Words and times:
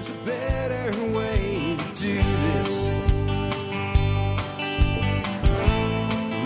there's 0.00 0.16
a 0.16 0.22
better 0.24 1.12
way 1.12 1.76
to 1.76 2.00
do 2.00 2.16
this. 2.22 2.86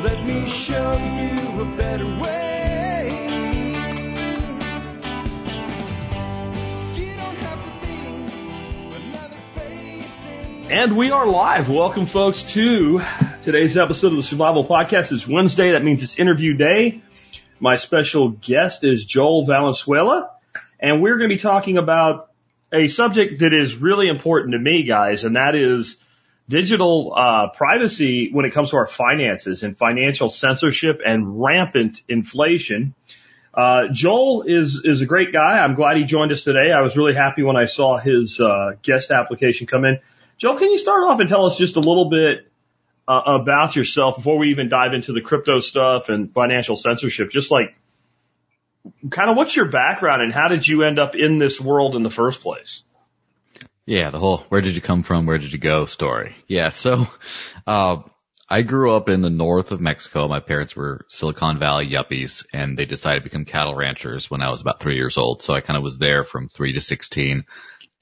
Let 0.02 0.26
me 0.26 0.48
show 0.48 0.92
you 0.96 1.60
a 1.60 1.76
better 1.76 2.06
way. 2.06 2.30
And 10.70 10.96
we 10.96 11.12
are 11.12 11.26
live. 11.26 11.68
Welcome, 11.68 12.06
folks, 12.06 12.42
to 12.54 13.00
today's 13.44 13.76
episode 13.76 14.08
of 14.08 14.16
the 14.16 14.22
Survival 14.24 14.64
Podcast. 14.66 15.12
It's 15.12 15.28
Wednesday. 15.28 15.72
That 15.72 15.84
means 15.84 16.02
it's 16.02 16.18
interview 16.18 16.54
day. 16.54 17.02
My 17.60 17.76
special 17.76 18.30
guest 18.30 18.82
is 18.82 19.04
Joel 19.04 19.44
Valenzuela, 19.44 20.32
and 20.80 21.00
we're 21.00 21.18
going 21.18 21.30
to 21.30 21.36
be 21.36 21.40
talking 21.40 21.78
about 21.78 22.33
a 22.74 22.88
subject 22.88 23.40
that 23.40 23.54
is 23.54 23.76
really 23.76 24.08
important 24.08 24.52
to 24.52 24.58
me, 24.58 24.82
guys, 24.82 25.24
and 25.24 25.36
that 25.36 25.54
is 25.54 26.02
digital 26.48 27.14
uh, 27.16 27.48
privacy 27.50 28.30
when 28.32 28.44
it 28.44 28.52
comes 28.52 28.70
to 28.70 28.76
our 28.76 28.86
finances 28.86 29.62
and 29.62 29.78
financial 29.78 30.28
censorship 30.28 31.00
and 31.04 31.40
rampant 31.40 32.02
inflation. 32.08 32.94
Uh, 33.54 33.88
Joel 33.92 34.42
is 34.42 34.82
is 34.84 35.00
a 35.00 35.06
great 35.06 35.32
guy. 35.32 35.58
I'm 35.58 35.74
glad 35.74 35.96
he 35.96 36.04
joined 36.04 36.32
us 36.32 36.42
today. 36.42 36.72
I 36.72 36.80
was 36.80 36.96
really 36.96 37.14
happy 37.14 37.42
when 37.42 37.56
I 37.56 37.66
saw 37.66 37.98
his 37.98 38.40
uh, 38.40 38.72
guest 38.82 39.10
application 39.10 39.66
come 39.66 39.84
in. 39.84 40.00
Joel, 40.38 40.56
can 40.56 40.70
you 40.70 40.78
start 40.78 41.04
off 41.04 41.20
and 41.20 41.28
tell 41.28 41.46
us 41.46 41.56
just 41.56 41.76
a 41.76 41.80
little 41.80 42.10
bit 42.10 42.50
uh, 43.06 43.22
about 43.24 43.76
yourself 43.76 44.16
before 44.16 44.38
we 44.38 44.50
even 44.50 44.68
dive 44.68 44.92
into 44.92 45.12
the 45.12 45.20
crypto 45.20 45.60
stuff 45.60 46.08
and 46.08 46.32
financial 46.32 46.76
censorship? 46.76 47.30
Just 47.30 47.52
like 47.52 47.76
kind 49.10 49.30
of 49.30 49.36
what's 49.36 49.56
your 49.56 49.68
background 49.68 50.22
and 50.22 50.32
how 50.32 50.48
did 50.48 50.66
you 50.66 50.82
end 50.82 50.98
up 50.98 51.14
in 51.14 51.38
this 51.38 51.60
world 51.60 51.96
in 51.96 52.02
the 52.02 52.10
first 52.10 52.40
place? 52.42 52.82
Yeah, 53.86 54.10
the 54.10 54.18
whole 54.18 54.38
where 54.48 54.60
did 54.60 54.74
you 54.74 54.80
come 54.80 55.02
from, 55.02 55.26
where 55.26 55.38
did 55.38 55.52
you 55.52 55.58
go 55.58 55.86
story. 55.86 56.34
Yeah, 56.48 56.70
so 56.70 57.06
uh, 57.66 57.98
I 58.48 58.62
grew 58.62 58.94
up 58.94 59.08
in 59.08 59.20
the 59.20 59.30
north 59.30 59.72
of 59.72 59.80
Mexico. 59.80 60.28
My 60.28 60.40
parents 60.40 60.74
were 60.74 61.04
Silicon 61.08 61.58
Valley 61.58 61.88
yuppies, 61.88 62.46
and 62.52 62.78
they 62.78 62.86
decided 62.86 63.20
to 63.20 63.24
become 63.24 63.44
cattle 63.44 63.74
ranchers 63.74 64.30
when 64.30 64.42
I 64.42 64.50
was 64.50 64.60
about 64.60 64.80
three 64.80 64.96
years 64.96 65.18
old. 65.18 65.42
So 65.42 65.54
I 65.54 65.60
kind 65.60 65.76
of 65.76 65.82
was 65.82 65.98
there 65.98 66.24
from 66.24 66.48
three 66.48 66.72
to 66.74 66.80
sixteen, 66.80 67.44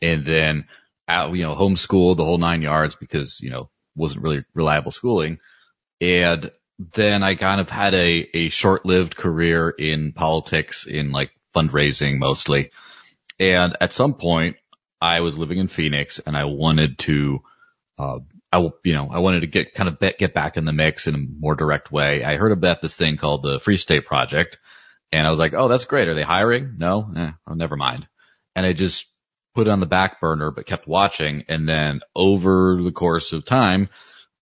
and 0.00 0.24
then 0.24 0.67
out, 1.08 1.33
you 1.34 1.42
know, 1.42 1.55
homeschooled 1.55 2.17
the 2.17 2.24
whole 2.24 2.39
nine 2.39 2.62
yards 2.62 2.94
because 2.94 3.41
you 3.41 3.50
know 3.50 3.69
wasn't 3.96 4.22
really 4.22 4.44
reliable 4.55 4.92
schooling, 4.92 5.39
and 6.00 6.50
then 6.92 7.22
I 7.22 7.34
kind 7.34 7.61
of 7.61 7.70
had 7.70 7.94
a 7.94 8.28
a 8.34 8.48
short-lived 8.48 9.16
career 9.16 9.70
in 9.70 10.12
politics, 10.12 10.86
in 10.86 11.12
like 11.12 11.30
fundraising 11.55 12.19
mostly, 12.19 12.70
and 13.39 13.77
at 13.80 13.92
some 13.92 14.14
point 14.14 14.56
I 15.00 15.20
was 15.20 15.36
living 15.36 15.58
in 15.58 15.69
Phoenix 15.69 16.19
and 16.19 16.36
I 16.36 16.44
wanted 16.44 16.98
to, 17.00 17.41
uh, 17.98 18.20
I, 18.52 18.70
you 18.84 18.94
know, 18.94 19.08
I 19.11 19.19
wanted 19.19 19.41
to 19.41 19.48
get 19.48 19.74
kind 19.74 19.89
of 19.89 19.98
be, 19.98 20.14
get 20.19 20.34
back 20.34 20.56
in 20.56 20.64
the 20.64 20.72
mix 20.72 21.06
in 21.06 21.14
a 21.14 21.19
more 21.19 21.56
direct 21.56 21.91
way. 21.91 22.22
I 22.22 22.36
heard 22.36 22.52
about 22.52 22.80
this 22.80 22.94
thing 22.94 23.17
called 23.17 23.42
the 23.42 23.58
Free 23.61 23.77
State 23.77 24.06
Project 24.06 24.58
and 25.12 25.27
I 25.27 25.30
was 25.30 25.39
like, 25.39 25.52
oh, 25.52 25.69
that's 25.69 25.84
great. 25.84 26.08
Are 26.08 26.14
they 26.14 26.22
hiring? 26.22 26.77
No? 26.78 27.12
Eh, 27.14 27.30
oh, 27.46 27.55
never 27.55 27.77
mind. 27.77 28.08
And 28.56 28.64
I 28.64 28.72
just 28.72 29.06
put 29.55 29.67
it 29.67 29.70
on 29.70 29.80
the 29.80 29.86
back 29.86 30.20
burner, 30.20 30.50
but 30.50 30.67
kept 30.67 30.89
watching. 30.89 31.44
And 31.48 31.69
then 31.69 32.00
over 32.17 32.80
the 32.83 32.92
course 32.92 33.33
of 33.33 33.44
time, 33.44 33.91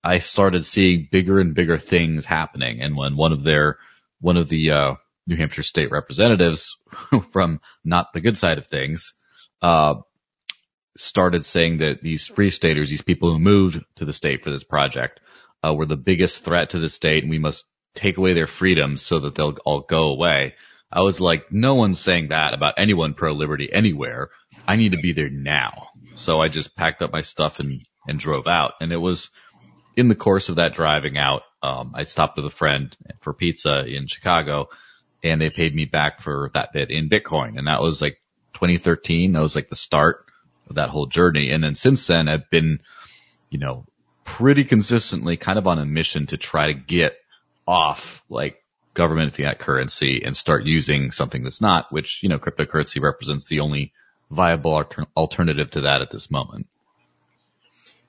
I 0.03 0.19
started 0.19 0.65
seeing 0.65 1.09
bigger 1.11 1.41
and 1.41 1.55
bigger 1.55 1.79
things 1.79 2.25
happening. 2.25 2.81
And 2.81 2.97
when 2.97 3.17
one 3.17 3.33
of 3.33 3.43
their, 3.43 3.79
one 4.21 4.37
of 4.37 4.49
the, 4.49 4.71
uh, 4.71 4.95
New 5.27 5.37
Hampshire 5.37 5.63
state 5.63 5.91
representatives 5.91 6.77
from 7.31 7.61
not 7.85 8.13
the 8.15 8.21
good 8.21 8.39
side 8.39 8.59
of 8.59 8.67
things, 8.67 9.13
uh, 9.61 9.97
started 10.97 11.45
saying 11.45 11.79
that 11.79 12.03
these 12.03 12.27
free 12.27 12.51
staters, 12.51 12.91
these 12.91 13.03
people 13.03 13.33
who 13.33 13.39
moved 13.39 13.85
to 13.97 14.05
the 14.05 14.13
state 14.13 14.43
for 14.43 14.51
this 14.51 14.65
project, 14.65 15.21
uh, 15.63 15.75
were 15.75 15.87
the 15.87 15.97
biggest 15.97 16.45
threat 16.45 16.71
to 16.71 16.79
the 16.79 16.89
state 16.89 17.25
and 17.25 17.31
we 17.31 17.39
must 17.39 17.65
take 17.95 18.17
away 18.17 18.33
their 18.33 18.47
freedoms 18.47 19.03
so 19.03 19.21
that 19.21 19.35
they'll 19.35 19.57
all 19.65 19.81
go 19.81 20.09
away. 20.09 20.55
I 20.91 21.03
was 21.03 21.21
like, 21.21 21.53
no 21.53 21.75
one's 21.75 22.01
saying 22.01 22.29
that 22.29 22.55
about 22.55 22.75
anyone 22.79 23.15
pro 23.15 23.33
liberty 23.33 23.71
anywhere. 23.71 24.31
I 24.67 24.77
need 24.77 24.93
to 24.93 24.99
be 24.99 25.13
there 25.13 25.29
now. 25.29 25.89
So 26.15 26.41
I 26.41 26.49
just 26.49 26.75
packed 26.75 27.03
up 27.03 27.13
my 27.13 27.21
stuff 27.21 27.61
and, 27.61 27.83
and 28.07 28.19
drove 28.19 28.47
out. 28.47 28.75
And 28.81 28.93
it 28.93 28.97
was 28.97 29.31
in 29.99 30.07
the 30.07 30.15
course 30.15 30.49
of 30.49 30.57
that 30.57 30.75
driving 30.75 31.19
out, 31.19 31.43
um, 31.61 31.91
I 31.93 32.05
stopped 32.05 32.37
with 32.37 32.47
a 32.47 32.51
friend 32.51 32.97
for 33.19 33.35
pizza 33.35 33.85
in 33.85 34.07
Chicago 34.07 34.69
and 35.25 35.41
they 35.41 35.51
paid 35.51 35.75
me 35.75 35.87
back 35.87 36.21
for 36.21 36.51
that 36.55 36.73
bit 36.73 36.93
in 36.93 37.11
Bitcoin. 37.11 37.59
And 37.59 37.67
that 37.67 37.83
was 37.83 38.01
like 38.01 38.21
2013. 38.55 39.33
That 39.33 39.43
was 39.43 39.57
like 39.57 39.69
the 39.69 39.75
start 39.75 40.25
of 40.71 40.77
that 40.77 40.91
whole 40.91 41.07
journey. 41.07 41.51
And 41.51 41.65
then 41.65 41.75
since 41.75 42.07
then 42.07 42.29
I've 42.29 42.49
been, 42.49 42.79
you 43.51 43.59
know, 43.59 43.87
pretty 44.25 44.63
consistently 44.63 45.37
kind 45.37 45.59
of 45.59 45.67
on 45.67 45.81
a 45.81 45.85
mission 45.85 46.29
to 46.29 46.37
try 46.37 46.69
to 46.69 46.75
get 46.75 47.17
off 47.67 48.23
like 48.29 48.63
government 48.95 49.35
fiat 49.35 49.59
currency 49.59 50.23
and 50.25 50.37
start 50.37 50.65
using 50.65 51.11
something 51.11 51.43
that's 51.43 51.61
not, 51.61 51.91
which, 51.91 52.23
you 52.23 52.29
know, 52.29 52.39
cryptocurrency 52.39 53.03
represents 53.03 53.47
the 53.47 53.61
only 53.61 53.93
viable 54.31 54.75
alter- 54.75 55.07
alternative 55.17 55.73
to 55.73 55.81
that 55.81 56.03
at 56.03 56.13
this 56.13 56.31
moment. 56.31 56.69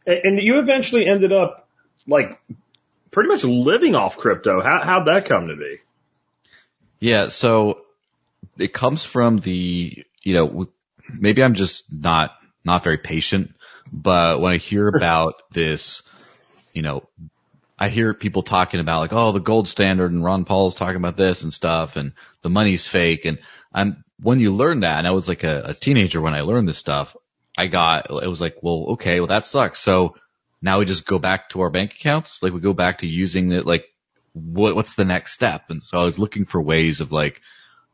And 0.06 0.38
you 0.40 0.60
eventually 0.60 1.08
ended 1.08 1.32
up 1.32 1.69
like 2.10 2.42
pretty 3.12 3.30
much 3.30 3.44
living 3.44 3.96
off 3.96 4.18
crypto. 4.18 4.62
How, 4.62 4.82
how'd 4.84 5.08
that 5.08 5.26
come 5.26 5.48
to 5.48 5.56
be? 5.56 5.78
Yeah. 7.00 7.30
So 7.30 7.82
it 8.58 8.74
comes 8.74 9.06
from 9.06 9.40
the, 9.40 10.04
you 10.24 10.34
know, 10.34 10.68
maybe 11.08 11.44
I'm 11.44 11.56
just 11.56 11.86
not, 11.92 12.36
not 12.66 12.84
very 12.84 12.98
patient, 12.98 13.56
but 13.92 14.42
when 14.42 14.54
I 14.54 14.58
hear 14.58 14.88
about 14.88 15.36
this, 15.52 16.02
you 16.74 16.82
know, 16.82 17.08
I 17.78 17.90
hear 17.90 18.14
people 18.14 18.44
talking 18.44 18.82
about 18.82 19.00
like, 19.00 19.14
oh, 19.14 19.32
the 19.32 19.40
gold 19.40 19.70
standard 19.70 20.12
and 20.12 20.24
Ron 20.24 20.44
Paul's 20.44 20.76
talking 20.76 20.98
about 20.98 21.16
this 21.16 21.44
and 21.44 21.54
stuff 21.54 21.96
and 21.96 22.14
the 22.42 22.50
money's 22.50 22.86
fake. 22.86 23.24
And 23.24 23.40
I'm, 23.74 24.04
when 24.22 24.42
you 24.42 24.52
learn 24.52 24.82
that, 24.82 24.98
and 24.98 25.08
I 25.08 25.12
was 25.12 25.30
like 25.30 25.46
a, 25.46 25.62
a 25.68 25.74
teenager 25.74 26.20
when 26.20 26.34
I 26.34 26.42
learned 26.42 26.68
this 26.68 26.78
stuff, 26.78 27.16
I 27.58 27.68
got, 27.68 28.10
it 28.10 28.28
was 28.28 28.42
like, 28.42 28.58
well, 28.62 28.88
okay, 28.92 29.22
well 29.22 29.28
that 29.28 29.46
sucks. 29.46 29.80
So 29.80 30.16
now 30.62 30.80
we 30.80 30.86
just 30.86 31.06
go 31.06 31.20
back 31.20 31.50
to 31.50 31.62
our 31.62 31.70
bank 31.70 31.94
accounts. 31.94 32.44
Like 32.44 32.54
we 32.54 32.60
go 32.60 32.74
back 32.74 33.00
to 33.00 33.08
using 33.08 33.52
it. 33.52 33.66
Like 33.66 33.86
what, 34.34 34.76
what's 34.76 34.96
the 34.96 35.06
next 35.06 35.34
step? 35.34 35.70
And 35.70 35.84
so 35.84 36.00
I 36.00 36.04
was 36.04 36.20
looking 36.20 36.46
for 36.46 36.62
ways 36.62 37.02
of 37.02 37.12
like 37.12 37.42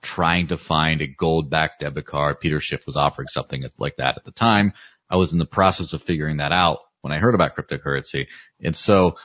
trying 0.02 0.48
to 0.48 0.58
find 0.58 1.02
a 1.02 1.08
gold 1.08 1.50
backed 1.50 1.82
debit 1.82 2.06
card. 2.06 2.40
Peter 2.40 2.60
Schiff 2.60 2.86
was 2.86 2.96
offering 2.96 3.28
something 3.28 3.64
like 3.78 3.98
that 3.98 4.18
at 4.18 4.24
the 4.24 4.32
time. 4.32 4.74
I 5.10 5.18
was 5.18 5.34
in 5.34 5.40
the 5.40 5.46
process 5.46 5.94
of 5.94 6.04
figuring 6.04 6.38
that 6.38 6.52
out 6.52 6.80
when 7.02 7.14
I 7.14 7.18
heard 7.18 7.36
about 7.36 7.56
cryptocurrency. 7.56 8.28
And 8.62 8.76
so 8.76 9.18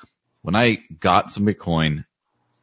when 0.42 0.54
I 0.54 0.78
got 0.98 1.30
some 1.30 1.46
Bitcoin 1.46 2.04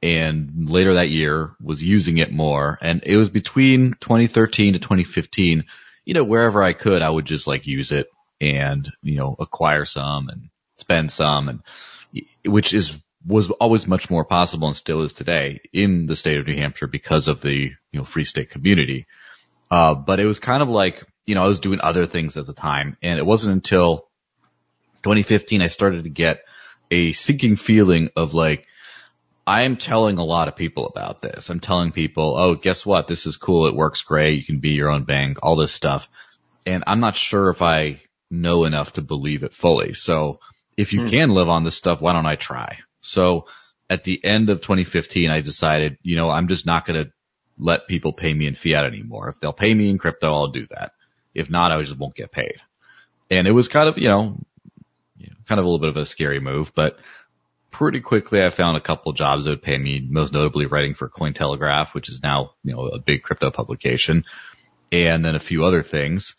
and 0.01 0.69
later 0.69 0.95
that 0.95 1.09
year 1.09 1.51
was 1.59 1.81
using 1.81 2.19
it 2.19 2.31
more 2.31 2.77
and 2.81 3.01
it 3.03 3.17
was 3.17 3.29
between 3.29 3.95
2013 3.99 4.73
to 4.73 4.79
2015, 4.79 5.65
you 6.05 6.13
know, 6.13 6.23
wherever 6.23 6.61
I 6.61 6.73
could, 6.73 7.01
I 7.01 7.09
would 7.09 7.25
just 7.25 7.47
like 7.47 7.65
use 7.65 7.91
it 7.91 8.07
and, 8.39 8.91
you 9.01 9.17
know, 9.17 9.35
acquire 9.39 9.85
some 9.85 10.29
and 10.29 10.49
spend 10.77 11.11
some 11.11 11.49
and 11.49 11.61
which 12.45 12.73
is 12.73 12.99
was 13.25 13.49
always 13.49 13.87
much 13.87 14.09
more 14.09 14.23
possible 14.23 14.67
and 14.67 14.77
still 14.77 15.01
is 15.01 15.13
today 15.13 15.59
in 15.73 16.05
the 16.05 16.15
state 16.15 16.37
of 16.37 16.47
New 16.47 16.55
Hampshire 16.55 16.87
because 16.87 17.27
of 17.27 17.41
the, 17.41 17.71
you 17.91 17.99
know, 17.99 18.05
free 18.05 18.23
state 18.23 18.49
community. 18.51 19.05
Uh, 19.69 19.95
but 19.95 20.19
it 20.19 20.25
was 20.25 20.39
kind 20.39 20.63
of 20.63 20.69
like, 20.69 21.03
you 21.25 21.35
know, 21.35 21.43
I 21.43 21.47
was 21.47 21.59
doing 21.59 21.81
other 21.81 22.05
things 22.05 22.37
at 22.37 22.45
the 22.45 22.53
time 22.53 22.95
and 23.01 23.19
it 23.19 23.25
wasn't 23.25 23.53
until 23.53 24.07
2015 25.03 25.61
I 25.61 25.67
started 25.67 26.03
to 26.03 26.09
get 26.09 26.39
a 26.89 27.11
sinking 27.11 27.57
feeling 27.57 28.09
of 28.15 28.33
like, 28.33 28.65
I 29.45 29.63
am 29.63 29.77
telling 29.77 30.17
a 30.17 30.25
lot 30.25 30.47
of 30.47 30.55
people 30.55 30.87
about 30.87 31.21
this. 31.21 31.49
I'm 31.49 31.59
telling 31.59 31.91
people, 31.91 32.35
oh, 32.37 32.55
guess 32.55 32.85
what? 32.85 33.07
This 33.07 33.25
is 33.25 33.37
cool. 33.37 33.67
It 33.67 33.75
works 33.75 34.01
great. 34.01 34.39
You 34.39 34.45
can 34.45 34.59
be 34.59 34.71
your 34.71 34.89
own 34.89 35.03
bank, 35.03 35.39
all 35.41 35.55
this 35.55 35.71
stuff. 35.71 36.09
And 36.65 36.83
I'm 36.85 36.99
not 36.99 37.15
sure 37.15 37.49
if 37.49 37.61
I 37.61 38.01
know 38.29 38.65
enough 38.65 38.93
to 38.93 39.01
believe 39.01 39.43
it 39.43 39.53
fully. 39.53 39.93
So 39.93 40.39
if 40.77 40.93
you 40.93 41.01
hmm. 41.01 41.07
can 41.07 41.29
live 41.31 41.49
on 41.49 41.63
this 41.63 41.75
stuff, 41.75 41.99
why 41.99 42.13
don't 42.13 42.25
I 42.25 42.35
try? 42.35 42.79
So 43.01 43.47
at 43.89 44.03
the 44.03 44.23
end 44.23 44.49
of 44.49 44.61
2015, 44.61 45.29
I 45.29 45.41
decided, 45.41 45.97
you 46.03 46.15
know, 46.15 46.29
I'm 46.29 46.47
just 46.47 46.65
not 46.65 46.85
going 46.85 47.03
to 47.03 47.11
let 47.57 47.87
people 47.87 48.13
pay 48.13 48.33
me 48.33 48.45
in 48.45 48.55
fiat 48.55 48.85
anymore. 48.85 49.29
If 49.29 49.39
they'll 49.39 49.53
pay 49.53 49.73
me 49.73 49.89
in 49.89 49.97
crypto, 49.97 50.31
I'll 50.31 50.51
do 50.51 50.67
that. 50.67 50.91
If 51.33 51.49
not, 51.49 51.71
I 51.71 51.81
just 51.81 51.97
won't 51.97 52.15
get 52.15 52.31
paid. 52.31 52.57
And 53.29 53.47
it 53.47 53.51
was 53.51 53.67
kind 53.67 53.89
of, 53.89 53.97
you 53.97 54.09
know, 54.09 54.37
you 55.17 55.27
know, 55.27 55.35
kind 55.47 55.59
of 55.59 55.65
a 55.65 55.67
little 55.67 55.79
bit 55.79 55.89
of 55.89 55.97
a 55.97 56.05
scary 56.05 56.39
move, 56.39 56.73
but 56.75 56.99
pretty 57.71 57.99
quickly 57.99 58.43
I 58.43 58.49
found 58.49 58.77
a 58.77 58.81
couple 58.81 59.11
of 59.11 59.17
jobs 59.17 59.43
that 59.43 59.51
would 59.51 59.61
pay 59.61 59.77
me, 59.77 60.05
most 60.07 60.33
notably 60.33 60.65
writing 60.65 60.93
for 60.93 61.09
Cointelegraph, 61.09 61.93
which 61.93 62.09
is 62.09 62.21
now, 62.21 62.51
you 62.63 62.73
know, 62.73 62.87
a 62.87 62.99
big 62.99 63.23
crypto 63.23 63.51
publication, 63.51 64.23
and 64.91 65.25
then 65.25 65.35
a 65.35 65.39
few 65.39 65.65
other 65.65 65.83
things. 65.83 66.35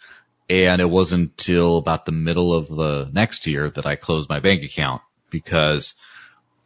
And 0.50 0.81
it 0.81 0.89
wasn't 0.89 1.31
until 1.31 1.77
about 1.77 2.06
the 2.06 2.12
middle 2.12 2.55
of 2.55 2.69
the 2.69 3.11
next 3.12 3.47
year 3.47 3.71
that 3.71 3.87
I 3.87 3.97
closed 3.97 4.29
my 4.29 4.41
bank 4.41 4.62
account 4.62 5.03
because, 5.31 5.95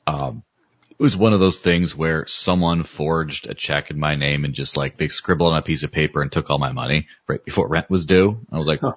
um, 0.07 0.45
it 0.91 1.03
was 1.03 1.17
one 1.17 1.33
of 1.33 1.41
those 1.41 1.59
things 1.59 1.97
where 1.97 2.27
someone 2.29 2.85
forged 2.85 3.49
a 3.49 3.55
check 3.55 3.91
in 3.91 3.99
my 3.99 4.15
name 4.15 4.45
and 4.45 4.55
just 4.55 4.77
like 4.77 4.97
they 4.97 5.09
scribbled 5.09 5.53
on 5.53 5.59
a 5.59 5.63
piece 5.63 5.83
of 5.83 5.91
paper 5.91 6.23
and 6.23 6.31
took 6.31 6.49
all 6.49 6.59
my 6.59 6.71
money 6.71 7.09
right 7.27 7.45
before 7.45 7.67
rent 7.67 7.91
was 7.91 8.07
due. 8.07 8.39
I 8.53 8.59
was 8.59 8.69
like, 8.69 8.81
Huh. 8.81 8.93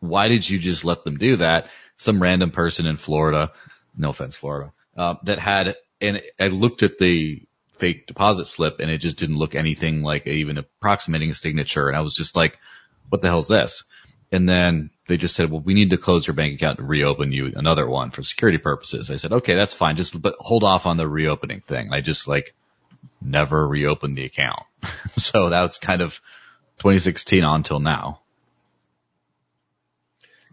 why 0.00 0.28
did 0.28 0.48
you 0.48 0.58
just 0.58 0.84
let 0.84 1.04
them 1.04 1.18
do 1.18 1.36
that? 1.36 1.68
Some 1.98 2.22
random 2.22 2.52
person 2.52 2.86
in 2.86 2.96
Florida, 2.96 3.52
no 3.96 4.10
offense, 4.10 4.34
Florida, 4.34 4.72
uh, 4.96 5.16
that 5.24 5.38
had, 5.38 5.76
and 6.00 6.22
I 6.40 6.46
looked 6.46 6.82
at 6.82 6.98
the 6.98 7.42
fake 7.76 8.06
deposit 8.06 8.46
slip 8.46 8.80
and 8.80 8.90
it 8.90 8.98
just 8.98 9.18
didn't 9.18 9.36
look 9.36 9.54
anything 9.54 10.02
like 10.02 10.26
even 10.26 10.56
approximating 10.56 11.30
a 11.30 11.34
signature. 11.34 11.88
And 11.88 11.96
I 11.96 12.00
was 12.00 12.14
just 12.14 12.34
like, 12.34 12.58
what 13.10 13.20
the 13.20 13.28
hell 13.28 13.40
is 13.40 13.48
this? 13.48 13.84
And 14.32 14.48
then 14.48 14.90
they 15.08 15.18
just 15.18 15.36
said, 15.36 15.50
well, 15.50 15.60
we 15.60 15.74
need 15.74 15.90
to 15.90 15.98
close 15.98 16.26
your 16.26 16.34
bank 16.34 16.54
account 16.54 16.78
and 16.78 16.88
reopen 16.88 17.32
you 17.32 17.52
another 17.54 17.86
one 17.86 18.10
for 18.10 18.22
security 18.22 18.56
purposes. 18.56 19.10
I 19.10 19.16
said, 19.16 19.32
okay, 19.32 19.54
that's 19.54 19.74
fine. 19.74 19.96
Just, 19.96 20.20
but 20.20 20.36
hold 20.38 20.64
off 20.64 20.86
on 20.86 20.96
the 20.96 21.06
reopening 21.06 21.60
thing. 21.60 21.86
And 21.86 21.94
I 21.94 22.00
just 22.00 22.26
like 22.26 22.54
never 23.20 23.68
reopened 23.68 24.16
the 24.16 24.24
account. 24.24 24.62
so 25.18 25.50
that's 25.50 25.78
kind 25.78 26.00
of 26.00 26.14
2016 26.78 27.44
on 27.44 27.62
till 27.62 27.78
now. 27.78 28.20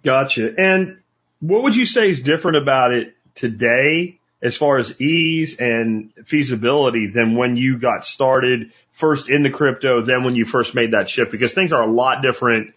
Gotcha. 0.04 0.54
And 0.58 1.00
what 1.40 1.64
would 1.64 1.76
you 1.76 1.86
say 1.86 2.10
is 2.10 2.20
different 2.20 2.58
about 2.58 2.94
it 2.94 3.16
today 3.34 4.20
as 4.42 4.58
far 4.58 4.78
as 4.78 5.00
ease 5.00 5.58
and 5.58 6.12
feasibility 6.26 7.08
than 7.08 7.36
when 7.36 7.56
you 7.56 7.78
got 7.78 8.06
started 8.06 8.72
first 8.92 9.30
into 9.30 9.50
crypto, 9.50 10.02
then 10.02 10.24
when 10.24 10.36
you 10.36 10.44
first 10.44 10.76
made 10.76 10.92
that 10.92 11.10
shift? 11.10 11.32
Because 11.32 11.54
things 11.54 11.72
are 11.72 11.82
a 11.82 11.92
lot 11.92 12.22
different 12.22 12.74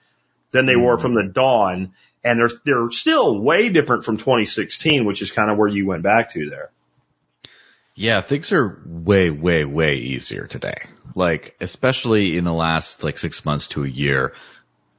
than 0.53 0.67
they 0.67 0.77
were 0.77 0.97
from 0.97 1.15
the 1.15 1.25
dawn. 1.25 1.93
And 2.25 2.39
they're, 2.39 2.57
they're 2.65 2.91
still 2.93 3.41
way 3.41 3.69
different 3.69 4.05
from 4.05 4.17
2016, 4.17 5.05
which 5.05 5.23
is 5.23 5.33
kind 5.33 5.51
of 5.51 5.59
where 5.59 5.69
you 5.69 5.87
went 5.87 6.05
back 6.05 6.31
to 6.35 6.49
there. 6.49 6.71
Yeah, 7.95 8.21
things 8.21 8.53
are 8.53 8.81
way, 8.87 9.31
way, 9.31 9.65
way 9.65 9.97
easier 9.97 10.47
today. 10.47 10.85
Like, 11.15 11.57
especially 11.61 12.37
in 12.37 12.45
the 12.45 12.53
last 12.53 13.03
like 13.03 13.19
six 13.19 13.45
months 13.45 13.69
to 13.69 13.85
a 13.85 13.89
year, 13.89 14.35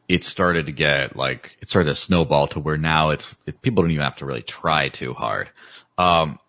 it 0.08 0.26
started 0.26 0.66
to 0.66 0.74
get 0.74 1.16
like, 1.16 1.58
it 1.62 1.70
started 1.70 1.90
to 1.90 1.96
snowball 1.96 2.48
to 2.50 2.60
where 2.60 2.78
now 2.78 3.12
it's, 3.12 3.36
it, 3.48 3.62
people 3.62 3.84
don't 3.84 3.92
even 3.92 4.04
have 4.04 4.18
to 4.18 4.26
really 4.26 4.42
try 4.42 4.90
too 4.90 5.14
hard. 5.14 5.50
Um, 5.98 6.40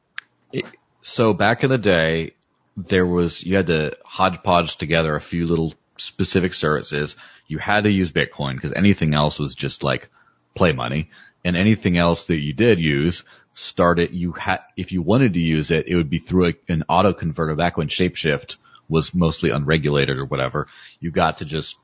it, 0.53 0.67
so 1.03 1.33
back 1.33 1.65
in 1.65 1.71
the 1.71 1.79
day, 1.79 2.35
there 2.77 3.07
was, 3.07 3.43
you 3.43 3.57
had 3.57 3.69
to 3.69 3.97
hodgepodge 4.05 4.77
together 4.77 5.15
a 5.15 5.21
few 5.21 5.47
little 5.47 5.73
specific 5.97 6.55
services. 6.55 7.17
You 7.47 7.59
had 7.59 7.85
to 7.85 7.93
use 7.93 8.13
Bitcoin 8.13 8.55
because 8.55 8.73
anything 8.73 9.15
else 9.15 9.39
was 9.39 9.55
just 9.55 9.83
like 9.83 10.09
play 10.55 10.73
money 10.73 11.11
and 11.45 11.57
anything 11.57 11.99
else 11.99 12.27
that 12.27 12.39
you 12.39 12.53
did 12.53 12.79
use 12.81 13.23
started, 13.53 14.13
you 14.13 14.33
had, 14.33 14.61
if 14.77 14.93
you 14.93 15.03
wanted 15.03 15.35
to 15.35 15.41
use 15.41 15.71
it, 15.71 15.89
it 15.89 15.97
would 15.97 16.11
be 16.11 16.19
through 16.19 16.49
a, 16.49 16.55
an 16.69 16.85
auto 16.89 17.13
converter 17.13 17.55
back 17.55 17.77
when 17.77 17.89
Shapeshift 17.89 18.57
was 18.89 19.15
mostly 19.15 19.51
unregulated 19.51 20.19
or 20.19 20.25
whatever. 20.25 20.67
You 21.01 21.11
got 21.11 21.39
to 21.39 21.45
just 21.45 21.77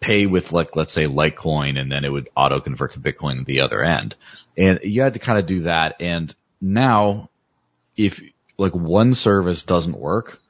pay 0.00 0.26
with 0.26 0.52
like, 0.52 0.76
let's 0.76 0.92
say 0.92 1.04
Litecoin 1.04 1.78
and 1.78 1.90
then 1.90 2.04
it 2.04 2.12
would 2.12 2.28
auto 2.36 2.60
convert 2.60 2.92
to 2.92 3.00
Bitcoin 3.00 3.40
at 3.40 3.46
the 3.46 3.60
other 3.60 3.82
end. 3.82 4.16
And 4.56 4.80
you 4.82 5.02
had 5.02 5.14
to 5.14 5.18
kind 5.18 5.38
of 5.38 5.46
do 5.46 5.60
that. 5.60 5.96
And 6.00 6.34
now 6.60 7.30
if 7.96 8.20
like 8.58 8.74
one 8.74 9.14
service 9.14 9.62
doesn't 9.62 9.98
work, 9.98 10.40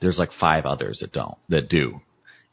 there's 0.00 0.18
like 0.18 0.32
five 0.32 0.66
others 0.66 1.00
that 1.00 1.12
don't, 1.12 1.36
that 1.48 1.68
do. 1.68 2.00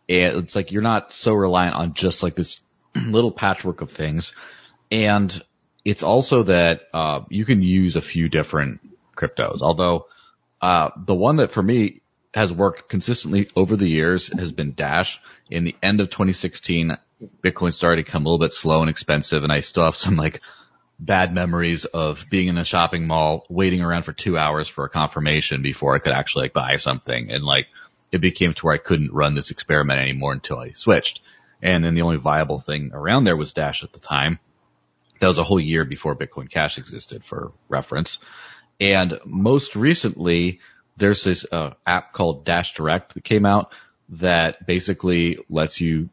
And 0.10 0.38
it's 0.38 0.56
like 0.56 0.72
you're 0.72 0.82
not 0.82 1.14
so 1.14 1.34
reliant 1.34 1.76
on 1.76 1.94
just 1.94 2.24
like 2.24 2.36
this 2.36 2.60
little 2.96 3.32
patchwork 3.32 3.82
of 3.82 3.92
things. 3.92 4.34
And 4.92 5.42
it's 5.84 6.04
also 6.04 6.44
that 6.44 6.82
uh, 6.94 7.22
you 7.30 7.46
can 7.46 7.62
use 7.62 7.96
a 7.96 8.02
few 8.02 8.30
different 8.30 8.80
cryptos. 9.16 9.62
Although 9.62 10.08
uh, 10.62 10.90
the 10.98 11.16
one 11.16 11.38
that 11.38 11.52
for 11.52 11.64
me 11.64 12.02
has 12.34 12.54
worked 12.54 12.90
consistently 12.90 13.50
over 13.56 13.76
the 13.76 13.88
years 13.88 14.28
has 14.38 14.52
been 14.52 14.74
Dash. 14.74 15.20
In 15.50 15.64
the 15.64 15.76
end 15.82 16.02
of 16.02 16.10
2016, 16.10 16.98
Bitcoin 17.44 17.74
started 17.74 17.98
to 17.98 18.06
become 18.06 18.26
a 18.26 18.30
little 18.30 18.46
bit 18.46 18.54
slow 18.54 18.82
and 18.82 18.90
expensive, 18.90 19.44
and 19.44 19.52
I 19.52 19.62
still 19.62 19.86
have 19.86 19.96
some 19.96 20.18
like 20.18 20.42
bad 21.00 21.34
memories 21.34 21.86
of 21.86 22.24
being 22.30 22.48
in 22.48 22.58
a 22.58 22.66
shopping 22.66 23.08
mall, 23.08 23.46
waiting 23.50 23.82
around 23.82 24.04
for 24.04 24.14
two 24.14 24.38
hours 24.38 24.68
for 24.68 24.86
a 24.86 24.90
confirmation 24.90 25.62
before 25.62 25.96
I 25.96 26.00
could 26.00 26.14
actually 26.14 26.44
like 26.44 26.54
buy 26.54 26.76
something, 26.76 27.32
and 27.32 27.44
like 27.44 27.68
it 28.12 28.20
became 28.20 28.54
to 28.54 28.66
where 28.66 28.76
I 28.76 28.80
couldn't 28.80 29.14
run 29.14 29.36
this 29.36 29.52
experiment 29.52 30.00
anymore 30.00 30.34
until 30.34 30.60
I 30.60 30.72
switched. 30.74 31.22
And 31.62 31.84
then 31.84 31.96
the 31.96 32.04
only 32.04 32.18
viable 32.18 32.60
thing 32.60 32.92
around 32.94 33.24
there 33.24 33.36
was 33.36 33.54
Dash 33.54 33.84
at 33.84 33.94
the 33.94 34.00
time. 34.00 34.40
That 35.20 35.28
was 35.28 35.40
a 35.40 35.44
whole 35.44 35.60
year 35.60 35.84
before 35.86 36.16
Bitcoin 36.16 36.50
Cash 36.50 36.78
existed 36.78 37.24
for 37.24 37.52
reference. 37.68 38.20
And 38.80 39.20
most 39.26 39.76
recently, 39.76 40.60
there's 40.96 41.24
this 41.24 41.46
uh, 41.52 41.74
app 41.86 42.14
called 42.14 42.46
Dash 42.46 42.74
Direct 42.74 43.16
that 43.16 43.24
came 43.24 43.46
out 43.46 43.72
that 44.10 44.66
basically 44.66 45.40
lets 45.50 45.82
you 45.82 46.10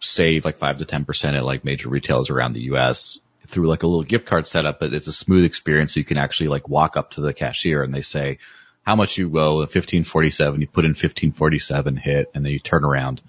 save 0.00 0.44
like 0.44 0.58
five 0.58 0.78
to 0.78 0.84
10% 0.84 1.36
at 1.36 1.44
like 1.44 1.64
major 1.64 1.88
retailers 1.88 2.28
around 2.28 2.52
the 2.52 2.62
US 2.72 3.18
through 3.46 3.68
like 3.68 3.82
a 3.82 3.86
little 3.86 4.04
gift 4.04 4.26
card 4.26 4.46
setup, 4.46 4.80
but 4.80 4.92
it's 4.92 5.06
a 5.06 5.12
smooth 5.12 5.44
experience. 5.44 5.94
So 5.94 6.00
you 6.00 6.04
can 6.04 6.18
actually 6.18 6.48
like 6.48 6.68
walk 6.68 6.96
up 6.96 7.12
to 7.12 7.20
the 7.20 7.34
cashier 7.34 7.82
and 7.82 7.94
they 7.94 8.02
say 8.02 8.38
how 8.82 8.96
much 8.96 9.16
you 9.16 9.26
owe, 9.38 9.58
1547, 9.58 10.60
you 10.60 10.66
put 10.66 10.84
in 10.84 10.90
1547 10.90 11.96
hit 11.96 12.30
and 12.34 12.44
then 12.44 12.52
you 12.52 12.58
turn 12.58 12.84
around, 12.84 13.20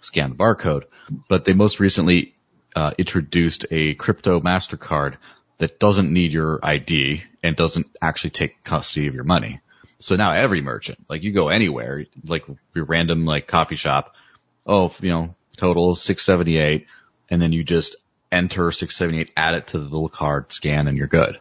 scan 0.00 0.30
the 0.30 0.36
barcode. 0.36 0.84
But 1.28 1.44
they 1.44 1.52
most 1.52 1.80
recently 1.80 2.34
uh, 2.74 2.92
introduced 2.98 3.66
a 3.70 3.94
crypto 3.94 4.40
MasterCard 4.40 5.16
that 5.58 5.78
doesn't 5.78 6.12
need 6.12 6.32
your 6.32 6.60
ID 6.62 7.22
and 7.42 7.56
doesn't 7.56 7.86
actually 8.00 8.30
take 8.30 8.64
custody 8.64 9.06
of 9.06 9.14
your 9.14 9.24
money. 9.24 9.60
So 9.98 10.16
now 10.16 10.32
every 10.32 10.60
merchant, 10.60 10.98
like 11.08 11.22
you 11.22 11.32
go 11.32 11.48
anywhere, 11.48 12.06
like 12.24 12.44
your 12.74 12.84
random 12.84 13.24
like 13.24 13.46
coffee 13.46 13.76
shop, 13.76 14.14
oh, 14.66 14.92
you 15.00 15.10
know, 15.10 15.34
total 15.56 15.94
678 15.94 16.86
and 17.30 17.40
then 17.40 17.52
you 17.52 17.64
just 17.64 17.96
enter 18.30 18.70
678, 18.70 19.32
add 19.36 19.54
it 19.54 19.68
to 19.68 19.78
the 19.78 19.84
little 19.84 20.08
card, 20.08 20.52
scan 20.52 20.88
and 20.88 20.98
you're 20.98 21.06
good. 21.06 21.38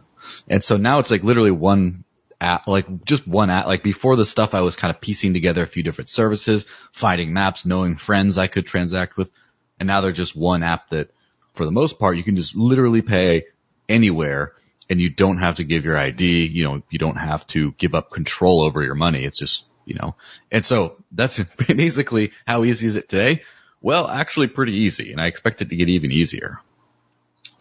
And 0.48 0.64
so 0.64 0.78
now 0.78 1.00
it's 1.00 1.12
like 1.12 1.24
literally 1.24 1.52
one 1.52 2.06
app, 2.40 2.68
like 2.68 3.06
just 3.06 3.28
one 3.28 3.50
app, 3.50 3.68
like 3.68 3.84
before 3.84 4.16
the 4.16 4.26
stuff 4.26 4.54
I 4.54 4.62
was 4.62 4.76
kind 4.76 4.94
of 4.94 5.02
piecing 5.02 5.34
together 5.34 5.64
a 5.64 5.68
few 5.68 5.84
different 5.84 6.10
services, 6.10 6.66
finding 6.92 7.34
maps, 7.34 7.66
knowing 7.66 7.96
friends 7.96 8.38
I 8.38 8.48
could 8.48 8.66
transact 8.66 9.18
with. 9.18 9.32
And 9.80 9.88
now 9.88 10.02
they're 10.02 10.12
just 10.12 10.36
one 10.36 10.64
app 10.64 10.90
that 10.90 11.12
for 11.54 11.66
the 11.66 11.72
most 11.72 12.00
part, 12.00 12.18
you 12.18 12.24
can 12.24 12.36
just 12.36 12.56
literally 12.56 13.02
pay 13.02 13.46
anywhere 13.88 14.54
and 14.90 15.02
you 15.02 15.10
don't 15.10 15.38
have 15.38 15.56
to 15.56 15.64
give 15.64 15.86
your 15.86 15.98
ID. 15.98 16.48
You 16.48 16.64
know, 16.66 16.82
you 16.90 17.00
don't 17.00 17.18
have 17.18 17.46
to 17.48 17.72
give 17.74 17.96
up 17.96 18.12
control 18.12 18.64
over 18.64 18.84
your 18.84 18.96
money. 18.96 19.24
It's 19.24 19.40
just, 19.40 19.66
you 19.86 19.96
know, 19.96 20.16
and 20.52 20.64
so 20.64 20.98
that's 21.12 21.40
basically 21.68 22.32
how 22.46 22.64
easy 22.64 22.88
is 22.88 22.96
it 22.96 23.10
today? 23.10 23.44
Well, 23.82 24.08
actually 24.08 24.48
pretty 24.48 24.74
easy 24.74 25.12
and 25.12 25.22
I 25.22 25.28
expect 25.28 25.62
it 25.62 25.70
to 25.70 25.76
get 25.76 25.90
even 25.90 26.12
easier. 26.12 26.60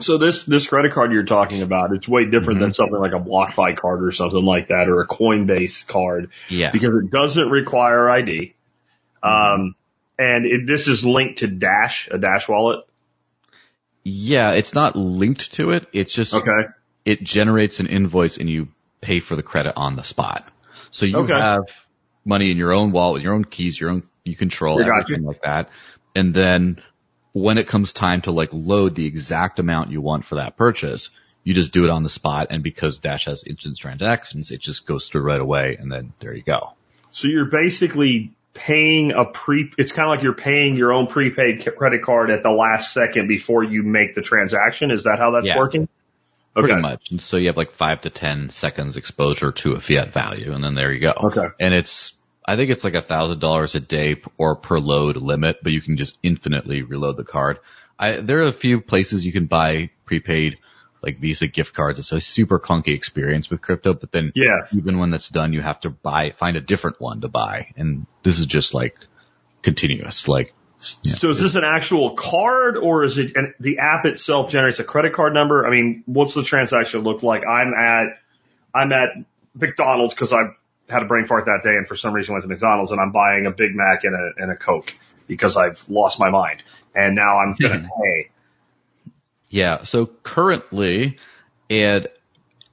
So 0.01 0.19
this, 0.19 0.45
this 0.45 0.67
credit 0.67 0.93
card 0.93 1.13
you're 1.13 1.23
talking 1.23 1.63
about, 1.63 1.93
it's 1.93 2.09
way 2.09 2.27
different 2.27 2.61
than 2.61 2.75
something 2.75 2.99
like 2.99 3.13
a 3.13 3.21
BlockFi 3.21 3.77
card 3.77 4.03
or 4.03 4.11
something 4.11 4.45
like 4.45 4.69
that 4.69 4.89
or 4.89 5.01
a 5.01 5.07
Coinbase 5.07 5.87
card. 5.87 6.31
Yeah. 6.49 6.73
Because 6.73 6.95
it 7.05 7.11
doesn't 7.11 7.49
require 7.49 8.11
ID. 8.11 8.55
Um, 9.23 9.77
and 10.19 10.47
it, 10.47 10.67
this 10.67 10.89
is 10.89 11.05
linked 11.05 11.39
to 11.39 11.47
Dash, 11.47 12.09
a 12.11 12.19
Dash 12.19 12.49
wallet. 12.49 12.85
Yeah, 14.03 14.51
it's 14.51 14.75
not 14.75 14.97
linked 14.97 15.53
to 15.55 15.71
it. 15.71 15.87
It's 15.93 16.13
just, 16.13 16.35
Okay. 16.35 16.63
it 17.05 17.23
generates 17.23 17.81
an 17.81 17.87
invoice 17.87 18.37
and 18.37 18.51
you 18.51 18.69
pay 19.01 19.21
for 19.21 19.37
the 19.37 19.43
credit 19.43 19.75
on 19.77 19.97
the 19.97 20.03
spot. 20.03 20.45
So 20.91 21.07
you 21.07 21.19
Okay. 21.19 21.33
have 21.33 21.65
money 22.25 22.51
in 22.51 22.57
your 22.57 22.73
own 22.73 22.91
wallet, 22.91 23.23
your 23.23 23.35
own 23.35 23.45
keys, 23.45 23.79
your 23.81 23.91
own, 23.91 24.03
you 24.25 24.35
control 24.37 24.79
got 24.79 25.03
everything 25.03 25.25
like 25.25 25.43
that. 25.43 25.71
And 26.17 26.35
then 26.35 26.83
when 27.35 27.59
it 27.59 27.67
comes 27.67 27.93
time 27.93 28.23
to 28.23 28.31
like 28.31 28.51
load 28.53 28.95
the 28.95 29.07
exact 29.07 29.59
amount 29.59 29.91
you 29.91 30.01
want 30.01 30.25
for 30.25 30.37
that 30.37 30.57
purchase, 30.57 31.11
you 31.43 31.53
just 31.53 31.73
do 31.73 31.83
it 31.85 31.91
on 31.91 32.05
the 32.05 32.09
spot. 32.09 32.47
And 32.51 32.63
because 32.63 32.99
Dash 32.99 33.25
has 33.27 33.43
instant 33.45 33.77
transactions, 33.77 34.53
it 34.53 34.61
just 34.61 34.87
goes 34.87 35.09
through 35.09 35.23
right 35.23 35.41
away. 35.41 35.77
And 35.79 35.91
then 35.91 36.13
there 36.21 36.33
you 36.33 36.45
go. 36.45 36.75
So 37.11 37.27
you're 37.27 37.51
basically 37.51 38.33
paying 38.55 39.11
a 39.11 39.25
pre, 39.25 39.69
it's 39.77 39.91
kind 39.91 40.07
of 40.09 40.11
like 40.15 40.23
you're 40.23 40.33
paying 40.33 40.77
your 40.77 40.93
own 40.93 41.09
prepaid 41.09 41.69
credit 41.77 42.03
card 42.03 42.31
at 42.31 42.45
the 42.45 42.53
last 42.53 42.95
second 42.95 43.27
before 43.27 43.65
you 43.65 43.83
make 43.83 44.15
the 44.15 44.23
transaction. 44.23 44.93
Is 44.93 45.03
that 45.03 45.19
how 45.19 45.33
that's 45.33 45.49
Yeah. 45.49 45.59
working? 45.59 45.89
Okay. 46.57 46.69
Pretty 46.69 46.81
much. 46.81 47.11
And 47.11 47.21
so 47.21 47.37
you 47.37 47.49
have 47.49 47.57
like 47.57 47.73
five 47.73 48.03
to 48.03 48.11
10 48.11 48.51
seconds 48.51 48.97
exposure 48.97 49.51
to 49.51 49.73
a 49.73 49.81
fiat 49.81 50.13
value. 50.13 50.53
And 50.53 50.63
then 50.63 50.77
there 50.77 50.93
you 50.93 51.01
go. 51.01 51.13
Okay. 51.25 51.49
And 51.59 51.75
it's, 51.75 52.13
I 52.45 52.57
think 52.57 52.71
it's 52.71 52.85
like 52.85 52.95
a 52.95 53.03
thousand 53.03 53.41
dollars 53.41 53.75
a 53.75 53.81
day 53.81 54.21
or 54.37 54.57
per 54.57 54.79
load 54.79 55.17
limit, 55.17 55.59
but 55.63 55.73
you 55.73 55.81
can 55.81 55.97
just 55.97 56.19
infinitely 56.23 56.83
reload 56.83 57.17
the 57.17 57.25
card. 57.25 57.59
I, 57.99 58.13
there 58.21 58.41
are 58.41 58.49
a 58.49 58.53
few 58.53 58.81
places 58.81 59.25
you 59.25 59.33
can 59.33 59.47
buy 59.47 59.91
prepaid 60.05 60.59
like 61.03 61.19
Visa 61.21 61.47
gift 61.47 61.75
cards. 61.75 61.99
It's 61.99 62.13
a 62.13 62.21
super 62.21 62.59
clunky 62.59 62.95
experience 62.95 63.51
with 63.51 63.61
crypto, 63.63 63.95
but 63.95 64.11
then 64.11 64.33
Yeah. 64.35 64.67
even 64.73 64.99
when 64.99 65.11
that's 65.11 65.29
done, 65.29 65.53
you 65.53 65.61
have 65.61 65.81
to 65.81 65.91
buy, 65.91 66.31
find 66.31 66.57
a 66.57 66.61
different 66.61 67.01
one 67.01 67.21
to 67.21 67.29
buy. 67.29 67.73
And 67.77 68.07
this 68.23 68.39
is 68.39 68.47
just 68.47 68.75
like 68.75 68.97
continuous, 69.63 70.29
like 70.29 70.55
So 70.79 71.31
is 71.31 71.41
this 71.41 71.55
an 71.55 71.65
actual 71.65 72.15
card 72.15 72.77
or 72.77 73.05
is 73.05 73.17
it, 73.19 73.37
and 73.37 73.55
the 73.61 73.79
app 73.79 74.07
itself 74.07 74.51
generates 74.51 74.81
a 74.81 74.85
credit 74.85 75.13
card 75.13 75.33
number? 75.33 75.67
I 75.67 75.71
mean, 75.71 76.03
what's 76.07 76.35
the 76.35 76.43
transaction 76.43 77.01
look 77.03 77.23
like? 77.23 77.47
I'm 77.47 77.73
at, 77.75 78.19
I'm 78.75 78.93
at 78.93 79.11
McDonald's 79.55 80.15
because 80.15 80.33
I 80.33 80.55
had 80.89 81.03
a 81.03 81.07
brain 81.07 81.27
fart 81.27 81.47
that 81.47 81.63
day 81.63 81.77
and 81.77 81.87
for 81.87 81.97
some 81.97 82.13
reason 82.13 82.35
went 82.35 82.43
to 82.43 82.49
McDonald's 82.49 82.91
and 82.91 83.01
I'm 83.01 83.13
buying 83.13 83.47
a 83.47 83.51
Big 83.51 83.75
Mac 83.75 84.05
and 84.05 84.15
a, 84.15 84.43
and 84.43 84.51
a 84.51 84.57
Coke 84.57 84.95
because 85.27 85.57
I've 85.57 85.83
lost 85.89 86.21
my 86.21 86.31
mind. 86.31 86.63
And 86.95 87.15
now 87.15 87.39
I'm 87.39 87.55
going 87.55 87.83
to 87.83 87.89
pay. 88.03 88.31
Yeah. 89.49 89.85
So 89.85 90.07
currently, 90.07 91.19
and 91.71 92.09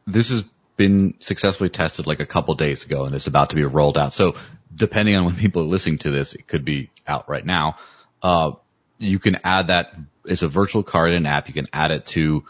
this 0.06 0.30
has 0.30 0.44
been 0.78 1.16
successfully 1.20 1.70
tested 1.70 2.08
like 2.08 2.20
a 2.20 2.26
couple 2.26 2.56
days 2.56 2.86
ago 2.86 3.06
and 3.06 3.16
it's 3.16 3.28
about 3.28 3.52
to 3.52 3.56
be 3.56 3.64
rolled 3.64 3.98
out. 3.98 4.14
So 4.14 4.36
depending 4.74 5.16
on 5.16 5.26
when 5.26 5.36
people 5.36 5.64
are 5.64 5.66
listening 5.68 6.00
to 6.00 6.12
this, 6.12 6.34
it 6.34 6.48
could 6.48 6.66
be 6.66 6.90
out 7.08 7.30
right 7.30 7.46
now. 7.46 7.78
Uh, 8.22 8.54
you 8.98 9.20
can 9.20 9.38
add 9.44 9.68
that. 9.68 9.96
It's 10.26 10.42
a 10.42 10.48
virtual 10.48 10.84
card 10.84 11.14
in 11.14 11.26
app. 11.26 11.48
You 11.48 11.54
can 11.54 11.68
add 11.74 11.92
it 11.92 12.06
to, 12.08 12.46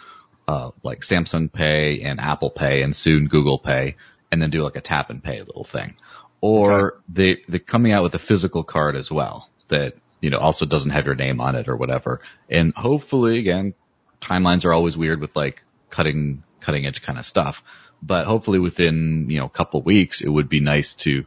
uh, 0.48 0.72
like 0.84 1.02
Samsung 1.02 1.52
Pay 1.52 2.02
and 2.02 2.20
Apple 2.20 2.50
Pay 2.50 2.82
and 2.82 2.96
soon 2.96 3.28
Google 3.28 3.60
Pay 3.60 3.96
and 4.32 4.42
then 4.42 4.50
do 4.50 4.62
like 4.62 4.76
a 4.76 4.82
tap 4.82 5.10
and 5.10 5.24
pay 5.24 5.40
little 5.40 5.64
thing. 5.64 5.96
Or 6.40 7.02
they, 7.08 7.44
they're 7.48 7.60
coming 7.60 7.92
out 7.92 8.04
with 8.04 8.16
a 8.16 8.20
physical 8.20 8.64
card 8.64 8.96
as 8.96 9.12
well 9.12 9.50
that, 9.68 9.96
you 10.22 10.30
know, 10.30 10.40
also 10.40 10.66
doesn't 10.66 10.92
have 10.92 11.06
your 11.06 11.16
name 11.16 11.40
on 11.42 11.56
it 11.56 11.68
or 11.68 11.76
whatever. 11.76 12.22
And 12.50 12.74
hopefully 12.76 13.38
again, 13.38 13.74
timelines 14.22 14.66
are 14.66 14.74
always 14.74 14.98
weird 14.98 15.22
with 15.22 15.36
like 15.36 15.62
cutting, 15.90 16.44
cutting 16.60 16.86
edge 16.86 17.02
kind 17.02 17.20
of 17.20 17.26
stuff. 17.26 17.64
But 18.02 18.26
hopefully 18.26 18.60
within, 18.60 19.28
you 19.30 19.40
know, 19.40 19.46
a 19.46 19.50
couple 19.50 19.82
weeks, 19.84 20.22
it 20.22 20.30
would 20.30 20.50
be 20.50 20.60
nice 20.60 20.94
to 20.94 21.26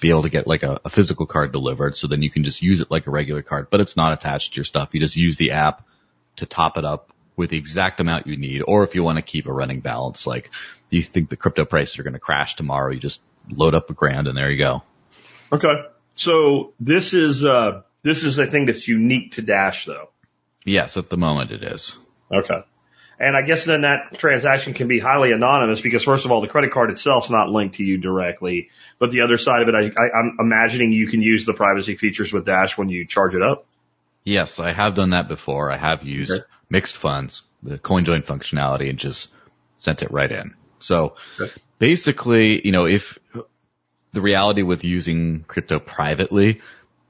be 0.00 0.10
able 0.10 0.24
to 0.24 0.30
get 0.30 0.46
like 0.46 0.62
a, 0.62 0.80
a 0.84 0.90
physical 0.90 1.26
card 1.26 1.52
delivered. 1.52 1.96
So 1.96 2.08
then 2.08 2.22
you 2.22 2.30
can 2.30 2.44
just 2.44 2.62
use 2.62 2.80
it 2.80 2.90
like 2.90 3.06
a 3.06 3.10
regular 3.10 3.42
card, 3.42 3.68
but 3.70 3.80
it's 3.80 3.96
not 3.96 4.12
attached 4.12 4.52
to 4.52 4.56
your 4.56 4.64
stuff. 4.64 4.90
You 4.92 5.00
just 5.00 5.16
use 5.16 5.36
the 5.36 5.52
app 5.52 5.86
to 6.36 6.46
top 6.46 6.76
it 6.76 6.84
up 6.84 7.12
with 7.36 7.50
the 7.50 7.58
exact 7.58 8.00
amount 8.00 8.26
you 8.26 8.36
need. 8.36 8.62
Or 8.66 8.82
if 8.82 8.94
you 8.94 9.02
want 9.02 9.18
to 9.18 9.22
keep 9.22 9.46
a 9.46 9.52
running 9.52 9.80
balance, 9.80 10.26
like 10.26 10.50
you 10.90 11.02
think 11.02 11.28
the 11.28 11.36
crypto 11.36 11.64
prices 11.64 11.98
are 11.98 12.02
going 12.02 12.14
to 12.14 12.18
crash 12.20 12.56
tomorrow, 12.56 12.92
you 12.92 13.00
just 13.00 13.20
load 13.50 13.74
up 13.74 13.90
a 13.90 13.94
grand 13.94 14.26
and 14.28 14.36
there 14.36 14.50
you 14.50 14.58
go. 14.58 14.82
Okay. 15.52 15.84
So 16.14 16.72
this 16.80 17.14
is, 17.14 17.44
uh, 17.44 17.82
this 18.02 18.24
is 18.24 18.38
a 18.38 18.46
thing 18.46 18.66
that's 18.66 18.86
unique 18.88 19.32
to 19.32 19.42
Dash 19.42 19.84
though. 19.84 20.10
Yes, 20.64 20.96
at 20.96 21.10
the 21.10 21.16
moment 21.16 21.50
it 21.52 21.62
is. 21.62 21.96
Okay. 22.32 22.62
And 23.18 23.34
I 23.36 23.42
guess 23.42 23.64
then 23.64 23.82
that 23.82 24.18
transaction 24.18 24.74
can 24.74 24.88
be 24.88 24.98
highly 24.98 25.32
anonymous 25.32 25.80
because 25.80 26.02
first 26.02 26.24
of 26.26 26.32
all, 26.32 26.42
the 26.42 26.48
credit 26.48 26.70
card 26.72 26.90
itself 26.90 27.24
is 27.26 27.30
not 27.30 27.48
linked 27.48 27.76
to 27.76 27.84
you 27.84 27.96
directly. 27.98 28.68
But 28.98 29.10
the 29.10 29.22
other 29.22 29.38
side 29.38 29.62
of 29.62 29.68
it, 29.68 29.74
I, 29.74 30.02
I, 30.02 30.10
I'm 30.18 30.36
imagining 30.38 30.92
you 30.92 31.06
can 31.06 31.22
use 31.22 31.46
the 31.46 31.54
privacy 31.54 31.96
features 31.96 32.32
with 32.32 32.44
Dash 32.44 32.76
when 32.76 32.88
you 32.90 33.06
charge 33.06 33.34
it 33.34 33.42
up. 33.42 33.66
Yes, 34.24 34.58
I 34.58 34.72
have 34.72 34.94
done 34.96 35.10
that 35.10 35.28
before. 35.28 35.70
I 35.70 35.76
have 35.76 36.02
used 36.02 36.32
Okay. 36.32 36.44
mixed 36.68 36.96
funds, 36.96 37.42
the 37.62 37.78
CoinJoin 37.78 38.24
functionality 38.24 38.90
and 38.90 38.98
just 38.98 39.28
sent 39.78 40.02
it 40.02 40.10
right 40.10 40.30
in. 40.30 40.54
So 40.86 41.14
basically, 41.78 42.64
you 42.64 42.72
know, 42.72 42.86
if 42.86 43.18
the 44.12 44.20
reality 44.20 44.62
with 44.62 44.84
using 44.84 45.44
crypto 45.46 45.78
privately 45.80 46.60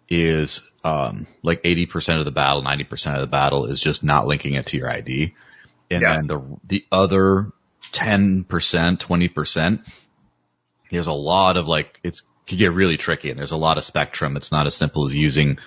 is, 0.09 0.63
um, 0.83 1.27
like 1.43 1.63
80% 1.63 2.19
of 2.19 2.25
the 2.25 2.31
battle, 2.31 2.63
90% 2.63 3.15
of 3.15 3.21
the 3.21 3.27
battle 3.27 3.67
is 3.67 3.81
just 3.81 4.03
not 4.03 4.27
linking 4.27 4.55
it 4.55 4.67
to 4.67 4.77
your 4.77 4.91
ID. 4.91 5.35
And 5.91 6.03
Yeah. 6.03 6.17
then 6.17 6.27
the, 6.27 6.59
the 6.65 6.85
other 6.91 7.53
10%, 7.93 8.47
20%, 8.47 9.85
there's 10.91 11.07
a 11.07 11.13
lot 11.13 11.57
of 11.57 11.67
like, 11.67 12.01
it's, 12.03 12.23
could 12.47 12.59
get 12.59 12.73
really 12.73 12.97
tricky 12.97 13.31
and 13.31 13.39
there's 13.39 13.51
a 13.53 13.57
lot 13.57 13.77
of 13.77 13.85
spectrum. 13.85 14.37
It's 14.37 14.53
not 14.53 14.67
as 14.67 14.75
simple 14.75 15.07
as 15.07 15.15
using 15.15 15.59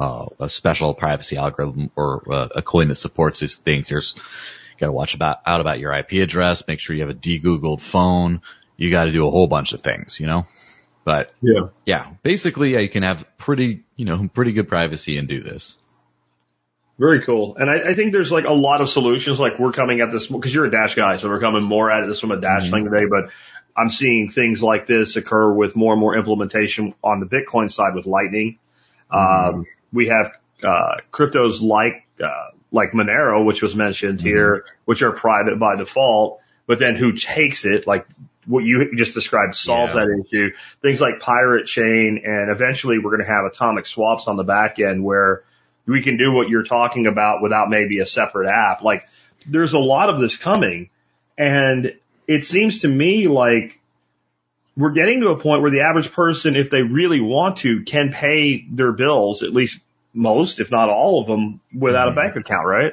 uh, 0.00 0.26
a 0.40 0.48
special 0.48 0.94
privacy 0.94 1.36
algorithm 1.36 1.90
or 1.96 2.32
uh, 2.32 2.48
a 2.56 2.62
coin 2.62 2.88
that 2.88 2.94
supports 2.94 3.40
these 3.40 3.56
things. 3.56 3.88
There's 3.88 4.14
got 4.78 4.86
to 4.86 4.92
watch 4.92 5.14
about 5.14 5.38
out 5.46 5.60
about 5.60 5.78
your 5.78 5.92
IP 5.96 6.12
address. 6.12 6.66
Make 6.66 6.80
sure 6.80 6.94
you 6.96 7.02
have 7.02 7.10
a 7.10 7.14
de-googled 7.14 7.80
phone. 7.80 8.42
You 8.76 8.90
got 8.90 9.04
to 9.04 9.12
do 9.12 9.26
a 9.26 9.30
whole 9.30 9.46
bunch 9.46 9.72
of 9.72 9.80
things, 9.80 10.18
you 10.18 10.26
know. 10.26 10.44
But 11.04 11.32
Yeah. 11.40 11.68
yeah, 11.84 12.10
basically, 12.22 12.72
yeah, 12.74 12.78
you 12.80 12.88
can 12.88 13.02
have 13.02 13.26
pretty, 13.36 13.82
you 13.96 14.04
know, 14.04 14.28
pretty 14.32 14.52
good 14.52 14.68
privacy 14.68 15.18
and 15.18 15.26
do 15.28 15.40
this. 15.40 15.78
Very 16.98 17.22
cool. 17.22 17.56
And 17.56 17.68
I, 17.68 17.90
I 17.90 17.94
think 17.94 18.12
there's 18.12 18.30
like 18.30 18.44
a 18.44 18.52
lot 18.52 18.80
of 18.80 18.88
solutions. 18.88 19.40
Like 19.40 19.58
we're 19.58 19.72
coming 19.72 20.00
at 20.00 20.12
this 20.12 20.26
because 20.28 20.54
you're 20.54 20.66
a 20.66 20.70
Dash 20.70 20.94
guy, 20.94 21.16
so 21.16 21.28
we're 21.28 21.40
coming 21.40 21.62
more 21.62 21.90
at 21.90 22.06
this 22.06 22.20
from 22.20 22.30
a 22.30 22.40
Dash 22.40 22.70
thing 22.70 22.84
today. 22.84 23.06
But 23.10 23.30
I'm 23.76 23.88
seeing 23.88 24.28
things 24.28 24.62
like 24.62 24.86
this 24.86 25.16
occur 25.16 25.52
with 25.52 25.74
more 25.74 25.92
and 25.92 26.00
more 26.00 26.16
implementation 26.16 26.94
on 27.02 27.20
the 27.20 27.26
Bitcoin 27.26 27.70
side 27.70 27.94
with 27.94 28.06
Lightning. 28.06 28.58
Um, 29.10 29.66
we 29.92 30.08
have 30.08 30.32
uh, 30.62 30.96
cryptos 31.12 31.60
like 31.62 32.06
uh, 32.22 32.50
like 32.72 32.92
Monero, 32.92 33.44
which 33.44 33.62
was 33.62 33.76
mentioned 33.76 34.18
mm-hmm. 34.18 34.28
here, 34.28 34.64
which 34.84 35.02
are 35.02 35.12
private 35.12 35.58
by 35.58 35.76
default. 35.76 36.40
But 36.66 36.78
then 36.78 36.96
who 36.96 37.12
takes 37.12 37.64
it, 37.64 37.86
like 37.86 38.06
what 38.46 38.64
you 38.64 38.96
just 38.96 39.14
described, 39.14 39.54
solves 39.54 39.94
Yeah. 39.94 40.06
that 40.06 40.24
issue. 40.26 40.50
Things 40.80 41.00
like 41.00 41.20
Pirate 41.20 41.66
Chain, 41.66 42.22
and 42.24 42.50
eventually 42.50 42.98
we're 42.98 43.10
going 43.10 43.24
to 43.24 43.32
have 43.32 43.44
atomic 43.44 43.86
swaps 43.86 44.26
on 44.26 44.36
the 44.36 44.44
back 44.44 44.78
end 44.80 45.04
where 45.04 45.44
we 45.86 46.02
can 46.02 46.16
do 46.16 46.32
what 46.32 46.48
you're 46.48 46.62
talking 46.62 47.06
about 47.06 47.42
without 47.42 47.68
maybe 47.68 47.98
a 47.98 48.06
separate 48.06 48.48
app. 48.48 48.82
Like 48.82 49.04
there's 49.46 49.74
a 49.74 49.78
lot 49.78 50.08
of 50.08 50.20
this 50.20 50.36
coming 50.36 50.90
and 51.36 51.94
it 52.26 52.46
seems 52.46 52.80
to 52.80 52.88
me 52.88 53.28
like 53.28 53.80
we're 54.76 54.92
getting 54.92 55.20
to 55.20 55.28
a 55.28 55.38
point 55.38 55.60
where 55.60 55.70
the 55.70 55.80
average 55.80 56.12
person, 56.12 56.56
if 56.56 56.70
they 56.70 56.82
really 56.82 57.20
want 57.20 57.58
to, 57.58 57.82
can 57.82 58.10
pay 58.10 58.64
their 58.70 58.92
bills, 58.92 59.42
at 59.42 59.52
least 59.52 59.81
most, 60.14 60.60
if 60.60 60.70
not 60.70 60.88
all 60.88 61.20
of 61.20 61.26
them, 61.26 61.60
without 61.74 62.08
a 62.08 62.12
Mhm. 62.12 62.16
bank 62.16 62.36
account, 62.36 62.66
right? 62.66 62.92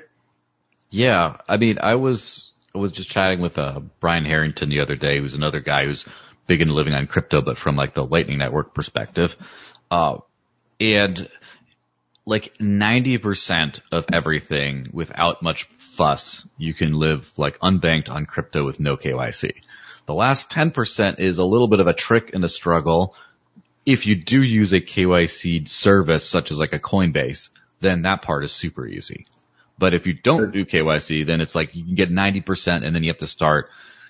Yeah, 0.89 1.37
I 1.47 1.57
mean, 1.57 1.77
I 1.81 1.95
was 1.95 2.51
I 2.73 2.77
was 2.77 2.91
just 2.91 3.09
chatting 3.09 3.41
with 3.41 3.57
uh, 3.57 3.79
Brian 3.99 4.25
Harrington 4.25 4.69
the 4.69 4.81
other 4.81 4.95
day, 4.95 5.19
who's 5.19 5.33
another 5.33 5.59
guy 5.59 5.85
who's 5.85 6.05
big 6.45 6.61
into 6.61 6.73
living 6.73 6.93
on 6.93 7.07
crypto, 7.07 7.41
but 7.41 7.57
from 7.57 7.75
like 7.75 7.93
the 7.93 8.05
Lightning 8.05 8.37
Network 8.37 8.73
perspective. 8.75 9.35
Uh, 9.89 10.17
and 10.79 11.27
like 12.25 12.55
90% 12.59 13.81
of 13.91 14.05
everything 14.13 14.89
without 14.93 15.41
much 15.41 15.63
fuss, 15.63 16.47
you 16.57 16.73
can 16.75 16.93
live 16.93 17.29
like 17.37 17.59
unbanked 17.59 18.09
on 18.09 18.25
crypto 18.27 18.63
with 18.63 18.79
no 18.79 18.97
KYC. 18.97 19.53
The 20.05 20.13
last 20.13 20.49
10% 20.49 21.19
is 21.19 21.39
a 21.39 21.43
little 21.43 21.67
bit 21.67 21.79
of 21.79 21.87
a 21.87 21.93
trick 21.93 22.31
and 22.33 22.43
a 22.43 22.49
struggle. 22.49 23.15
If 23.89 24.05
you 24.05 24.15
do 24.15 24.41
use 24.43 24.71
a 24.71 24.79
KYC 24.79 25.67
service 25.67 26.27
such 26.27 26.51
as 26.51 26.59
like 26.59 26.73
a 26.73 26.79
Coinbase, 26.79 27.49
then 27.79 28.03
that 28.03 28.21
part 28.21 28.43
is 28.43 28.51
super 28.51 28.85
easy. 28.85 29.25
But 29.79 29.93
if 29.93 30.05
you 30.05 30.13
don't 30.13 30.51
do 30.51 30.65
KYC, 30.65 31.25
then 31.25 31.41
it's 31.41 31.55
like 31.55 31.73
you 31.73 31.83
can 31.83 31.95
get 31.95 32.11
90% 32.11 32.85
and 32.85 32.95
then 32.95 33.03
you 33.03 33.09
have 33.09 33.19
to 33.19 33.27
start, 33.27 33.69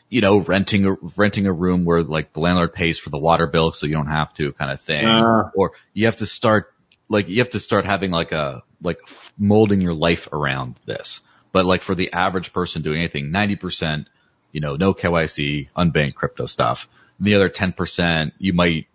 you 0.10 0.20
know, 0.20 0.40
renting 0.40 0.86
a, 0.86 0.96
renting 1.16 1.46
a 1.46 1.54
room 1.54 1.86
where 1.86 2.02
like 2.02 2.34
the 2.34 2.40
landlord 2.40 2.74
pays 2.74 2.98
for 3.00 3.12
the 3.12 3.20
water 3.20 3.48
bill 3.48 3.72
so 3.72 3.86
you 3.86 3.94
don't 3.94 4.08
have 4.08 4.34
to 4.34 4.52
kind 4.54 4.72
of 4.72 4.82
thing. 4.82 5.06
Ah. 5.06 5.52
or 5.56 5.72
you 5.94 6.08
have 6.08 6.18
to 6.18 6.26
start, 6.26 6.74
like 7.08 7.30
you 7.30 7.40
have 7.40 7.52
to 7.52 7.60
start 7.60 7.86
having 7.86 8.12
like 8.12 8.32
a, 8.32 8.64
like 8.82 9.00
molding 9.38 9.80
your 9.80 9.94
life 9.94 10.28
around 10.34 10.76
this. 10.86 11.22
But 11.52 11.66
like 11.66 11.84
for 11.84 11.96
the 11.96 12.12
average 12.12 12.52
person 12.52 12.82
doing 12.82 12.98
anything, 13.00 13.32
90%, 13.32 14.08
you 14.52 14.60
know, 14.60 14.76
no 14.76 14.94
KYC, 14.94 15.70
unbanked 15.78 16.16
crypto 16.16 16.48
stuff. 16.48 16.90
And 17.20 17.28
The 17.28 17.36
other 17.36 17.50
10%, 17.50 18.32
you 18.40 18.54
might 18.54 18.88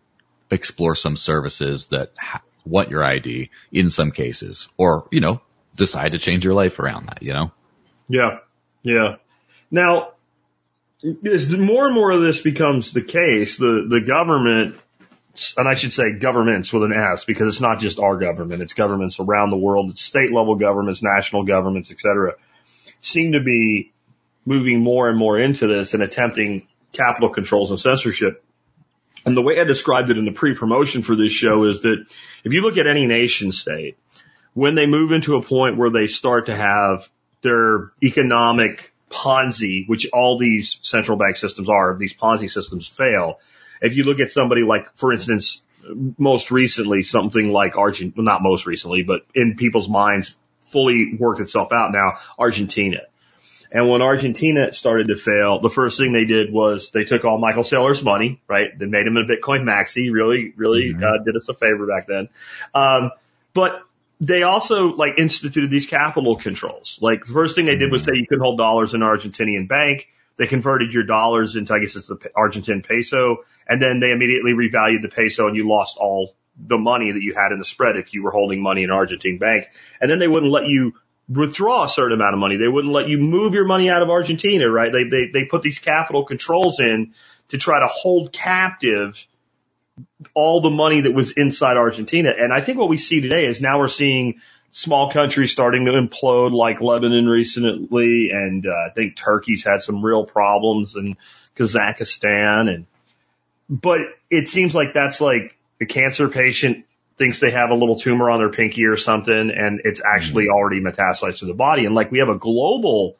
explore 0.54 0.94
some 0.94 1.16
services 1.16 1.88
that 1.88 2.12
ha- 2.18 2.42
want 2.64 2.90
your 2.90 3.04
ID 3.04 3.50
in 3.73 3.90
some 3.90 4.11
cases, 4.11 4.68
or, 4.76 5.06
you 5.11 5.20
know, 5.20 5.40
decide 5.76 6.12
to 6.12 6.18
change 6.18 6.44
your 6.44 6.54
life 6.54 6.78
around 6.78 7.06
that, 7.06 7.23
you 7.23 7.32
know? 7.32 7.50
Yeah. 8.08 8.38
Yeah. 8.82 9.16
Now, 9.70 10.12
as 11.26 11.50
more 11.50 11.87
and 11.87 11.94
more 11.94 12.11
of 12.12 12.23
this 12.23 12.40
becomes 12.40 12.92
the 12.92 13.02
case, 13.02 13.58
the, 13.58 13.87
the 13.88 14.00
government, 14.00 14.76
and 15.56 15.68
I 15.68 15.75
should 15.75 15.92
say 15.92 16.12
governments 16.12 16.73
with 16.73 16.84
an 16.84 16.92
S 16.92 17.25
because 17.25 17.49
it's 17.49 17.61
not 17.61 17.80
just 17.80 17.99
our 17.99 18.16
government, 18.16 18.62
it's 18.62 18.75
governments 18.75 19.18
around 19.20 19.50
the 19.50 19.56
world, 19.56 19.90
it's 19.90 20.02
state 20.02 20.32
level 20.32 20.54
governments, 20.54 21.02
national 21.02 21.44
governments, 21.44 21.90
et 21.90 22.00
cetera, 22.00 22.34
seem 23.00 23.32
to 23.32 23.40
be 23.40 23.92
moving 24.46 24.80
more 24.80 25.08
and 25.08 25.18
more 25.18 25.38
into 25.38 25.66
this 25.66 25.94
and 25.94 26.02
attempting 26.02 26.66
capital 26.92 27.30
controls 27.30 27.70
and 27.70 27.80
censorship. 27.80 28.44
And 29.26 29.37
the 29.37 29.42
way 29.42 29.61
I 29.61 29.64
described 29.64 30.11
it 30.11 30.18
in 30.18 30.25
the 30.25 30.33
pre-promotion 30.33 31.02
for 31.02 31.16
this 31.16 31.33
show 31.33 31.64
is 31.64 31.80
that 31.83 32.04
if 32.44 32.52
you 32.52 32.61
look 32.61 32.76
at 32.76 32.87
any 32.87 33.06
nation 33.06 33.52
state, 33.52 33.97
when 34.52 34.75
they 34.75 34.87
move 34.87 35.12
into 35.12 35.37
a 35.37 35.42
point 35.42 35.76
where 35.76 35.90
they 35.90 36.06
start 36.06 36.47
to 36.47 36.54
have 36.54 37.09
their 37.42 37.90
economic 38.02 38.92
Ponzi, 39.11 39.88
which 39.88 40.09
all 40.12 40.38
these 40.38 40.78
central 40.83 41.16
bank 41.16 41.37
systems 41.37 41.68
are, 41.68 41.97
these 41.97 42.14
Ponzi 42.14 42.50
systems 42.50 42.87
fail. 42.87 43.37
If 43.80 43.97
you 43.97 44.04
look 44.04 44.21
at 44.21 44.30
somebody 44.30 44.62
like, 44.62 44.94
for 44.97 45.12
instance, 45.12 45.62
most 46.18 46.50
recently, 46.50 47.02
something 47.02 47.49
like 47.49 47.76
Argentina, 47.76 48.14
well, 48.16 48.25
not 48.25 48.42
most 48.42 48.66
recently, 48.66 49.02
but 49.02 49.23
in 49.35 49.56
people's 49.56 49.88
minds, 49.88 50.37
fully 50.62 51.14
worked 51.18 51.40
itself 51.40 51.68
out 51.73 51.92
now, 51.92 52.14
Argentina. 52.38 53.00
And 53.75 53.90
when 53.90 54.02
Argentina 54.02 54.73
started 54.73 55.09
to 55.09 55.16
fail, 55.16 55.59
the 55.61 55.69
first 55.69 55.99
thing 55.99 56.12
they 56.12 56.25
did 56.25 56.52
was 56.52 56.90
they 56.90 57.02
took 57.02 57.25
all 57.25 57.38
Michael 57.38 57.64
Saylor's 57.64 58.04
money, 58.04 58.40
right? 58.49 58.69
They 58.78 58.87
made 58.87 59.07
him 59.07 59.16
a 59.16 59.25
Bitcoin 59.25 59.64
maxi, 59.64 60.12
really, 60.12 60.52
really 60.57 60.95
Mhm. 60.95 61.02
uh, 61.02 61.25
did 61.25 61.37
us 61.37 61.49
a 61.49 61.54
favor 61.54 61.87
back 61.87 62.07
then. 62.07 62.28
Um, 62.73 63.11
but 63.52 63.83
they 64.21 64.45
also 64.45 64.95
like 64.95 65.19
instituted 65.19 65.71
these 65.71 65.88
capital 65.88 66.37
controls. 66.37 67.00
Like 67.02 67.25
the 67.25 67.33
first 67.33 67.57
thing 67.57 67.66
they 67.66 67.76
did 67.76 67.90
was 67.90 68.04
say 68.04 68.12
you 68.14 68.26
couldn't 68.28 68.45
hold 68.45 68.59
dollars 68.59 68.95
in 68.95 69.02
an 69.02 69.09
Argentinian 69.09 69.66
bank. 69.69 70.09
They 70.37 70.47
converted 70.47 70.95
your 70.95 71.04
dollars 71.04 71.57
into, 71.57 71.75
I 71.75 71.81
guess 71.81 71.97
it's 71.97 72.07
the 72.07 72.19
Argentine 72.37 72.83
peso, 72.83 73.38
and 73.69 73.83
then 73.83 73.99
they 74.00 74.12
immediately 74.12 74.52
revalued 74.52 75.02
the 75.02 75.09
peso 75.09 75.49
and 75.49 75.57
you 75.57 75.69
lost 75.69 75.97
all 75.99 76.35
the 76.57 76.78
money 76.78 77.11
that 77.11 77.23
you 77.23 77.35
had 77.35 77.50
in 77.50 77.59
the 77.59 77.64
spread 77.64 77.97
if 77.97 78.14
you 78.14 78.23
were 78.23 78.31
holding 78.31 78.62
money 78.62 78.85
in 78.85 78.90
an 78.90 78.97
Argentine 78.97 79.38
bank. 79.38 79.66
And 80.00 80.09
then 80.09 80.21
they 80.21 80.28
wouldn't 80.28 80.52
let 80.52 80.66
you 80.66 80.95
withdraw 81.28 81.85
a 81.85 81.88
certain 81.88 82.19
amount 82.19 82.35
of 82.35 82.40
money. 82.40 82.57
They 82.57 82.69
wouldn't 82.69 82.93
let 82.93 83.09
you 83.09 83.19
move 83.19 83.54
your 83.54 83.66
money 83.66 83.90
out 83.90 84.02
of 84.02 84.11
Argentina, 84.11 84.69
right? 84.69 84.93
They, 84.93 85.04
they, 85.04 85.31
they 85.33 85.45
put 85.47 85.62
these 85.62 85.78
capital 85.78 86.25
controls 86.25 86.81
in 86.81 87.14
to 87.49 87.59
try 87.59 87.81
to 87.81 87.87
hold 87.87 88.33
captive 88.33 89.26
all 90.35 90.61
the 90.61 90.71
money 90.71 91.02
that 91.02 91.14
was 91.14 91.33
inside 91.33 91.76
Argentina. 91.76 92.31
And 92.37 92.52
I 92.52 92.61
think 92.61 92.78
what 92.78 92.88
we 92.88 92.97
see 92.97 93.21
today 93.21 93.47
is 93.47 93.61
now 93.61 93.78
we're 93.78 93.88
seeing 93.88 94.40
small 94.73 95.11
countries 95.11 95.52
starting 95.52 95.85
to 95.85 95.93
implode 95.93 96.52
like 96.52 96.81
Lebanon 96.81 97.26
recently. 97.26 98.31
And 98.33 98.66
uh, 98.66 98.71
I 98.71 98.90
think 98.93 99.16
Turkey's 99.16 99.64
had 99.64 99.83
some 99.83 100.04
real 100.04 100.25
problems 100.25 100.97
and 100.97 101.16
Kazakhstan. 101.54 102.75
And, 102.75 102.87
but 103.71 104.00
it 104.31 104.49
seems 104.49 104.75
like 104.75 104.93
that's 104.93 105.21
like 105.21 105.57
a 105.81 105.87
cancer 105.87 106.28
patient 106.28 106.85
thinks 107.16 107.40
they 107.40 107.50
have 107.50 107.71
a 107.71 107.75
little 107.75 107.99
tumor 107.99 108.30
on 108.30 108.40
their 108.40 108.50
pinky 108.50 108.87
or 108.87 108.97
something 108.97 109.50
and 109.50 109.80
it's 109.85 110.00
actually 110.04 110.44
mm-hmm. 110.44 110.54
already 110.54 110.80
metastasized 110.80 111.40
to 111.40 111.47
the 111.47 111.54
body. 111.54 111.87
And 111.87 111.94
like 111.94 112.11
we 112.11 112.18
have 112.18 112.28
a 112.28 112.38
global 112.38 113.16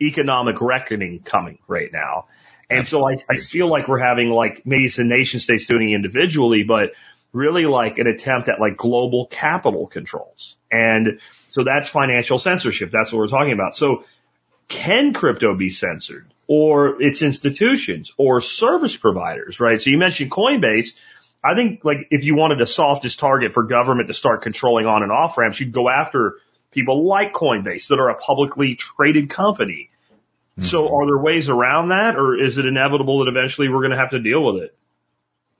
economic 0.00 0.60
reckoning 0.60 1.20
coming 1.20 1.58
right 1.66 1.90
now. 1.92 2.26
And 2.68 2.88
so 2.88 3.06
I, 3.06 3.16
I 3.28 3.36
feel 3.36 3.68
like 3.68 3.88
we're 3.88 3.98
having 3.98 4.30
like 4.30 4.62
maybe 4.64 4.84
it's 4.84 4.96
the 4.96 5.04
nation 5.04 5.40
states 5.40 5.66
doing 5.66 5.90
it 5.90 5.94
individually, 5.94 6.62
but 6.62 6.92
really 7.32 7.66
like 7.66 7.98
an 7.98 8.06
attempt 8.06 8.48
at 8.48 8.60
like 8.60 8.76
global 8.76 9.26
capital 9.26 9.86
controls. 9.86 10.56
And 10.70 11.20
so 11.48 11.64
that's 11.64 11.88
financial 11.88 12.38
censorship. 12.38 12.90
That's 12.90 13.12
what 13.12 13.18
we're 13.18 13.28
talking 13.28 13.52
about. 13.52 13.76
So 13.76 14.04
can 14.68 15.12
crypto 15.12 15.54
be 15.54 15.68
censored 15.70 16.32
or 16.46 17.00
its 17.02 17.22
institutions 17.22 18.12
or 18.16 18.40
service 18.40 18.96
providers, 18.96 19.60
right? 19.60 19.80
So 19.80 19.90
you 19.90 19.98
mentioned 19.98 20.30
Coinbase. 20.30 20.98
I 21.44 21.54
think 21.54 21.84
like 21.84 22.08
if 22.10 22.24
you 22.24 22.36
wanted 22.36 22.60
a 22.60 22.66
softest 22.66 23.18
target 23.18 23.52
for 23.52 23.64
government 23.64 24.08
to 24.08 24.14
start 24.14 24.42
controlling 24.42 24.86
on 24.86 25.02
and 25.02 25.10
off 25.10 25.36
ramps, 25.36 25.58
you'd 25.58 25.72
go 25.72 25.88
after 25.88 26.38
people 26.70 27.06
like 27.06 27.32
Coinbase 27.32 27.88
that 27.88 27.98
are 27.98 28.10
a 28.10 28.14
publicly 28.14 28.76
traded 28.76 29.28
company. 29.28 29.90
Mm-hmm. 30.58 30.64
So 30.64 30.94
are 30.94 31.06
there 31.06 31.18
ways 31.18 31.48
around 31.48 31.88
that 31.88 32.16
or 32.16 32.40
is 32.40 32.58
it 32.58 32.66
inevitable 32.66 33.24
that 33.24 33.30
eventually 33.30 33.68
we're 33.68 33.80
going 33.80 33.90
to 33.90 33.96
have 33.96 34.10
to 34.10 34.20
deal 34.20 34.44
with 34.44 34.62
it? 34.62 34.76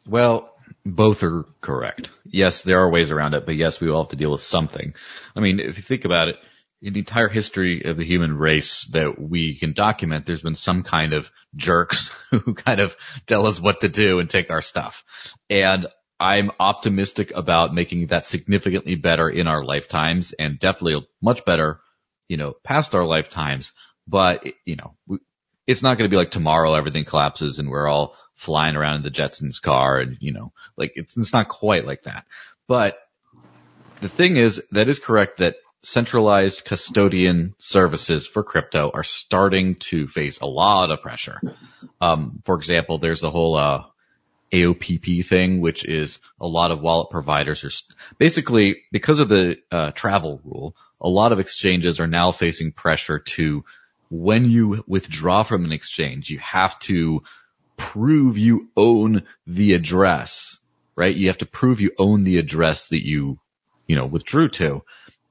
Well, 0.06 0.54
both 0.84 1.22
are 1.22 1.44
correct. 1.60 2.10
Yes, 2.24 2.62
there 2.62 2.80
are 2.80 2.90
ways 2.90 3.10
around 3.10 3.34
it, 3.34 3.46
but 3.46 3.56
yes, 3.56 3.80
we 3.80 3.88
all 3.88 4.02
have 4.02 4.10
to 4.10 4.16
deal 4.16 4.32
with 4.32 4.42
something. 4.42 4.94
I 5.34 5.40
mean, 5.40 5.60
if 5.60 5.76
you 5.76 5.82
think 5.82 6.04
about 6.04 6.28
it, 6.28 6.38
in 6.82 6.92
the 6.92 6.98
entire 6.98 7.28
history 7.28 7.84
of 7.84 7.96
the 7.96 8.04
human 8.04 8.36
race 8.36 8.84
that 8.90 9.20
we 9.20 9.56
can 9.56 9.72
document, 9.72 10.26
there's 10.26 10.42
been 10.42 10.56
some 10.56 10.82
kind 10.82 11.12
of 11.12 11.30
jerks 11.54 12.10
who 12.30 12.54
kind 12.54 12.80
of 12.80 12.96
tell 13.26 13.46
us 13.46 13.60
what 13.60 13.80
to 13.80 13.88
do 13.88 14.18
and 14.18 14.28
take 14.28 14.50
our 14.50 14.60
stuff. 14.60 15.04
And 15.48 15.86
I'm 16.18 16.50
optimistic 16.58 17.32
about 17.34 17.72
making 17.72 18.08
that 18.08 18.26
significantly 18.26 18.96
better 18.96 19.28
in 19.28 19.46
our 19.46 19.64
lifetimes 19.64 20.32
and 20.32 20.58
definitely 20.58 21.06
much 21.20 21.44
better, 21.44 21.80
you 22.28 22.36
know, 22.36 22.54
past 22.64 22.94
our 22.96 23.04
lifetimes. 23.04 23.72
But, 24.08 24.44
you 24.64 24.76
know, 24.76 25.20
it's 25.66 25.82
not 25.82 25.98
going 25.98 26.10
to 26.10 26.14
be 26.14 26.18
like 26.18 26.32
tomorrow 26.32 26.74
everything 26.74 27.04
collapses 27.04 27.60
and 27.60 27.70
we're 27.70 27.88
all 27.88 28.16
flying 28.34 28.74
around 28.74 28.96
in 28.96 29.02
the 29.02 29.10
Jetsons 29.10 29.62
car 29.62 29.98
and, 29.98 30.16
you 30.20 30.32
know, 30.32 30.52
like 30.76 30.92
it's, 30.96 31.16
it's 31.16 31.32
not 31.32 31.48
quite 31.48 31.86
like 31.86 32.02
that. 32.02 32.26
But 32.66 32.98
the 34.00 34.08
thing 34.08 34.36
is, 34.36 34.60
that 34.72 34.88
is 34.88 34.98
correct 34.98 35.38
that 35.38 35.54
centralized 35.82 36.64
custodian 36.64 37.54
services 37.58 38.26
for 38.26 38.42
crypto 38.42 38.90
are 38.92 39.02
starting 39.02 39.76
to 39.76 40.06
face 40.06 40.40
a 40.40 40.46
lot 40.46 40.90
of 40.90 41.02
pressure. 41.02 41.40
Um, 42.00 42.42
for 42.44 42.54
example, 42.54 42.98
there's 42.98 43.20
the 43.20 43.30
whole, 43.30 43.56
uh, 43.56 43.84
AOPP 44.52 45.24
thing, 45.24 45.60
which 45.60 45.84
is 45.84 46.18
a 46.40 46.46
lot 46.46 46.70
of 46.70 46.80
wallet 46.80 47.10
providers 47.10 47.64
are 47.64 47.70
st- 47.70 47.96
basically 48.18 48.82
because 48.92 49.18
of 49.18 49.28
the 49.28 49.56
uh, 49.70 49.92
travel 49.92 50.40
rule, 50.44 50.76
a 51.00 51.08
lot 51.08 51.32
of 51.32 51.40
exchanges 51.40 52.00
are 52.00 52.06
now 52.06 52.32
facing 52.32 52.72
pressure 52.72 53.18
to 53.18 53.64
when 54.10 54.48
you 54.50 54.84
withdraw 54.86 55.42
from 55.42 55.64
an 55.64 55.72
exchange, 55.72 56.28
you 56.28 56.38
have 56.38 56.78
to 56.80 57.22
prove 57.78 58.36
you 58.36 58.68
own 58.76 59.22
the 59.46 59.72
address, 59.72 60.58
right? 60.96 61.16
You 61.16 61.28
have 61.28 61.38
to 61.38 61.46
prove 61.46 61.80
you 61.80 61.92
own 61.98 62.24
the 62.24 62.36
address 62.36 62.88
that 62.88 63.04
you, 63.04 63.38
you 63.86 63.96
know, 63.96 64.04
withdrew 64.04 64.50
to. 64.50 64.82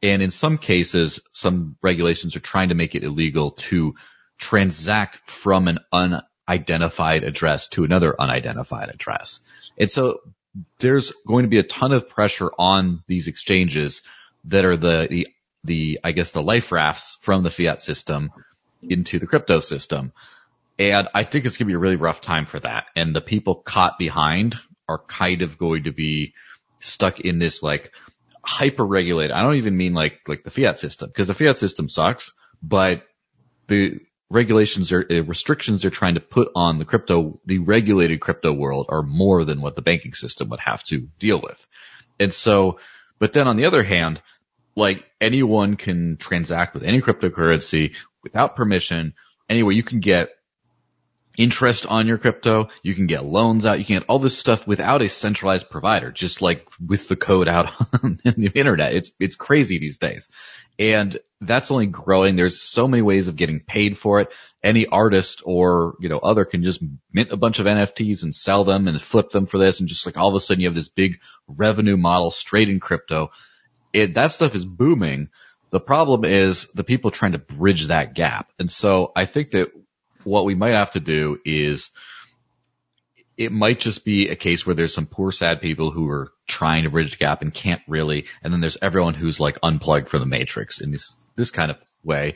And 0.03 0.21
in 0.21 0.31
some 0.31 0.57
cases, 0.57 1.19
some 1.31 1.77
regulations 1.81 2.35
are 2.35 2.41
trying 2.41 2.69
to 2.69 2.75
make 2.75 2.95
it 2.95 3.03
illegal 3.03 3.51
to 3.51 3.95
transact 4.39 5.19
from 5.29 5.67
an 5.67 5.79
unidentified 5.91 7.23
address 7.23 7.67
to 7.69 7.83
another 7.83 8.19
unidentified 8.19 8.89
address. 8.89 9.39
And 9.77 9.89
so 9.89 10.21
there's 10.79 11.11
going 11.27 11.43
to 11.43 11.49
be 11.49 11.59
a 11.59 11.63
ton 11.63 11.91
of 11.91 12.09
pressure 12.09 12.49
on 12.57 13.03
these 13.07 13.27
exchanges 13.27 14.01
that 14.45 14.65
are 14.65 14.77
the, 14.77 15.07
the, 15.09 15.27
the, 15.63 15.99
I 16.03 16.11
guess 16.11 16.31
the 16.31 16.41
life 16.41 16.71
rafts 16.71 17.17
from 17.21 17.43
the 17.43 17.51
fiat 17.51 17.81
system 17.81 18.31
into 18.81 19.19
the 19.19 19.27
crypto 19.27 19.59
system. 19.59 20.11
And 20.79 21.07
I 21.13 21.23
think 21.23 21.45
it's 21.45 21.57
going 21.57 21.67
to 21.67 21.71
be 21.71 21.75
a 21.75 21.79
really 21.79 21.95
rough 21.95 22.21
time 22.21 22.47
for 22.47 22.59
that. 22.59 22.87
And 22.95 23.15
the 23.15 23.21
people 23.21 23.55
caught 23.55 23.99
behind 23.99 24.57
are 24.89 24.97
kind 24.97 25.43
of 25.43 25.59
going 25.59 25.83
to 25.83 25.91
be 25.91 26.33
stuck 26.79 27.19
in 27.19 27.37
this 27.37 27.61
like 27.61 27.93
hyper 28.43 28.85
regulated. 28.85 29.31
I 29.31 29.41
don't 29.41 29.55
even 29.55 29.77
mean 29.77 29.93
like, 29.93 30.19
like 30.27 30.43
the 30.43 30.51
fiat 30.51 30.77
system 30.77 31.09
because 31.09 31.27
the 31.27 31.33
fiat 31.33 31.57
system 31.57 31.89
sucks, 31.89 32.31
but 32.61 33.03
the 33.67 33.99
regulations 34.29 34.91
are 34.91 35.05
uh, 35.09 35.23
restrictions 35.23 35.81
they're 35.81 35.91
trying 35.91 36.15
to 36.15 36.21
put 36.21 36.49
on 36.55 36.79
the 36.79 36.85
crypto, 36.85 37.39
the 37.45 37.59
regulated 37.59 38.19
crypto 38.21 38.53
world 38.53 38.87
are 38.89 39.03
more 39.03 39.45
than 39.45 39.61
what 39.61 39.75
the 39.75 39.81
banking 39.81 40.13
system 40.13 40.49
would 40.49 40.59
have 40.59 40.83
to 40.85 41.07
deal 41.19 41.41
with. 41.41 41.65
And 42.19 42.33
so, 42.33 42.79
but 43.19 43.33
then 43.33 43.47
on 43.47 43.57
the 43.57 43.65
other 43.65 43.83
hand, 43.83 44.21
like 44.75 45.05
anyone 45.19 45.75
can 45.75 46.17
transact 46.17 46.73
with 46.73 46.83
any 46.83 47.01
cryptocurrency 47.01 47.95
without 48.23 48.55
permission 48.55 49.13
anyway 49.49 49.73
you 49.73 49.83
can 49.83 49.99
get 49.99 50.29
interest 51.37 51.85
on 51.85 52.07
your 52.07 52.17
crypto. 52.17 52.69
You 52.83 52.93
can 52.95 53.07
get 53.07 53.25
loans 53.25 53.65
out. 53.65 53.79
You 53.79 53.85
can 53.85 53.99
get 53.99 54.07
all 54.07 54.19
this 54.19 54.37
stuff 54.37 54.67
without 54.67 55.01
a 55.01 55.09
centralized 55.09 55.69
provider, 55.69 56.11
just 56.11 56.41
like 56.41 56.67
with 56.85 57.07
the 57.07 57.15
code 57.15 57.47
out 57.47 57.71
on 58.03 58.19
the 58.23 58.51
internet. 58.53 58.93
It's, 58.93 59.11
it's 59.19 59.35
crazy 59.35 59.79
these 59.79 59.97
days. 59.97 60.29
And 60.77 61.17
that's 61.39 61.71
only 61.71 61.87
growing. 61.87 62.35
There's 62.35 62.61
so 62.61 62.87
many 62.87 63.01
ways 63.01 63.27
of 63.27 63.35
getting 63.35 63.59
paid 63.59 63.97
for 63.97 64.19
it. 64.19 64.31
Any 64.63 64.87
artist 64.87 65.41
or, 65.45 65.95
you 65.99 66.09
know, 66.09 66.19
other 66.19 66.45
can 66.45 66.63
just 66.63 66.81
mint 67.13 67.31
a 67.31 67.37
bunch 67.37 67.59
of 67.59 67.65
NFTs 67.65 68.23
and 68.23 68.35
sell 68.35 68.63
them 68.63 68.87
and 68.87 69.01
flip 69.01 69.31
them 69.31 69.45
for 69.45 69.57
this. 69.57 69.79
And 69.79 69.89
just 69.89 70.05
like 70.05 70.17
all 70.17 70.29
of 70.29 70.35
a 70.35 70.39
sudden 70.39 70.61
you 70.61 70.67
have 70.67 70.75
this 70.75 70.89
big 70.89 71.19
revenue 71.47 71.97
model 71.97 72.31
straight 72.31 72.69
in 72.69 72.79
crypto. 72.79 73.31
It, 73.93 74.15
that 74.15 74.31
stuff 74.31 74.55
is 74.55 74.65
booming. 74.65 75.29
The 75.71 75.79
problem 75.79 76.25
is 76.25 76.67
the 76.73 76.83
people 76.83 77.11
trying 77.11 77.31
to 77.31 77.37
bridge 77.37 77.87
that 77.87 78.13
gap. 78.13 78.51
And 78.59 78.69
so 78.69 79.11
I 79.15 79.25
think 79.25 79.51
that 79.51 79.69
what 80.23 80.45
we 80.45 80.55
might 80.55 80.75
have 80.75 80.91
to 80.91 80.99
do 80.99 81.39
is 81.45 81.89
it 83.37 83.51
might 83.51 83.79
just 83.79 84.05
be 84.05 84.29
a 84.29 84.35
case 84.35 84.65
where 84.65 84.75
there's 84.75 84.93
some 84.93 85.07
poor 85.07 85.31
sad 85.31 85.61
people 85.61 85.91
who 85.91 86.07
are 86.09 86.31
trying 86.47 86.83
to 86.83 86.89
bridge 86.89 87.11
the 87.11 87.17
gap 87.17 87.41
and 87.41 87.53
can't 87.53 87.81
really, 87.87 88.25
and 88.43 88.53
then 88.53 88.59
there's 88.59 88.77
everyone 88.81 89.13
who's 89.13 89.39
like 89.39 89.57
unplugged 89.63 90.09
from 90.09 90.19
the 90.19 90.25
matrix 90.25 90.79
in 90.79 90.91
this, 90.91 91.15
this 91.35 91.49
kind 91.49 91.71
of 91.71 91.77
way. 92.03 92.35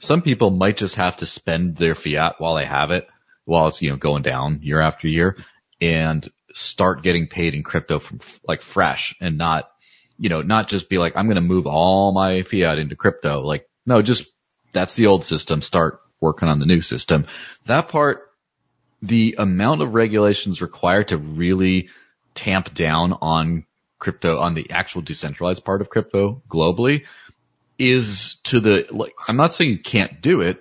Some 0.00 0.22
people 0.22 0.50
might 0.50 0.76
just 0.76 0.94
have 0.94 1.18
to 1.18 1.26
spend 1.26 1.76
their 1.76 1.94
fiat 1.94 2.36
while 2.38 2.54
they 2.54 2.64
have 2.64 2.92
it, 2.92 3.08
while 3.44 3.66
it's, 3.66 3.82
you 3.82 3.90
know, 3.90 3.96
going 3.96 4.22
down 4.22 4.60
year 4.62 4.80
after 4.80 5.08
year 5.08 5.36
and 5.80 6.26
start 6.52 7.02
getting 7.02 7.26
paid 7.26 7.54
in 7.54 7.62
crypto 7.62 7.98
from 7.98 8.20
like 8.46 8.62
fresh 8.62 9.16
and 9.20 9.38
not, 9.38 9.70
you 10.18 10.28
know, 10.28 10.42
not 10.42 10.68
just 10.68 10.88
be 10.88 10.98
like, 10.98 11.16
I'm 11.16 11.26
going 11.26 11.36
to 11.36 11.40
move 11.40 11.66
all 11.66 12.12
my 12.12 12.42
fiat 12.42 12.78
into 12.78 12.96
crypto. 12.96 13.40
Like, 13.40 13.68
no, 13.86 14.02
just 14.02 14.26
that's 14.72 14.94
the 14.94 15.06
old 15.06 15.24
system. 15.24 15.62
Start 15.62 16.00
working 16.20 16.48
on 16.48 16.58
the 16.58 16.66
new 16.66 16.80
system. 16.80 17.26
That 17.66 17.88
part, 17.88 18.30
the 19.02 19.36
amount 19.38 19.82
of 19.82 19.94
regulations 19.94 20.60
required 20.60 21.08
to 21.08 21.16
really 21.16 21.88
tamp 22.34 22.74
down 22.74 23.12
on 23.12 23.64
crypto, 23.98 24.38
on 24.38 24.54
the 24.54 24.70
actual 24.70 25.02
decentralized 25.02 25.64
part 25.64 25.80
of 25.80 25.90
crypto 25.90 26.42
globally 26.48 27.04
is 27.78 28.36
to 28.44 28.60
the, 28.60 28.86
like, 28.90 29.14
I'm 29.28 29.36
not 29.36 29.52
saying 29.52 29.70
you 29.70 29.78
can't 29.78 30.20
do 30.20 30.40
it, 30.40 30.60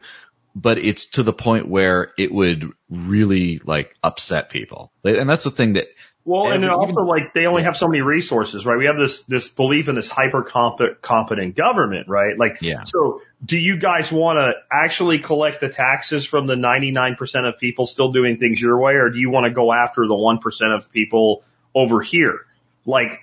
but 0.56 0.78
it's 0.78 1.06
to 1.08 1.24
the 1.24 1.34
point 1.34 1.68
where 1.68 2.12
it 2.18 2.32
would 2.32 2.72
really 2.90 3.60
like 3.64 3.96
upset 4.04 4.50
people. 4.50 4.92
And 5.04 5.30
that's 5.30 5.44
the 5.44 5.52
thing 5.52 5.74
that 5.74 5.88
Well, 6.28 6.52
and 6.52 6.62
then 6.62 6.70
also 6.70 6.92
even- 6.92 7.06
like 7.06 7.34
they 7.34 7.46
only 7.46 7.64
have 7.64 7.78
so 7.78 7.88
many 7.88 8.02
resources, 8.02 8.66
right? 8.66 8.78
We 8.78 8.88
have 8.88 8.98
this 8.98 9.22
this 9.24 9.48
belief 9.48 9.88
in 9.88 9.96
this 9.96 10.10
hyper 10.10 10.44
competent 10.44 11.56
government, 11.56 12.10
right? 12.10 12.38
Like, 12.38 12.58
Yeah. 12.62 12.84
so 12.84 13.22
do 13.46 13.58
you 13.58 13.78
guys 13.78 14.12
want 14.12 14.36
to 14.38 14.52
actually 14.70 15.20
collect 15.20 15.62
the 15.62 15.70
taxes 15.70 16.26
from 16.26 16.46
the 16.46 16.58
99% 16.58 17.46
of 17.48 17.58
people 17.60 17.86
still 17.86 18.12
doing 18.12 18.36
things 18.36 18.62
your 18.62 18.78
way, 18.78 18.96
or 18.96 19.10
do 19.10 19.20
you 19.20 19.30
want 19.30 19.46
to 19.46 19.52
go 19.52 19.72
after 19.72 20.06
the 20.06 20.16
1% 20.16 20.74
of 20.76 20.92
people 20.92 21.44
over 21.74 22.02
here? 22.02 22.42
Like, 22.86 23.22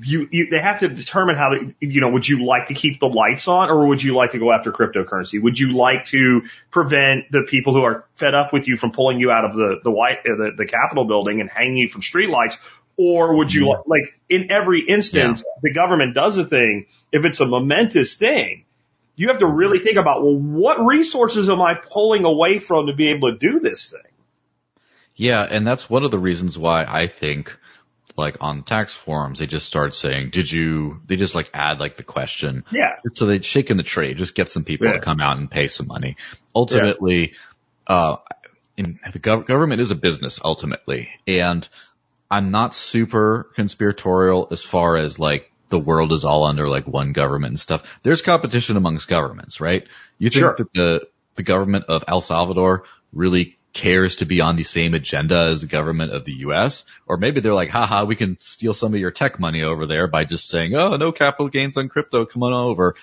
you, 0.00 0.26
you, 0.30 0.48
they 0.50 0.60
have 0.60 0.80
to 0.80 0.88
determine 0.88 1.36
how 1.36 1.50
to, 1.50 1.74
you 1.80 2.00
know, 2.00 2.08
would 2.10 2.26
you 2.26 2.44
like 2.44 2.68
to 2.68 2.74
keep 2.74 2.98
the 2.98 3.08
lights 3.08 3.46
on 3.46 3.68
or 3.68 3.86
would 3.88 4.02
you 4.02 4.14
like 4.14 4.32
to 4.32 4.38
go 4.38 4.50
after 4.50 4.72
cryptocurrency? 4.72 5.42
Would 5.42 5.58
you 5.58 5.72
like 5.74 6.06
to 6.06 6.42
prevent 6.70 7.30
the 7.30 7.42
people 7.42 7.74
who 7.74 7.82
are 7.82 8.06
fed 8.16 8.34
up 8.34 8.52
with 8.52 8.68
you 8.68 8.76
from 8.76 8.92
pulling 8.92 9.20
you 9.20 9.30
out 9.30 9.44
of 9.44 9.54
the, 9.54 9.80
the 9.84 9.90
white, 9.90 10.18
uh, 10.20 10.36
the, 10.36 10.50
the 10.56 10.66
Capitol 10.66 11.04
building 11.04 11.40
and 11.40 11.50
hanging 11.50 11.76
you 11.76 11.88
from 11.88 12.00
streetlights? 12.00 12.56
Or 12.96 13.36
would 13.36 13.52
you 13.52 13.68
like, 13.68 13.86
like 13.86 14.14
in 14.28 14.50
every 14.50 14.82
instance, 14.86 15.42
the 15.62 15.72
government 15.72 16.14
does 16.14 16.36
a 16.36 16.44
thing. 16.44 16.86
If 17.10 17.24
it's 17.24 17.40
a 17.40 17.46
momentous 17.46 18.16
thing, 18.16 18.64
you 19.16 19.28
have 19.28 19.38
to 19.38 19.46
really 19.46 19.78
think 19.78 19.98
about, 19.98 20.22
well, 20.22 20.36
what 20.36 20.78
resources 20.78 21.50
am 21.50 21.60
I 21.60 21.74
pulling 21.74 22.24
away 22.24 22.58
from 22.58 22.86
to 22.86 22.94
be 22.94 23.08
able 23.08 23.32
to 23.32 23.38
do 23.38 23.60
this 23.60 23.90
thing? 23.90 24.00
Yeah, 25.14 25.42
and 25.42 25.66
that's 25.66 25.90
one 25.90 26.04
of 26.04 26.10
the 26.10 26.18
reasons 26.18 26.56
why 26.56 26.84
I 26.88 27.06
think 27.06 27.56
like 28.16 28.38
on 28.40 28.62
tax 28.62 28.92
forums, 28.94 29.38
they 29.38 29.46
just 29.46 29.66
start 29.66 29.94
saying, 29.96 30.30
did 30.30 30.50
you, 30.50 31.00
they 31.06 31.16
just 31.16 31.34
like 31.34 31.50
add 31.54 31.80
like 31.80 31.96
the 31.96 32.02
question. 32.02 32.64
Yeah. 32.70 32.96
So 33.14 33.26
they 33.26 33.40
shake 33.40 33.70
in 33.70 33.76
the 33.76 33.82
trade, 33.82 34.16
just 34.18 34.34
get 34.34 34.50
some 34.50 34.64
people 34.64 34.86
Yeah. 34.86 34.94
to 34.94 35.00
come 35.00 35.20
out 35.20 35.36
and 35.38 35.50
pay 35.50 35.68
some 35.68 35.86
money. 35.86 36.16
Ultimately, 36.54 37.32
uh, 37.86 38.16
in, 38.76 38.98
the 39.12 39.18
gov- 39.18 39.46
government 39.46 39.80
is 39.80 39.90
a 39.90 39.94
business 39.94 40.40
ultimately. 40.42 41.10
And 41.26 41.66
I'm 42.30 42.50
not 42.50 42.74
super 42.74 43.50
conspiratorial 43.56 44.48
as 44.50 44.62
far 44.62 44.96
as 44.96 45.18
like 45.18 45.50
the 45.68 45.78
world 45.78 46.12
is 46.12 46.24
all 46.24 46.44
under 46.44 46.68
like 46.68 46.86
one 46.86 47.12
government 47.12 47.52
and 47.52 47.60
stuff. 47.60 47.82
There's 48.02 48.22
competition 48.22 48.76
amongst 48.76 49.08
governments, 49.08 49.60
right? 49.60 49.86
You 50.18 50.28
think 50.30 50.40
Sure. 50.40 50.54
that 50.58 50.72
the, 50.74 51.08
the 51.36 51.42
government 51.42 51.86
of 51.88 52.04
El 52.08 52.20
Salvador 52.20 52.84
really 53.12 53.58
cares 53.72 54.16
to 54.16 54.26
be 54.26 54.40
on 54.40 54.56
the 54.56 54.64
same 54.64 54.94
agenda 54.94 55.48
as 55.50 55.62
the 55.62 55.66
government 55.66 56.12
of 56.12 56.24
the 56.24 56.32
US? 56.46 56.84
Or 57.06 57.16
maybe 57.16 57.40
they're 57.40 57.54
like, 57.54 57.70
haha, 57.70 58.04
we 58.04 58.16
can 58.16 58.38
steal 58.40 58.74
some 58.74 58.92
of 58.94 59.00
your 59.00 59.10
tech 59.10 59.40
money 59.40 59.62
over 59.62 59.86
there 59.86 60.08
by 60.08 60.24
just 60.24 60.48
saying, 60.48 60.74
oh, 60.74 60.96
no 60.96 61.12
capital 61.12 61.48
gains 61.48 61.76
on 61.76 61.88
crypto, 61.88 62.26
come 62.26 62.42
on 62.42 62.52
over. 62.52 62.94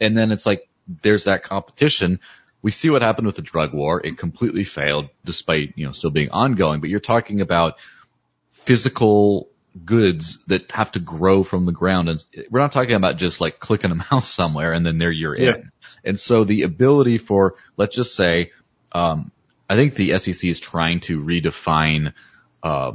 And 0.00 0.16
then 0.16 0.32
it's 0.32 0.46
like, 0.46 0.68
there's 1.02 1.24
that 1.24 1.42
competition. 1.42 2.20
We 2.62 2.70
see 2.70 2.90
what 2.90 3.02
happened 3.02 3.26
with 3.26 3.36
the 3.36 3.42
drug 3.42 3.72
war. 3.72 4.00
It 4.04 4.18
completely 4.18 4.64
failed 4.64 5.08
despite, 5.24 5.74
you 5.76 5.86
know, 5.86 5.92
still 5.92 6.10
being 6.10 6.30
ongoing, 6.30 6.80
but 6.80 6.90
you're 6.90 7.00
talking 7.00 7.40
about 7.40 7.74
physical 8.50 9.48
goods 9.84 10.38
that 10.46 10.70
have 10.72 10.92
to 10.92 10.98
grow 11.00 11.44
from 11.44 11.66
the 11.66 11.72
ground. 11.72 12.08
And 12.08 12.24
we're 12.50 12.60
not 12.60 12.72
talking 12.72 12.94
about 12.94 13.16
just 13.16 13.40
like 13.40 13.58
clicking 13.58 13.90
a 13.90 13.94
mouse 14.10 14.28
somewhere 14.28 14.72
and 14.72 14.84
then 14.84 14.98
there 14.98 15.10
you're 15.10 15.36
Yeah. 15.36 15.54
in. 15.56 15.70
And 16.04 16.20
so 16.20 16.44
the 16.44 16.62
ability 16.62 17.18
for, 17.18 17.56
let's 17.76 17.94
just 17.96 18.14
say, 18.14 18.52
um, 18.92 19.30
I 19.68 19.76
think 19.76 19.94
the 19.94 20.18
SEC 20.18 20.44
is 20.44 20.60
trying 20.60 21.00
to 21.00 21.20
redefine, 21.22 22.12
uh, 22.62 22.92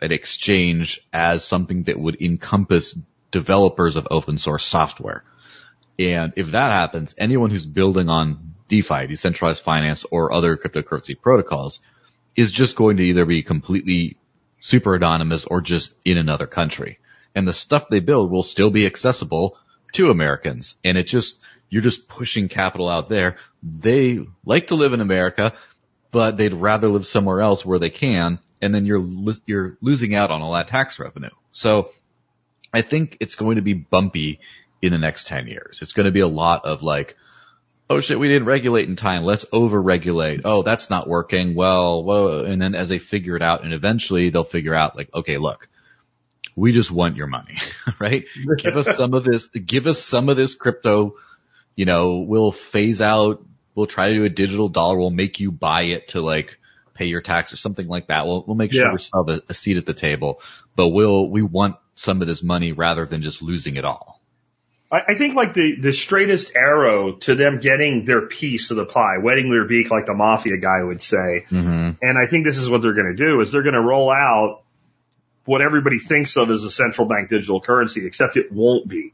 an 0.00 0.12
exchange 0.12 1.00
as 1.12 1.44
something 1.44 1.84
that 1.84 1.98
would 1.98 2.20
encompass 2.20 2.98
developers 3.30 3.96
of 3.96 4.06
open 4.10 4.38
source 4.38 4.64
software. 4.64 5.24
And 5.98 6.32
if 6.36 6.52
that 6.52 6.72
happens, 6.72 7.14
anyone 7.18 7.50
who's 7.50 7.66
building 7.66 8.08
on 8.08 8.54
DeFi, 8.68 9.06
decentralized 9.06 9.62
finance 9.62 10.04
or 10.10 10.32
other 10.32 10.56
cryptocurrency 10.56 11.20
protocols 11.20 11.80
is 12.36 12.50
just 12.50 12.76
going 12.76 12.96
to 12.96 13.04
either 13.04 13.24
be 13.24 13.42
completely 13.42 14.16
super 14.60 14.94
anonymous 14.94 15.44
or 15.44 15.60
just 15.60 15.92
in 16.04 16.18
another 16.18 16.46
country. 16.46 16.98
And 17.34 17.46
the 17.46 17.52
stuff 17.52 17.88
they 17.88 18.00
build 18.00 18.30
will 18.30 18.42
still 18.42 18.70
be 18.70 18.86
accessible 18.86 19.56
to 19.92 20.10
Americans. 20.10 20.76
And 20.84 20.96
it 20.96 21.04
just, 21.04 21.40
you're 21.68 21.82
just 21.82 22.08
pushing 22.08 22.48
capital 22.48 22.88
out 22.88 23.08
there. 23.08 23.36
They 23.62 24.24
like 24.44 24.68
to 24.68 24.74
live 24.74 24.92
in 24.92 25.00
America, 25.00 25.52
but 26.14 26.36
they'd 26.36 26.52
rather 26.52 26.86
live 26.86 27.06
somewhere 27.06 27.40
else 27.40 27.66
where 27.66 27.80
they 27.80 27.90
can. 27.90 28.38
And 28.62 28.72
then 28.72 28.86
you're, 28.86 29.04
you're 29.46 29.76
losing 29.82 30.14
out 30.14 30.30
on 30.30 30.42
all 30.42 30.52
that 30.52 30.68
tax 30.68 31.00
revenue. 31.00 31.34
So 31.50 31.90
I 32.72 32.82
think 32.82 33.16
it's 33.18 33.34
going 33.34 33.56
to 33.56 33.62
be 33.62 33.74
bumpy 33.74 34.38
in 34.80 34.92
the 34.92 34.98
next 34.98 35.26
10 35.26 35.48
years. 35.48 35.80
It's 35.82 35.92
going 35.92 36.06
to 36.06 36.12
be 36.12 36.20
a 36.20 36.28
lot 36.28 36.66
of 36.66 36.84
like, 36.84 37.16
oh 37.90 37.98
shit, 37.98 38.20
we 38.20 38.28
didn't 38.28 38.46
regulate 38.46 38.88
in 38.88 38.94
time. 38.94 39.24
Let's 39.24 39.44
over 39.50 39.82
regulate. 39.82 40.42
Oh, 40.44 40.62
that's 40.62 40.88
not 40.88 41.08
working. 41.08 41.56
Well, 41.56 42.04
whoa. 42.04 42.44
And 42.44 42.62
then 42.62 42.76
as 42.76 42.88
they 42.88 43.00
figure 43.00 43.34
it 43.34 43.42
out 43.42 43.64
and 43.64 43.72
eventually 43.72 44.30
they'll 44.30 44.44
figure 44.44 44.74
out 44.74 44.96
like, 44.96 45.12
okay, 45.12 45.36
look, 45.36 45.68
we 46.54 46.70
just 46.70 46.92
want 46.92 47.16
your 47.16 47.26
money, 47.26 47.58
right? 47.98 48.24
give 48.58 48.76
us 48.76 48.96
some 48.96 49.14
of 49.14 49.24
this, 49.24 49.48
give 49.48 49.88
us 49.88 50.00
some 50.00 50.28
of 50.28 50.36
this 50.36 50.54
crypto, 50.54 51.16
you 51.74 51.86
know, 51.86 52.20
we'll 52.20 52.52
phase 52.52 53.00
out, 53.00 53.44
we'll 53.74 53.86
try 53.86 54.08
to 54.08 54.14
do 54.14 54.24
a 54.24 54.28
digital 54.28 54.68
dollar. 54.68 54.98
We'll 54.98 55.10
make 55.10 55.40
you 55.40 55.50
buy 55.50 55.82
it 55.84 56.08
to 56.08 56.20
like 56.20 56.58
pay 56.94 57.06
your 57.06 57.20
tax 57.20 57.52
or 57.52 57.56
something 57.56 57.86
like 57.86 58.06
that. 58.08 58.26
We'll, 58.26 58.44
we'll 58.46 58.56
make 58.56 58.72
sure 58.72 58.86
Yeah. 58.86 58.92
we 58.92 58.98
still 58.98 59.24
have 59.24 59.38
a, 59.38 59.42
a 59.48 59.54
seat 59.54 59.76
at 59.76 59.86
the 59.86 59.94
table, 59.94 60.40
but 60.76 60.88
we'll, 60.88 61.28
we 61.28 61.42
want 61.42 61.76
some 61.96 62.22
of 62.22 62.28
this 62.28 62.42
money 62.42 62.72
rather 62.72 63.04
than 63.06 63.22
just 63.22 63.42
losing 63.42 63.76
it 63.76 63.84
all. 63.84 64.20
I, 64.92 64.98
I 65.08 65.14
think 65.16 65.34
like 65.34 65.54
the, 65.54 65.76
the 65.80 65.92
straightest 65.92 66.54
arrow 66.54 67.12
to 67.12 67.34
them 67.34 67.58
getting 67.58 68.04
their 68.04 68.22
piece 68.22 68.70
of 68.70 68.76
the 68.76 68.84
pie, 68.84 69.18
wetting 69.18 69.50
their 69.50 69.64
beak 69.64 69.90
like 69.90 70.06
the 70.06 70.14
mafia 70.14 70.56
guy 70.56 70.82
would 70.82 71.02
say. 71.02 71.44
Mm-hmm. 71.50 71.90
And 72.00 72.18
I 72.18 72.26
think 72.26 72.44
this 72.44 72.58
is 72.58 72.68
what 72.68 72.82
they're 72.82 72.92
going 72.94 73.14
to 73.16 73.26
do 73.26 73.40
is 73.40 73.50
they're 73.50 73.62
going 73.62 73.74
to 73.74 73.82
roll 73.82 74.10
out 74.10 74.62
what 75.46 75.60
everybody 75.62 75.98
thinks 75.98 76.36
of 76.36 76.50
as 76.50 76.64
a 76.64 76.70
central 76.70 77.06
bank 77.08 77.28
digital 77.28 77.60
currency, 77.60 78.06
except 78.06 78.36
it 78.36 78.50
won't 78.52 78.88
be. 78.88 79.12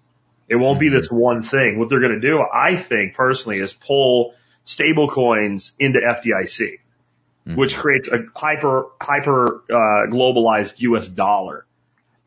It 0.49 0.57
won't 0.57 0.81
be 0.81 0.89
this 0.89 1.09
one 1.11 1.43
thing. 1.43 1.79
What 1.79 1.89
they're 1.89 2.01
going 2.01 2.21
to 2.21 2.21
do, 2.21 2.41
I 2.41 2.77
think 2.77 3.15
personally, 3.15 3.59
is 3.61 3.73
pull 3.73 4.35
stable 4.65 5.09
coins 5.09 5.73
into 5.79 6.01
FDIC, 6.01 6.79
which 7.57 7.77
creates 7.77 8.09
a 8.09 8.25
hyper, 8.35 8.87
hyper, 9.01 9.63
uh, 9.71 10.07
globalized 10.11 10.81
US 10.81 11.09
dollar. 11.09 11.67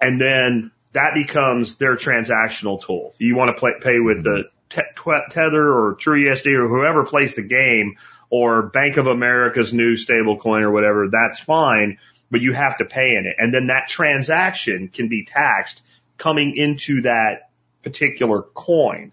And 0.02 0.20
then 0.20 0.72
that 0.94 1.14
becomes 1.16 1.76
their 1.78 1.96
transactional 1.96 2.84
tool. 2.84 3.14
You 3.18 3.36
want 3.36 3.50
to 3.50 3.60
play, 3.60 3.72
pay 3.82 4.00
with 4.00 4.24
the 4.24 4.46
te- 4.70 4.82
tw- 4.96 5.32
Tether 5.32 5.72
or 5.72 5.96
TrueUSD 5.96 6.48
or 6.58 6.68
whoever 6.68 7.06
plays 7.06 7.36
the 7.36 7.44
game 7.44 7.96
or 8.30 8.64
Bank 8.64 8.98
of 8.98 9.08
America's 9.08 9.74
new 9.74 9.96
stable 9.96 10.38
coin 10.38 10.64
or 10.64 10.72
whatever, 10.72 11.08
that's 11.10 11.40
fine, 11.40 12.00
but 12.32 12.42
you 12.42 12.52
have 12.54 12.78
to 12.80 12.86
pay 12.86 13.16
in 13.16 13.26
it. 13.28 13.36
And 13.38 13.54
then 13.54 13.68
that 13.68 13.88
transaction 13.88 14.88
can 14.88 15.08
be 15.08 15.24
taxed 15.24 15.84
coming 16.18 16.58
into 16.58 17.04
that 17.04 17.50
particular 17.84 18.42
coin. 18.42 19.12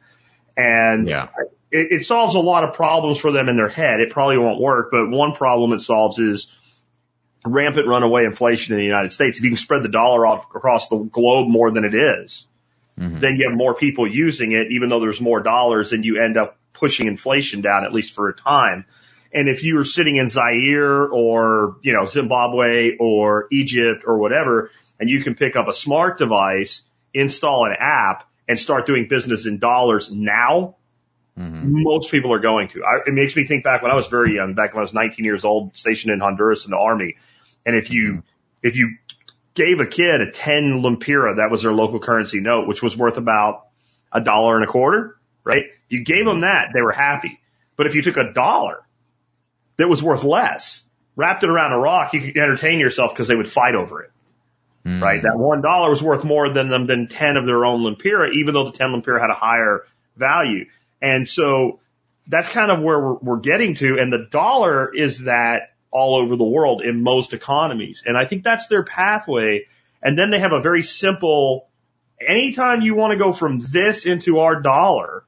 And 0.56 1.06
Yeah. 1.06 1.28
It, 1.70 2.00
it 2.00 2.06
solves 2.06 2.34
a 2.34 2.40
lot 2.40 2.64
of 2.64 2.74
problems 2.74 3.18
for 3.18 3.32
them 3.32 3.48
in 3.48 3.56
their 3.56 3.68
head. 3.68 4.00
It 4.00 4.10
probably 4.10 4.38
won't 4.38 4.60
work, 4.60 4.90
but 4.90 5.08
one 5.08 5.32
problem 5.32 5.72
it 5.72 5.80
solves 5.80 6.18
is 6.18 6.54
rampant 7.44 7.86
runaway 7.86 8.24
inflation 8.24 8.74
in 8.74 8.80
the 8.80 8.84
United 8.84 9.12
States. 9.12 9.38
If 9.38 9.44
you 9.44 9.50
can 9.50 9.56
spread 9.56 9.82
the 9.82 9.88
dollar 9.88 10.26
out 10.26 10.46
across 10.54 10.88
the 10.88 10.98
globe 10.98 11.48
more 11.48 11.70
than 11.70 11.84
it 11.84 11.94
is, 11.94 12.46
mm-hmm. 12.98 13.20
then 13.20 13.36
you 13.36 13.48
have 13.48 13.56
more 13.56 13.74
people 13.74 14.06
using 14.06 14.52
it, 14.52 14.72
even 14.72 14.88
though 14.88 15.00
there's 15.00 15.20
more 15.20 15.40
dollars, 15.40 15.92
and 15.92 16.04
you 16.04 16.22
end 16.22 16.36
up 16.36 16.58
pushing 16.72 17.06
inflation 17.06 17.60
down 17.60 17.84
at 17.84 17.92
least 17.92 18.14
for 18.14 18.28
a 18.28 18.34
time. 18.34 18.84
And 19.32 19.48
if 19.48 19.62
you 19.62 19.76
were 19.76 19.84
sitting 19.84 20.16
in 20.16 20.28
Zaire 20.28 21.06
or, 21.06 21.76
you 21.82 21.92
know, 21.92 22.04
Zimbabwe 22.04 22.96
or 22.98 23.46
Egypt 23.52 24.02
or 24.04 24.18
whatever, 24.18 24.70
and 24.98 25.08
you 25.08 25.22
can 25.22 25.34
pick 25.34 25.56
up 25.56 25.68
a 25.68 25.72
smart 25.72 26.18
device, 26.18 26.82
install 27.14 27.66
an 27.66 27.76
app, 27.78 28.28
and 28.48 28.58
start 28.58 28.86
doing 28.86 29.06
business 29.08 29.46
in 29.46 29.58
dollars 29.58 30.10
now, 30.10 30.76
Mm-hmm. 31.40 31.82
most 31.82 32.10
people 32.10 32.32
are 32.34 32.38
going 32.38 32.68
to. 32.68 32.84
I, 32.84 32.98
it 33.06 33.14
makes 33.14 33.34
me 33.34 33.46
think 33.46 33.64
back 33.64 33.82
when 33.82 33.90
I 33.90 33.94
was 33.94 34.08
very 34.08 34.34
young, 34.34 34.54
back 34.54 34.74
when 34.74 34.80
I 34.80 34.82
was 34.82 34.92
19 34.92 35.24
years 35.24 35.44
old, 35.44 35.76
stationed 35.76 36.12
in 36.12 36.20
Honduras 36.20 36.66
in 36.66 36.72
the 36.72 36.76
army. 36.76 37.16
And 37.64 37.76
if 37.76 37.90
you, 37.90 38.08
mm-hmm. 38.08 38.18
if 38.62 38.76
you 38.76 38.96
gave 39.54 39.80
a 39.80 39.86
kid 39.86 40.20
a 40.20 40.30
10 40.30 40.82
lempira, 40.82 41.36
that 41.36 41.50
was 41.50 41.62
their 41.62 41.72
local 41.72 41.98
currency 41.98 42.40
note, 42.40 42.68
which 42.68 42.82
was 42.82 42.96
worth 42.96 43.16
about 43.16 43.66
a 44.12 44.20
dollar 44.20 44.56
and 44.56 44.64
a 44.64 44.68
quarter, 44.68 45.16
right? 45.42 45.64
You 45.88 46.04
gave 46.04 46.24
them 46.24 46.42
that, 46.42 46.70
they 46.74 46.82
were 46.82 46.92
happy. 46.92 47.40
But 47.76 47.86
if 47.86 47.94
you 47.94 48.02
took 48.02 48.18
a 48.18 48.32
dollar 48.32 48.82
that 49.78 49.88
was 49.88 50.02
worth 50.02 50.24
less, 50.24 50.82
wrapped 51.16 51.42
it 51.42 51.48
around 51.48 51.72
a 51.72 51.78
rock, 51.78 52.12
you 52.12 52.20
could 52.20 52.36
entertain 52.36 52.80
yourself 52.80 53.12
because 53.12 53.28
they 53.28 53.36
would 53.36 53.48
fight 53.48 53.74
over 53.74 54.02
it 54.02 54.10
mm-hmm. 54.84 55.02
right? 55.02 55.22
That 55.22 55.38
one 55.38 55.62
dollar 55.62 55.90
was 55.90 56.02
worth 56.02 56.24
more 56.24 56.52
than 56.52 56.68
them 56.68 56.86
than 56.86 57.08
ten 57.08 57.36
of 57.36 57.44
their 57.46 57.64
own 57.64 57.82
lempira, 57.82 58.32
even 58.34 58.54
though 58.54 58.70
the 58.70 58.76
ten 58.76 58.88
lempira 58.90 59.20
had 59.20 59.30
a 59.30 59.34
higher 59.34 59.86
value. 60.16 60.66
And 61.02 61.26
so 61.26 61.80
that's 62.26 62.48
kind 62.48 62.70
of 62.70 62.82
where 62.82 62.98
we're, 62.98 63.14
we're 63.14 63.40
getting 63.40 63.74
to. 63.76 63.98
And 63.98 64.12
the 64.12 64.26
dollar 64.30 64.94
is 64.94 65.20
that 65.24 65.74
all 65.90 66.16
over 66.16 66.36
the 66.36 66.44
world 66.44 66.82
in 66.82 67.02
most 67.02 67.32
economies. 67.34 68.04
And 68.06 68.16
I 68.16 68.24
think 68.24 68.44
that's 68.44 68.68
their 68.68 68.84
pathway. 68.84 69.66
And 70.02 70.18
then 70.18 70.30
they 70.30 70.38
have 70.38 70.52
a 70.52 70.60
very 70.60 70.82
simple, 70.82 71.68
anytime 72.20 72.80
you 72.82 72.94
want 72.94 73.12
to 73.12 73.18
go 73.18 73.32
from 73.32 73.60
this 73.60 74.06
into 74.06 74.38
our 74.38 74.60
dollar, 74.60 75.24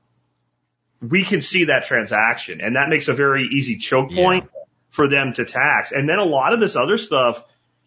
we 1.01 1.25
can 1.25 1.41
see 1.41 1.65
that 1.65 1.85
transaction. 1.85 2.61
And 2.61 2.77
that 2.77 2.89
makes 2.89 3.09
a 3.09 3.15
very 3.15 3.49
easy 3.53 3.77
choke 3.77 4.11
Yeah. 4.11 4.23
point 4.25 4.51
for 4.91 5.09
them 5.09 5.33
to 5.33 5.45
tax. 5.45 5.91
And 5.91 6.09
then 6.09 6.19
a 6.19 6.25
lot 6.25 6.53
of 6.53 6.61
this 6.61 6.77
other 6.77 6.97
stuff, 6.97 7.43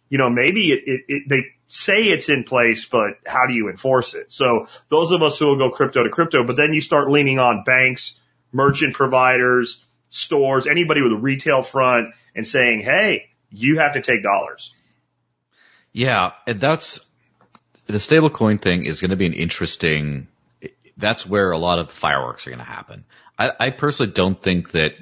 you 0.10 0.18
know, 0.18 0.30
maybe 0.30 0.72
it, 0.72 0.84
it, 0.86 1.02
it, 1.08 1.24
they 1.30 1.44
say 1.68 2.04
it's 2.04 2.30
in 2.30 2.44
place, 2.44 2.86
but 2.86 3.18
how 3.26 3.48
do 3.48 3.54
you 3.54 3.70
enforce 3.70 4.14
it? 4.14 4.32
So 4.32 4.68
those 4.90 5.12
of 5.12 5.24
us 5.24 5.40
who 5.40 5.48
will 5.48 5.58
go 5.58 5.72
crypto 5.72 6.04
to 6.04 6.10
crypto, 6.10 6.46
but 6.46 6.56
then 6.56 6.74
you 6.74 6.82
start 6.82 7.10
leaning 7.10 7.40
on 7.40 7.64
banks, 7.64 8.18
merchant 8.52 8.94
providers, 8.94 9.84
stores, 10.10 10.68
anybody 10.68 11.02
with 11.02 11.12
a 11.12 11.18
retail 11.18 11.62
front 11.62 12.14
and 12.36 12.48
saying, 12.48 12.82
Hey, 12.82 13.30
you 13.50 13.80
have 13.80 13.94
to 13.94 14.02
take 14.02 14.24
dollars. 14.24 14.74
Yeah, 15.92 16.34
and 16.46 16.60
that's 16.60 17.00
the 17.88 17.94
stablecoin 17.94 18.62
thing 18.62 18.86
is 18.86 19.02
going 19.02 19.12
to 19.12 19.18
be 19.18 19.26
an 19.26 19.34
interesting. 19.34 20.28
That's 20.98 21.26
where 21.26 21.52
a 21.52 21.58
lot 21.58 21.80
of 21.80 21.88
the 21.88 21.94
fireworks 21.94 22.46
are 22.46 22.50
going 22.50 22.60
to 22.60 22.66
happen. 22.66 23.06
I, 23.38 23.52
I 23.60 23.70
personally 23.70 24.12
don't 24.12 24.42
think 24.42 24.72
that 24.72 24.94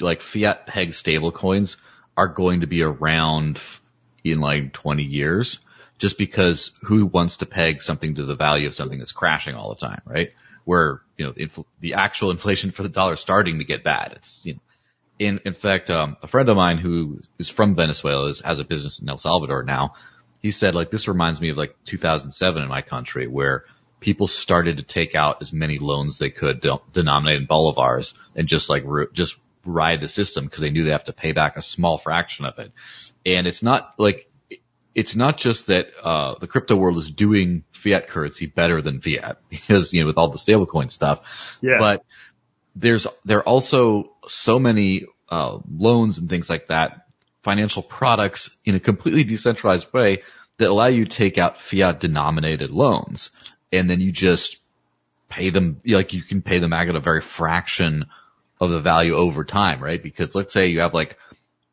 like 0.00 0.20
fiat 0.20 0.66
peg 0.66 0.90
stablecoins 0.90 1.76
are 2.16 2.28
going 2.28 2.60
to 2.60 2.66
be 2.66 2.82
around 2.82 3.60
in 4.24 4.40
like 4.40 4.72
20 4.72 5.02
years, 5.02 5.58
just 5.98 6.16
because 6.16 6.70
who 6.82 7.06
wants 7.06 7.38
to 7.38 7.46
peg 7.46 7.82
something 7.82 8.14
to 8.14 8.24
the 8.24 8.36
value 8.36 8.68
of 8.68 8.74
something 8.74 8.98
that's 8.98 9.12
crashing 9.12 9.54
all 9.54 9.74
the 9.74 9.80
time, 9.80 10.00
right? 10.04 10.32
Where 10.64 11.02
you 11.16 11.26
know, 11.26 11.32
infl- 11.32 11.66
the 11.80 11.94
actual 11.94 12.30
inflation 12.30 12.70
for 12.70 12.82
the 12.82 12.88
dollar 12.88 13.14
is 13.14 13.20
starting 13.20 13.58
to 13.58 13.64
get 13.64 13.84
bad. 13.84 14.12
It's, 14.16 14.44
you 14.44 14.54
know, 14.54 14.60
in, 15.18 15.40
in 15.44 15.54
fact, 15.54 15.90
um, 15.90 16.16
a 16.22 16.28
friend 16.28 16.48
of 16.48 16.56
mine 16.56 16.78
who 16.78 17.18
is 17.38 17.48
from 17.48 17.74
Venezuela 17.74 18.28
is, 18.28 18.40
has 18.40 18.60
a 18.60 18.64
business 18.64 19.00
in 19.00 19.08
El 19.08 19.18
Salvador 19.18 19.64
now. 19.64 19.94
He 20.40 20.52
said 20.52 20.76
like, 20.76 20.90
this 20.90 21.08
reminds 21.08 21.40
me 21.40 21.50
of 21.50 21.56
like 21.56 21.76
2007 21.84 22.62
in 22.62 22.68
my 22.68 22.82
country 22.82 23.26
where 23.26 23.64
people 23.98 24.28
started 24.28 24.76
to 24.76 24.84
take 24.84 25.16
out 25.16 25.42
as 25.42 25.52
many 25.52 25.78
loans 25.78 26.18
they 26.18 26.30
could 26.30 26.60
de- 26.60 26.78
denominated 26.92 27.42
in 27.42 27.48
bolivars 27.48 28.14
and 28.36 28.46
just 28.46 28.70
like, 28.70 28.84
ru- 28.86 29.10
just 29.12 29.36
ride 29.64 30.00
the 30.00 30.08
system 30.08 30.44
because 30.44 30.60
they 30.60 30.70
knew 30.70 30.84
they 30.84 30.92
have 30.92 31.04
to 31.04 31.12
pay 31.12 31.32
back 31.32 31.56
a 31.56 31.62
small 31.62 31.98
fraction 31.98 32.44
of 32.44 32.60
it. 32.60 32.70
And 33.26 33.48
it's 33.48 33.62
not 33.62 33.94
like, 33.98 34.30
it's 34.98 35.14
not 35.14 35.38
just 35.38 35.68
that, 35.68 35.86
uh, 36.02 36.34
the 36.40 36.48
crypto 36.48 36.74
world 36.74 36.98
is 36.98 37.08
doing 37.08 37.62
fiat 37.70 38.08
currency 38.08 38.46
better 38.46 38.82
than 38.82 39.00
fiat 39.00 39.38
because, 39.48 39.92
you 39.92 40.00
know, 40.00 40.08
with 40.08 40.18
all 40.18 40.30
the 40.30 40.38
stablecoin 40.38 40.90
stuff, 40.90 41.24
Yeah. 41.60 41.78
but 41.78 42.04
there's 42.74 43.06
there 43.24 43.38
are 43.38 43.48
also 43.48 44.12
so 44.26 44.58
many 44.58 45.06
uh, 45.28 45.58
loans 45.70 46.18
and 46.18 46.28
things 46.28 46.50
like 46.50 46.66
that, 46.68 47.06
financial 47.42 47.82
products 47.82 48.50
in 48.64 48.74
a 48.74 48.80
completely 48.80 49.24
decentralized 49.24 49.92
way 49.92 50.22
that 50.58 50.68
allow 50.68 50.86
you 50.86 51.04
to 51.04 51.16
take 51.16 51.38
out 51.38 51.60
fiat 51.60 52.00
denominated 52.00 52.70
loans, 52.70 53.30
and 53.72 53.88
then 53.88 54.00
you 54.00 54.10
just 54.12 54.58
pay 55.28 55.50
them 55.50 55.80
like 55.86 56.12
you 56.12 56.22
can 56.22 56.42
pay 56.42 56.58
them 56.58 56.70
back 56.70 56.88
at 56.88 56.96
a 56.96 57.00
very 57.00 57.20
fraction 57.20 58.06
of 58.60 58.70
the 58.70 58.80
value 58.80 59.14
over 59.14 59.44
time, 59.44 59.82
right? 59.82 60.02
Because 60.02 60.34
let's 60.34 60.52
say 60.52 60.68
you 60.68 60.80
have 60.80 60.94
like 60.94 61.16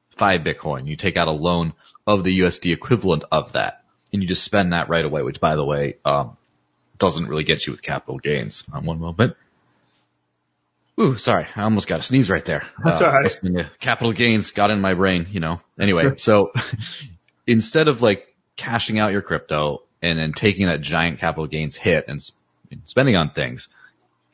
five 0.10 0.42
Bitcoin, 0.42 0.88
you 0.88 0.96
take 0.96 1.18
out 1.18 1.28
a 1.28 1.32
loan 1.32 1.74
of 2.08 2.24
the 2.24 2.40
USD 2.40 2.72
equivalent 2.74 3.24
of 3.32 3.54
that, 3.54 3.84
and 4.14 4.22
you 4.22 4.28
just 4.28 4.44
spend 4.44 4.74
that 4.74 4.90
right 4.90 5.04
away. 5.06 5.24
Which, 5.24 5.40
by 5.40 5.56
the 5.56 5.66
way, 5.66 5.98
um, 6.06 6.38
doesn't 6.98 7.28
really 7.28 7.44
get 7.44 7.66
you 7.66 7.72
with 7.74 7.82
capital 7.82 8.18
gains. 8.20 8.64
On 8.74 8.86
one 8.86 9.00
moment. 9.00 9.36
Ooh, 11.00 11.18
sorry. 11.18 11.46
I 11.56 11.64
almost 11.64 11.88
got 11.90 12.00
a 12.00 12.04
sneeze 12.04 12.30
right 12.30 12.46
there. 12.46 12.66
That's 12.84 13.02
Uh, 13.02 13.06
all 13.08 13.12
right. 13.12 13.24
must've 13.24 13.42
been 13.42 13.54
the 13.54 13.70
Capital 13.80 14.14
gains 14.14 14.52
got 14.52 14.72
in 14.72 14.80
my 14.80 14.94
brain, 14.94 15.28
you 15.30 15.42
know. 15.42 15.60
Anyway, 15.78 16.16
so 16.16 16.54
instead 17.48 17.88
of 17.90 18.02
like 18.02 18.34
cashing 18.56 18.98
out 19.00 19.12
your 19.12 19.22
crypto 19.22 19.82
and 20.02 20.18
then 20.18 20.32
taking 20.32 20.68
that 20.68 20.80
giant 20.82 21.20
capital 21.20 21.48
gains 21.48 21.76
hit 21.76 22.06
and 22.08 22.22
and 22.72 22.82
spending 22.86 23.16
on 23.18 23.30
things, 23.30 23.68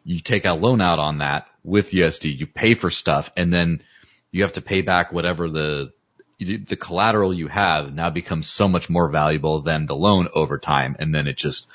you 0.05 0.19
take 0.21 0.45
a 0.45 0.53
loan 0.53 0.81
out 0.81 0.99
on 0.99 1.17
that 1.17 1.47
with 1.63 1.91
USD, 1.91 2.37
you 2.37 2.45
pay 2.47 2.75
for 2.75 2.89
stuff 2.91 3.31
and 3.35 3.51
then 3.51 3.81
you 4.31 4.43
have 4.43 4.53
to 4.53 4.61
pay 4.61 4.81
back 4.81 5.11
whatever 5.11 5.49
the, 5.49 5.91
the 6.41 6.75
collateral 6.75 7.33
you 7.33 7.47
have 7.47 7.93
now 7.93 8.09
becomes 8.09 8.47
so 8.47 8.67
much 8.67 8.89
more 8.89 9.09
valuable 9.09 9.61
than 9.61 9.85
the 9.85 9.95
loan 9.95 10.27
over 10.33 10.57
time. 10.57 10.95
And 10.97 11.13
then 11.13 11.27
it 11.27 11.37
just 11.37 11.67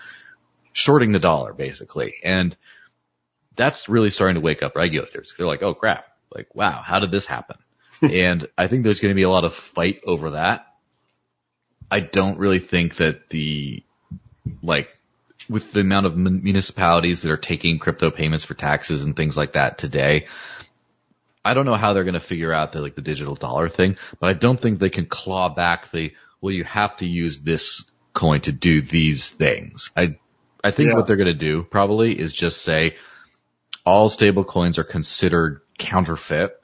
shorting 0.72 1.12
the 1.12 1.20
dollar 1.20 1.52
basically. 1.52 2.14
And 2.24 2.56
that's 3.54 3.88
really 3.88 4.10
starting 4.10 4.34
to 4.34 4.40
wake 4.40 4.62
up 4.62 4.74
regulators. 4.74 5.34
They're 5.36 5.46
like, 5.46 5.62
oh 5.62 5.74
crap, 5.74 6.06
like, 6.34 6.54
wow, 6.54 6.82
how 6.84 6.98
did 6.98 7.10
this 7.10 7.26
happen? 7.26 7.58
and 8.02 8.48
I 8.58 8.66
think 8.66 8.82
there's 8.82 9.00
going 9.00 9.12
to 9.12 9.16
be 9.16 9.22
a 9.22 9.30
lot 9.30 9.44
of 9.44 9.54
fight 9.54 10.00
over 10.04 10.30
that. 10.30 10.66
I 11.90 12.00
don't 12.00 12.38
really 12.38 12.58
think 12.58 12.96
that 12.96 13.28
the, 13.30 13.84
like, 14.60 14.88
with 15.48 15.72
the 15.72 15.80
amount 15.80 16.06
of 16.06 16.16
municipalities 16.16 17.22
that 17.22 17.30
are 17.30 17.36
taking 17.36 17.78
crypto 17.78 18.10
payments 18.10 18.44
for 18.44 18.54
taxes 18.54 19.02
and 19.02 19.14
things 19.14 19.36
like 19.36 19.52
that 19.52 19.78
today, 19.78 20.26
I 21.46 21.54
don't 21.54 21.64
know 21.66 21.76
how 21.76 21.92
they're 21.92 22.04
going 22.04 22.14
to 22.14 22.20
figure 22.20 22.52
out 22.52 22.72
the, 22.72 22.80
like, 22.80 22.94
the 22.94 23.02
digital 23.02 23.34
dollar 23.34 23.68
thing, 23.68 23.96
but 24.20 24.28
I 24.28 24.32
don't 24.32 24.60
think 24.60 24.78
they 24.78 24.90
can 24.90 25.06
claw 25.06 25.48
back 25.48 25.90
the, 25.90 26.12
well, 26.40 26.52
you 26.52 26.64
have 26.64 26.96
to 26.98 27.06
use 27.06 27.40
this 27.40 27.84
coin 28.12 28.40
to 28.42 28.52
do 28.52 28.82
these 28.82 29.28
things. 29.28 29.90
I, 29.96 30.08
I 30.64 30.70
think 30.72 30.90
Yeah. 30.90 30.96
what 30.96 31.06
they're 31.06 31.16
going 31.16 31.26
to 31.38 31.44
do 31.50 31.62
probably 31.62 32.18
is 32.18 32.32
just 32.32 32.62
say, 32.62 32.96
all 33.84 34.08
stable 34.08 34.44
coins 34.44 34.78
are 34.78 34.84
considered 34.84 35.60
counterfeit. 35.78 36.58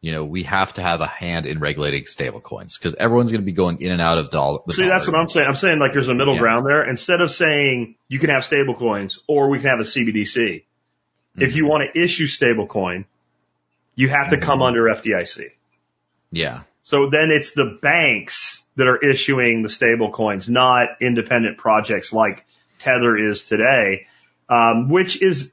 You 0.00 0.12
know, 0.12 0.24
we 0.24 0.44
have 0.44 0.74
to 0.74 0.82
have 0.82 1.00
a 1.00 1.06
hand 1.06 1.46
in 1.46 1.58
regulating 1.60 2.06
stable 2.06 2.40
coins 2.40 2.76
because 2.78 2.94
everyone's 2.94 3.32
going 3.32 3.42
to 3.42 3.46
be 3.46 3.52
going 3.52 3.80
in 3.80 3.90
and 3.90 4.00
out 4.00 4.18
of 4.18 4.30
dollar. 4.30 4.60
the 4.66 4.72
See, 4.72 4.88
that's 4.88 5.06
what 5.06 5.16
I'm 5.16 5.28
saying. 5.28 5.46
I'm 5.48 5.54
saying 5.54 5.78
like 5.78 5.92
there's 5.92 6.08
a 6.08 6.14
middle 6.14 6.34
Yeah. 6.34 6.40
ground 6.40 6.66
there. 6.66 6.88
Instead 6.88 7.20
of 7.20 7.30
saying 7.30 7.96
you 8.08 8.18
can 8.18 8.30
have 8.30 8.44
stable 8.44 8.74
coins 8.74 9.18
or 9.28 9.48
we 9.50 9.58
can 9.58 9.70
have 9.70 9.80
a 9.80 9.84
CBDC, 9.84 10.64
if 11.36 11.50
Mm-hmm. 11.50 11.56
you 11.56 11.66
want 11.66 11.84
to 11.92 12.00
issue 12.00 12.26
stable 12.26 12.66
coin, 12.66 13.06
you 13.98 14.08
have 14.08 14.30
to 14.30 14.38
come 14.38 14.62
under 14.62 14.84
FDIC. 14.84 15.50
Yeah. 16.30 16.62
So 16.84 17.10
then 17.10 17.30
it's 17.32 17.50
the 17.50 17.78
banks 17.82 18.62
that 18.76 18.86
are 18.86 18.96
issuing 18.96 19.62
the 19.62 19.68
stable 19.68 20.10
coins, 20.12 20.48
not 20.48 20.88
independent 21.00 21.58
projects 21.58 22.12
like 22.12 22.46
Tether 22.78 23.16
is 23.16 23.44
today, 23.44 24.06
um, 24.48 24.88
which 24.88 25.20
is, 25.20 25.52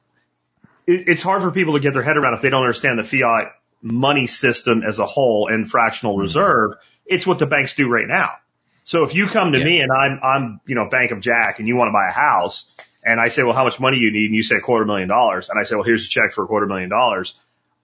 it, 0.85 1.07
it's 1.07 1.23
hard 1.23 1.41
for 1.41 1.49
people 1.51 1.73
to 1.73 1.79
get 1.79 1.93
their 1.93 2.03
head 2.03 2.17
around 2.17 2.35
if 2.35 2.41
they 2.41 2.51
don't 2.51 2.61
understand 2.61 2.99
the 2.99 3.03
fiat 3.03 3.53
money 3.81 4.27
system 4.27 4.83
as 4.83 4.99
a 4.99 5.05
whole 5.07 5.47
and 5.51 5.69
fractional 5.69 6.15
reserve. 6.17 6.73
It's 7.05 7.25
what 7.25 7.39
the 7.39 7.47
banks 7.47 7.73
do 7.73 7.89
right 7.89 8.07
now. 8.07 8.29
So 8.83 9.03
if 9.05 9.15
you 9.15 9.25
come 9.27 9.53
to 9.53 9.57
Yeah. 9.57 9.65
me 9.65 9.79
and 9.81 9.91
I'm, 9.91 10.19
I'm, 10.21 10.61
you 10.67 10.75
know, 10.75 10.87
Bank 10.87 11.09
of 11.11 11.19
Jack 11.19 11.57
and 11.57 11.67
you 11.67 11.75
want 11.75 11.87
to 11.89 11.93
buy 11.93 12.07
a 12.09 12.11
house 12.13 12.69
and 13.03 13.19
I 13.19 13.29
say, 13.29 13.41
well, 13.41 13.53
how 13.53 13.63
much 13.63 13.79
money 13.79 13.97
you 13.97 14.11
need? 14.11 14.27
And 14.27 14.35
you 14.35 14.43
say 14.43 14.57
a 14.57 14.61
quarter 14.61 14.85
million 14.85 15.07
dollars. 15.09 15.49
And 15.49 15.59
I 15.59 15.63
say, 15.63 15.75
well, 15.75 15.83
here's 15.83 16.05
a 16.05 16.09
check 16.09 16.31
for 16.31 16.43
a 16.43 16.47
quarter 16.47 16.67
million 16.67 16.89
dollars. 16.89 17.33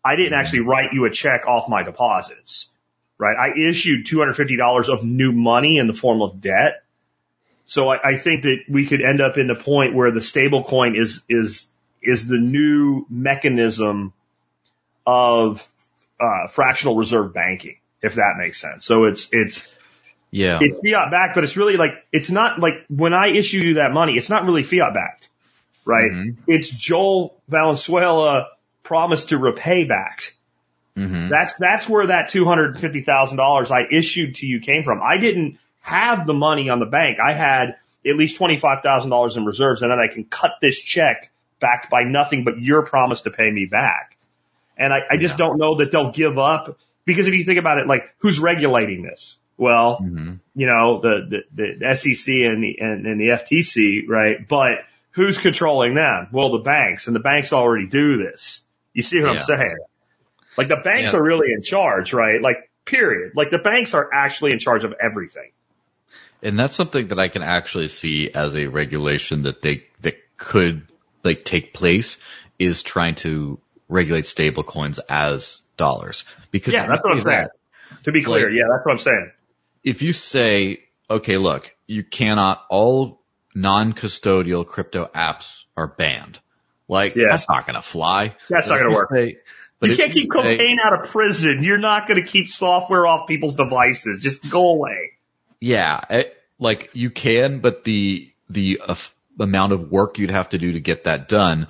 I 0.04 0.16
didn't 0.16 0.34
actually 0.34 0.62
write 0.62 0.94
you 0.94 1.06
a 1.06 1.12
check 1.12 1.48
off 1.48 1.70
my 1.70 1.84
deposits 1.84 2.70
right? 3.22 3.38
I 3.38 3.56
issued 3.56 4.08
$250 4.08 4.90
of 4.90 5.04
new 5.04 5.32
money 5.32 5.78
in 5.78 5.86
the 5.86 5.94
form 5.94 6.24
of 6.24 6.42
debt. 6.42 6.84
So 7.66 7.90
I, 7.90 8.14
I 8.14 8.18
think 8.18 8.42
that 8.44 8.62
we 8.68 8.88
could 8.88 9.02
end 9.02 9.22
up 9.22 9.38
in 9.38 9.46
the 9.46 9.54
point 9.54 9.94
where 9.94 10.10
the 10.12 10.22
stable 10.22 10.64
coin 10.64 10.96
is, 10.96 11.22
is, 11.30 11.68
is 12.02 12.28
the 12.28 12.40
new 12.40 13.06
mechanism 13.12 14.12
of, 15.06 15.66
uh, 16.20 16.48
fractional 16.48 16.96
reserve 16.96 17.32
banking, 17.32 17.78
if 18.02 18.16
that 18.16 18.34
makes 18.40 18.60
sense. 18.60 18.84
So 18.84 19.04
it's, 19.06 19.30
it's, 19.32 19.68
Yeah. 20.32 20.58
it's 20.60 20.80
fiat 20.80 21.12
backed, 21.12 21.36
but 21.36 21.44
it's 21.44 21.56
really 21.56 21.78
like, 21.78 21.92
it's 22.12 22.32
not 22.32 22.58
like 22.58 22.74
when 22.90 23.14
I 23.14 23.28
issue 23.28 23.60
you 23.60 23.74
that 23.76 23.94
money, 23.94 24.14
it's 24.18 24.32
not 24.32 24.46
really 24.46 24.64
fiat 24.64 24.96
backed, 24.96 25.30
right? 25.86 26.12
Mhm. 26.12 26.38
It's 26.48 26.72
Joel 26.72 27.40
Valenzuela 27.48 28.48
promised 28.84 29.30
to 29.30 29.38
repay 29.38 29.84
backed. 29.86 30.34
hmm 30.96 31.30
That's 31.30 31.54
that's 31.56 31.88
where 31.88 32.08
that 32.08 32.30
two 32.30 32.46
hundred 32.46 32.80
fifty 32.80 33.02
thousand 33.02 33.38
dollars 33.38 33.72
I 33.72 33.82
issued 33.91 34.36
to 34.36 34.48
you 34.48 34.60
came 34.60 34.84
from. 34.84 35.02
I 35.02 35.17
didn't 35.17 35.58
have 35.82 36.28
the 36.28 36.34
money 36.34 36.70
on 36.70 36.80
the 36.80 36.86
bank. 36.86 37.20
I 37.20 37.34
had 37.34 37.76
at 38.06 38.15
least 38.15 38.38
twenty 38.38 38.58
five 38.58 38.82
thousand 38.82 39.10
dollars 39.12 39.38
in 39.38 39.46
reserves, 39.46 39.82
and 39.82 39.91
then 39.91 40.00
I 40.00 40.13
can 40.13 40.26
cut 40.26 40.52
this 40.62 40.80
check 40.80 41.32
backed 41.60 41.89
by 41.89 42.04
nothing 42.04 42.44
but 42.44 42.60
your 42.60 42.84
promise 42.86 43.22
to 43.22 43.32
pay 43.32 43.50
me 43.50 43.65
back. 43.65 44.17
And 44.78 44.91
I, 44.91 45.00
I 45.12 45.17
just 45.17 45.36
Yeah. 45.36 45.46
don't 45.46 45.58
know 45.60 45.76
that 45.78 45.91
they'll 45.91 46.12
give 46.12 46.39
up 46.39 46.78
because 47.06 47.28
if 47.28 47.34
you 47.36 47.44
think 47.46 47.60
about 47.60 47.78
it, 47.78 47.88
like 47.88 48.13
who's 48.17 48.39
regulating 48.39 49.04
this? 49.04 49.38
Well, 49.58 49.98
hmm 49.98 50.34
you 50.56 50.67
know 50.67 51.00
the 51.02 51.44
the, 51.54 51.76
the 51.80 51.96
SEC 51.96 52.34
and 52.34 52.62
the 52.63 52.78
and, 52.82 53.06
and 53.06 53.20
the 53.22 53.28
FTC, 53.28 54.08
right? 54.10 54.46
But 54.48 54.80
who's 55.12 55.38
controlling 55.38 55.94
them? 55.96 56.28
Well, 56.34 56.52
the 56.52 56.63
banks, 56.63 57.08
and 57.08 57.15
the 57.15 57.20
banks 57.22 57.54
already 57.54 57.88
do 57.88 58.17
this. 58.17 58.62
You 58.93 59.01
see 59.01 59.21
what 59.21 59.30
I'm 59.32 59.38
saying? 59.38 59.77
Like 60.58 60.67
the 60.67 60.77
banks 60.77 61.13
Yeah. 61.13 61.19
are 61.19 61.23
really 61.23 61.54
in 61.54 61.62
charge, 61.62 62.13
right? 62.13 62.41
Like 62.41 62.69
period. 62.86 63.34
Like 63.36 63.51
the 63.51 63.58
banks 63.60 63.93
are 63.93 64.10
actually 64.13 64.51
in 64.54 64.60
charge 64.60 64.84
of 64.84 64.93
everything. 65.01 65.51
And 66.43 66.60
that's 66.60 66.75
something 66.75 67.08
that 67.10 67.19
I 67.19 67.27
can 67.30 67.43
actually 67.43 67.88
see 67.88 68.32
as 68.34 68.56
a 68.56 68.65
regulation 68.67 69.43
that 69.43 69.62
they, 69.62 69.86
that 70.01 70.15
could 70.38 70.88
like 71.23 71.45
take 71.45 71.73
place 71.73 72.17
is 72.58 72.82
trying 72.84 73.15
to 73.15 73.60
regulate 73.88 74.25
stable 74.25 74.63
coins 74.63 74.99
as 75.08 75.62
dollars. 75.77 76.25
Because 76.51 76.73
Yeah, 76.73 76.88
that's 76.88 77.04
what 77.04 77.13
I'm 77.13 77.19
say 77.19 77.23
saying. 77.30 77.47
that, 77.91 78.04
To 78.06 78.12
be 78.12 78.23
clear, 78.23 78.49
Like- 78.49 78.58
yeah, 78.58 78.63
that's 78.71 78.86
what 78.86 78.91
I'm 78.93 78.97
saying. 78.99 79.32
if 79.84 80.01
you 80.01 80.13
say, 80.13 80.84
okay, 81.10 81.38
look, 81.38 81.71
you 81.88 82.04
cannot, 82.04 82.65
all 82.69 83.21
non-custodial 83.54 84.65
crypto 84.65 85.10
apps 85.13 85.63
are 85.77 85.88
banned. 85.88 86.39
Like, 86.91 87.15
Yeah. 87.15 87.30
that's 87.30 87.47
not 87.49 87.65
gonna 87.65 87.82
fly. 87.82 88.36
That's 88.49 88.67
not 88.67 88.77
gonna 88.80 88.93
work. 88.93 89.10
say- 89.12 89.38
but 89.80 89.89
you 89.89 89.95
can't 89.95 90.12
keep 90.12 90.32
say- 90.32 90.41
cocaine 90.41 90.77
out 90.84 90.93
of 90.99 91.10
prison. 91.10 91.63
You're 91.63 91.80
not 91.80 92.08
going 92.08 92.23
to 92.23 92.30
keep 92.30 92.47
software 92.47 93.08
off 93.08 93.27
people's 93.27 93.56
devices. 93.56 94.21
Just 94.21 94.47
go 94.47 94.69
away. 94.69 95.13
Yeah, 95.60 96.01
it, 96.08 96.38
like 96.60 96.91
you 96.93 97.10
can, 97.10 97.62
but 97.62 97.84
the 97.84 98.30
the 98.47 98.80
uh, 98.86 98.93
amount 99.39 99.71
of 99.73 99.89
work 99.89 100.19
you'd 100.19 100.30
have 100.30 100.49
to 100.49 100.60
do 100.60 100.73
to 100.73 100.80
get 100.80 101.06
that 101.06 101.27
done, 101.27 101.65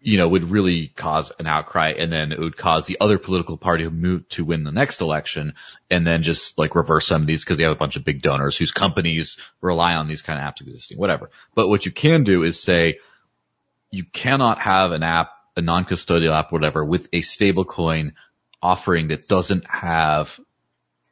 you 0.00 0.16
know, 0.16 0.28
would 0.28 0.44
really 0.44 0.92
cause 0.94 1.32
an 1.40 1.48
outcry, 1.48 1.90
and 1.98 2.12
then 2.12 2.30
it 2.30 2.38
would 2.38 2.56
cause 2.56 2.86
the 2.86 2.98
other 3.00 3.18
political 3.18 3.56
party 3.56 3.82
to 3.82 3.90
move 3.90 4.28
to 4.28 4.44
win 4.44 4.62
the 4.62 4.70
next 4.70 5.00
election, 5.00 5.54
and 5.90 6.06
then 6.06 6.22
just 6.22 6.56
like 6.56 6.76
reverse 6.76 7.06
some 7.08 7.22
of 7.22 7.26
these 7.26 7.42
because 7.42 7.56
they 7.56 7.64
have 7.64 7.72
a 7.72 7.76
bunch 7.84 7.96
of 7.96 8.04
big 8.04 8.22
donors 8.22 8.56
whose 8.56 8.70
companies 8.70 9.36
rely 9.60 9.94
on 9.94 10.06
these 10.06 10.22
kind 10.22 10.38
of 10.38 10.44
apps 10.44 10.60
existing, 10.60 10.98
whatever. 10.98 11.30
But 11.56 11.68
what 11.68 11.84
you 11.84 11.90
can 11.90 12.22
do 12.22 12.44
is 12.44 12.62
say 12.62 12.98
you 13.90 14.04
cannot 14.04 14.58
have 14.60 14.92
an 14.92 15.02
app, 15.02 15.30
a 15.56 15.62
non-custodial 15.62 16.32
app, 16.32 16.52
whatever, 16.52 16.84
with 16.84 17.08
a 17.12 17.20
stablecoin 17.20 18.12
offering 18.62 19.08
that 19.08 19.26
doesn't 19.28 19.66
have 19.68 20.38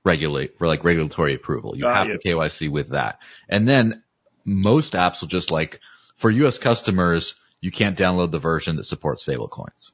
regulate 0.04 0.58
for 0.58 0.66
like 0.66 0.84
regulatory 0.84 1.34
approval. 1.34 1.76
You 1.76 1.82
Got 1.82 1.96
have 1.96 2.06
you. 2.08 2.18
to 2.18 2.28
KYC 2.28 2.70
with 2.70 2.90
that. 2.90 3.20
And 3.48 3.68
then 3.68 4.02
most 4.44 4.94
apps 4.94 5.20
will 5.20 5.28
just 5.28 5.50
like 5.50 5.80
for 6.16 6.30
US 6.30 6.58
customers, 6.58 7.34
you 7.60 7.70
can't 7.70 7.98
download 7.98 8.30
the 8.30 8.38
version 8.38 8.76
that 8.76 8.84
supports 8.84 9.26
stablecoins. 9.26 9.92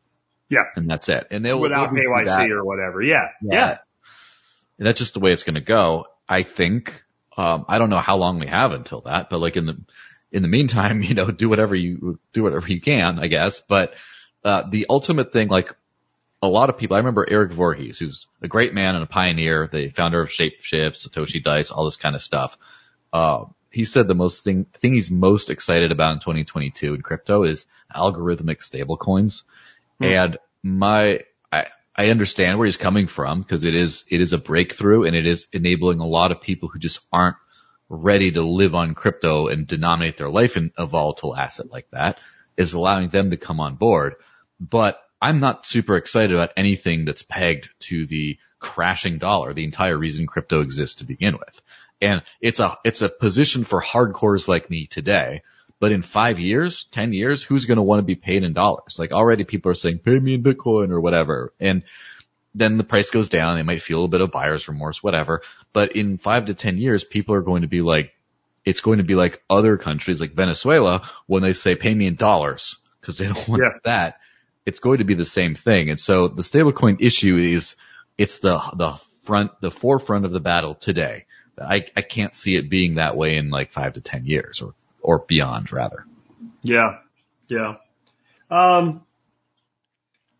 Yeah. 0.48 0.64
And 0.76 0.88
that's 0.88 1.08
it. 1.08 1.28
And 1.30 1.44
they'll 1.44 1.58
Without 1.58 1.90
they'll 1.90 2.02
KYC 2.02 2.50
or 2.50 2.64
whatever. 2.64 3.02
Yeah. 3.02 3.28
Yeah. 3.42 3.52
Yeah. 3.52 3.78
And 4.78 4.86
that's 4.86 4.98
just 4.98 5.14
the 5.14 5.20
way 5.20 5.32
it's 5.32 5.44
going 5.44 5.54
to 5.54 5.60
go. 5.60 6.06
I 6.28 6.42
think, 6.42 7.02
um, 7.36 7.64
I 7.68 7.78
don't 7.78 7.90
know 7.90 7.98
how 7.98 8.16
long 8.16 8.38
we 8.38 8.46
have 8.46 8.72
until 8.72 9.02
that, 9.02 9.30
but 9.30 9.38
like 9.40 9.56
in 9.56 9.66
the, 9.66 9.80
in 10.34 10.42
the 10.42 10.48
meantime, 10.48 11.02
you 11.08 11.14
know, 11.14 11.30
do 11.30 11.48
whatever 11.48 11.74
you, 11.74 12.18
do 12.34 12.42
whatever 12.42 12.68
you 12.68 12.80
can, 12.80 13.18
I 13.18 13.28
guess. 13.28 13.62
But, 13.66 13.94
uh, 14.44 14.64
the 14.68 14.86
ultimate 14.90 15.32
thing, 15.32 15.48
like 15.48 15.74
a 16.42 16.48
lot 16.48 16.68
of 16.68 16.76
people, 16.76 16.96
I 16.96 16.98
remember 16.98 17.26
Eric 17.26 17.52
Voorhees, 17.52 17.98
who's 17.98 18.26
a 18.42 18.48
great 18.48 18.74
man 18.74 18.94
and 18.94 19.02
a 19.02 19.06
pioneer, 19.06 19.66
the 19.66 19.88
founder 19.88 20.20
of 20.20 20.28
Shapeshift, 20.28 21.08
Satoshi 21.08 21.42
Dice, 21.42 21.70
all 21.70 21.86
this 21.86 21.96
kind 21.96 22.14
of 22.14 22.20
stuff. 22.20 22.58
Uh, 23.10 23.46
he 23.70 23.86
said 23.86 24.06
the 24.06 24.14
most 24.14 24.44
thing, 24.44 24.66
thing 24.74 24.92
he's 24.92 25.10
most 25.10 25.48
excited 25.48 25.90
about 25.90 26.12
in 26.12 26.18
2022 26.20 26.94
in 26.94 27.00
crypto 27.00 27.44
is 27.44 27.64
algorithmic 27.94 28.58
stablecoins. 28.58 29.42
And 30.00 30.36
my, 30.62 31.20
I, 31.50 31.68
I 31.96 32.10
understand 32.10 32.58
where 32.58 32.66
he's 32.66 32.76
coming 32.76 33.06
from 33.06 33.40
because 33.40 33.64
it 33.64 33.74
is, 33.74 34.04
it 34.10 34.20
is 34.20 34.34
a 34.34 34.38
breakthrough 34.38 35.04
and 35.04 35.16
it 35.16 35.26
is 35.26 35.46
enabling 35.52 36.00
a 36.00 36.06
lot 36.06 36.30
of 36.30 36.42
people 36.42 36.68
who 36.68 36.78
just 36.78 37.00
aren't 37.10 37.36
ready 37.94 38.32
to 38.32 38.42
live 38.42 38.74
on 38.74 38.94
crypto 38.94 39.48
and 39.48 39.66
denominate 39.66 40.16
their 40.16 40.28
life 40.28 40.56
in 40.56 40.72
a 40.76 40.86
volatile 40.86 41.36
asset 41.36 41.70
like 41.70 41.90
that 41.90 42.18
is 42.56 42.72
allowing 42.72 43.08
them 43.08 43.30
to 43.30 43.36
come 43.36 43.60
on 43.60 43.76
board. 43.76 44.14
But 44.60 45.00
I'm 45.20 45.40
not 45.40 45.66
super 45.66 45.96
excited 45.96 46.32
about 46.32 46.52
anything 46.56 47.04
that's 47.04 47.22
pegged 47.22 47.70
to 47.80 48.06
the 48.06 48.38
crashing 48.58 49.18
dollar, 49.18 49.52
the 49.52 49.64
entire 49.64 49.96
reason 49.96 50.26
crypto 50.26 50.60
exists 50.60 50.96
to 50.96 51.06
begin 51.06 51.34
with. 51.38 51.62
And 52.00 52.22
it's 52.40 52.60
a, 52.60 52.76
it's 52.84 53.02
a 53.02 53.08
position 53.08 53.64
for 53.64 53.80
hardcores 53.80 54.48
like 54.48 54.70
me 54.70 54.86
today. 54.86 55.42
But 55.80 55.92
in 55.92 56.02
five 56.02 56.38
years, 56.38 56.86
10 56.92 57.12
years, 57.12 57.42
who's 57.42 57.66
going 57.66 57.76
to 57.76 57.82
want 57.82 57.98
to 58.00 58.04
be 58.04 58.14
paid 58.14 58.42
in 58.42 58.52
dollars? 58.52 58.96
Like 58.98 59.12
already 59.12 59.44
people 59.44 59.70
are 59.70 59.74
saying, 59.74 59.98
pay 59.98 60.18
me 60.18 60.34
in 60.34 60.42
Bitcoin 60.42 60.90
or 60.90 61.00
whatever. 61.00 61.52
And 61.60 61.82
then 62.54 62.76
the 62.76 62.84
price 62.84 63.10
goes 63.10 63.28
down. 63.28 63.56
They 63.56 63.62
might 63.62 63.82
feel 63.82 64.04
a 64.04 64.08
bit 64.08 64.20
of 64.20 64.30
buyer's 64.30 64.68
remorse, 64.68 65.02
whatever. 65.02 65.42
But 65.72 65.96
in 65.96 66.18
five 66.18 66.46
to 66.46 66.54
10 66.54 66.78
years, 66.78 67.02
people 67.04 67.34
are 67.34 67.42
going 67.42 67.62
to 67.62 67.68
be 67.68 67.80
like, 67.80 68.12
it's 68.64 68.80
going 68.80 68.98
to 68.98 69.04
be 69.04 69.14
like 69.14 69.42
other 69.50 69.76
countries 69.76 70.20
like 70.20 70.32
Venezuela 70.34 71.08
when 71.26 71.42
they 71.42 71.52
say 71.52 71.74
pay 71.74 71.94
me 71.94 72.06
in 72.06 72.14
dollars 72.16 72.76
because 73.00 73.18
they 73.18 73.26
don't 73.26 73.48
want 73.48 73.62
Yeah. 73.62 73.78
that. 73.84 74.18
It's 74.64 74.78
going 74.78 74.98
to 74.98 75.04
be 75.04 75.14
the 75.14 75.26
same 75.26 75.54
thing. 75.54 75.90
And 75.90 76.00
so 76.00 76.28
the 76.28 76.42
stablecoin 76.42 76.96
issue 77.00 77.36
is 77.36 77.76
it's 78.16 78.38
the, 78.38 78.58
the 78.76 78.98
front, 79.24 79.50
the 79.60 79.70
forefront 79.70 80.24
of 80.24 80.32
the 80.32 80.40
battle 80.40 80.74
today. 80.74 81.26
I, 81.60 81.84
I 81.96 82.02
can't 82.02 82.34
see 82.34 82.56
it 82.56 82.70
being 82.70 82.94
that 82.94 83.16
way 83.16 83.36
in 83.36 83.50
like 83.50 83.70
five 83.70 83.94
to 83.94 84.00
10 84.00 84.24
years 84.26 84.62
or, 84.62 84.74
or 85.02 85.18
beyond 85.28 85.70
rather. 85.72 86.04
Yeah. 86.62 86.98
Yeah. 87.48 87.74
Um, 88.50 89.03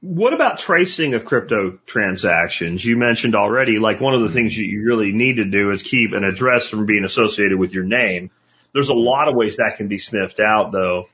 what 0.04 0.34
about 0.34 0.58
tracing 0.58 1.14
of 1.14 1.24
crypto 1.24 1.78
transactions? 1.86 2.84
You 2.84 2.98
mentioned 2.98 3.34
already, 3.34 3.78
like 3.78 4.02
one 4.02 4.12
of 4.12 4.20
the 4.20 4.28
things 4.28 4.54
you 4.56 4.84
really 4.84 5.12
need 5.12 5.36
to 5.36 5.46
do 5.46 5.70
is 5.70 5.82
keep 5.82 6.12
an 6.12 6.24
address 6.24 6.68
from 6.68 6.84
being 6.84 7.04
associated 7.04 7.58
with 7.58 7.72
your 7.72 7.84
name. 7.84 8.30
There's 8.74 8.90
a 8.90 8.94
lot 8.94 9.28
of 9.28 9.34
ways 9.34 9.56
that 9.56 9.78
can 9.78 9.88
be 9.88 9.96
sniffed 9.96 10.40
out 10.40 10.72
though. 10.72 11.08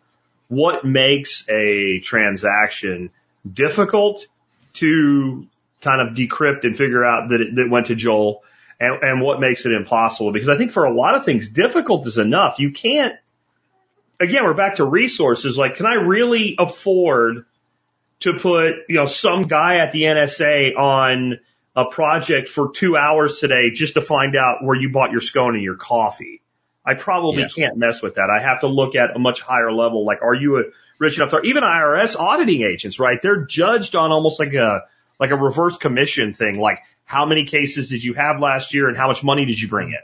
What 0.49 0.85
makes 0.85 1.49
a 1.49 2.01
transaction 2.01 3.11
difficult 3.51 4.27
to 4.75 5.47
kind 5.81 6.01
of 6.01 6.17
decrypt 6.17 6.65
and 6.65 6.77
figure 6.77 7.05
out 7.05 7.29
that 7.29 7.41
it, 7.41 7.55
that 7.55 7.71
went 7.71 7.87
to 7.87 7.95
Joel 7.95 8.43
and, 8.81 9.05
and 9.05 9.21
what 9.21 9.39
makes 9.39 9.67
it 9.67 9.73
impossible? 9.73 10.33
Because 10.33 10.49
I 10.49 10.57
think 10.57 10.73
for 10.73 10.85
a 10.85 10.93
lot 10.93 11.15
of 11.15 11.25
things, 11.25 11.49
difficult 11.49 12.09
is 12.09 12.19
enough. 12.19 12.59
You 12.59 12.73
can't, 12.73 13.15
again, 14.19 14.43
we're 14.43 14.55
back 14.55 14.77
to 14.77 14.85
resources. 14.85 15.57
Like, 15.57 15.77
can 15.77 15.87
I 15.87 15.95
really 15.95 16.57
afford 16.59 17.45
to 18.21 18.35
put, 18.35 18.75
you 18.89 18.97
know, 18.97 19.07
some 19.07 19.43
guy 19.45 19.77
at 19.79 19.93
the 19.93 20.03
NSA 20.03 20.77
on 20.77 21.39
a 21.77 21.85
project 21.87 22.49
for 22.49 22.71
two 22.73 22.97
hours 22.97 23.39
today 23.39 23.71
just 23.71 23.95
to 23.95 24.01
find 24.01 24.37
out 24.37 24.63
where 24.65 24.77
you 24.77 24.91
bought 24.91 25.13
your 25.13 25.21
scone 25.21 25.55
and 25.55 25.63
your 25.63 25.77
coffee? 25.77 26.43
I 26.85 26.95
probably 26.95 27.43
Yeah. 27.43 27.49
can't 27.55 27.77
mess 27.77 28.03
with 28.03 28.15
that. 28.17 28.31
I 28.31 28.41
have 28.41 28.61
to 28.61 28.67
look 28.67 28.95
at 28.97 29.15
a 29.15 29.19
much 29.19 29.41
higher 29.41 29.71
level. 29.73 30.05
Like, 30.05 30.23
are 30.23 30.35
you 30.35 30.59
a 30.59 30.63
rich 30.99 31.17
enough? 31.19 31.31
to- 31.31 31.43
Even 31.43 31.63
IRS 31.63 32.17
auditing 32.19 32.63
agents, 32.63 32.99
right? 32.99 33.21
They're 33.23 33.45
judged 33.45 33.95
on 33.95 34.11
almost 34.13 34.39
like 34.41 34.55
a, 34.55 34.83
like 35.19 35.31
a 35.31 35.37
reverse 35.37 35.77
commission 35.77 36.33
thing. 36.35 36.59
Like, 36.59 36.79
how 37.05 37.27
many 37.27 37.45
cases 37.45 37.91
did 37.91 38.03
you 38.03 38.15
have 38.15 38.41
last 38.41 38.73
year 38.75 38.89
and 38.89 38.97
how 38.97 39.09
much 39.09 39.23
money 39.23 39.45
did 39.45 39.61
you 39.61 39.69
bring 39.69 39.89
in? 39.89 39.99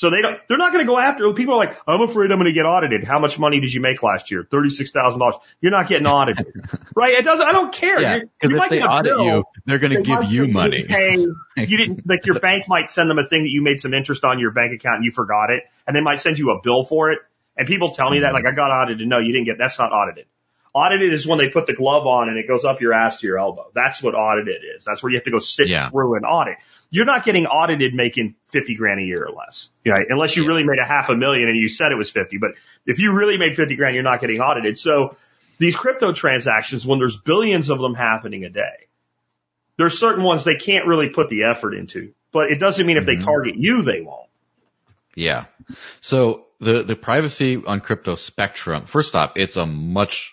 So 0.00 0.08
they 0.08 0.22
don't, 0.22 0.38
they're 0.48 0.56
not 0.56 0.72
going 0.72 0.82
to 0.82 0.90
go 0.90 0.96
after, 0.96 1.30
people 1.34 1.52
are 1.52 1.58
like, 1.58 1.76
I'm 1.86 2.00
afraid 2.00 2.30
I'm 2.32 2.38
going 2.38 2.46
to 2.46 2.54
get 2.54 2.64
audited. 2.64 3.04
How 3.04 3.18
much 3.18 3.38
money 3.38 3.60
did 3.60 3.70
you 3.70 3.82
make 3.82 4.02
last 4.02 4.30
year? 4.30 4.44
$36,000. 4.50 5.38
You're 5.60 5.72
not 5.72 5.88
getting 5.88 6.06
audited. 6.06 6.46
right? 6.96 7.12
It 7.12 7.22
doesn't, 7.26 7.46
I 7.46 7.52
don't 7.52 7.70
care. 7.70 8.00
Yeah. 8.00 8.14
You- 8.14 8.30
you 8.42 8.48
Cause 8.48 8.64
if 8.64 8.70
they 8.70 8.82
audit 8.82 9.12
bill. 9.12 9.24
you, 9.26 9.44
they're 9.66 9.78
going 9.78 9.92
to 9.92 10.00
give 10.00 10.24
you 10.24 10.48
money. 10.48 10.84
Pay, 10.84 11.18
you 11.58 11.76
didn't, 11.76 12.08
like 12.08 12.24
your 12.24 12.40
bank 12.40 12.66
might 12.66 12.90
send 12.90 13.10
them 13.10 13.18
a 13.18 13.24
thing 13.24 13.42
that 13.42 13.50
you 13.50 13.60
made 13.60 13.78
some 13.78 13.92
interest 13.92 14.24
on 14.24 14.38
your 14.38 14.52
bank 14.52 14.72
account 14.72 14.96
and 14.96 15.04
you 15.04 15.10
forgot 15.10 15.50
it. 15.50 15.64
And 15.86 15.94
they 15.94 16.00
might 16.00 16.22
send 16.22 16.38
you 16.38 16.52
a 16.52 16.62
bill 16.62 16.82
for 16.82 17.10
it. 17.10 17.18
And 17.58 17.68
people 17.68 17.90
tell 17.90 18.08
me 18.08 18.20
that, 18.20 18.28
mm-hmm. 18.28 18.36
like, 18.36 18.46
I 18.46 18.52
got 18.52 18.70
audited. 18.70 19.06
No, 19.06 19.18
you 19.18 19.34
didn't 19.34 19.44
get, 19.44 19.58
that's 19.58 19.78
not 19.78 19.92
audited. 19.92 20.24
Audited 20.72 21.12
is 21.12 21.26
when 21.26 21.38
they 21.38 21.48
put 21.48 21.66
the 21.66 21.74
glove 21.74 22.06
on 22.06 22.28
and 22.28 22.38
it 22.38 22.46
goes 22.46 22.64
up 22.64 22.80
your 22.80 22.92
ass 22.92 23.18
to 23.20 23.26
your 23.26 23.38
elbow. 23.38 23.70
That's 23.74 24.00
what 24.02 24.14
audited 24.14 24.62
is. 24.76 24.84
That's 24.84 25.02
where 25.02 25.10
you 25.10 25.16
have 25.18 25.24
to 25.24 25.30
go 25.32 25.40
sit 25.40 25.66
Yeah. 25.68 25.88
through 25.90 26.16
an 26.16 26.24
audit. 26.24 26.58
You're 26.90 27.06
not 27.06 27.24
getting 27.24 27.46
audited 27.46 27.92
making 27.94 28.36
50 28.46 28.76
grand 28.76 29.00
a 29.00 29.02
year 29.02 29.24
or 29.24 29.32
less, 29.32 29.70
right? 29.84 30.06
Unless 30.08 30.36
you 30.36 30.44
Yeah. 30.44 30.48
really 30.50 30.62
made 30.62 30.78
a 30.78 30.86
half 30.86 31.08
a 31.08 31.16
million 31.16 31.48
and 31.48 31.58
you 31.58 31.68
said 31.68 31.90
it 31.90 31.96
was 31.96 32.08
50. 32.10 32.38
But 32.38 32.52
if 32.86 33.00
you 33.00 33.12
really 33.14 33.36
made 33.36 33.56
50 33.56 33.74
grand, 33.74 33.94
you're 33.96 34.04
not 34.04 34.20
getting 34.20 34.40
audited. 34.40 34.78
So 34.78 35.16
these 35.58 35.74
crypto 35.74 36.12
transactions, 36.12 36.86
when 36.86 37.00
there's 37.00 37.18
billions 37.18 37.68
of 37.68 37.80
them 37.80 37.94
happening 37.94 38.44
a 38.44 38.50
day, 38.50 38.86
there's 39.76 39.98
certain 39.98 40.22
ones 40.22 40.44
they 40.44 40.56
can't 40.56 40.86
really 40.86 41.08
put 41.08 41.28
the 41.30 41.44
effort 41.44 41.74
into. 41.74 42.12
But 42.32 42.52
it 42.52 42.60
doesn't 42.60 42.86
mean 42.86 42.96
if 42.96 43.06
they 43.06 43.16
Mhm. 43.16 43.24
target 43.24 43.56
you, 43.56 43.82
they 43.82 44.02
won't. 44.02 44.28
Yeah. 45.16 45.46
So 46.00 46.46
the, 46.60 46.82
the 46.84 46.94
privacy 46.96 47.60
on 47.66 47.80
crypto 47.80 48.14
spectrum, 48.14 48.86
first 48.86 49.16
off, 49.16 49.32
it's 49.36 49.56
a 49.56 49.66
much 49.66 50.32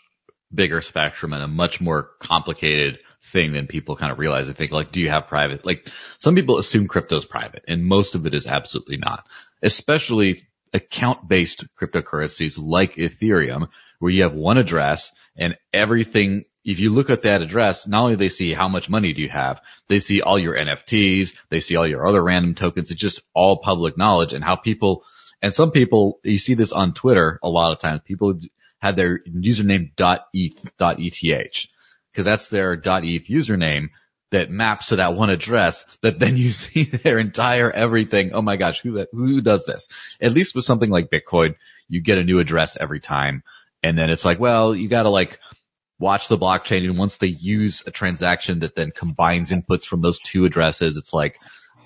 bigger 0.53 0.81
spectrum 0.81 1.33
and 1.33 1.43
a 1.43 1.47
much 1.47 1.81
more 1.81 2.11
complicated 2.19 2.99
thing 3.21 3.53
than 3.53 3.67
people 3.67 3.95
kind 3.95 4.11
of 4.11 4.19
realize. 4.19 4.49
I 4.49 4.53
think 4.53 4.71
like, 4.71 4.91
do 4.91 5.01
you 5.01 5.09
have 5.09 5.27
private? 5.27 5.65
Like 5.65 5.87
some 6.17 6.35
people 6.35 6.57
assume 6.57 6.87
crypto 6.87 7.17
is 7.17 7.25
private 7.25 7.65
and 7.67 7.85
most 7.85 8.15
of 8.15 8.25
it 8.25 8.33
is 8.33 8.47
absolutely 8.47 8.97
not, 8.97 9.25
especially 9.61 10.47
account 10.73 11.27
based 11.27 11.65
cryptocurrencies 11.75 12.57
like 12.61 12.95
Ethereum, 12.95 13.69
where 13.99 14.11
you 14.11 14.23
have 14.23 14.33
one 14.33 14.57
address 14.57 15.11
and 15.35 15.57
everything. 15.73 16.45
If 16.63 16.79
you 16.79 16.89
look 16.89 17.09
at 17.09 17.23
that 17.23 17.41
address, 17.41 17.87
not 17.87 18.03
only 18.03 18.15
they 18.15 18.29
see 18.29 18.53
how 18.53 18.67
much 18.67 18.89
money 18.89 19.13
do 19.13 19.21
you 19.21 19.29
have, 19.29 19.61
they 19.87 19.99
see 19.99 20.21
all 20.21 20.37
your 20.37 20.55
NFTs, 20.55 21.33
they 21.49 21.61
see 21.61 21.77
all 21.77 21.87
your 21.87 22.05
other 22.05 22.21
random 22.21 22.55
tokens. 22.55 22.91
It's 22.91 22.99
just 22.99 23.21
all 23.33 23.57
public 23.57 23.97
knowledge 23.97 24.33
and 24.33 24.43
how 24.43 24.57
people, 24.57 25.05
and 25.41 25.53
some 25.53 25.71
people, 25.71 26.19
you 26.23 26.37
see 26.37 26.55
this 26.55 26.73
on 26.73 26.93
Twitter 26.93 27.39
a 27.41 27.49
lot 27.49 27.71
of 27.71 27.79
times, 27.79 28.01
people 28.03 28.39
have 28.79 28.95
their 28.95 29.19
username 29.19 29.91
.eth, 30.33 30.71
.eth, 30.79 31.67
because 32.11 32.25
that's 32.25 32.49
their 32.49 32.73
.eth 32.73 33.27
username 33.27 33.89
that 34.31 34.49
maps 34.49 34.87
to 34.87 34.97
that 34.97 35.15
one 35.15 35.29
address 35.29 35.85
that 36.01 36.19
then 36.19 36.37
you 36.37 36.49
see 36.51 36.83
their 36.83 37.19
entire 37.19 37.71
everything. 37.71 38.33
Oh 38.33 38.41
my 38.41 38.57
gosh, 38.57 38.81
who 38.81 39.05
who 39.11 39.41
does 39.41 39.65
this? 39.65 39.87
At 40.21 40.33
least 40.33 40.55
with 40.55 40.65
something 40.65 40.89
like 40.89 41.09
Bitcoin, 41.09 41.55
you 41.87 42.01
get 42.01 42.17
a 42.17 42.23
new 42.23 42.39
address 42.39 42.77
every 42.77 42.99
time. 42.99 43.43
And 43.83 43.97
then 43.97 44.09
it's 44.09 44.25
like, 44.25 44.39
well, 44.39 44.75
you 44.75 44.89
gotta 44.89 45.09
like 45.09 45.39
watch 45.99 46.27
the 46.27 46.37
blockchain. 46.37 46.83
And 46.83 46.97
once 46.97 47.17
they 47.17 47.27
use 47.27 47.83
a 47.85 47.91
transaction 47.91 48.59
that 48.59 48.75
then 48.75 48.91
combines 48.91 49.51
inputs 49.51 49.85
from 49.85 50.01
those 50.01 50.19
two 50.19 50.45
addresses, 50.45 50.97
it's 50.97 51.13
like, 51.13 51.37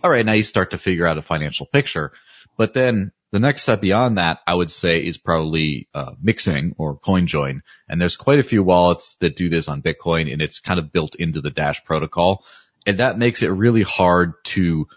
all 0.04 0.10
right, 0.10 0.26
now 0.26 0.34
you 0.34 0.44
start 0.44 0.72
to 0.72 0.78
figure 0.78 1.08
out 1.08 1.18
a 1.18 1.22
financial 1.22 1.66
picture. 1.66 2.12
But 2.58 2.74
then 2.74 3.12
the 3.32 3.39
next 3.39 3.63
step 3.63 3.80
beyond 3.80 4.17
that, 4.17 4.39
I 4.46 4.54
would 4.54 4.72
say 4.72 5.06
is 5.06 5.17
probably 5.17 5.88
uh, 5.94 6.12
mixing 6.22 6.76
or 6.78 6.97
CoinJoin. 6.97 7.62
And 7.88 7.99
there's 7.99 8.18
quite 8.18 8.39
a 8.39 8.43
few 8.43 8.62
wallets 8.62 9.16
that 9.22 9.38
do 9.38 9.49
this 9.49 9.70
on 9.70 9.82
Bitcoin 9.82 10.32
and 10.32 10.41
it's 10.41 10.60
kind 10.60 10.80
of 10.80 10.91
built 10.91 11.16
into 11.16 11.41
the 11.41 11.49
Dash 11.49 11.84
protocol. 11.86 12.43
And 12.86 12.97
that 12.97 13.18
makes 13.18 13.41
it 13.41 13.47
really 13.47 13.84
hard 13.84 14.34
to 14.45 14.88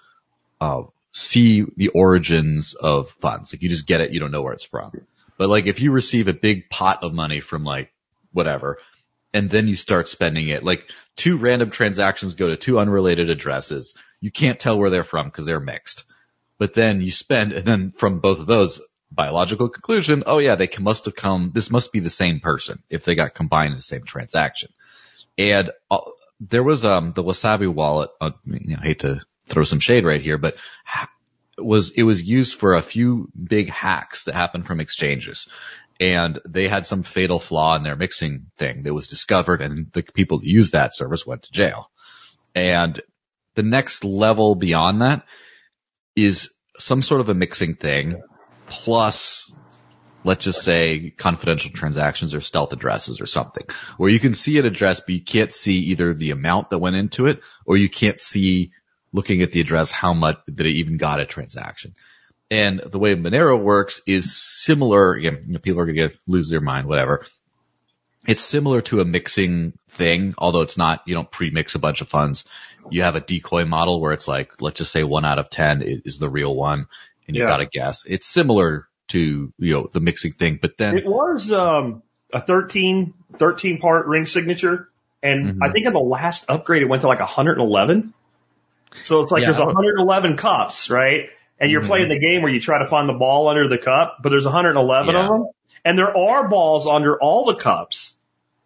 uh, 0.61 0.83
see 1.13 1.65
the 1.77 1.89
origins 1.89 2.75
of 2.75 3.11
funds. 3.21 3.53
Like 3.53 3.63
you 3.63 3.69
just 3.69 3.87
get 3.87 4.01
it, 4.01 4.11
you 4.11 4.19
don't 4.19 4.33
know 4.33 4.43
where 4.43 4.53
it's 4.53 4.65
from. 4.65 4.93
But 5.39 5.49
like 5.49 5.67
if 5.67 5.81
you 5.81 5.93
receive 5.93 6.27
a 6.27 6.33
big 6.33 6.69
pot 6.69 7.05
of 7.05 7.15
money 7.15 7.41
from 7.41 7.65
like 7.65 7.93
whatever, 8.33 8.79
and 9.33 9.51
then 9.51 9.69
you 9.69 9.77
start 9.77 10.09
spending 10.09 10.49
it, 10.49 10.65
like 10.65 10.89
two 11.17 11.37
random 11.37 11.71
transactions 11.71 12.35
go 12.35 12.49
to 12.49 12.57
two 12.57 12.79
unrelated 12.79 13.31
addresses, 13.31 13.95
you 14.21 14.31
can't 14.31 14.59
tell 14.59 14.79
where 14.79 14.91
they're 14.91 15.05
from 15.05 15.27
because 15.27 15.45
they're 15.47 15.61
mixed. 15.61 16.05
But 16.59 16.75
then 16.75 17.01
you 17.01 17.11
spend, 17.11 17.53
and 17.53 17.65
then 17.65 17.93
from 17.93 18.21
both 18.21 18.39
of 18.39 18.47
those, 18.47 18.81
biological 19.11 19.69
conclusion, 19.69 20.25
oh 20.27 20.39
yeah, 20.39 20.57
they 20.57 20.67
can, 20.67 20.85
must 20.85 21.05
have 21.05 21.15
come, 21.15 21.53
this 21.55 21.71
must 21.71 21.93
be 21.93 22.01
the 22.01 22.11
same 22.11 22.41
person 22.41 22.83
if 22.91 23.05
they 23.05 23.15
got 23.15 23.35
combined 23.35 23.73
in 23.73 23.79
the 23.79 23.83
same 23.83 24.05
transaction. 24.05 24.73
And 25.39 25.71
uh, 25.91 25.99
there 26.41 26.63
was 26.63 26.85
um 26.85 27.13
the 27.13 27.23
Wasabi 27.23 27.73
wallet. 27.73 28.11
Uh, 28.21 28.31
you 28.45 28.75
know, 28.77 28.79
I 28.81 28.87
hate 28.87 29.01
to 29.01 29.21
throw 29.47 29.65
some 29.65 29.81
shade 29.81 30.05
right 30.05 30.21
here, 30.21 30.39
but 30.39 30.57
was 31.59 31.91
it 31.91 32.03
was 32.03 32.23
used 32.23 32.55
for 32.55 32.75
a 32.75 32.83
few 32.83 33.29
big 33.41 33.71
hacks 33.71 34.25
that 34.25 34.35
happened 34.35 34.67
from 34.67 34.81
exchanges, 34.81 35.49
and 36.01 36.41
they 36.47 36.69
had 36.69 36.87
some 36.87 37.03
fatal 37.03 37.39
flaw 37.39 37.77
in 37.77 37.83
their 37.83 37.97
mixing 37.97 38.47
thing 38.59 38.83
that 38.83 38.95
was 38.95 39.09
discovered 39.09 39.61
and 39.63 39.91
the 39.93 40.03
people 40.03 40.41
that 40.41 40.47
used 40.47 40.73
that 40.73 40.95
service 40.95 41.27
went 41.27 41.45
to 41.45 41.53
jail. 41.53 41.91
And 42.55 43.01
the 43.55 43.63
next 43.63 44.05
level 44.05 44.55
beyond 44.55 45.03
that 45.03 45.25
is 46.17 46.51
some 46.79 47.03
sort 47.03 47.21
of 47.21 47.29
a 47.29 47.35
mixing 47.35 47.75
thing 47.75 48.21
plus 48.67 49.51
let's 50.25 50.45
just 50.45 50.63
say 50.63 51.11
confidential 51.11 51.71
transactions 51.71 52.35
or 52.35 52.41
stealth 52.41 52.73
addresses 52.73 53.21
or 53.21 53.27
something 53.27 53.65
where 53.99 54.11
you 54.11 54.19
can 54.19 54.35
see 54.35 54.59
an 54.59 54.65
address, 54.65 55.01
but 55.01 55.11
you 55.11 55.23
can't 55.23 55.53
see 55.53 55.79
either 55.91 56.15
the 56.15 56.31
amount 56.31 56.71
that 56.71 56.79
went 56.79 56.97
into 56.97 57.27
it 57.27 57.41
or 57.67 57.77
you 57.77 57.91
can't 57.91 58.19
see 58.19 58.73
looking 59.13 59.43
at 59.43 59.51
the 59.51 59.61
address 59.61 59.91
how 59.91 60.15
much 60.15 60.39
that 60.49 60.67
it 60.67 60.77
even 60.77 60.97
got 60.97 61.21
a 61.21 61.27
transaction. 61.27 61.95
And 62.51 62.81
the 62.81 62.99
way 62.99 63.15
Monero 63.15 63.61
works 63.61 64.01
is 64.07 64.37
similar. 64.37 65.17
You 65.17 65.43
know, 65.47 65.59
people 65.59 65.81
are 65.81 65.87
going 65.87 66.11
to 66.11 66.17
lose 66.27 66.49
their 66.49 66.61
mind, 66.61 66.89
whatever. 66.89 67.25
It's 68.27 68.41
similar 68.41 68.81
to 68.83 69.01
a 69.01 69.05
mixing 69.05 69.75
thing, 69.89 70.35
although 70.39 70.63
it's 70.63 70.79
not, 70.79 71.03
you 71.07 71.15
don't 71.15 71.31
pre-mix 71.31 71.75
a 71.75 71.79
bunch 71.79 72.01
of 72.01 72.09
funds. 72.09 72.45
You 72.91 73.03
have 73.03 73.17
a 73.17 73.21
decoy 73.21 73.65
model 73.65 74.01
where 74.01 74.13
it's 74.13 74.29
like, 74.29 74.61
let's 74.61 74.79
just 74.79 74.93
say 74.93 75.03
one 75.03 75.25
out 75.25 75.39
of 75.39 75.51
10 75.51 75.83
is 75.83 76.19
the 76.19 76.29
real 76.29 76.55
one 76.55 76.87
and 77.27 77.37
you've 77.37 77.45
Yeah. 77.45 77.49
got 77.49 77.57
to 77.59 77.67
guess. 77.67 78.05
It's 78.07 78.27
similar 78.27 78.87
to, 79.09 79.53
you 79.59 79.73
know, 79.73 79.89
the 79.93 80.01
mixing 80.01 80.33
thing, 80.33 80.59
but 80.61 80.77
then 80.77 80.97
It 80.97 81.07
was 81.07 81.51
um, 81.51 82.03
a 82.33 82.41
13, 82.41 83.15
13 83.39 83.79
part 83.79 84.07
ring 84.07 84.27
signature. 84.27 84.89
And 85.23 85.55
Mhm. 85.55 85.59
I 85.63 85.71
think 85.71 85.87
in 85.87 85.93
the 85.93 86.01
last 86.01 86.45
upgrade, 86.49 86.83
it 86.83 86.89
went 86.89 87.03
to 87.03 87.09
like 87.09 87.21
111. 87.21 88.13
So 89.03 89.23
it's 89.23 89.33
like 89.33 89.43
Yeah. 89.43 89.53
there's 89.53 89.59
111 89.59 90.37
cups, 90.37 90.91
right? 90.91 91.31
And 91.59 91.71
you're 91.71 91.83
Mhm. 91.83 91.87
playing 91.87 92.09
the 92.09 92.19
game 92.19 92.43
where 92.43 92.53
you 92.53 92.61
try 92.61 92.79
to 92.79 92.87
find 92.87 93.09
the 93.09 93.15
ball 93.15 93.49
under 93.49 93.69
the 93.69 93.79
cup, 93.79 94.19
but 94.23 94.29
there's 94.31 94.45
111 94.47 95.17
of 95.17 95.27
them. 95.27 95.47
And 95.85 95.99
there 95.99 96.17
are 96.17 96.49
balls 96.49 96.87
under 96.87 97.19
all 97.21 97.47
the 97.47 97.55
cups. 97.55 98.14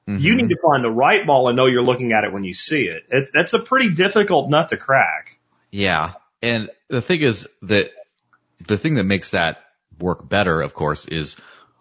You 0.09 0.33
Mhm. 0.33 0.37
need 0.37 0.49
to 0.49 0.57
find 0.63 0.83
the 0.83 0.91
right 0.91 1.27
ball 1.27 1.49
and 1.49 1.57
know 1.57 1.67
you're 1.67 1.83
looking 1.85 2.13
at 2.13 2.25
it 2.25 2.33
when 2.33 2.43
you 2.43 2.55
see 2.55 2.83
it. 2.85 3.05
It's, 3.11 3.31
that's 3.31 3.53
a 3.53 3.59
pretty 3.59 3.95
difficult 3.95 4.49
nut 4.49 4.71
to 4.71 4.79
crack. 4.79 5.39
Yeah. 5.71 6.15
And 6.41 6.71
the 6.89 7.03
thing 7.03 7.21
is 7.21 7.47
that 7.63 7.91
the 8.67 8.79
thing 8.79 8.95
that 8.95 9.05
makes 9.05 9.31
that 9.31 9.59
work 10.01 10.27
better, 10.27 10.63
of 10.63 10.73
course, 10.73 11.05
is 11.05 11.37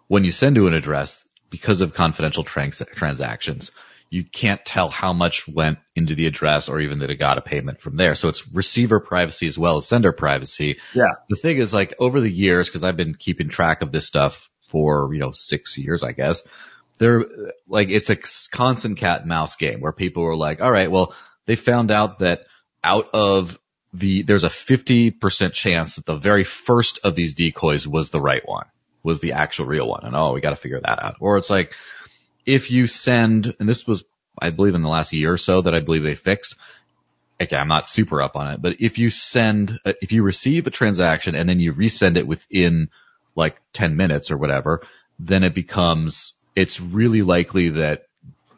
when 0.08 0.24
you 0.24 0.32
send 0.32 0.56
to 0.56 0.66
an 0.66 0.74
address 0.74 1.22
because 1.48 1.80
of 1.80 1.94
confidential 1.94 2.44
trans- 2.44 2.82
transactions, 2.94 3.70
you 4.10 4.24
can't 4.24 4.62
tell 4.64 4.90
how 4.90 5.12
much 5.14 5.48
went 5.48 5.78
into 5.96 6.14
the 6.14 6.26
address 6.26 6.68
or 6.68 6.80
even 6.80 6.98
that 6.98 7.10
it 7.10 7.16
got 7.16 7.38
a 7.38 7.42
payment 7.42 7.80
from 7.80 7.96
there. 7.96 8.14
So 8.14 8.28
it's 8.28 8.46
receiver 8.52 9.00
privacy 9.00 9.46
as 9.46 9.58
well 9.58 9.78
as 9.78 9.86
sender 9.86 10.12
privacy. 10.12 10.80
Yeah. 10.94 11.12
The 11.30 11.36
thing 11.36 11.56
is 11.58 11.72
like 11.72 11.94
over 11.98 12.20
the 12.20 12.30
years, 12.30 12.68
cause 12.68 12.84
I've 12.84 12.96
been 12.96 13.14
keeping 13.14 13.48
track 13.48 13.80
of 13.82 13.90
this 13.92 14.06
stuff 14.06 14.50
for, 14.68 15.08
you 15.14 15.20
know, 15.20 15.32
six 15.32 15.78
years, 15.78 16.02
I 16.04 16.12
guess. 16.12 16.42
There, 16.98 17.24
like, 17.66 17.90
it's 17.90 18.10
a 18.10 18.16
constant 18.50 18.98
cat 18.98 19.20
and 19.20 19.28
mouse 19.28 19.56
game 19.56 19.80
where 19.80 19.92
people 19.92 20.22
were 20.22 20.36
like, 20.36 20.60
all 20.60 20.70
right, 20.70 20.90
well, 20.90 21.14
they 21.46 21.56
found 21.56 21.90
out 21.90 22.20
that 22.20 22.46
out 22.82 23.08
of 23.14 23.58
the, 23.92 24.22
there's 24.22 24.44
a 24.44 24.48
50% 24.48 25.52
chance 25.52 25.96
that 25.96 26.06
the 26.06 26.16
very 26.16 26.44
first 26.44 26.98
of 27.04 27.14
these 27.14 27.34
decoys 27.34 27.86
was 27.86 28.10
the 28.10 28.20
right 28.20 28.42
one, 28.44 28.66
was 29.02 29.20
the 29.20 29.32
actual 29.32 29.66
real 29.66 29.88
one. 29.88 30.04
And 30.04 30.14
oh, 30.14 30.32
we 30.32 30.40
got 30.40 30.50
to 30.50 30.56
figure 30.56 30.80
that 30.80 31.02
out. 31.02 31.16
Or 31.20 31.38
it's 31.38 31.50
like, 31.50 31.74
if 32.44 32.70
you 32.70 32.86
send, 32.86 33.54
and 33.60 33.68
this 33.68 33.86
was, 33.86 34.04
I 34.40 34.50
believe 34.50 34.74
in 34.74 34.82
the 34.82 34.88
last 34.88 35.12
year 35.12 35.32
or 35.32 35.38
so 35.38 35.62
that 35.62 35.74
I 35.74 35.80
believe 35.80 36.02
they 36.02 36.14
fixed. 36.14 36.56
Okay, 37.40 37.56
I'm 37.56 37.68
not 37.68 37.88
super 37.88 38.20
up 38.20 38.36
on 38.36 38.52
it, 38.52 38.62
but 38.62 38.80
if 38.80 38.98
you 38.98 39.10
send, 39.10 39.78
uh, 39.84 39.92
if 40.02 40.12
you 40.12 40.22
receive 40.22 40.66
a 40.66 40.70
transaction 40.70 41.34
and 41.34 41.48
then 41.48 41.60
you 41.60 41.72
resend 41.72 42.16
it 42.16 42.26
within 42.26 42.88
like 43.36 43.56
10 43.74 43.96
minutes 43.96 44.30
or 44.30 44.36
whatever, 44.36 44.82
then 45.18 45.44
it 45.44 45.54
becomes, 45.54 46.34
it's 46.58 46.80
really 46.80 47.22
likely 47.22 47.68
that 47.70 48.06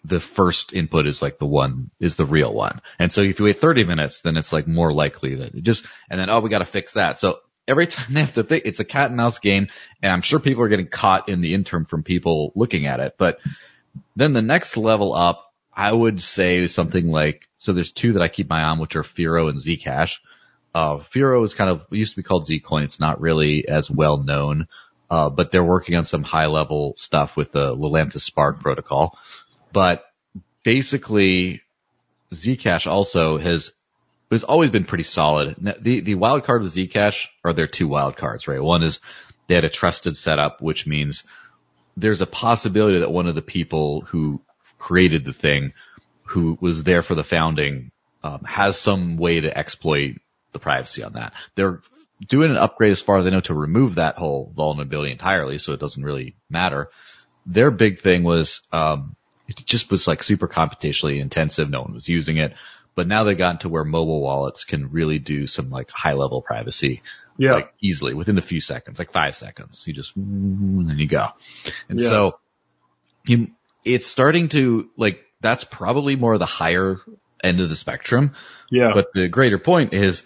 the 0.04 0.20
first 0.20 0.72
input 0.72 1.06
is 1.06 1.20
like 1.20 1.38
the 1.38 1.46
one, 1.46 1.90
is 2.00 2.16
the 2.16 2.24
real 2.24 2.54
one. 2.54 2.80
And 2.98 3.12
so 3.12 3.20
if 3.20 3.38
you 3.38 3.44
wait 3.44 3.58
30 3.58 3.84
minutes, 3.84 4.20
then 4.20 4.38
it's 4.38 4.54
like 4.54 4.66
more 4.66 4.90
likely 4.90 5.34
that 5.34 5.54
it 5.54 5.62
just, 5.62 5.84
and 6.08 6.18
then, 6.18 6.30
oh, 6.30 6.40
we 6.40 6.48
got 6.48 6.60
to 6.60 6.64
fix 6.64 6.94
that. 6.94 7.18
So 7.18 7.40
every 7.68 7.86
time 7.94 8.14
they 8.14 8.20
have 8.20 8.32
to 8.34 8.44
fix, 8.44 8.66
it's 8.66 8.80
a 8.80 8.84
cat 8.84 9.08
and 9.08 9.18
mouse 9.18 9.38
game. 9.38 9.68
And 10.02 10.10
I'm 10.10 10.22
sure 10.22 10.40
people 10.40 10.62
are 10.62 10.68
getting 10.68 10.88
caught 10.88 11.28
in 11.28 11.42
the 11.42 11.52
interim 11.52 11.84
from 11.84 12.02
people 12.02 12.52
looking 12.54 12.86
at 12.86 13.00
it. 13.00 13.16
But 13.18 13.38
then 14.16 14.32
the 14.32 14.40
next 14.40 14.78
level 14.78 15.14
up, 15.14 15.52
I 15.74 15.92
would 15.92 16.22
say 16.22 16.66
something 16.68 17.10
like, 17.10 17.48
so 17.58 17.74
there's 17.74 17.92
two 17.92 18.14
that 18.14 18.22
I 18.22 18.28
keep 18.28 18.48
my 18.48 18.62
eye 18.62 18.70
on, 18.70 18.78
which 18.78 18.96
are 18.96 19.02
Firo 19.02 19.50
and 19.50 19.58
Zcash. 19.58 20.20
Uh, 20.74 20.96
Firo 20.96 21.44
is 21.44 21.52
kind 21.52 21.68
of, 21.70 21.84
used 21.90 22.12
to 22.12 22.16
be 22.16 22.22
called 22.22 22.48
Zcoin. 22.48 22.84
It's 22.84 23.00
not 23.00 23.20
really 23.20 23.68
as 23.68 23.90
well 23.90 24.16
known, 24.16 24.68
uh, 25.10 25.28
but 25.28 25.50
they're 25.50 25.64
working 25.64 25.96
on 25.96 26.04
some 26.04 26.22
high 26.22 26.46
level 26.46 26.94
stuff 26.96 27.36
with 27.36 27.52
the 27.52 27.74
Lelantus 27.74 28.20
Spark 28.20 28.60
protocol. 28.60 29.18
But 29.72 30.04
basically, 30.62 31.62
Zcash 32.32 32.86
also 32.86 33.36
has, 33.38 33.72
has 34.30 34.44
always 34.44 34.70
been 34.70 34.84
pretty 34.84 35.04
solid. 35.04 35.56
The, 35.80 36.00
the 36.00 36.14
wild 36.14 36.44
card 36.44 36.62
with 36.62 36.74
Zcash 36.74 37.26
are 37.44 37.52
their 37.52 37.66
two 37.66 37.88
wild 37.88 38.16
cards, 38.16 38.46
right? 38.46 38.62
One 38.62 38.84
is 38.84 39.00
they 39.48 39.56
had 39.56 39.64
a 39.64 39.70
trusted 39.70 40.16
setup, 40.16 40.62
which 40.62 40.86
means 40.86 41.24
there's 41.96 42.20
a 42.20 42.26
possibility 42.26 43.00
that 43.00 43.10
one 43.10 43.26
of 43.26 43.34
the 43.34 43.42
people 43.42 44.02
who 44.02 44.40
created 44.78 45.24
the 45.24 45.32
thing, 45.32 45.72
who 46.22 46.56
was 46.60 46.84
there 46.84 47.02
for 47.02 47.16
the 47.16 47.24
founding, 47.24 47.90
um, 48.22 48.44
has 48.44 48.78
some 48.78 49.16
way 49.16 49.40
to 49.40 49.58
exploit 49.58 50.20
the 50.52 50.60
privacy 50.60 51.02
on 51.02 51.14
that. 51.14 51.32
They're 51.56 51.80
doing 52.28 52.50
an 52.50 52.56
upgrade 52.56 52.92
as 52.92 53.00
far 53.00 53.18
as 53.18 53.26
I 53.26 53.30
know 53.30 53.40
to 53.42 53.54
remove 53.54 53.94
that 53.96 54.16
whole 54.16 54.52
vulnerability 54.54 55.12
entirely, 55.12 55.58
so 55.58 55.72
it 55.72 55.80
doesn't 55.80 56.02
really 56.02 56.36
matter. 56.48 56.90
Their 57.46 57.70
big 57.70 58.00
thing 58.00 58.22
was, 58.22 58.60
um, 58.72 59.16
it 59.48 59.56
just 59.64 59.90
was 59.90 60.06
like 60.06 60.22
super 60.22 60.46
computationally 60.46 61.20
intensive. 61.20 61.70
No 61.70 61.82
one 61.82 61.94
was 61.94 62.08
using 62.08 62.36
it, 62.36 62.54
but 62.94 63.08
now 63.08 63.24
they 63.24 63.34
got 63.34 63.62
to 63.62 63.68
where 63.68 63.84
mobile 63.84 64.20
wallets 64.20 64.64
can 64.64 64.90
really 64.90 65.18
do 65.18 65.46
some 65.46 65.70
like 65.70 65.90
high 65.90 66.12
level 66.12 66.42
privacy 66.42 67.00
Yeah. 67.38 67.54
like 67.54 67.72
easily 67.80 68.14
within 68.14 68.38
a 68.38 68.42
few 68.42 68.60
seconds, 68.60 68.98
like 68.98 69.12
five 69.12 69.34
seconds. 69.34 69.84
You 69.86 69.94
just, 69.94 70.14
and 70.14 70.88
then 70.88 70.98
you 70.98 71.08
go. 71.08 71.28
And 71.88 71.98
Yeah. 71.98 72.08
so 72.10 72.32
you, 73.26 73.48
it's 73.84 74.06
starting 74.06 74.48
to 74.50 74.90
like, 74.96 75.24
that's 75.40 75.64
probably 75.64 76.16
more 76.16 76.36
the 76.36 76.46
higher 76.46 77.00
end 77.42 77.60
of 77.60 77.70
the 77.70 77.76
spectrum. 77.76 78.34
yeah. 78.70 78.92
But 78.92 79.08
the 79.14 79.28
greater 79.28 79.58
point 79.58 79.94
is 79.94 80.22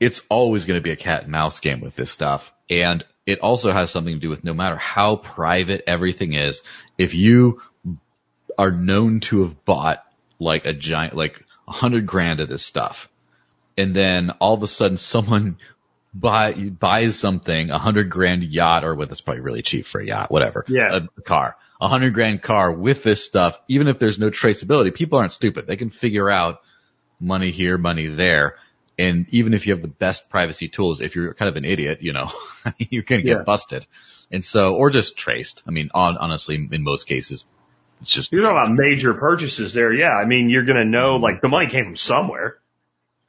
it's 0.00 0.22
always 0.28 0.64
going 0.64 0.78
to 0.78 0.82
be 0.82 0.90
a 0.90 0.96
cat 0.96 1.22
and 1.22 1.32
mouse 1.32 1.60
game 1.60 1.80
with 1.80 1.96
this 1.96 2.10
stuff. 2.10 2.52
And 2.68 3.04
it 3.26 3.40
also 3.40 3.72
has 3.72 3.90
something 3.90 4.14
to 4.14 4.20
do 4.20 4.30
with 4.30 4.44
no 4.44 4.54
matter 4.54 4.76
how 4.76 5.16
private 5.16 5.84
everything 5.86 6.34
is, 6.34 6.62
if 6.98 7.14
you 7.14 7.62
are 8.58 8.70
known 8.70 9.20
to 9.20 9.42
have 9.42 9.64
bought 9.64 10.04
like 10.38 10.66
a 10.66 10.72
giant, 10.72 11.14
like 11.14 11.44
a 11.68 11.72
hundred 11.72 12.06
grand 12.06 12.40
of 12.40 12.48
this 12.48 12.64
stuff, 12.64 13.08
and 13.76 13.94
then 13.94 14.30
all 14.40 14.54
of 14.54 14.62
a 14.62 14.68
sudden 14.68 14.96
someone 14.96 15.58
buy, 16.14 16.52
buys 16.52 17.18
something, 17.18 17.70
a 17.70 17.78
hundred 17.78 18.10
grand 18.10 18.44
yacht, 18.44 18.84
or 18.84 18.94
what 18.94 19.08
that's 19.08 19.20
probably 19.20 19.42
really 19.42 19.62
cheap 19.62 19.86
for 19.86 20.00
a 20.00 20.06
yacht, 20.06 20.30
whatever. 20.30 20.64
Yeah. 20.68 21.00
A 21.16 21.22
car, 21.22 21.56
a 21.80 21.88
hundred 21.88 22.14
grand 22.14 22.42
car 22.42 22.72
with 22.72 23.02
this 23.02 23.24
stuff, 23.24 23.58
even 23.68 23.88
if 23.88 23.98
there's 23.98 24.18
no 24.18 24.30
traceability, 24.30 24.94
people 24.94 25.18
aren't 25.18 25.32
stupid. 25.32 25.66
They 25.66 25.76
can 25.76 25.90
figure 25.90 26.30
out 26.30 26.60
money 27.20 27.50
here, 27.50 27.78
money 27.78 28.06
there. 28.06 28.56
And 28.98 29.26
even 29.30 29.54
if 29.54 29.66
you 29.66 29.72
have 29.72 29.82
the 29.82 29.88
best 29.88 30.30
privacy 30.30 30.68
tools, 30.68 31.00
if 31.00 31.16
you're 31.16 31.34
kind 31.34 31.48
of 31.48 31.56
an 31.56 31.64
idiot, 31.64 31.98
you 32.02 32.12
know, 32.12 32.30
you're 32.78 33.02
going 33.02 33.20
to 33.20 33.26
get 33.26 33.38
Yeah. 33.38 33.44
busted. 33.44 33.86
And 34.30 34.44
so, 34.44 34.74
or 34.74 34.90
just 34.90 35.16
traced. 35.16 35.62
I 35.66 35.70
mean, 35.70 35.90
on, 35.94 36.16
honestly, 36.16 36.56
in 36.70 36.82
most 36.82 37.06
cases, 37.06 37.44
it's 38.00 38.10
just, 38.10 38.32
You're 38.32 38.42
talking 38.42 38.56
about 38.56 38.76
major 38.76 39.14
purchases 39.14 39.74
there. 39.74 39.92
Yeah. 39.92 40.12
I 40.12 40.24
mean, 40.26 40.48
you're 40.48 40.64
going 40.64 40.78
to 40.78 40.84
know 40.84 41.16
like 41.16 41.40
the 41.40 41.48
money 41.48 41.68
came 41.68 41.84
from 41.84 41.96
somewhere, 41.96 42.58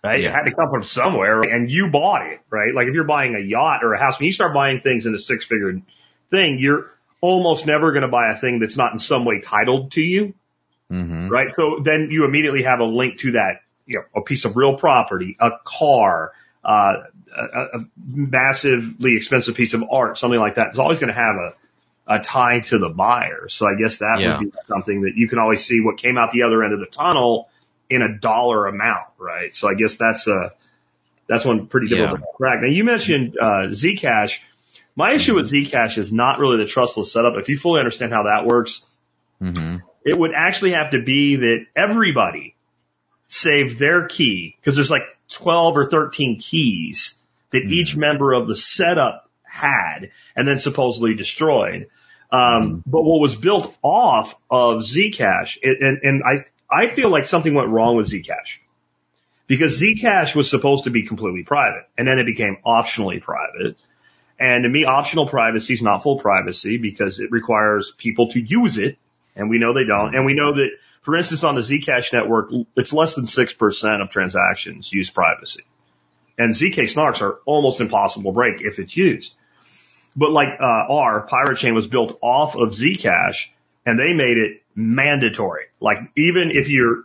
right? 0.04 0.20
It 0.22 0.32
had 0.32 0.44
to 0.44 0.52
come 0.52 0.70
from 0.70 0.84
somewhere 0.84 1.42
and 1.42 1.70
you 1.70 1.90
bought 1.90 2.26
it, 2.28 2.40
right? 2.50 2.74
Like 2.74 2.88
if 2.88 2.94
you're 2.94 3.04
buying 3.06 3.36
a 3.36 3.40
yacht 3.40 3.84
or 3.84 3.94
a 3.94 4.00
house, 4.00 4.20
when 4.20 4.26
you 4.28 4.32
start 4.34 4.54
buying 4.54 4.82
things 4.82 5.06
in 5.06 5.16
a 5.16 5.20
six 5.20 5.46
figure 5.46 5.82
thing, 6.30 6.58
you're 6.60 6.92
almost 7.22 7.66
never 7.66 7.92
going 7.92 8.04
to 8.04 8.08
buy 8.08 8.30
a 8.32 8.36
thing 8.38 8.60
that's 8.60 8.78
not 8.78 8.94
in 8.94 9.00
some 9.00 9.26
way 9.26 9.40
titled 9.40 9.92
to 9.94 10.02
you, 10.02 10.34
hmm 10.90 11.28
right? 11.30 11.52
So 11.52 11.80
then 11.84 12.10
you 12.12 12.26
immediately 12.26 12.64
have 12.64 12.80
a 12.80 12.86
link 12.86 13.20
to 13.20 13.32
that, 13.34 13.62
you 13.86 14.00
know, 14.00 14.06
a 14.16 14.22
piece 14.22 14.46
of 14.46 14.58
real 14.58 14.78
property, 14.78 15.38
a 15.40 15.52
car, 15.64 16.32
uh, 16.64 16.94
a, 17.38 17.62
a 17.78 17.86
massively 18.06 19.16
expensive 19.16 19.56
piece 19.56 19.74
of 19.74 19.84
art, 19.92 20.18
something 20.18 20.40
like 20.40 20.56
that, 20.56 20.74
is 20.74 20.80
always 20.80 21.00
going 21.00 21.14
to 21.14 21.20
have 21.20 21.36
a, 21.36 21.54
a 22.08 22.20
tie 22.20 22.60
to 22.62 22.78
the 22.78 22.90
buyer. 22.90 23.48
So 23.50 23.68
I 23.68 23.76
guess 23.76 24.00
that 24.00 24.20
Yeah. 24.20 24.40
would 24.40 24.52
be 24.52 24.58
something 24.68 25.02
that 25.02 25.16
you 25.16 25.28
can 25.28 25.40
always 25.40 25.64
see 25.64 25.82
what 25.82 25.98
came 25.98 26.18
out 26.18 26.32
the 26.32 26.44
other 26.44 26.64
end 26.64 26.74
of 26.74 26.80
the 26.80 26.86
tunnel 26.88 27.50
in 27.90 28.02
a 28.02 28.18
dollar 28.18 28.68
amount, 28.68 29.08
right? 29.18 29.54
So 29.56 29.68
I 29.70 29.76
guess 29.76 29.98
that's 29.98 30.28
a, 30.28 30.54
that's 31.28 31.46
one 31.46 31.68
pretty 31.68 31.88
difficult 31.88 32.22
to 32.22 32.28
crack. 32.38 32.62
Now 32.62 32.68
you 32.68 32.84
mentioned, 32.84 33.38
uh, 33.40 33.70
Zcash. 33.70 34.40
My 34.96 35.12
issue 35.12 35.36
with 35.36 35.52
Zcash 35.52 35.98
is 35.98 36.14
not 36.14 36.40
really 36.40 36.58
the 36.58 36.66
trustless 36.66 37.12
setup. 37.12 37.34
If 37.36 37.50
you 37.50 37.58
fully 37.58 37.80
understand 37.80 38.14
how 38.14 38.24
that 38.24 38.46
works, 38.46 38.86
hmm 39.40 39.78
it 40.06 40.18
would 40.18 40.32
actually 40.36 40.72
have 40.72 40.92
to 40.92 41.02
be 41.02 41.36
that 41.38 41.66
everybody 41.76 42.55
saved 43.28 43.80
their 43.80 44.08
key 44.08 44.56
because 44.60 44.76
there's 44.76 44.92
like 44.92 45.04
12 45.30 45.78
or 45.78 45.90
13 45.90 46.40
keys 46.40 47.18
that 47.52 47.64
each 47.64 47.96
member 47.96 48.34
of 48.34 48.48
the 48.48 48.56
setup 48.56 49.30
had 49.44 50.12
and 50.36 50.48
then 50.48 50.60
supposedly 50.60 51.16
destroyed. 51.16 51.88
Um, 52.32 52.84
but 52.86 53.04
what 53.04 53.22
was 53.22 53.36
built 53.36 53.76
off 53.82 54.36
of 54.50 54.80
Zcash, 54.80 55.58
and, 55.64 55.78
and, 55.78 56.00
and 56.04 56.24
I, 56.24 56.46
I 56.70 56.88
feel 56.88 57.10
like 57.10 57.28
something 57.28 57.54
went 57.54 57.70
wrong 57.70 57.96
with 57.96 58.10
Zcash 58.10 58.60
because 59.48 59.82
Zcash 59.82 60.36
was 60.36 60.50
supposed 60.50 60.86
to 60.86 60.90
be 60.90 61.04
completely 61.04 61.44
private 61.44 61.88
and 61.98 62.08
then 62.08 62.20
it 62.20 62.26
became 62.26 62.58
optionally 62.66 63.22
private. 63.22 63.78
And 64.38 64.64
to 64.64 64.70
me, 64.70 64.84
optional 64.84 65.28
privacy 65.28 65.76
is 65.76 65.82
not 65.82 66.04
full 66.04 66.20
privacy 66.20 66.78
because 66.78 67.20
it 67.20 67.32
requires 67.32 67.92
people 67.92 68.30
to 68.32 68.42
use 68.42 68.78
it. 68.78 68.98
And 69.36 69.50
we 69.50 69.60
know 69.60 69.74
they 69.74 69.86
don't. 69.86 70.16
And 70.16 70.26
we 70.26 70.34
know 70.34 70.56
that, 70.56 70.70
for 71.06 71.16
instance, 71.16 71.44
on 71.44 71.54
the 71.54 71.62
Zcash 71.62 72.12
network, 72.12 72.50
it's 72.76 72.92
less 72.92 73.14
than 73.14 73.26
6% 73.26 74.02
of 74.02 74.10
transactions 74.10 74.92
use 74.92 75.12
privacy. 75.12 75.62
And 76.36 76.56
ZK 76.56 76.92
snarks 76.92 77.22
are 77.22 77.42
almost 77.46 77.80
impossible 77.80 78.32
to 78.32 78.34
break 78.34 78.62
if 78.62 78.80
it's 78.80 78.98
used. 78.98 79.36
But 80.16 80.32
like, 80.32 80.48
uh, 80.60 80.64
R, 80.90 81.22
Pirate 81.22 81.60
Chain 81.60 81.76
was 81.76 81.88
built 81.88 82.18
off 82.22 82.56
of 82.56 82.70
Zcash 82.70 83.50
and 83.86 84.00
they 84.00 84.14
made 84.14 84.40
it 84.40 84.64
mandatory. 84.74 85.66
Like 85.80 86.00
even 86.18 86.50
if 86.50 86.70
you're, 86.70 87.04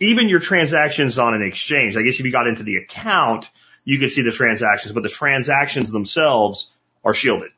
even 0.00 0.30
your 0.30 0.40
transactions 0.40 1.18
on 1.18 1.34
an 1.34 1.42
exchange, 1.42 1.98
I 1.98 2.02
guess 2.02 2.18
if 2.18 2.24
you 2.24 2.32
got 2.32 2.46
into 2.46 2.62
the 2.62 2.76
account, 2.76 3.50
you 3.84 3.98
could 3.98 4.10
see 4.10 4.22
the 4.22 4.32
transactions, 4.32 4.94
but 4.94 5.02
the 5.02 5.10
transactions 5.10 5.90
themselves 5.92 6.70
are 7.04 7.12
shielded. 7.12 7.50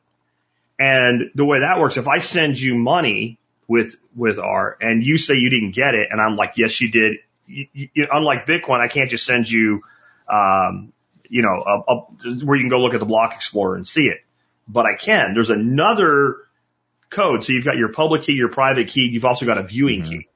And 0.77 1.31
the 1.33 1.45
way 1.45 1.61
that 1.61 1.79
works, 1.79 1.95
if 1.95 2.09
I 2.09 2.19
send 2.19 2.59
you 2.59 2.75
money 2.75 3.39
with, 3.67 3.95
with 4.15 4.39
R 4.39 4.77
and 4.81 5.03
you 5.03 5.17
say 5.17 5.35
you 5.35 5.49
didn't 5.49 5.71
get 5.71 5.93
it 5.93 6.07
and 6.11 6.21
I'm 6.21 6.35
like, 6.35 6.53
yes, 6.57 6.79
you 6.81 6.91
did. 6.91 7.17
You, 7.47 7.67
you, 7.73 8.07
unlike 8.11 8.45
Bitcoin, 8.45 8.79
I 8.79 8.87
can't 8.87 9.09
just 9.09 9.25
send 9.25 9.49
you, 9.49 9.81
um, 10.27 10.91
you 11.29 11.41
know, 11.41 11.63
a, 11.65 11.93
a, 11.93 12.35
where 12.45 12.55
you 12.57 12.63
can 12.63 12.69
go 12.69 12.79
look 12.79 12.93
at 12.93 12.99
the 12.99 13.05
block 13.05 13.33
explorer 13.33 13.75
and 13.75 13.87
see 13.87 14.07
it, 14.07 14.19
but 14.67 14.85
I 14.85 14.95
can. 14.95 15.33
There's 15.33 15.49
another 15.49 16.37
code. 17.09 17.43
So 17.43 17.53
you've 17.53 17.65
got 17.65 17.77
your 17.77 17.89
public 17.89 18.23
key, 18.23 18.33
your 18.33 18.49
private 18.49 18.89
key. 18.89 19.09
You've 19.11 19.25
also 19.25 19.45
got 19.45 19.57
a 19.57 19.63
viewing 19.63 20.01
Mhm. 20.01 20.09
key. 20.09 20.27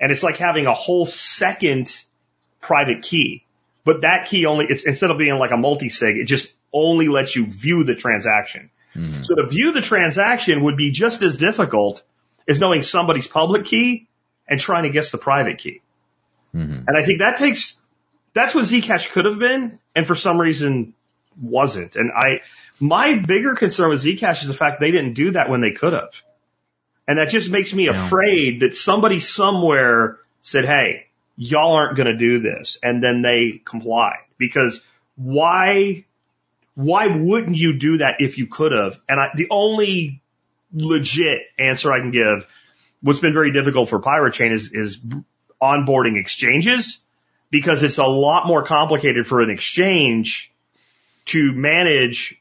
And 0.00 0.12
it's 0.12 0.22
like 0.22 0.36
having 0.36 0.66
a 0.66 0.74
whole 0.74 1.06
second 1.06 1.94
private 2.60 3.02
key. 3.02 3.44
But 3.84 4.02
that 4.02 4.26
key 4.26 4.46
only, 4.46 4.66
it's 4.68 4.84
instead 4.84 5.10
of 5.10 5.18
being 5.18 5.38
like 5.38 5.50
a 5.50 5.56
multi-sig, 5.56 6.16
it 6.16 6.24
just 6.24 6.52
only 6.72 7.08
lets 7.08 7.36
you 7.36 7.46
view 7.46 7.84
the 7.84 7.94
transaction. 7.94 8.70
Mhm. 8.96 9.24
So 9.26 9.34
to 9.34 9.46
view 9.46 9.72
the 9.72 9.80
transaction 9.82 10.62
would 10.62 10.76
be 10.76 10.90
just 10.90 11.22
as 11.22 11.36
difficult 11.36 12.02
as 12.48 12.60
knowing 12.60 12.82
somebody's 12.82 13.26
public 13.26 13.64
key 13.64 14.08
and 14.46 14.60
trying 14.60 14.84
to 14.84 14.90
guess 14.90 15.10
the 15.10 15.18
private 15.18 15.58
key. 15.58 15.80
Mhm. 16.54 16.84
And 16.86 16.96
I 16.96 17.04
think 17.04 17.20
that 17.20 17.38
takes, 17.38 17.76
that's 18.32 18.54
what 18.54 18.64
Zcash 18.64 19.10
could 19.10 19.24
have 19.24 19.38
been, 19.38 19.78
and 19.94 20.06
for 20.06 20.14
some 20.14 20.40
reason 20.40 20.94
wasn't. 21.40 21.96
And 21.96 22.12
I, 22.12 22.40
my 22.78 23.14
bigger 23.14 23.54
concern 23.54 23.90
with 23.90 24.02
Zcash 24.04 24.42
is 24.42 24.48
the 24.48 24.54
fact 24.54 24.80
they 24.80 24.90
didn't 24.90 25.14
do 25.14 25.32
that 25.32 25.48
when 25.48 25.60
they 25.60 25.72
could 25.72 25.92
have. 25.92 26.22
And 27.08 27.18
that 27.18 27.28
just 27.28 27.50
makes 27.50 27.74
me 27.74 27.86
Yeah. 27.86 28.06
afraid 28.06 28.60
that 28.60 28.74
somebody 28.74 29.20
somewhere 29.20 30.18
said, 30.42 30.64
hey, 30.64 31.06
y'all 31.36 31.72
aren't 31.72 31.96
going 31.96 32.06
to 32.06 32.16
do 32.16 32.40
this. 32.40 32.78
And 32.82 33.02
then 33.02 33.22
they 33.22 33.60
complied. 33.64 34.18
Because 34.38 34.82
why, 35.16 36.04
why 36.74 37.06
wouldn't 37.06 37.56
you 37.56 37.78
do 37.78 37.98
that 37.98 38.20
if 38.20 38.38
you 38.38 38.46
could 38.46 38.72
have? 38.72 38.98
And 39.08 39.20
I, 39.20 39.30
the 39.34 39.48
only 39.50 40.22
legit 40.74 41.38
answer 41.58 41.92
I 41.92 42.00
can 42.00 42.10
give, 42.10 42.46
what's 43.00 43.20
been 43.20 43.32
very 43.32 43.52
difficult 43.52 43.88
for 43.88 44.00
Pirate 44.00 44.34
Chain 44.34 44.52
is, 44.52 44.70
is 44.72 44.98
onboarding 45.62 46.18
exchanges 46.18 46.98
because 47.50 47.82
it's 47.82 47.98
a 47.98 48.04
lot 48.04 48.46
more 48.46 48.64
complicated 48.64 49.26
for 49.26 49.40
an 49.40 49.50
exchange 49.50 50.52
to 51.26 51.52
manage 51.52 52.40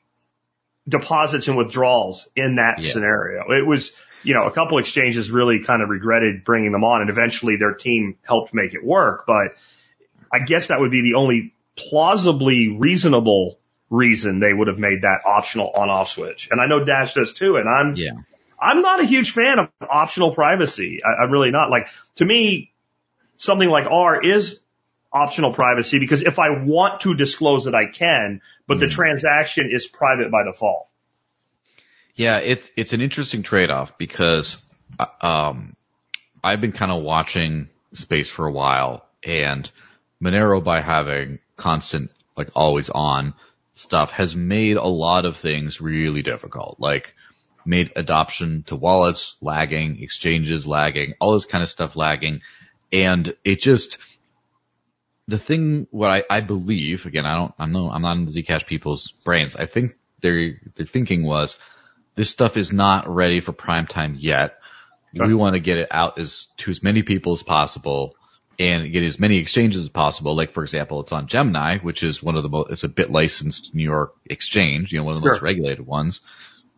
deposits 0.87 1.47
and 1.47 1.55
withdrawals 1.55 2.27
in 2.35 2.55
that 2.55 2.81
Yeah. 2.81 2.91
scenario. 2.91 3.51
It 3.51 3.65
was, 3.65 3.93
you 4.23 4.33
know, 4.33 4.43
a 4.43 4.51
couple 4.51 4.77
exchanges 4.79 5.31
really 5.31 5.59
kind 5.59 5.81
of 5.81 5.89
regretted 5.89 6.43
bringing 6.43 6.71
them 6.71 6.83
on 6.83 7.01
and 7.01 7.09
eventually 7.09 7.55
their 7.57 7.73
team 7.73 8.17
helped 8.23 8.53
make 8.53 8.73
it 8.73 8.83
work. 8.83 9.25
But 9.25 9.55
I 10.31 10.39
guess 10.39 10.67
that 10.67 10.79
would 10.79 10.91
be 10.91 11.01
the 11.01 11.13
only 11.13 11.53
plausibly 11.75 12.69
reasonable 12.77 13.59
reason 13.93 14.39
they 14.39 14.53
would 14.53 14.67
have 14.67 14.79
made 14.79 15.03
that 15.03 15.19
optional 15.25 15.71
on 15.75 15.89
off 15.89 16.09
switch. 16.09 16.49
And 16.51 16.59
I 16.59 16.65
know 16.65 16.83
Dash 16.83 17.13
does 17.13 17.33
too. 17.33 17.57
And 17.57 17.69
I'm, 17.69 17.95
Yeah. 17.95 18.11
I'm 18.59 18.81
not 18.81 19.01
a 19.01 19.05
huge 19.05 19.31
fan 19.31 19.59
of 19.59 19.69
optional 19.81 20.33
privacy. 20.33 21.01
I, 21.05 21.23
I'm 21.23 21.31
really 21.31 21.51
not. 21.51 21.69
Like 21.69 21.89
to 22.15 22.25
me, 22.25 22.71
something 23.37 23.69
like 23.69 23.85
R 23.89 24.21
is 24.23 24.59
optional 25.11 25.53
privacy 25.53 25.99
because 25.99 26.23
if 26.23 26.39
I 26.39 26.63
want 26.63 27.01
to 27.01 27.13
disclose 27.13 27.67
it, 27.67 27.75
I 27.75 27.85
can, 27.85 28.41
but 28.67 28.79
the 28.79 28.87
Mhm. 28.87 28.91
transaction 28.91 29.69
is 29.71 29.85
private 29.85 30.31
by 30.31 30.43
default. 30.43 30.87
Yeah, 32.15 32.37
it's 32.37 32.69
it's 32.75 32.93
an 32.93 33.01
interesting 33.01 33.43
trade-off 33.43 33.97
because 33.97 34.57
uh, 34.99 35.05
um, 35.25 35.75
I've 36.43 36.61
been 36.61 36.71
kind 36.71 36.91
of 36.91 37.03
watching 37.03 37.69
space 37.93 38.29
for 38.29 38.45
a 38.47 38.51
while, 38.51 39.05
and 39.23 39.69
Monero 40.21 40.63
by 40.63 40.81
having 40.81 41.39
constant, 41.57 42.11
like 42.37 42.49
always 42.55 42.89
on 42.89 43.33
stuff, 43.73 44.11
has 44.11 44.35
made 44.35 44.77
a 44.77 44.85
lot 44.85 45.25
of 45.25 45.37
things 45.37 45.81
really 45.81 46.21
difficult. 46.21 46.79
Like 46.79 47.15
made 47.65 47.91
adoption 47.95 48.63
to 48.67 48.75
wallets 48.75 49.35
lagging, 49.41 50.01
exchanges 50.01 50.67
lagging, 50.67 51.13
all 51.19 51.33
this 51.33 51.45
kind 51.45 51.63
of 51.63 51.69
stuff 51.69 51.95
lagging, 51.95 52.41
and 52.91 53.35
it 53.43 53.61
just 53.61 53.97
the 55.27 55.39
thing 55.39 55.87
what 55.91 56.09
I, 56.11 56.23
I 56.29 56.41
believe 56.41 57.05
again 57.05 57.25
I 57.25 57.35
don't 57.35 57.53
I 57.57 57.65
know 57.65 57.89
I'm 57.89 58.01
not 58.01 58.17
in 58.17 58.25
the 58.25 58.31
Zcash 58.31 58.65
people's 58.65 59.11
brains. 59.23 59.55
I 59.55 59.65
think 59.65 59.95
their 60.21 60.59
their 60.75 60.85
thinking 60.85 61.23
was 61.23 61.57
this 62.15 62.29
stuff 62.29 62.57
is 62.57 62.71
not 62.71 63.09
ready 63.09 63.39
for 63.39 63.53
prime 63.53 63.87
time 63.87 64.15
yet. 64.19 64.59
Okay. 65.15 65.27
We 65.27 65.35
want 65.35 65.53
to 65.53 65.59
get 65.59 65.77
it 65.77 65.87
out 65.91 66.19
as 66.19 66.47
to 66.57 66.71
as 66.71 66.83
many 66.83 67.03
people 67.03 67.33
as 67.33 67.43
possible 67.43 68.15
and 68.59 68.91
get 68.91 69.03
as 69.03 69.19
many 69.19 69.37
exchanges 69.37 69.81
as 69.81 69.89
possible. 69.89 70.35
Like 70.35 70.53
for 70.53 70.63
example, 70.63 71.01
it's 71.01 71.11
on 71.11 71.27
Gemini, 71.27 71.79
which 71.79 72.03
is 72.03 72.21
one 72.21 72.35
of 72.35 72.43
the 72.43 72.49
most 72.49 72.71
it's 72.71 72.83
a 72.83 72.89
bit 72.89 73.11
licensed 73.11 73.73
New 73.73 73.83
York 73.83 74.15
exchange, 74.25 74.91
you 74.91 74.99
know, 74.99 75.05
one 75.05 75.15
of 75.15 75.21
the 75.21 75.29
most 75.29 75.41
regulated 75.41 75.85
ones. 75.85 76.21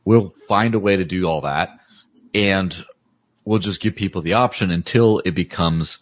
We'll 0.03 0.33
find 0.47 0.75
a 0.75 0.79
way 0.79 0.97
to 0.97 1.05
do 1.05 1.25
all 1.25 1.41
that 1.41 1.79
and 2.33 2.85
we'll 3.43 3.59
just 3.59 3.81
give 3.81 3.95
people 3.95 4.21
the 4.21 4.33
option 4.33 4.71
until 4.71 5.19
it 5.19 5.31
becomes 5.31 5.99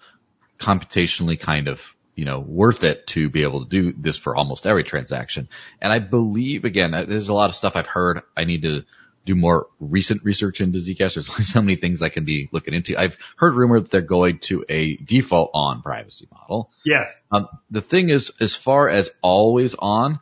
computationally 0.59 1.39
kind 1.39 1.67
of, 1.67 1.95
you 2.15 2.25
know, 2.25 2.39
worth 2.39 2.83
it 2.83 3.07
to 3.07 3.29
be 3.29 3.43
able 3.43 3.65
to 3.65 3.69
do 3.69 3.93
this 3.97 4.17
for 4.17 4.35
almost 4.35 4.65
every 4.65 4.83
transaction. 4.83 5.49
And 5.81 5.91
I 5.91 5.99
believe, 5.99 6.65
again, 6.65 6.91
there's 6.91 7.29
a 7.29 7.33
lot 7.33 7.49
of 7.49 7.55
stuff 7.55 7.75
I've 7.75 7.87
heard. 7.87 8.21
I 8.35 8.45
need 8.45 8.63
to 8.63 8.83
do 9.25 9.35
more 9.35 9.67
recent 9.79 10.23
research 10.23 10.61
into 10.61 10.79
Zcash. 10.79 11.15
There's 11.15 11.29
only 11.31 11.43
so 11.43 11.61
many 11.61 11.75
things 11.75 12.01
I 12.01 12.09
can 12.09 12.25
be 12.25 12.49
looking 12.51 12.73
into. 12.73 12.97
I've 12.97 13.17
heard 13.37 13.55
rumor 13.55 13.79
that 13.79 13.91
they're 13.91 14.01
going 14.01 14.39
to 14.39 14.65
a 14.69 14.97
default 14.97 15.51
on 15.53 15.81
privacy 15.81 16.27
model. 16.31 16.71
Yeah. 16.85 17.05
Um, 17.31 17.47
the 17.71 17.81
thing 17.81 18.09
is, 18.09 18.31
as 18.39 18.55
far 18.55 18.89
as 18.89 19.09
always 19.21 19.75
on, 19.75 20.19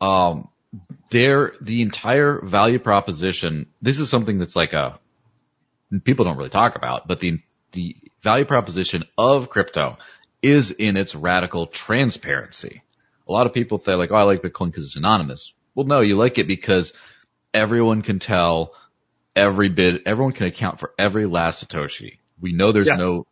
um, 0.00 0.48
there, 1.10 1.52
the 1.60 1.82
entire 1.82 2.40
value 2.40 2.78
proposition, 2.78 3.66
this 3.82 3.98
is 3.98 4.08
something 4.08 4.38
that's 4.38 4.56
like 4.56 4.72
a, 4.72 4.98
people 6.04 6.24
don't 6.24 6.36
really 6.36 6.50
talk 6.50 6.76
about, 6.76 7.08
but 7.08 7.20
the, 7.20 7.40
the 7.72 7.96
value 8.22 8.44
proposition 8.44 9.04
of 9.18 9.50
crypto 9.50 9.98
is 10.42 10.70
in 10.70 10.96
its 10.96 11.14
radical 11.14 11.66
transparency. 11.66 12.82
A 13.28 13.32
lot 13.32 13.46
of 13.46 13.54
people 13.54 13.78
say 13.78 13.94
like, 13.94 14.10
oh, 14.10 14.16
I 14.16 14.22
like 14.22 14.42
Bitcoin 14.42 14.66
because 14.66 14.86
it's 14.86 14.96
anonymous. 14.96 15.52
Well, 15.74 15.86
no, 15.86 16.00
you 16.00 16.16
like 16.16 16.38
it 16.38 16.46
because 16.46 16.92
everyone 17.52 18.02
can 18.02 18.18
tell 18.18 18.74
every 19.34 19.68
bit, 19.68 20.02
everyone 20.06 20.32
can 20.32 20.46
account 20.46 20.80
for 20.80 20.92
every 20.98 21.26
last 21.26 21.66
Satoshi. 21.66 22.18
We 22.40 22.52
know 22.52 22.72
there's 22.72 22.88
Yeah. 22.88 22.96
no, 22.96 23.26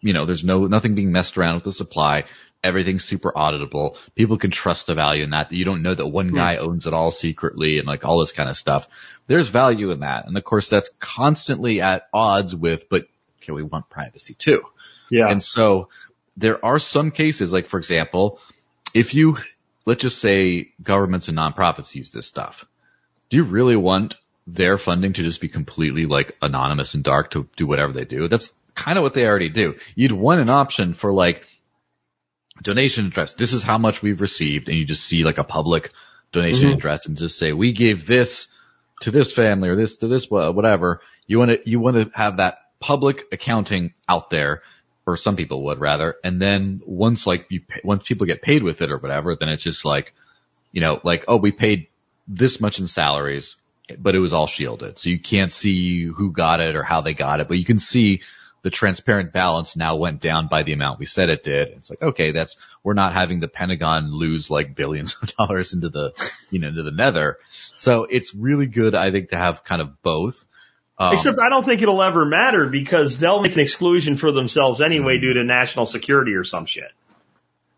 you 0.00 0.12
know, 0.12 0.26
there's 0.26 0.44
no, 0.44 0.66
nothing 0.66 0.94
being 0.94 1.12
messed 1.12 1.38
around 1.38 1.54
with 1.54 1.64
the 1.64 1.72
supply. 1.72 2.24
Everything's 2.62 3.04
super 3.04 3.32
auditable. 3.32 3.96
People 4.14 4.38
can 4.38 4.50
trust 4.50 4.86
the 4.86 4.94
value 4.94 5.22
in 5.22 5.30
that. 5.30 5.52
You 5.52 5.64
don't 5.64 5.82
know 5.82 5.94
that 5.94 6.06
one 6.06 6.30
hmm. 6.30 6.36
guy 6.36 6.56
owns 6.56 6.86
it 6.86 6.94
all 6.94 7.10
secretly 7.10 7.78
and 7.78 7.86
like 7.86 8.04
all 8.04 8.20
this 8.20 8.32
kind 8.32 8.48
of 8.48 8.56
stuff. 8.56 8.88
There's 9.26 9.48
value 9.48 9.90
in 9.90 10.00
that. 10.00 10.26
And 10.26 10.36
of 10.36 10.44
course 10.44 10.68
that's 10.68 10.90
constantly 10.98 11.80
at 11.80 12.08
odds 12.12 12.54
with, 12.54 12.88
but 12.88 13.06
okay, 13.42 13.52
we 13.52 13.62
want 13.62 13.88
privacy 13.90 14.34
too. 14.34 14.62
Yeah. 15.10 15.28
And 15.28 15.42
so 15.42 15.88
there 16.36 16.64
are 16.64 16.78
some 16.78 17.10
cases, 17.10 17.52
like 17.52 17.66
for 17.66 17.78
example, 17.78 18.40
if 18.94 19.14
you, 19.14 19.38
let's 19.86 20.02
just 20.02 20.18
say 20.18 20.72
governments 20.82 21.28
and 21.28 21.36
nonprofits 21.36 21.94
use 21.94 22.10
this 22.10 22.26
stuff. 22.26 22.64
Do 23.34 23.38
you 23.38 23.46
really 23.46 23.74
want 23.74 24.14
their 24.46 24.78
funding 24.78 25.12
to 25.14 25.24
just 25.24 25.40
be 25.40 25.48
completely 25.48 26.06
like 26.06 26.36
anonymous 26.40 26.94
and 26.94 27.02
dark 27.02 27.32
to 27.32 27.48
do 27.56 27.66
whatever 27.66 27.92
they 27.92 28.04
do? 28.04 28.28
That's 28.28 28.52
kind 28.76 28.96
of 28.96 29.02
what 29.02 29.12
they 29.12 29.26
already 29.26 29.48
do. 29.48 29.74
You'd 29.96 30.12
want 30.12 30.40
an 30.40 30.50
option 30.50 30.94
for 30.94 31.12
like 31.12 31.48
donation 32.62 33.06
address. 33.06 33.32
This 33.32 33.52
is 33.52 33.64
how 33.64 33.76
much 33.76 34.02
we've 34.02 34.20
received. 34.20 34.68
And 34.68 34.78
you 34.78 34.84
just 34.84 35.02
see 35.02 35.24
like 35.24 35.38
a 35.38 35.42
public 35.42 35.90
donation 36.32 36.68
Mhm. 36.68 36.74
address 36.74 37.06
and 37.06 37.16
just 37.16 37.36
say, 37.36 37.52
we 37.52 37.72
gave 37.72 38.06
this 38.06 38.46
to 39.00 39.10
this 39.10 39.32
family 39.32 39.68
or 39.68 39.74
this 39.74 39.96
to 39.96 40.06
this, 40.06 40.30
whatever. 40.30 41.00
You 41.26 41.40
want 41.40 41.50
to, 41.50 41.68
you 41.68 41.80
want 41.80 41.96
to 41.96 42.16
have 42.16 42.36
that 42.36 42.58
public 42.78 43.24
accounting 43.32 43.94
out 44.08 44.30
there 44.30 44.62
or 45.06 45.16
some 45.16 45.34
people 45.34 45.64
would 45.64 45.80
rather. 45.80 46.14
And 46.22 46.40
then 46.40 46.82
once 46.86 47.26
like 47.26 47.46
you, 47.48 47.62
pay, 47.62 47.80
once 47.82 48.06
people 48.06 48.28
get 48.28 48.42
paid 48.42 48.62
with 48.62 48.80
it 48.80 48.92
or 48.92 48.98
whatever, 48.98 49.34
then 49.34 49.48
it's 49.48 49.64
just 49.64 49.84
like, 49.84 50.14
you 50.70 50.80
know, 50.80 51.00
like, 51.02 51.24
oh, 51.26 51.38
we 51.38 51.50
paid 51.50 51.88
this 52.26 52.60
much 52.60 52.80
in 52.80 52.86
salaries 52.86 53.56
but 53.98 54.14
it 54.14 54.18
was 54.18 54.32
all 54.32 54.46
shielded. 54.46 54.98
So 54.98 55.10
you 55.10 55.18
can't 55.18 55.52
see 55.52 56.04
who 56.04 56.32
got 56.32 56.60
it 56.60 56.76
or 56.76 56.82
how 56.82 57.02
they 57.02 57.14
got 57.14 57.40
it, 57.40 57.48
but 57.48 57.58
you 57.58 57.64
can 57.64 57.78
see 57.78 58.22
the 58.62 58.70
transparent 58.70 59.32
balance 59.32 59.76
now 59.76 59.96
went 59.96 60.22
down 60.22 60.48
by 60.48 60.62
the 60.62 60.72
amount 60.72 60.98
we 60.98 61.04
said 61.04 61.28
it 61.28 61.44
did. 61.44 61.68
It's 61.68 61.90
like, 61.90 62.00
okay, 62.00 62.32
that's, 62.32 62.56
we're 62.82 62.94
not 62.94 63.12
having 63.12 63.40
the 63.40 63.48
Pentagon 63.48 64.10
lose 64.10 64.48
like 64.48 64.74
billions 64.74 65.16
of 65.20 65.36
dollars 65.36 65.74
into 65.74 65.90
the, 65.90 66.12
you 66.50 66.60
know, 66.60 66.68
into 66.68 66.82
the 66.82 66.90
nether. 66.90 67.38
So 67.74 68.04
it's 68.04 68.34
really 68.34 68.66
good, 68.66 68.94
I 68.94 69.10
think, 69.10 69.30
to 69.30 69.36
have 69.36 69.64
kind 69.64 69.82
of 69.82 70.02
both. 70.02 70.42
Um, 70.96 71.12
Except 71.12 71.38
I 71.38 71.50
don't 71.50 71.64
think 71.64 71.82
it'll 71.82 72.02
ever 72.02 72.24
matter 72.24 72.66
because 72.66 73.18
they'll 73.18 73.42
make 73.42 73.54
an 73.54 73.60
exclusion 73.60 74.16
for 74.16 74.32
themselves 74.32 74.80
anyway 74.80 75.18
due 75.18 75.34
to 75.34 75.44
national 75.44 75.84
security 75.86 76.34
or 76.34 76.44
some 76.44 76.64
shit. 76.64 76.90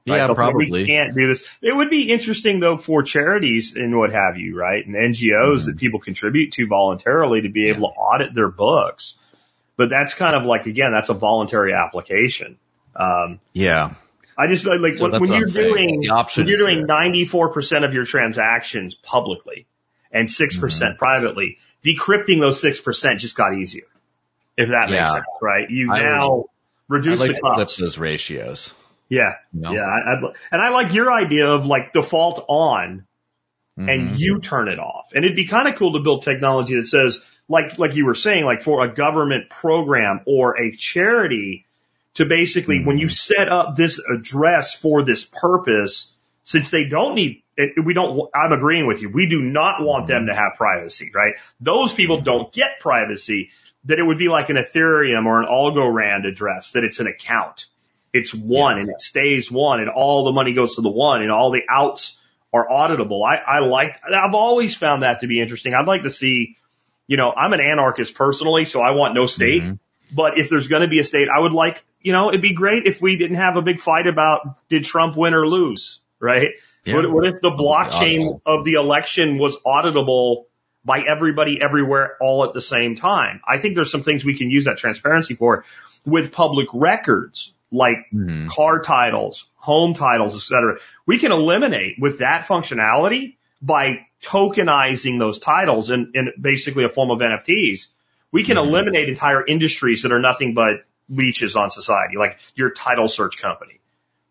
Right? 0.07 0.17
yeah, 0.19 0.27
They'll 0.27 0.35
probably. 0.35 0.71
We 0.71 0.87
can't 0.87 1.15
do 1.15 1.27
this. 1.27 1.43
It 1.63 1.75
would 1.75 1.91
be 1.91 2.11
interesting 2.11 2.61
though 2.61 2.77
for 2.77 3.03
charities 3.03 3.75
and 3.75 3.97
what 3.97 4.13
have 4.13 4.37
you, 4.37 4.57
right? 4.57 4.85
And 4.87 4.95
NGOs 4.95 5.67
that 5.67 5.79
people 5.79 6.01
contribute 6.01 6.53
to 6.53 6.67
voluntarily 6.67 7.43
to 7.43 7.49
be 7.49 7.69
able 7.71 7.89
to 7.89 7.95
audit 7.95 8.35
their 8.35 8.49
books. 8.49 9.17
But 9.77 9.91
that's 9.91 10.15
kind 10.15 10.35
of 10.37 10.45
like, 10.45 10.67
again, 10.67 10.93
that's 10.93 11.09
a 11.11 11.15
voluntary 11.15 11.73
application. 11.75 12.57
Um, 12.95 13.41
Yeah. 13.53 13.95
I 14.39 14.47
just 14.49 14.65
like 14.67 14.95
So 14.97 15.09
when, 15.19 15.33
you're 15.33 15.47
doing 15.47 16.01
when 16.01 16.47
you're 16.49 16.59
doing 16.59 16.87
94% 16.87 17.85
of 17.85 17.95
your 17.95 18.05
transactions 18.05 18.95
publicly 18.95 19.67
and 20.13 20.29
6% 20.29 20.59
Mm-hmm. 20.61 20.97
privately, 20.99 21.59
decrypting 21.85 22.41
those 22.41 22.63
6% 22.63 23.19
just 23.19 23.35
got 23.37 23.55
easier. 23.55 23.85
If 24.57 24.69
that 24.71 24.91
makes 24.91 25.13
sense, 25.13 25.25
right? 25.43 25.69
You 25.71 25.91
I 25.93 26.01
now 26.01 26.41
I'd 26.41 26.45
reduce 26.89 27.21
like 27.21 27.29
the 27.31 27.35
to 27.35 27.41
flip 27.41 27.67
cost. 27.69 27.79
those 27.81 27.99
ratios. 27.99 28.73
Yeah. 29.09 29.35
You 29.53 29.61
know? 29.61 29.73
Yeah. 29.73 29.83
I, 29.83 30.15
I'd, 30.15 30.35
and 30.51 30.63
I 30.63 30.71
like 30.71 30.93
your 30.95 31.13
idea 31.13 31.49
of 31.49 31.67
like 31.67 31.93
default 31.93 32.45
on 32.49 33.07
Mhm. 33.79 33.91
and 33.91 34.09
mm-hmm. 34.09 34.15
you 34.17 34.41
turn 34.41 34.69
it 34.69 34.79
off. 34.79 35.11
And 35.15 35.25
it'd 35.25 35.37
be 35.37 35.47
kind 35.47 35.69
of 35.69 35.77
cool 35.77 35.93
to 35.95 36.01
build 36.01 36.23
technology 36.23 36.77
that 36.77 36.87
says, 36.87 37.25
like, 37.49 37.79
like 37.79 37.95
you 37.95 38.07
were 38.07 38.15
saying, 38.15 38.45
like 38.45 38.63
for 38.63 38.83
a 38.83 38.89
government 38.89 39.51
program 39.51 40.21
or 40.27 40.61
a 40.61 40.75
charity 40.77 41.67
to 42.15 42.25
basically, 42.25 42.83
when 42.85 42.99
you 42.99 43.07
mm-hmm. 43.07 43.35
set 43.35 43.49
up 43.49 43.77
this 43.77 43.99
address 43.99 44.75
for 44.75 45.05
this 45.05 45.25
purpose, 45.25 46.13
since 46.45 46.71
they 46.71 46.85
don't 46.85 47.15
need, 47.15 47.43
we 47.83 47.93
don't, 47.93 48.31
I'm 48.35 48.53
agreeing 48.53 48.87
with 48.87 49.03
you. 49.03 49.11
We 49.11 49.27
do 49.27 49.43
not 49.43 49.83
want 49.83 50.07
them 50.07 50.23
mm-hmm. 50.23 50.29
to 50.29 50.35
have 50.35 50.55
privacy, 50.57 51.11
right? 51.15 51.35
Those 51.61 51.93
people 51.93 52.23
don't 52.23 52.53
get 52.53 52.81
privacy, 52.81 53.51
that 53.85 53.99
it 53.99 54.03
would 54.03 54.19
be 54.19 54.29
like 54.29 54.49
an 54.49 54.57
Ethereum 54.57 55.27
or 55.27 55.41
an 55.41 55.49
Algorand 55.49 56.27
address, 56.27 56.73
that 56.73 56.83
it's 56.83 56.99
an 56.99 57.07
account. 57.07 57.67
It's 58.17 58.35
one 58.35 58.79
and 58.79 58.89
it 58.91 59.01
stays 59.01 59.51
one 59.51 59.81
and 59.81 59.89
all 59.91 60.25
the 60.25 60.33
money 60.33 60.55
goes 60.55 60.77
to 60.77 60.83
the 60.83 60.91
one 60.91 61.23
and 61.23 61.31
all 61.31 61.51
the 61.51 61.63
outs 61.69 62.19
are 62.53 62.67
auditable. 62.67 63.25
I, 63.25 63.37
I 63.37 63.59
like, 63.61 64.01
I've 64.07 64.35
always 64.35 64.75
found 64.75 65.03
that 65.03 65.21
to 65.21 65.27
be 65.27 65.41
interesting. 65.41 65.75
I'd 65.75 65.87
like 65.87 66.03
to 66.05 66.11
see, 66.11 66.57
you 67.07 67.17
know, 67.17 67.31
I'm 67.31 67.53
an 67.53 67.61
anarchist 67.61 68.15
personally, 68.15 68.65
so 68.65 68.81
I 68.81 68.93
want 68.93 69.15
no 69.15 69.27
state. 69.27 69.63
Mhm. 69.63 69.79
But 70.13 70.39
if 70.39 70.49
there's 70.49 70.69
going 70.69 70.83
to 70.83 70.89
be 70.89 71.01
a 71.01 71.05
state, 71.05 71.29
I 71.29 71.41
would 71.41 71.53
like, 71.53 71.85
you 72.01 72.13
know, 72.13 72.29
it'd 72.29 72.41
be 72.41 72.55
great 72.55 72.87
if 72.87 73.03
we 73.03 73.17
didn't 73.17 73.37
have 73.37 73.57
a 73.57 73.63
big 73.63 73.81
fight 73.81 74.07
about 74.07 74.57
did 74.69 74.85
Trump 74.85 75.17
win 75.17 75.35
or 75.35 75.47
lose, 75.47 76.01
right? 76.21 76.51
Yeah. 76.85 76.95
What, 76.95 77.11
what 77.11 77.27
if 77.27 77.41
the 77.41 77.51
blockchain 77.51 78.41
of 78.47 78.65
the 78.65 78.75
election 78.75 79.39
was 79.39 79.59
auditable 79.67 80.45
by 80.85 81.01
everybody 81.01 81.61
everywhere 81.61 82.17
all 82.21 82.45
at 82.45 82.55
the 82.55 82.61
same 82.61 82.95
time? 82.95 83.41
I 83.47 83.59
think 83.59 83.75
there's 83.75 83.91
some 83.91 84.05
things 84.05 84.25
we 84.25 84.39
can 84.39 84.49
use 84.49 84.67
that 84.67 84.77
transparency 84.77 85.35
for 85.35 85.65
with 86.05 86.31
public 86.31 86.69
records 86.73 87.53
like 87.73 88.07
Mhm. 88.15 88.49
car 88.49 88.81
titles, 88.81 89.47
home 89.57 89.95
titles, 89.95 90.37
et 90.37 90.43
cetera. 90.43 90.79
We 91.07 91.19
can 91.19 91.33
eliminate 91.33 91.97
with 91.99 92.19
that 92.19 92.47
functionality 92.47 93.37
by 93.61 94.07
tokenizing 94.23 95.19
those 95.19 95.39
titles 95.39 95.91
in, 95.91 96.13
in 96.15 96.33
basically 96.41 96.85
a 96.85 96.89
form 96.89 97.11
of 97.11 97.21
NFTs. 97.21 97.89
We 98.33 98.45
can 98.45 98.57
Mhm. 98.57 98.69
eliminate 98.69 99.09
entire 99.09 99.45
industries 99.45 100.03
that 100.03 100.13
are 100.13 100.21
nothing 100.21 100.55
but 100.55 100.85
leeches 101.09 101.57
on 101.57 101.71
society, 101.71 102.17
like 102.17 102.39
your 102.55 102.71
title 102.71 103.09
search 103.09 103.39
company. 103.39 103.81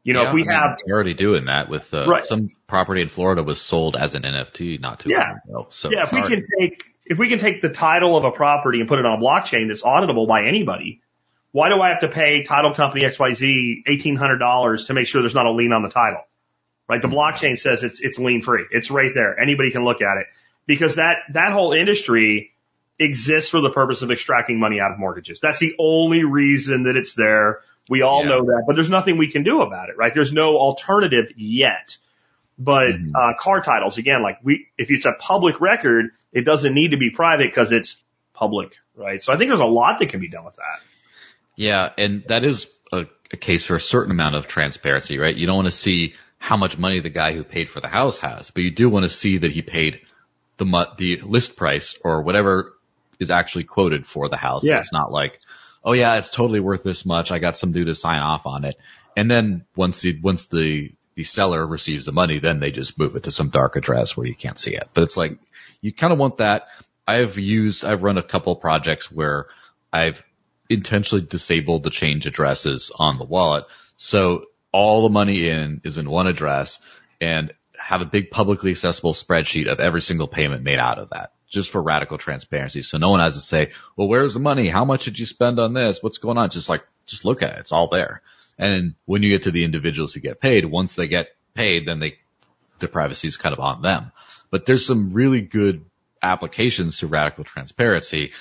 You 0.03 0.13
know, 0.13 0.21
Yeah, 0.23 0.27
if 0.27 0.33
we 0.33 0.41
I 0.43 0.45
mean, 0.45 0.57
have, 0.57 0.77
already 0.91 1.13
doing 1.15 1.45
that 1.45 1.67
with 1.67 1.91
uh, 1.93 2.05
Right. 2.07 2.25
some 2.25 2.49
property 2.67 3.01
in 3.01 3.09
Florida 3.09 3.41
was 3.41 3.59
sold 3.59 3.95
as 3.95 4.13
an 4.13 4.23
NFT 4.23 4.77
not 4.79 4.99
too 4.99 5.09
Yeah. 5.09 5.29
long 5.29 5.39
ago. 5.49 5.67
So 5.71 5.89
yeah, 5.91 6.03
if 6.03 6.13
we 6.13 6.21
can 6.21 6.45
take, 6.59 6.83
if 7.05 7.17
we 7.17 7.27
can 7.27 7.39
take 7.39 7.61
the 7.61 7.69
title 7.69 8.15
of 8.15 8.23
a 8.23 8.31
property 8.31 8.79
and 8.79 8.87
put 8.87 8.99
it 8.99 9.05
on 9.05 9.17
a 9.19 9.21
blockchain 9.21 9.67
that's 9.67 9.81
auditable 9.81 10.27
by 10.27 10.43
anybody, 10.45 11.01
why 11.55 11.69
do 11.69 11.79
I 11.79 11.87
have 11.91 12.01
to 12.01 12.09
pay 12.09 12.43
title 12.43 12.73
company 12.73 13.05
XYZ 13.05 13.85
$1,800 13.87 14.87
to 14.87 14.93
make 14.93 15.07
sure 15.07 15.21
there's 15.21 15.33
not 15.35 15.45
a 15.45 15.51
lien 15.51 15.71
on 15.71 15.83
the 15.83 15.89
title? 15.89 16.19
Right? 16.89 17.01
The 17.01 17.07
blockchain 17.07 17.57
says 17.57 17.81
it's, 17.81 18.01
it's 18.01 18.19
lien 18.19 18.41
free. 18.41 18.65
It's 18.71 18.91
right 18.91 19.11
there. 19.15 19.39
Anybody 19.39 19.71
can 19.71 19.85
look 19.85 20.01
at 20.01 20.17
it 20.17 20.27
because 20.67 20.95
that, 20.95 21.19
that 21.31 21.53
whole 21.53 21.71
industry 21.71 22.51
exists 22.99 23.49
for 23.49 23.61
the 23.61 23.69
purpose 23.69 24.01
of 24.01 24.11
extracting 24.11 24.59
money 24.59 24.81
out 24.81 24.91
of 24.91 24.99
mortgages. 24.99 25.39
That's 25.39 25.59
the 25.59 25.75
only 25.79 26.25
reason 26.25 26.83
that 26.83 26.97
it's 26.97 27.13
there. 27.15 27.61
We 27.87 28.01
all 28.01 28.23
Yeah. 28.23 28.31
know 28.31 28.45
that, 28.47 28.65
but 28.67 28.75
there's 28.75 28.89
nothing 28.89 29.17
we 29.17 29.31
can 29.31 29.43
do 29.43 29.61
about 29.61 29.87
it, 29.87 29.95
right? 29.95 30.13
There's 30.13 30.33
no 30.33 30.57
alternative 30.57 31.31
yet. 31.37 31.97
But 32.59 32.87
Mhm. 32.89 33.11
uh, 33.15 33.33
car 33.39 33.61
titles, 33.61 33.97
again, 33.97 34.21
like 34.21 34.39
we, 34.43 34.67
if 34.77 34.91
it's 34.91 35.05
a 35.05 35.13
public 35.13 35.61
record, 35.61 36.07
it 36.33 36.41
doesn't 36.43 36.73
need 36.73 36.91
to 36.91 36.97
be 36.97 37.11
private 37.11 37.47
because 37.47 37.71
it's 37.71 37.95
public, 38.33 38.75
right? 38.93 39.23
So 39.23 39.31
I 39.31 39.37
think 39.37 39.47
there's 39.47 39.61
a 39.61 39.65
lot 39.65 39.99
that 39.99 40.09
can 40.09 40.19
be 40.19 40.27
done 40.27 40.43
with 40.43 40.55
that. 40.55 40.81
Yeah, 41.55 41.89
and 41.97 42.23
that 42.27 42.43
is 42.43 42.67
a, 42.91 43.05
a 43.31 43.37
case 43.37 43.65
for 43.65 43.75
a 43.75 43.81
certain 43.81 44.11
amount 44.11 44.35
of 44.35 44.47
transparency, 44.47 45.17
right? 45.17 45.35
You 45.35 45.47
don't 45.47 45.55
want 45.55 45.67
to 45.67 45.71
see 45.71 46.15
how 46.37 46.57
much 46.57 46.77
money 46.77 46.99
the 46.99 47.09
guy 47.09 47.33
who 47.33 47.43
paid 47.43 47.69
for 47.69 47.81
the 47.81 47.87
house 47.87 48.19
has, 48.19 48.51
but 48.51 48.63
you 48.63 48.71
do 48.71 48.89
want 48.89 49.03
to 49.03 49.09
see 49.09 49.37
that 49.37 49.51
he 49.51 49.61
paid 49.61 50.01
the 50.57 50.65
mu- 50.65 50.85
the 50.97 51.17
list 51.17 51.55
price 51.55 51.95
or 52.03 52.21
whatever 52.21 52.73
is 53.19 53.31
actually 53.31 53.63
quoted 53.63 54.05
for 54.05 54.29
the 54.29 54.37
house. 54.37 54.63
Yeah. 54.63 54.79
It's 54.79 54.93
not 54.93 55.11
like, 55.11 55.39
oh 55.83 55.93
yeah, 55.93 56.17
it's 56.17 56.29
totally 56.29 56.59
worth 56.59 56.83
this 56.83 57.05
much. 57.05 57.31
I 57.31 57.39
got 57.39 57.57
some 57.57 57.71
dude 57.71 57.87
to 57.87 57.95
sign 57.95 58.21
off 58.21 58.45
on 58.45 58.65
it, 58.65 58.75
and 59.15 59.29
then 59.29 59.65
once 59.75 60.01
the 60.01 60.19
once 60.19 60.45
the 60.45 60.91
the 61.15 61.23
seller 61.23 61.65
receives 61.65 62.05
the 62.05 62.11
money, 62.11 62.39
then 62.39 62.59
they 62.59 62.71
just 62.71 62.99
move 62.99 63.15
it 63.15 63.23
to 63.23 63.31
some 63.31 63.49
dark 63.49 63.77
address 63.77 64.15
where 64.15 64.27
you 64.27 64.35
can't 64.35 64.59
see 64.59 64.75
it. 64.75 64.87
But 64.93 65.03
it's 65.03 65.17
like 65.17 65.39
you 65.81 65.93
kind 65.93 66.11
of 66.11 66.19
want 66.19 66.37
that. 66.37 66.67
I've 67.07 67.37
used, 67.37 67.85
I've 67.85 68.03
run 68.03 68.17
a 68.17 68.23
couple 68.23 68.55
projects 68.55 69.11
where 69.11 69.45
I've 69.93 70.23
intentionally 70.69 71.25
disabled 71.25 71.83
the 71.83 71.89
change 71.89 72.25
addresses 72.25 72.91
on 72.93 73.17
the 73.17 73.25
wallet. 73.25 73.65
So 73.97 74.45
all 74.71 75.03
the 75.03 75.13
money 75.13 75.47
in 75.47 75.81
is 75.83 75.97
in 75.97 76.09
one 76.09 76.27
address 76.27 76.79
and 77.21 77.53
have 77.77 78.01
a 78.01 78.05
big 78.05 78.31
publicly 78.31 78.71
accessible 78.71 79.13
spreadsheet 79.13 79.67
of 79.67 79.79
every 79.79 80.01
single 80.01 80.27
payment 80.27 80.63
made 80.63 80.79
out 80.79 80.99
of 80.99 81.09
that 81.11 81.31
just 81.49 81.69
for 81.69 81.81
radical 81.81 82.17
transparency. 82.17 82.81
So 82.81 82.97
no 82.97 83.09
one 83.09 83.21
has 83.21 83.35
to 83.35 83.39
say, 83.39 83.71
well, 83.95 84.07
where's 84.07 84.33
the 84.33 84.39
money? 84.39 84.67
How 84.67 84.83
much 84.83 85.05
did 85.05 85.17
you 85.17 85.25
spend 85.25 85.59
on 85.59 85.73
this? 85.73 86.01
What's 86.01 86.17
going 86.17 86.37
on? 86.37 86.49
Just 86.49 86.67
like, 86.67 86.83
just 87.05 87.23
look 87.23 87.43
at 87.43 87.53
it. 87.53 87.59
It's 87.59 87.71
all 87.71 87.87
there. 87.87 88.21
And 88.57 88.95
when 89.05 89.23
you 89.23 89.29
get 89.29 89.43
to 89.43 89.51
the 89.51 89.63
individuals 89.63 90.13
who 90.13 90.19
get 90.19 90.41
paid, 90.41 90.65
once 90.65 90.93
they 90.93 91.07
get 91.07 91.29
paid, 91.53 91.87
then 91.87 91.99
they, 91.99 92.17
the 92.79 92.87
privacy 92.87 93.27
is 93.27 93.37
kind 93.37 93.53
of 93.53 93.59
on 93.59 93.81
them. 93.81 94.11
But 94.49 94.65
there's 94.65 94.85
some 94.85 95.13
really 95.13 95.41
good 95.41 95.85
applications 96.21 96.99
to 96.99 97.07
radical 97.07 97.43
transparency. 97.43 98.31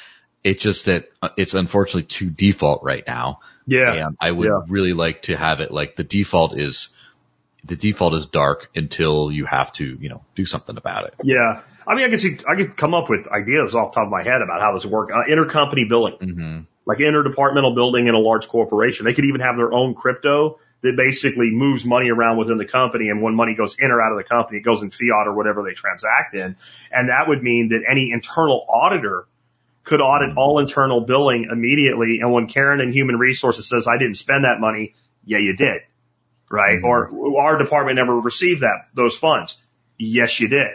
It's 0.44 0.62
just 0.62 0.84
that 0.84 1.08
uh, 1.22 1.30
it's 1.36 1.54
unfortunately 1.54 2.04
to 2.18 2.30
default 2.30 2.82
right 2.84 3.02
now. 3.06 3.40
Yeah. 3.66 3.92
And 3.92 4.16
I 4.20 4.30
would 4.30 4.46
Yeah. 4.46 4.60
really 4.68 4.92
like 4.92 5.22
to 5.22 5.36
have 5.36 5.60
it 5.60 5.72
like 5.72 5.96
the 5.96 6.04
default 6.04 6.58
is, 6.58 6.88
the 7.64 7.76
default 7.76 8.14
is 8.14 8.26
dark 8.26 8.68
until 8.76 9.32
you 9.32 9.46
have 9.46 9.72
to, 9.74 9.84
you 9.84 10.10
know, 10.10 10.22
do 10.36 10.44
something 10.44 10.76
about 10.76 11.06
it. 11.06 11.14
Yeah. 11.22 11.62
I 11.86 11.94
mean, 11.94 12.04
I 12.04 12.10
could 12.10 12.20
see, 12.20 12.36
I 12.46 12.56
could 12.56 12.76
come 12.76 12.92
up 12.94 13.08
with 13.08 13.26
ideas 13.26 13.74
off 13.74 13.92
the 13.92 13.96
top 13.96 14.06
of 14.06 14.10
my 14.10 14.22
head 14.22 14.42
about 14.42 14.60
how 14.60 14.74
this 14.74 14.84
would 14.84 14.92
work. 14.92 15.10
Uh, 15.10 15.28
intercompany 15.28 15.88
billing, 15.88 16.16
hmm 16.20 16.60
like 16.86 16.98
interdepartmental 16.98 17.74
building 17.74 18.08
in 18.08 18.14
a 18.14 18.18
large 18.18 18.46
corporation. 18.46 19.06
They 19.06 19.14
could 19.14 19.24
even 19.24 19.40
have 19.40 19.56
their 19.56 19.72
own 19.72 19.94
crypto 19.94 20.58
that 20.82 20.96
basically 20.98 21.50
moves 21.50 21.86
money 21.86 22.10
around 22.10 22.36
within 22.36 22.58
the 22.58 22.66
company. 22.66 23.08
And 23.08 23.22
when 23.22 23.34
money 23.34 23.54
goes 23.54 23.76
in 23.78 23.90
or 23.90 24.02
out 24.02 24.12
of 24.12 24.18
the 24.18 24.24
company, 24.24 24.58
it 24.58 24.64
goes 24.64 24.82
in 24.82 24.90
fiat 24.90 25.26
or 25.26 25.32
whatever 25.32 25.62
they 25.62 25.72
transact 25.72 26.34
in. 26.34 26.56
And 26.92 27.08
that 27.08 27.26
would 27.26 27.42
mean 27.42 27.70
that 27.70 27.84
any 27.90 28.10
internal 28.12 28.66
auditor 28.68 29.26
could 29.84 30.00
audit 30.00 30.36
all 30.36 30.58
internal 30.58 31.02
billing 31.02 31.48
immediately. 31.50 32.18
And 32.20 32.32
when 32.32 32.46
Karen 32.46 32.80
in 32.80 32.92
human 32.92 33.16
resources 33.16 33.68
says, 33.68 33.86
I 33.86 33.98
didn't 33.98 34.16
spend 34.16 34.44
that 34.44 34.58
money, 34.58 34.94
yeah, 35.24 35.38
you 35.38 35.54
did. 35.54 35.82
Right. 36.50 36.78
Mhm. 36.78 36.84
Or 36.84 37.40
our 37.40 37.58
department 37.58 37.96
never 37.96 38.18
received 38.18 38.62
that, 38.62 38.86
those 38.94 39.16
funds. 39.16 39.60
Yes, 39.98 40.40
you 40.40 40.48
did. 40.48 40.70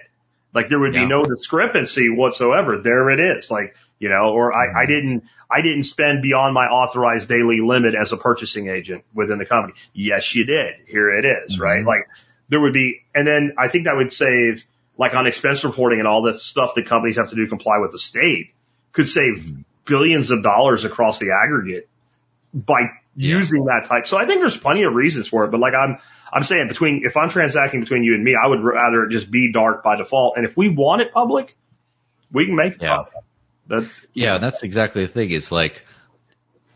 Like 0.53 0.70
there 0.70 0.80
would 0.80 0.93
be 0.93 1.05
no 1.05 1.24
discrepancy 1.24 2.10
whatsoever. 2.10 2.78
There 2.78 3.10
it 3.12 3.20
is. 3.20 3.51
Like, 3.51 3.76
you 3.99 4.10
know, 4.10 4.32
or 4.34 4.55
I, 4.55 4.84
I 4.84 4.86
didn't, 4.86 5.24
I 5.49 5.62
didn't 5.62 5.84
spend 5.84 6.22
beyond 6.22 6.53
my 6.53 6.66
authorized 6.66 7.28
daily 7.30 7.60
limit 7.62 7.93
as 7.95 8.12
a 8.14 8.18
purchasing 8.18 8.68
agent 8.68 9.03
within 9.14 9.38
the 9.38 9.45
company. 9.45 9.74
Yes, 9.93 10.34
you 10.36 10.45
did. 10.45 10.76
Here 10.88 11.18
it 11.18 11.26
is, 11.26 11.60
right? 11.60 11.84
Mhm. 11.84 11.88
Like 11.88 12.07
there 12.47 12.60
would 12.62 12.74
be, 12.74 13.01
and 13.14 13.28
then 13.28 13.53
I 13.57 13.68
think 13.68 13.86
that 13.86 13.95
would 13.95 14.12
save, 14.12 14.64
like 14.97 15.14
on 15.14 15.28
expense 15.28 15.64
reporting 15.64 15.99
and 15.99 16.07
all 16.07 16.24
this 16.24 16.43
stuff 16.43 16.76
that 16.76 16.88
companies 16.88 17.18
have 17.18 17.30
to 17.30 17.36
do 17.36 17.43
to 17.43 17.49
comply 17.49 17.78
with 17.78 17.91
the 17.91 17.99
state 17.99 18.53
could 18.92 19.10
save 19.10 19.54
billions 19.86 20.32
of 20.32 20.44
dollars 20.44 20.86
across 20.86 21.20
the 21.20 21.32
aggregate 21.32 21.88
by 22.54 22.92
using 23.16 23.66
that 23.66 23.86
type. 23.88 24.08
So 24.08 24.18
I 24.18 24.26
think 24.26 24.42
there's 24.42 24.58
plenty 24.58 24.84
of 24.84 24.94
reasons 24.94 25.28
for 25.28 25.46
it, 25.46 25.52
but 25.52 25.60
like 25.60 25.74
I'm, 25.74 25.98
I'm 26.32 26.44
saying 26.44 26.68
between, 26.68 27.04
if 27.06 27.18
I'm 27.18 27.30
transacting 27.30 27.80
between 27.82 28.04
you 28.04 28.14
and 28.16 28.24
me, 28.24 28.36
I 28.42 28.48
would 28.48 28.64
rather 28.64 29.04
it 29.04 29.12
just 29.12 29.30
be 29.30 29.52
dark 29.52 29.84
by 29.84 29.98
default. 29.98 30.38
And 30.38 30.46
if 30.46 30.56
we 30.56 30.70
want 30.70 31.02
it 31.02 31.12
public, 31.12 31.56
We 32.32 32.46
can 32.46 32.56
make 32.56 32.76
a 32.76 32.80
Yeah. 32.80 32.88
copy. 32.90 33.12
That's 33.68 34.02
Yeah, 34.14 34.38
that's 34.38 34.64
exactly 34.64 35.06
the 35.06 35.12
thing. 35.12 35.32
It's 35.32 35.52
like 35.52 35.84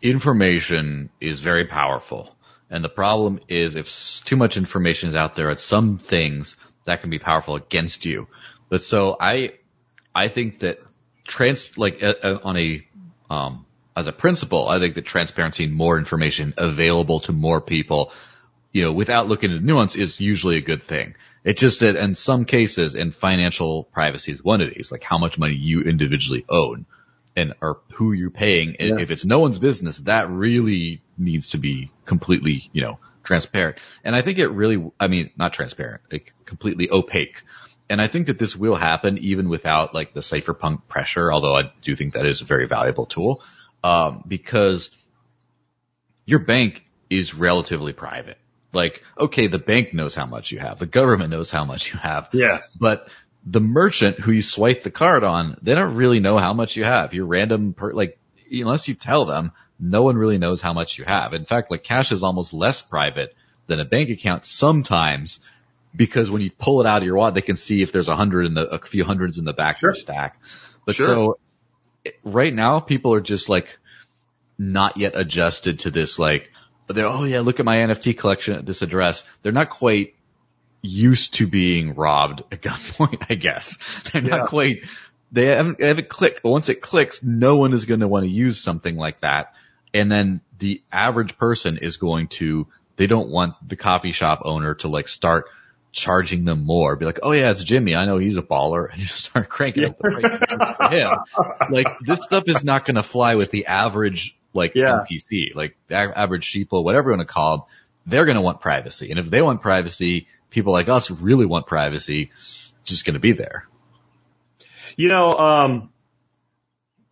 information 0.02 1.10
is 1.20 1.40
very 1.40 1.66
powerful. 1.66 2.34
And 2.70 2.84
the 2.84 2.88
problem 2.88 3.40
is 3.48 3.76
if 3.76 3.88
too 4.24 4.36
much 4.36 4.56
information 4.56 5.10
is 5.10 5.16
out 5.16 5.34
there 5.34 5.50
at 5.50 5.60
some 5.60 5.98
things 5.98 6.56
that 6.84 7.00
can 7.00 7.10
be 7.10 7.18
powerful 7.18 7.56
against 7.56 8.04
you. 8.04 8.26
But 8.68 8.82
so 8.82 9.16
I, 9.20 9.52
I 10.14 10.28
think 10.28 10.60
that 10.60 10.78
trans, 11.24 11.76
like 11.76 12.02
uh, 12.02 12.14
uh, 12.22 12.38
on 12.44 12.56
a, 12.56 12.86
um, 13.30 13.66
as 13.96 14.06
a 14.06 14.12
principle, 14.12 14.68
I 14.68 14.78
think 14.78 14.94
that 14.94 15.04
transparency 15.04 15.64
and 15.64 15.74
more 15.74 15.98
information 15.98 16.54
available 16.56 17.20
to 17.20 17.32
more 17.32 17.60
people, 17.60 18.12
you 18.72 18.82
know, 18.82 18.92
without 18.92 19.28
looking 19.28 19.52
at 19.52 19.62
nuance 19.62 19.94
is 19.96 20.20
usually 20.20 20.56
a 20.56 20.60
good 20.60 20.82
thing. 20.82 21.14
It's 21.44 21.60
just 21.60 21.80
that 21.80 21.96
in 21.96 22.14
some 22.14 22.44
cases, 22.44 22.94
and 22.94 23.14
financial 23.14 23.84
privacy 23.84 24.32
is 24.32 24.42
one 24.42 24.62
of 24.62 24.72
these, 24.72 24.90
like 24.90 25.02
how 25.02 25.18
much 25.18 25.38
money 25.38 25.54
you 25.54 25.82
individually 25.82 26.44
own 26.48 26.86
and 27.36 27.54
or 27.60 27.80
who 27.92 28.12
you're 28.12 28.30
paying. 28.30 28.76
Yeah. 28.80 28.98
If 28.98 29.10
it's 29.10 29.24
no 29.24 29.38
one's 29.40 29.58
business, 29.58 29.98
that 29.98 30.30
really 30.30 31.02
needs 31.18 31.50
to 31.50 31.58
be 31.58 31.90
completely, 32.04 32.70
you 32.72 32.82
know, 32.82 32.98
transparent. 33.22 33.78
And 34.04 34.16
I 34.16 34.22
think 34.22 34.38
it 34.38 34.48
really, 34.48 34.90
I 34.98 35.08
mean, 35.08 35.30
not 35.36 35.52
transparent, 35.52 36.02
like 36.10 36.32
completely 36.44 36.90
opaque. 36.90 37.42
And 37.88 38.00
I 38.00 38.06
think 38.06 38.28
that 38.28 38.38
this 38.38 38.56
will 38.56 38.76
happen 38.76 39.18
even 39.18 39.48
without 39.48 39.94
like 39.94 40.14
the 40.14 40.20
cypherpunk 40.20 40.88
pressure, 40.88 41.32
although 41.32 41.54
I 41.54 41.72
do 41.82 41.94
think 41.94 42.14
that 42.14 42.26
is 42.26 42.40
a 42.40 42.44
very 42.44 42.66
valuable 42.66 43.06
tool. 43.06 43.42
Um, 43.82 44.24
because 44.26 44.90
your 46.24 46.38
bank 46.38 46.82
is 47.10 47.34
relatively 47.34 47.92
private. 47.92 48.38
Like, 48.72 49.02
okay, 49.18 49.46
the 49.46 49.58
bank 49.58 49.92
knows 49.92 50.14
how 50.14 50.26
much 50.26 50.50
you 50.50 50.58
have. 50.58 50.78
The 50.78 50.86
government 50.86 51.30
knows 51.30 51.50
how 51.50 51.64
much 51.64 51.92
you 51.92 51.98
have. 51.98 52.30
yeah. 52.32 52.62
But 52.78 53.08
the 53.46 53.60
merchant 53.60 54.18
who 54.18 54.32
you 54.32 54.42
swipe 54.42 54.82
the 54.82 54.90
card 54.90 55.22
on, 55.22 55.58
they 55.62 55.74
don't 55.74 55.94
really 55.94 56.20
know 56.20 56.38
how 56.38 56.54
much 56.54 56.76
you 56.76 56.84
have. 56.84 57.12
Your 57.12 57.26
random 57.26 57.74
per, 57.74 57.92
like, 57.92 58.18
unless 58.50 58.88
you 58.88 58.94
tell 58.94 59.26
them, 59.26 59.52
no 59.78 60.02
one 60.02 60.16
really 60.16 60.38
knows 60.38 60.60
how 60.60 60.72
much 60.72 60.98
you 60.98 61.04
have. 61.04 61.34
In 61.34 61.44
fact, 61.44 61.70
like 61.70 61.84
cash 61.84 62.12
is 62.12 62.22
almost 62.22 62.52
less 62.52 62.82
private 62.82 63.34
than 63.66 63.80
a 63.80 63.84
bank 63.84 64.10
account 64.10 64.46
sometimes 64.46 65.40
because 65.94 66.30
when 66.30 66.42
you 66.42 66.50
pull 66.50 66.80
it 66.80 66.86
out 66.86 66.98
of 67.02 67.06
your 67.06 67.16
wallet, 67.16 67.34
they 67.34 67.40
can 67.40 67.56
see 67.56 67.82
if 67.82 67.92
there's 67.92 68.08
a 68.08 68.16
hundred 68.16 68.46
in 68.46 68.54
the, 68.54 68.64
a 68.66 68.78
few 68.78 69.04
hundreds 69.04 69.38
in 69.38 69.44
the 69.44 69.52
back 69.52 69.78
Sure. 69.78 69.90
of 69.90 69.96
your 69.96 70.00
stack. 70.00 70.40
But 70.84 70.96
Sure. 70.96 71.06
so 71.06 71.38
right 72.24 72.52
now 72.52 72.80
people 72.80 73.14
are 73.14 73.20
just 73.20 73.48
like 73.48 73.78
not 74.58 74.96
yet 74.96 75.12
adjusted 75.14 75.80
to 75.80 75.90
this 75.90 76.18
like, 76.18 76.50
but 76.86 76.96
they're, 76.96 77.06
oh 77.06 77.24
yeah, 77.24 77.40
look 77.40 77.60
at 77.60 77.66
my 77.66 77.78
NFT 77.78 78.16
collection 78.18 78.54
at 78.54 78.66
this 78.66 78.82
address. 78.82 79.24
They're 79.42 79.52
not 79.52 79.70
quite 79.70 80.14
used 80.82 81.34
to 81.34 81.46
being 81.46 81.94
robbed 81.94 82.42
at 82.52 82.60
gunpoint, 82.60 83.24
I 83.30 83.34
guess. 83.36 83.76
They're 84.12 84.22
Yeah. 84.22 84.36
not 84.38 84.48
quite, 84.48 84.82
they 85.32 85.46
haven't, 85.46 85.78
they 85.78 85.88
haven't 85.88 86.08
clicked, 86.08 86.42
but 86.42 86.50
once 86.50 86.68
it 86.68 86.80
clicks, 86.82 87.22
no 87.22 87.56
one 87.56 87.72
is 87.72 87.86
going 87.86 88.00
to 88.00 88.08
want 88.08 88.24
to 88.24 88.30
use 88.30 88.58
something 88.60 88.96
like 88.96 89.20
that. 89.20 89.54
And 89.94 90.10
then 90.12 90.40
the 90.58 90.82
average 90.92 91.38
person 91.38 91.78
is 91.78 91.96
going 91.96 92.28
to, 92.28 92.66
they 92.96 93.06
don't 93.06 93.30
want 93.30 93.54
the 93.66 93.76
coffee 93.76 94.12
shop 94.12 94.42
owner 94.44 94.74
to 94.76 94.88
like 94.88 95.08
start 95.08 95.46
charging 95.94 96.44
them 96.44 96.64
more. 96.64 96.96
Be 96.96 97.06
like, 97.06 97.20
oh 97.22 97.32
yeah, 97.32 97.50
it's 97.52 97.64
Jimmy. 97.64 97.94
I 97.94 98.04
know 98.04 98.18
he's 98.18 98.36
a 98.36 98.42
baller. 98.42 98.90
And 98.90 99.00
you 99.00 99.06
start 99.06 99.48
cranking 99.48 99.84
up 99.84 99.96
the 99.96 100.10
price 100.10 100.76
for 100.76 100.88
him. 100.94 101.72
Like 101.72 101.86
this 102.00 102.22
stuff 102.22 102.44
is 102.48 102.62
not 102.62 102.84
going 102.84 102.96
to 102.96 103.02
fly 103.02 103.36
with 103.36 103.50
the 103.50 103.66
average 103.66 104.36
like 104.52 104.72
Yeah. 104.74 105.04
NPC, 105.10 105.54
like 105.54 105.76
average 105.90 106.52
sheeple, 106.52 106.84
whatever 106.84 107.10
you 107.10 107.16
want 107.16 107.26
to 107.26 107.32
call 107.32 107.56
them. 107.56 107.66
They're 108.06 108.26
going 108.26 108.36
to 108.36 108.42
want 108.42 108.60
privacy. 108.60 109.10
And 109.10 109.18
if 109.18 109.30
they 109.30 109.40
want 109.40 109.62
privacy, 109.62 110.26
people 110.50 110.72
like 110.74 110.90
us 110.90 111.10
really 111.10 111.46
want 111.46 111.66
privacy. 111.66 112.30
It's 112.34 112.72
just 112.84 113.06
going 113.06 113.14
to 113.14 113.20
be 113.20 113.32
there. 113.32 113.66
You 114.96 115.08
know, 115.08 115.32
um, 115.38 115.90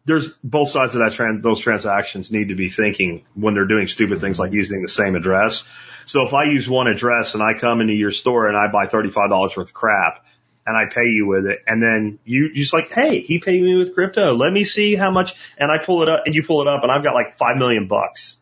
there's 0.04 0.30
both 0.42 0.68
sides 0.68 0.94
of 0.94 1.00
that 1.00 1.12
tran- 1.12 1.42
those 1.42 1.60
transactions 1.60 2.32
need 2.32 2.48
to 2.48 2.54
be 2.54 2.68
thinking 2.68 3.24
when 3.34 3.54
they're 3.54 3.66
doing 3.66 3.86
stupid 3.86 4.20
things 4.20 4.38
like 4.38 4.52
using 4.52 4.82
the 4.82 4.88
same 4.88 5.14
address. 5.14 5.64
So 6.06 6.26
if 6.26 6.34
I 6.34 6.44
use 6.44 6.68
one 6.68 6.88
address 6.88 7.34
and 7.34 7.42
I 7.42 7.54
come 7.54 7.80
into 7.80 7.94
your 7.94 8.10
store 8.10 8.48
and 8.48 8.56
I 8.56 8.70
buy 8.72 8.86
$35 8.86 9.30
worth 9.30 9.58
of 9.58 9.72
crap 9.72 10.24
and 10.66 10.76
I 10.76 10.92
pay 10.92 11.06
you 11.06 11.26
with 11.26 11.46
it 11.46 11.60
and 11.66 11.80
then 11.82 12.18
you 12.24 12.46
you 12.52 12.62
just 12.62 12.72
like, 12.72 12.92
hey, 12.92 13.20
he 13.20 13.38
paid 13.38 13.62
me 13.62 13.76
with 13.76 13.94
crypto. 13.94 14.34
Let 14.34 14.52
me 14.52 14.64
see 14.64 14.96
how 14.96 15.10
much 15.12 15.34
and 15.56 15.70
I 15.70 15.78
pull 15.78 16.02
it 16.02 16.08
up 16.08 16.22
and 16.26 16.34
you 16.34 16.42
pull 16.42 16.62
it 16.62 16.68
up 16.68 16.82
and 16.82 16.90
I've 16.90 17.04
got 17.04 17.14
like 17.14 17.34
five 17.34 17.56
million 17.56 17.86
bucks. 17.86 18.38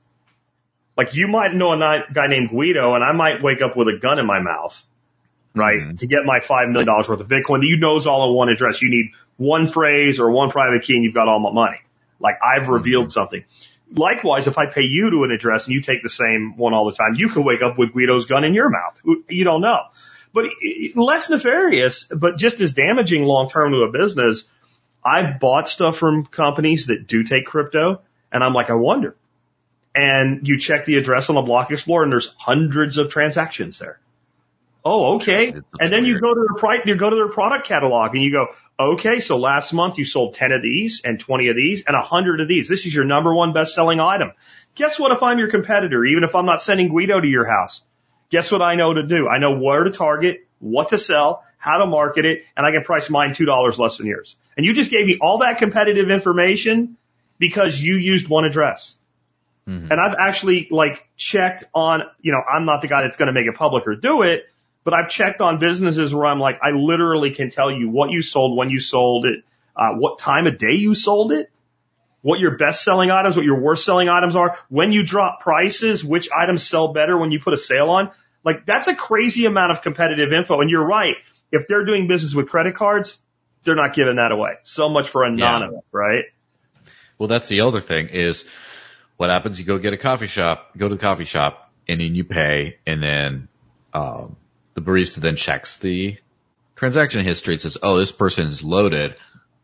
Like 0.97 1.15
you 1.15 1.29
might 1.29 1.55
know 1.55 1.73
a 1.73 2.05
guy 2.13 2.27
named 2.27 2.51
Guido 2.51 2.95
and 2.95 3.05
I 3.05 3.13
might 3.13 3.43
wake 3.43 3.61
up 3.61 3.77
with 3.77 3.89
a 3.89 3.99
gun 3.99 4.19
in 4.19 4.27
my 4.27 4.41
mouth 4.41 4.83
right? 5.55 5.81
Mhm. 5.81 5.99
To 5.99 6.07
get 6.07 6.21
my 6.25 6.41
five 6.41 6.69
million 6.69 6.87
dollars 6.87 7.09
worth 7.09 7.21
of 7.21 7.29
Bitcoin, 7.29 7.61
you 7.63 7.79
know 7.79 7.97
is 7.97 8.07
all 8.07 8.31
in 8.31 8.37
one 8.37 8.49
address. 8.49 8.83
You 8.83 8.91
need 8.91 9.13
one 9.41 9.66
phrase 9.66 10.20
or 10.20 10.30
one 10.30 10.51
private 10.51 10.82
key, 10.82 10.95
and 10.95 11.03
you've 11.03 11.14
got 11.14 11.26
all 11.26 11.41
my 11.41 11.51
money. 11.51 11.78
Like 12.20 12.36
I've 12.45 12.68
revealed 12.68 13.11
something. 13.11 13.45
Likewise, 13.93 14.47
if 14.47 14.59
I 14.59 14.66
pay 14.66 14.82
you 14.82 15.11
to 15.11 15.24
an 15.24 15.30
address 15.30 15.66
and 15.66 15.74
you 15.74 15.80
take 15.80 16.03
the 16.03 16.11
same 16.11 16.57
one 16.59 16.74
all 16.74 16.84
the 16.84 16.93
time, 16.93 17.14
you 17.14 17.30
could 17.30 17.45
wake 17.45 17.62
up 17.62 17.78
with 17.78 17.95
Guido's 17.95 18.26
gun 18.26 18.45
in 18.45 18.53
your 18.53 18.68
mouth. 18.68 19.01
You 19.28 19.45
don't 19.45 19.62
know. 19.62 19.80
But 20.34 20.51
less 20.95 21.30
nefarious, 21.30 22.05
but 22.05 22.36
just 22.36 22.61
as 22.61 22.74
damaging 22.74 23.24
long 23.24 23.49
term 23.49 23.72
to 23.72 23.78
a 23.78 23.91
business. 23.91 24.47
I've 25.03 25.41
bought 25.41 25.70
stuff 25.70 25.97
from 25.97 26.26
companies 26.26 26.88
that 26.88 27.07
do 27.07 27.24
take 27.24 27.47
crypto, 27.47 28.03
and 28.30 28.45
I'm 28.45 28.53
like, 28.53 28.68
I 28.68 28.74
wonder. 28.74 29.16
And 29.95 30.47
you 30.47 30.59
check 30.59 30.84
the 30.84 30.99
address 30.99 31.30
on 31.30 31.36
the 31.36 31.41
Block 31.41 31.70
Explorer, 31.70 32.03
and 32.03 32.12
there's 32.12 32.34
hundreds 32.36 32.99
of 32.99 33.09
transactions 33.09 33.78
there. 33.78 33.99
Oh, 34.85 35.16
okay. 35.16 35.55
And 35.78 35.93
then 35.93 36.05
you 36.07 36.20
go 36.20 36.33
to 36.35 36.41
their 36.49 36.57
pri- 36.57 36.83
you 36.87 36.97
go 36.97 37.11
to 37.11 37.16
their 37.16 37.28
product 37.28 37.66
catalog 37.66 38.14
and 38.14 38.22
you 38.22 38.33
go, 38.33 38.47
okay, 38.78 39.20
so 39.20 39.37
last 39.37 39.72
month 39.72 39.99
you 39.99 40.05
sold 40.05 40.35
10 40.35 40.53
of 40.53 40.62
these 40.62 41.03
and 41.05 41.20
20 41.20 41.49
of 41.49 41.57
these 41.57 41.85
and 41.87 41.95
a 41.95 42.01
100 42.01 42.41
of 42.41 42.49
these. 42.49 42.68
This 42.68 42.87
is 42.87 42.95
your 42.95 43.05
number 43.05 43.35
one 43.35 43.53
best 43.53 43.74
selling 43.74 44.01
item. 44.01 44.33
Guess 44.74 44.99
what 44.99 45.12
if 45.12 45.22
I'm 45.22 45.39
your 45.39 45.51
competitor, 45.51 46.05
even 46.05 46.24
if 46.24 46.35
I'm 46.35 46.47
not 46.47 46.62
sending 46.62 46.89
Guido 46.89 47.20
to 47.20 47.28
your 47.28 47.45
house? 47.45 47.83
Guess 48.31 48.53
what 48.53 48.62
I 48.62 48.76
know 48.76 48.95
to 48.95 49.03
do? 49.03 49.28
I 49.28 49.39
know 49.39 49.59
where 49.59 49.85
to 49.85 49.91
target, 49.91 50.47
what 50.61 50.91
to 50.91 50.99
sell, 50.99 51.45
how 51.59 51.78
to 51.78 51.87
market 51.87 52.24
it, 52.24 52.45
and 52.57 52.64
I 52.64 52.70
can 52.70 52.83
price 52.83 53.11
mine 53.11 53.31
$2 53.31 53.78
less 53.78 53.99
than 53.99 54.07
yours. 54.07 54.37
And 54.57 54.64
you 54.64 54.72
just 54.72 54.91
gave 54.91 55.07
me 55.07 55.18
all 55.20 55.39
that 55.39 55.59
competitive 55.59 56.11
information 56.11 56.97
because 57.39 57.83
you 57.83 57.97
used 57.97 58.28
one 58.28 58.45
address. 58.45 58.97
Mhm. 59.68 59.91
And 59.91 60.01
I've 60.01 60.14
actually 60.18 60.68
like 60.70 61.07
checked 61.16 61.64
on, 61.74 62.05
you 62.20 62.33
know, 62.33 62.41
I'm 62.41 62.64
not 62.64 62.83
the 62.83 62.89
guy 62.89 63.03
that's 63.03 63.16
going 63.16 63.26
to 63.26 63.33
make 63.33 63.47
it 63.47 63.57
public 63.57 63.87
or 63.87 63.97
do 63.97 64.22
it, 64.22 64.45
but 64.85 64.95
I've 64.95 65.09
checked 65.09 65.41
on 65.41 65.59
businesses 65.59 66.14
where 66.14 66.26
I'm 66.26 66.41
like, 66.41 66.59
I 66.62 66.70
literally 66.70 67.33
can 67.33 67.51
tell 67.51 67.70
you 67.70 67.91
what 67.91 68.11
you 68.11 68.22
sold, 68.22 68.57
when 68.57 68.70
you 68.70 68.81
sold 68.81 69.26
it, 69.26 69.45
uh, 69.76 69.91
what 69.93 70.18
time 70.18 70.47
of 70.47 70.59
day 70.59 70.72
you 70.72 70.95
sold 70.95 71.33
it, 71.33 71.51
what 72.22 72.41
your 72.41 72.57
best 72.57 72.83
selling 72.83 73.11
items, 73.11 73.37
what 73.37 73.45
your 73.45 73.61
worst 73.61 73.85
selling 73.85 74.09
items 74.09 74.37
are, 74.37 74.59
when 74.68 74.93
you 74.93 75.05
drop 75.05 75.41
prices, 75.41 76.05
which 76.05 76.28
items 76.37 76.62
sell 76.66 76.93
better 76.93 77.16
when 77.16 77.31
you 77.31 77.41
put 77.41 77.55
a 77.55 77.59
sale 77.59 77.91
on. 77.91 78.11
Like 78.45 78.66
that's 78.66 78.89
a 78.89 78.95
crazy 78.95 79.47
amount 79.47 79.72
of 79.72 79.83
competitive 79.83 80.33
info. 80.33 80.61
And 80.61 80.70
you're 80.70 80.87
right. 80.87 81.14
If 81.53 81.66
they're 81.66 81.85
doing 81.85 82.09
business 82.09 82.35
with 82.35 82.49
credit 82.49 82.74
cards, 82.74 83.18
they're 83.64 83.74
not 83.74 83.95
giving 83.95 84.16
that 84.16 84.33
away. 84.33 84.53
So 84.62 84.89
much 84.89 85.09
for 85.09 85.24
anonymous, 85.24 85.85
right? 85.93 86.24
Well, 87.18 87.28
that's 87.28 87.49
the 87.49 87.62
other 87.62 87.81
thing 87.81 88.09
is 88.09 88.47
what 89.18 89.28
happens. 89.28 89.59
You 89.59 89.66
go 89.66 89.78
get 89.78 89.93
a 89.93 89.99
coffee 89.99 90.26
shop, 90.26 90.70
go 90.76 90.89
to 90.89 90.95
the 90.95 91.01
coffee 91.01 91.26
shop 91.26 91.70
and 91.87 92.01
then 92.01 92.14
you 92.14 92.24
pay 92.24 92.78
and 92.87 93.03
then, 93.03 93.49
um, 93.93 94.37
the 94.75 94.81
barista 94.81 95.16
then 95.16 95.37
checks 95.37 95.79
the 95.79 96.16
transaction 96.77 97.25
history 97.25 97.55
and 97.55 97.61
says, 97.61 97.79
Oh, 97.83 97.99
this 97.99 98.12
person 98.12 98.47
is 98.49 98.62
loaded. 98.64 99.16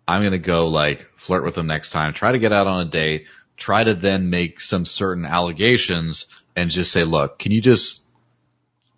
I'm 0.08 0.20
going 0.22 0.32
to 0.32 0.38
go 0.38 0.68
like 0.68 1.06
flirt 1.16 1.44
with 1.44 1.54
them 1.54 1.66
next 1.66 1.90
time, 1.90 2.12
try 2.12 2.32
to 2.32 2.38
get 2.38 2.52
out 2.52 2.66
on 2.66 2.86
a 2.86 2.90
date, 2.90 3.26
try 3.56 3.82
to 3.82 3.94
then 3.94 4.30
make 4.30 4.60
some 4.60 4.84
certain 4.84 5.24
allegations 5.24 6.26
and 6.54 6.70
just 6.70 6.92
say, 6.92 7.04
look, 7.04 7.38
can 7.38 7.52
you 7.52 7.60
just 7.60 8.02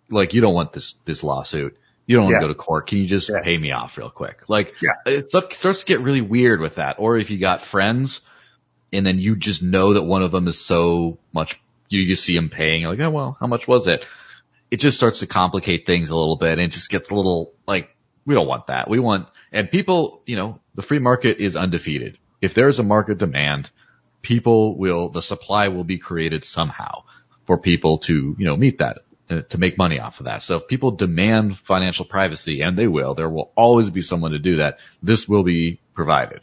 like, 0.09 0.33
you 0.33 0.41
don't 0.41 0.53
want 0.53 0.73
this, 0.73 0.95
this 1.05 1.23
lawsuit. 1.23 1.77
You 2.07 2.15
don't 2.15 2.25
want 2.25 2.33
Yeah. 2.33 2.39
to 2.39 2.45
go 2.45 2.53
to 2.53 2.55
court. 2.55 2.87
Can 2.87 2.97
you 2.97 3.05
just 3.05 3.29
Yeah. 3.29 3.41
pay 3.43 3.57
me 3.57 3.71
off 3.71 3.97
real 3.97 4.09
quick? 4.09 4.49
Like, 4.49 4.73
Yeah. 4.81 4.91
Uh, 5.05 5.11
it 5.11 5.29
starts 5.53 5.79
to 5.81 5.85
get 5.85 5.99
really 6.01 6.21
weird 6.21 6.59
with 6.61 6.75
that. 6.75 6.95
Or 6.99 7.17
if 7.17 7.29
you 7.29 7.37
got 7.37 7.61
friends 7.61 8.21
and 8.91 9.05
then 9.05 9.19
you 9.19 9.35
just 9.35 9.61
know 9.61 9.93
that 9.93 10.01
one 10.03 10.23
of 10.23 10.31
them 10.31 10.47
is 10.47 10.59
so 10.59 11.19
much, 11.31 11.59
you, 11.89 12.01
you 12.01 12.15
see 12.15 12.35
him 12.35 12.49
paying, 12.49 12.83
like, 12.85 12.99
oh, 12.99 13.09
well, 13.11 13.37
how 13.39 13.45
much 13.47 13.67
was 13.67 13.85
it? 13.87 14.03
It 14.71 14.77
just 14.77 14.97
starts 14.97 15.19
to 15.19 15.27
complicate 15.27 15.85
things 15.85 16.09
a 16.09 16.15
little 16.15 16.37
bit 16.37 16.53
and 16.53 16.61
it 16.61 16.71
just 16.71 16.89
gets 16.89 17.09
a 17.09 17.15
little 17.15 17.53
like, 17.67 17.95
we 18.25 18.35
don't 18.35 18.47
want 18.47 18.67
that. 18.67 18.89
We 18.89 18.99
want, 18.99 19.27
and 19.51 19.71
people, 19.71 20.21
you 20.25 20.35
know, 20.35 20.59
the 20.75 20.81
free 20.81 20.99
market 20.99 21.37
is 21.37 21.55
undefeated. 21.55 22.17
If 22.41 22.53
there's 22.53 22.79
a 22.79 22.83
market 22.83 23.17
demand, 23.17 23.71
people 24.21 24.77
will, 24.77 25.09
the 25.09 25.21
supply 25.21 25.69
will 25.69 25.83
be 25.83 25.97
created 25.97 26.45
somehow 26.45 27.03
for 27.45 27.57
people 27.57 27.97
to, 27.99 28.35
you 28.37 28.45
know, 28.45 28.55
meet 28.55 28.77
that, 28.77 28.99
uh, 29.29 29.41
to 29.49 29.57
make 29.57 29.77
money 29.77 29.99
off 29.99 30.19
of 30.19 30.25
that. 30.25 30.43
So 30.43 30.57
if 30.57 30.67
people 30.67 30.91
demand 30.91 31.57
financial 31.57 32.05
privacy, 32.05 32.61
and 32.61 32.77
they 32.77 32.87
will, 32.87 33.15
there 33.15 33.29
will 33.29 33.51
always 33.55 33.89
be 33.89 34.01
someone 34.01 34.31
to 34.31 34.39
do 34.39 34.57
that. 34.57 34.79
This 35.01 35.27
will 35.27 35.43
be 35.43 35.79
provided. 35.93 36.41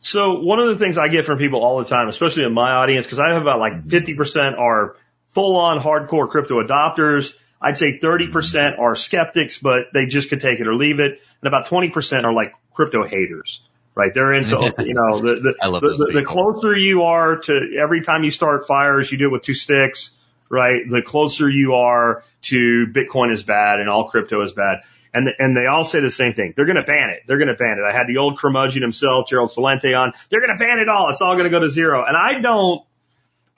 So 0.00 0.40
one 0.40 0.58
of 0.58 0.68
the 0.68 0.78
things 0.78 0.96
I 0.96 1.08
get 1.08 1.26
from 1.26 1.38
people 1.38 1.62
all 1.62 1.78
the 1.78 1.84
time, 1.84 2.08
especially 2.08 2.44
in 2.44 2.54
my 2.54 2.70
audience, 2.70 3.04
because 3.04 3.18
I 3.18 3.32
have 3.32 3.42
about 3.42 3.58
like 3.58 3.84
50% 3.84 4.58
are 4.58 4.96
full 5.30 5.56
on 5.56 5.80
hardcore 5.80 6.28
crypto 6.28 6.62
adopters. 6.62 7.34
I'd 7.60 7.76
say 7.76 7.98
30% 7.98 8.78
are 8.78 8.96
skeptics, 8.96 9.58
but 9.58 9.88
they 9.92 10.06
just 10.06 10.30
could 10.30 10.40
take 10.40 10.60
it 10.60 10.66
or 10.66 10.74
leave 10.74 10.98
it. 10.98 11.20
And 11.42 11.48
about 11.48 11.66
20% 11.66 12.24
are 12.24 12.32
like 12.32 12.54
crypto 12.72 13.04
haters. 13.04 13.62
right? 13.94 14.12
They're 14.14 14.32
into, 14.32 14.74
you 14.78 14.94
know, 14.94 15.20
the, 15.20 15.40
the, 15.40 15.54
I 15.62 15.66
love 15.66 15.82
the, 15.82 16.06
the, 16.12 16.20
the 16.20 16.24
closer 16.24 16.76
you 16.76 17.02
are 17.04 17.36
to 17.36 17.78
every 17.82 18.02
time 18.02 18.24
you 18.24 18.30
start 18.30 18.66
fires, 18.66 19.12
you 19.12 19.18
do 19.18 19.26
it 19.26 19.32
with 19.32 19.42
two 19.42 19.54
sticks, 19.54 20.10
right? 20.48 20.82
The 20.88 21.02
closer 21.02 21.48
you 21.48 21.74
are 21.74 22.24
to 22.42 22.86
Bitcoin 22.86 23.32
is 23.32 23.42
bad 23.42 23.80
and 23.80 23.88
all 23.90 24.08
crypto 24.08 24.40
is 24.42 24.52
bad. 24.52 24.78
And, 25.12 25.28
and 25.40 25.56
they 25.56 25.66
all 25.66 25.84
say 25.84 26.00
the 26.00 26.10
same 26.10 26.34
thing. 26.34 26.54
They're 26.56 26.66
going 26.66 26.76
to 26.76 26.84
ban 26.84 27.10
it. 27.10 27.24
They're 27.26 27.38
going 27.38 27.48
to 27.48 27.56
ban 27.56 27.78
it. 27.78 27.82
I 27.84 27.92
had 27.92 28.06
the 28.06 28.18
old 28.18 28.38
curmudgeon 28.38 28.80
himself, 28.80 29.28
Gerald 29.28 29.50
Celente 29.50 29.98
on. 29.98 30.12
They're 30.28 30.40
going 30.40 30.56
to 30.56 30.64
ban 30.64 30.78
it 30.78 30.88
all. 30.88 31.10
It's 31.10 31.20
all 31.20 31.34
going 31.34 31.44
to 31.44 31.50
go 31.50 31.58
to 31.58 31.68
zero. 31.68 32.04
And 32.06 32.16
I 32.16 32.40
don't, 32.40 32.84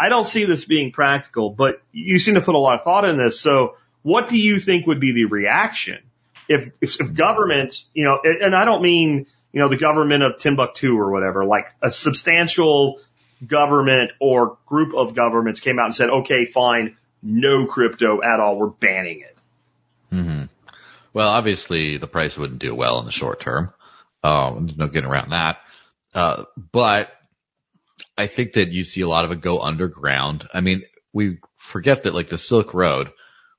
I 0.03 0.09
don't 0.09 0.27
see 0.27 0.47
this 0.47 0.65
being 0.65 0.91
practical, 0.91 1.51
but 1.51 1.81
you 1.93 2.19
seem 2.19 2.35
to 2.35 2.41
put 2.41 2.57
a 2.57 2.59
lot 2.59 2.75
of 2.75 2.83
thought 2.83 3.05
in 3.05 3.17
this. 3.17 3.41
So 3.41 3.77
what 4.03 4.29
do 4.29 4.37
you 4.37 4.59
think 4.59 4.89
would 4.89 4.99
be 4.99 5.13
the 5.13 5.27
reaction 5.27 6.01
if, 6.49 6.73
if, 6.81 7.01
if 7.01 7.15
governments, 7.15 7.89
you 7.95 8.05
know, 8.05 8.19
and 8.25 8.53
I 8.53 8.65
don't 8.65 8.83
mean, 8.83 9.27
you 9.53 9.61
know, 9.61 9.69
the 9.69 9.77
government 9.77 10.25
of 10.25 10.39
Timbuktu 10.39 10.99
or 10.99 11.13
whatever, 11.13 11.45
like 11.45 11.67
a 11.81 11.89
substantial 11.89 12.99
government 13.47 14.11
or 14.21 14.59
group 14.67 14.93
of 14.93 15.15
governments 15.15 15.61
came 15.61 15.79
out 15.79 15.87
and 15.87 15.95
said, 15.95 16.11
okay, 16.11 16.47
fine, 16.47 16.97
no 17.23 17.67
crypto 17.67 18.23
at 18.23 18.41
all. 18.41 18.59
We're 18.59 18.71
banning 18.71 19.21
it. 19.21 19.37
hmm 20.11 20.45
Well, 21.13 21.29
obviously 21.29 21.99
the 21.99 22.09
price 22.09 22.37
wouldn't 22.37 22.59
do 22.59 22.75
well 22.75 22.99
in 22.99 23.07
the 23.07 23.13
short 23.13 23.39
term. 23.39 23.73
Um, 24.25 24.67
there's 24.67 24.79
no 24.79 24.89
getting 24.89 25.09
around 25.09 25.31
that. 25.31 25.59
Uh, 26.13 26.45
but 26.73 27.13
I 28.17 28.27
think 28.27 28.55
that 28.55 28.71
you 28.71 28.85
see 28.85 29.01
a 29.01 29.09
lot 29.09 29.25
of 29.25 29.33
it 29.33 29.41
go 29.41 29.61
underground. 29.61 30.49
I 30.53 30.61
mean, 30.61 30.83
we 31.13 31.39
forget 31.59 32.05
that 32.05 32.15
like 32.15 32.29
the 32.29 32.39
Silk 32.39 32.75
Road 32.75 33.11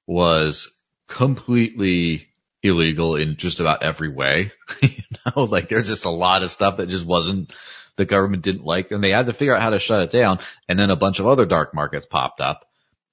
was 0.05 0.69
completely 1.07 2.27
illegal 2.61 3.15
in 3.15 3.35
just 3.37 3.59
about 3.59 3.83
every 3.83 4.09
way. 4.09 4.51
you 4.81 5.03
know, 5.25 5.43
like 5.43 5.69
there's 5.69 5.87
just 5.87 6.05
a 6.05 6.09
lot 6.09 6.43
of 6.43 6.51
stuff 6.51 6.77
that 6.77 6.89
just 6.89 7.05
wasn't, 7.05 7.51
the 7.95 8.05
government 8.05 8.43
didn't 8.43 8.63
like 8.63 8.91
and 8.91 9.03
they 9.03 9.11
had 9.11 9.27
to 9.27 9.33
figure 9.33 9.55
out 9.55 9.61
how 9.61 9.69
to 9.69 9.79
shut 9.79 10.03
it 10.03 10.11
down. 10.11 10.39
And 10.67 10.79
then 10.79 10.89
a 10.89 10.95
bunch 10.95 11.19
of 11.19 11.27
other 11.27 11.45
dark 11.45 11.73
markets 11.73 12.05
popped 12.05 12.41
up 12.41 12.65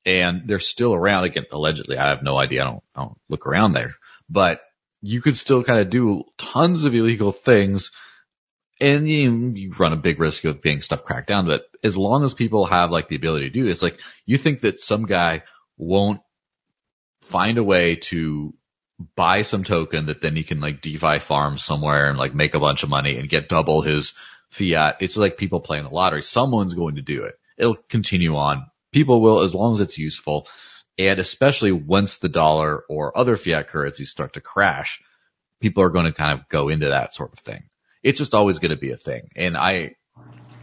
and 0.07 0.43
they're 0.47 0.59
still 0.59 0.95
around 0.95 1.25
again, 1.25 1.45
allegedly. 1.51 1.99
I 1.99 2.11
have 2.11 2.23
no 2.23 2.39
idea. 2.39 2.63
I 2.63 2.65
don't, 2.65 2.83
I 2.95 3.01
don't 3.03 3.19
look 3.29 3.47
around 3.47 3.73
there, 3.73 3.95
but 4.29 4.61
you 5.03 5.21
could 5.21 5.37
still 5.37 5.65
kind 5.65 5.81
of 5.81 5.91
do 5.91 6.25
tons 6.39 6.85
of 6.85 6.95
illegal 6.95 7.33
things 7.33 7.91
and 8.81 9.09
you, 9.09 9.53
you 9.55 9.73
run 9.79 9.93
a 9.93 9.97
big 9.97 10.19
risk 10.19 10.45
of 10.45 10.63
being 10.63 10.81
stuff 10.81 11.05
cracked 11.05 11.29
down. 11.29 11.47
But 11.47 11.65
as 11.85 11.97
long 11.97 12.25
as 12.25 12.35
people 12.35 12.67
have 12.67 12.91
like 12.91 13.09
the 13.09 13.17
ability 13.17 13.47
to 13.47 13.55
do 13.55 13.65
this, 13.65 13.83
like 13.83 14.01
you 14.27 14.39
think 14.39 14.61
that 14.61 14.81
some 14.81 15.07
guy 15.07 15.43
won't 15.77 16.21
find 17.23 17.59
a 17.59 17.65
way 17.65 17.97
to 17.97 18.55
buy 19.17 19.43
some 19.43 19.65
token 19.65 20.07
that 20.07 20.21
then 20.21 20.37
he 20.37 20.43
can 20.43 20.61
like 20.61 20.83
DeFi 20.83 21.19
farm 21.21 21.59
somewhere 21.59 22.09
and 22.09 22.19
like 22.19 22.35
make 22.35 22.55
a 22.55 22.61
bunch 22.61 22.83
of 22.83 22.91
money 22.91 23.19
and 23.19 23.29
get 23.29 23.49
double 23.49 23.83
his 23.83 24.15
fiat. 24.51 24.97
It's 25.01 25.17
like 25.17 25.37
people 25.37 25.61
playing 25.61 25.85
the 25.85 25.91
lottery. 25.91 26.23
Someone's 26.23 26.75
going 26.75 26.97
to 26.97 27.03
do 27.03 27.25
it. 27.25 27.35
It'll 27.57 27.77
continue 27.89 28.37
on. 28.37 28.67
People 28.93 29.21
will, 29.21 29.43
as 29.43 29.55
long 29.55 29.75
as 29.75 29.81
it's 29.81 29.99
useful. 29.99 30.49
And 30.99 31.19
especially 31.19 31.73
once 31.73 32.19
the 32.19 32.29
dollar 32.29 32.83
or 32.89 33.17
other 33.17 33.37
fiat 33.37 33.69
currencies 33.69 34.11
start 34.11 34.35
to 34.35 34.41
crash, 34.41 35.01
people 35.61 35.83
are 35.83 35.91
going 35.91 36.07
to 36.07 36.13
kind 36.13 36.39
of 36.39 36.49
go 36.49 36.69
into 36.69 36.89
that 36.89 37.15
sort 37.15 37.33
of 37.33 37.39
thing. 37.39 37.70
It's 38.03 38.19
just 38.19 38.35
always 38.35 38.59
going 38.59 38.71
to 38.71 38.77
be 38.77 38.93
a 38.93 38.97
thing. 38.97 39.29
And 39.37 39.57
I, 39.57 39.95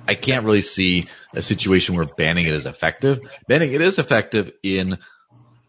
I 0.08 0.16
can't 0.16 0.46
really 0.46 0.62
see 0.62 1.08
a 1.34 1.42
situation 1.42 1.96
where 1.96 2.06
banning 2.06 2.46
it 2.46 2.54
is 2.54 2.66
effective. 2.66 3.20
Banning 3.48 3.74
it 3.74 3.82
is 3.82 4.00
effective 4.00 4.52
in 4.64 4.98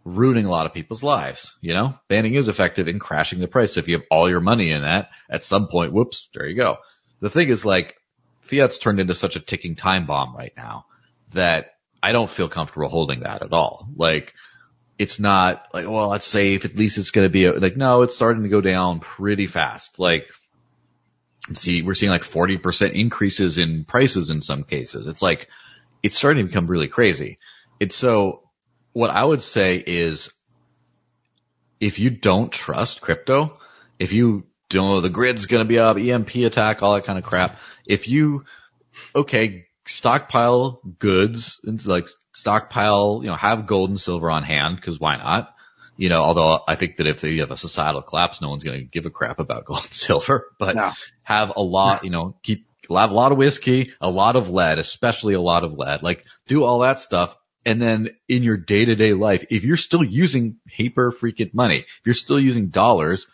ruining 0.04 0.46
a 0.46 0.50
lot 0.50 0.66
of 0.66 0.72
people's 0.72 1.02
lives. 1.02 1.52
You 1.60 1.74
know, 1.74 1.98
banning 2.08 2.34
is 2.34 2.48
effective 2.48 2.88
in 2.88 2.98
crashing 2.98 3.40
the 3.40 3.48
price. 3.48 3.76
If 3.76 3.88
you 3.88 3.96
have 3.96 4.06
all 4.10 4.30
your 4.30 4.40
money 4.40 4.70
in 4.70 4.82
that, 4.82 5.10
at 5.28 5.44
some 5.44 5.68
point, 5.68 5.92
whoops, 5.92 6.28
there 6.34 6.46
you 6.46 6.56
go. 6.56 6.78
The 7.20 7.30
thing 7.30 7.48
is 7.48 7.64
like, 7.64 7.96
fiat's 8.40 8.78
turned 8.78 9.00
into 9.00 9.14
such 9.14 9.36
a 9.36 9.40
ticking 9.40 9.76
time 9.76 10.06
bomb 10.06 10.34
right 10.34 10.52
now 10.56 10.86
that 11.32 11.74
I 12.02 12.12
don't 12.12 12.30
feel 12.30 12.48
comfortable 12.48 12.88
holding 12.88 13.20
that 13.20 13.42
at 13.42 13.52
all. 13.52 13.88
Like, 13.96 14.34
it's 14.98 15.20
not 15.20 15.68
like, 15.74 15.86
well, 15.88 16.12
it's 16.14 16.26
safe. 16.26 16.64
At 16.64 16.76
least 16.76 16.98
it's 16.98 17.10
going 17.10 17.26
to 17.26 17.32
be 17.32 17.44
a, 17.44 17.52
like, 17.52 17.76
no, 17.76 18.02
it's 18.02 18.14
starting 18.14 18.44
to 18.44 18.48
go 18.48 18.60
down 18.60 19.00
pretty 19.00 19.46
fast. 19.46 19.98
Like, 19.98 20.30
see, 21.54 21.82
we're 21.82 21.94
seeing 21.94 22.12
like 22.12 22.22
40% 22.22 22.92
increases 22.92 23.58
in 23.58 23.84
prices 23.84 24.30
in 24.30 24.42
some 24.42 24.64
cases. 24.64 25.06
It's 25.06 25.22
like, 25.22 25.48
it's 26.02 26.16
starting 26.16 26.44
to 26.44 26.48
become 26.48 26.66
really 26.66 26.88
crazy. 26.88 27.38
It's 27.80 27.96
so 27.96 28.42
what 28.92 29.10
I 29.10 29.24
would 29.24 29.42
say 29.42 29.76
is 29.76 30.32
if 31.80 31.98
you 31.98 32.10
don't 32.10 32.52
trust 32.52 33.00
crypto, 33.00 33.58
if 33.98 34.12
you 34.12 34.46
don't 34.68 34.88
know 34.88 35.00
the 35.00 35.08
grid's 35.08 35.46
going 35.46 35.62
to 35.62 35.68
be 35.68 35.78
up, 35.78 35.96
EMP 35.96 36.34
attack, 36.36 36.82
all 36.82 36.94
that 36.94 37.04
kind 37.04 37.18
of 37.18 37.24
crap, 37.24 37.58
if 37.86 38.08
you, 38.08 38.44
okay, 39.14 39.66
stockpile 39.86 40.80
goods 40.98 41.60
and 41.64 41.84
like 41.86 42.08
stockpile, 42.32 43.20
you 43.22 43.28
know, 43.28 43.36
have 43.36 43.66
gold 43.66 43.90
and 43.90 44.00
silver 44.00 44.30
on 44.30 44.42
hand 44.42 44.76
because 44.76 45.00
why 45.00 45.16
not? 45.16 45.54
You 45.98 46.08
know, 46.08 46.22
although 46.22 46.60
I 46.66 46.76
think 46.76 46.96
that 46.98 47.06
if 47.08 47.22
you 47.24 47.40
have 47.40 47.50
a 47.50 47.56
societal 47.56 48.02
collapse, 48.02 48.40
no 48.40 48.48
one's 48.50 48.62
going 48.64 48.78
to 48.78 48.84
give 48.86 49.04
a 49.04 49.10
crap 49.10 49.40
about 49.40 49.64
gold 49.66 49.82
and 49.84 49.92
silver, 50.06 50.46
but 50.58 50.76
No. 50.76 50.92
have 51.24 51.52
a 51.56 51.60
lot, 51.60 52.04
you 52.04 52.10
know, 52.10 52.36
keep, 52.42 52.66
have 52.88 53.10
a 53.10 53.14
lot 53.14 53.32
of 53.32 53.38
whiskey, 53.38 53.92
a 54.00 54.08
lot 54.08 54.36
of 54.36 54.48
lead, 54.48 54.78
especially 54.78 55.34
a 55.34 55.40
lot 55.40 55.64
of 55.64 55.72
lead, 55.72 56.02
like 56.04 56.24
do 56.46 56.62
all 56.64 56.78
that 56.80 57.00
stuff. 57.00 57.36
And 57.66 57.82
then 57.82 58.10
in 58.28 58.44
your 58.44 58.56
day 58.56 58.84
to 58.84 58.94
day 58.94 59.12
life, 59.12 59.44
if 59.50 59.64
you're 59.64 59.76
still 59.76 60.04
using 60.04 60.56
paper 60.66 61.12
freaking 61.12 61.52
money, 61.52 61.80
if 61.80 62.00
you're 62.06 62.14
still 62.14 62.38
using 62.40 62.68
dollars, 62.68 63.26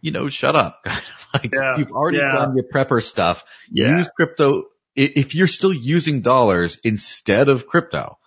you 0.00 0.10
know, 0.10 0.28
shut 0.28 0.56
up. 0.56 0.84
like 1.34 1.54
Yeah, 1.54 1.78
you've 1.78 1.92
already 1.92 2.18
yeah. 2.18 2.32
done 2.34 2.56
your 2.56 2.64
prepper 2.64 3.02
stuff. 3.02 3.44
Yeah. 3.70 3.96
Use 3.96 4.08
crypto. 4.14 4.64
If 4.96 5.36
you're 5.36 5.46
still 5.46 5.72
using 5.72 6.22
dollars 6.22 6.80
instead 6.82 7.48
of 7.48 7.68
crypto, 7.68 8.18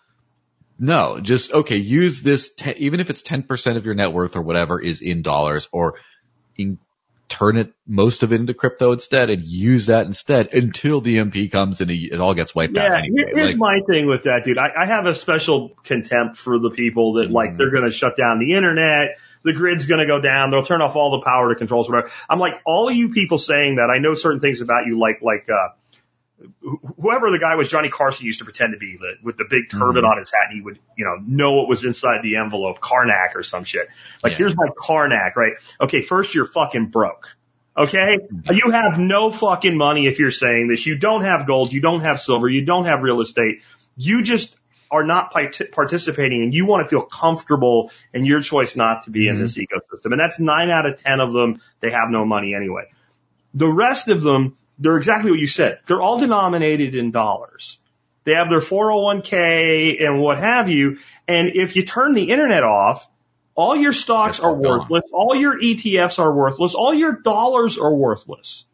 no, 0.82 1.20
just 1.22 1.54
okay. 1.54 1.78
Use 1.78 2.22
this, 2.22 2.54
te- 2.54 2.74
even 2.78 3.00
if 3.00 3.10
it's 3.12 3.22
10% 3.22 3.78
of 3.78 3.86
your 3.86 3.94
net 3.96 4.12
worth 4.12 4.36
or 4.36 4.42
whatever 4.42 4.82
is 4.82 5.02
in 5.02 5.22
dollars 5.22 5.70
or 5.72 6.00
in, 6.58 6.80
turn 7.30 7.56
it, 7.58 7.72
most 7.88 8.24
of 8.24 8.34
it 8.34 8.40
into 8.42 8.54
crypto 8.54 8.92
instead 8.92 9.30
and 9.30 9.42
use 9.44 9.86
that 9.86 10.06
instead 10.08 10.54
until 10.54 11.00
the 11.00 11.16
MP 11.18 11.50
comes 11.50 11.80
and 11.80 11.90
it 11.92 12.20
all 12.20 12.34
gets 12.34 12.54
wiped 12.54 12.76
out 12.76 12.92
Yeah, 12.92 12.98
anyway. 12.98 13.32
here's 13.34 13.52
Like, 13.52 13.58
my 13.58 13.80
thing 13.88 14.08
with 14.08 14.24
that, 14.24 14.44
dude. 14.44 14.58
I, 14.58 14.70
I 14.76 14.86
have 14.88 15.06
a 15.06 15.16
special 15.16 15.70
contempt 15.86 16.36
for 16.38 16.60
the 16.60 16.72
people 16.72 17.14
that 17.14 17.32
like 17.32 17.52
Mhm. 17.52 17.58
they're 17.58 17.72
going 17.72 17.86
to 17.86 17.92
shut 17.92 18.18
down 18.18 18.40
the 18.40 18.54
internet, 18.54 19.18
the 19.44 19.54
grid's 19.54 19.86
going 19.86 20.02
to 20.02 20.08
go 20.08 20.20
down, 20.20 20.52
they'll 20.52 20.66
turn 20.66 20.82
off 20.82 20.96
all 20.98 21.12
the 21.20 21.24
power 21.24 21.50
to 21.50 21.56
controls, 21.56 21.90
whatever. 21.90 22.12
I'm 22.30 22.40
like, 22.40 22.56
all 22.66 22.90
of 22.90 22.96
you 22.96 23.10
people 23.14 23.38
saying 23.38 23.76
that, 23.76 23.90
I 23.90 24.00
know 24.00 24.16
certain 24.16 24.40
things 24.42 24.60
about 24.62 24.88
you, 24.88 25.00
like 25.00 25.22
like 25.22 25.48
uh, 25.48 25.70
whoever 27.00 27.32
the 27.32 27.40
guy 27.40 27.56
was, 27.56 27.70
Johnny 27.70 27.90
Carson 27.90 28.26
used 28.26 28.40
to 28.40 28.46
pretend 28.46 28.74
to 28.74 28.80
be 28.80 28.98
the, 28.98 29.14
with 29.24 29.38
the 29.38 29.46
big 29.50 29.70
turban 29.70 30.04
Mhm. 30.04 30.10
on 30.12 30.18
his 30.18 30.32
hat, 30.32 30.48
and 30.50 30.56
he 30.56 30.62
would 30.62 30.80
you 30.98 31.06
know 31.06 31.16
know 31.26 31.54
what 31.54 31.68
was 31.68 31.86
inside 31.86 32.22
the 32.24 32.38
envelope, 32.38 32.80
Carnac 32.80 33.36
or 33.36 33.44
some 33.44 33.64
shit. 33.64 33.88
Like, 34.24 34.32
Yeah. 34.34 34.38
here's 34.40 34.56
my 34.58 34.68
Carnac, 34.78 35.36
right? 35.36 35.54
Okay, 35.80 36.02
first 36.02 36.34
you're 36.36 36.46
fucking 36.46 36.88
broke. 36.88 37.28
Okay? 37.78 38.18
Mm-hmm. 38.18 38.54
You 38.54 38.72
have 38.72 39.00
no 39.00 39.32
fucking 39.32 39.78
money 39.78 40.06
if 40.08 40.20
you're 40.20 40.30
saying 40.32 40.68
this. 40.68 40.86
You 40.86 40.98
don't 40.98 41.24
have 41.24 41.48
gold. 41.48 41.72
You 41.72 41.80
don't 41.82 42.02
have 42.02 42.20
silver. 42.20 42.50
You 42.50 42.66
don't 42.66 42.86
have 42.86 43.02
real 43.02 43.22
estate. 43.22 43.62
You 43.96 44.24
just 44.24 44.56
are 44.92 45.06
not 45.06 45.32
part- 45.32 45.62
participating 45.72 46.42
and 46.44 46.54
you 46.54 46.66
want 46.66 46.84
to 46.84 46.90
feel 46.90 47.02
comfortable 47.04 47.90
in 48.14 48.26
your 48.26 48.42
choice 48.42 48.76
not 48.76 49.06
to 49.06 49.10
be 49.10 49.30
in 49.30 49.36
Mhm. 49.38 49.40
this 49.40 49.58
ecosystem. 49.58 50.12
And 50.12 50.20
that's 50.20 50.38
nine 50.38 50.70
out 50.70 50.86
of 50.86 50.98
10 51.02 51.22
of 51.22 51.32
them. 51.32 51.62
They 51.80 51.92
have 51.92 52.10
no 52.10 52.26
money 52.26 52.54
anyway. 52.54 52.90
The 53.54 53.70
rest 53.72 54.10
of 54.10 54.22
them, 54.22 54.56
they're 54.80 54.98
exactly 54.98 55.32
what 55.32 55.40
you 55.40 55.48
said. 55.48 55.80
They're 55.86 56.02
all 56.02 56.20
denominated 56.20 56.96
in 56.96 57.12
dollars. 57.12 57.80
They 58.24 58.34
have 58.34 58.50
their 58.50 58.60
401k 58.60 60.04
and 60.04 60.20
what 60.20 60.38
have 60.40 60.70
you. 60.70 60.98
And 61.28 61.52
if 61.56 61.76
you 61.76 61.86
turn 61.86 62.14
the 62.14 62.30
internet 62.30 62.64
off, 62.64 63.08
all 63.56 63.76
your 63.76 63.94
stocks 63.94 64.40
are 64.40 64.54
gone. 64.54 64.62
worthless. 64.62 65.04
All 65.12 65.36
your 65.36 65.60
ETFs 65.60 66.20
are 66.20 66.34
worthless. 66.34 66.74
All 66.76 66.94
your 66.94 67.14
dollars 67.22 67.78
are 67.78 67.94
worthless. 67.94 68.66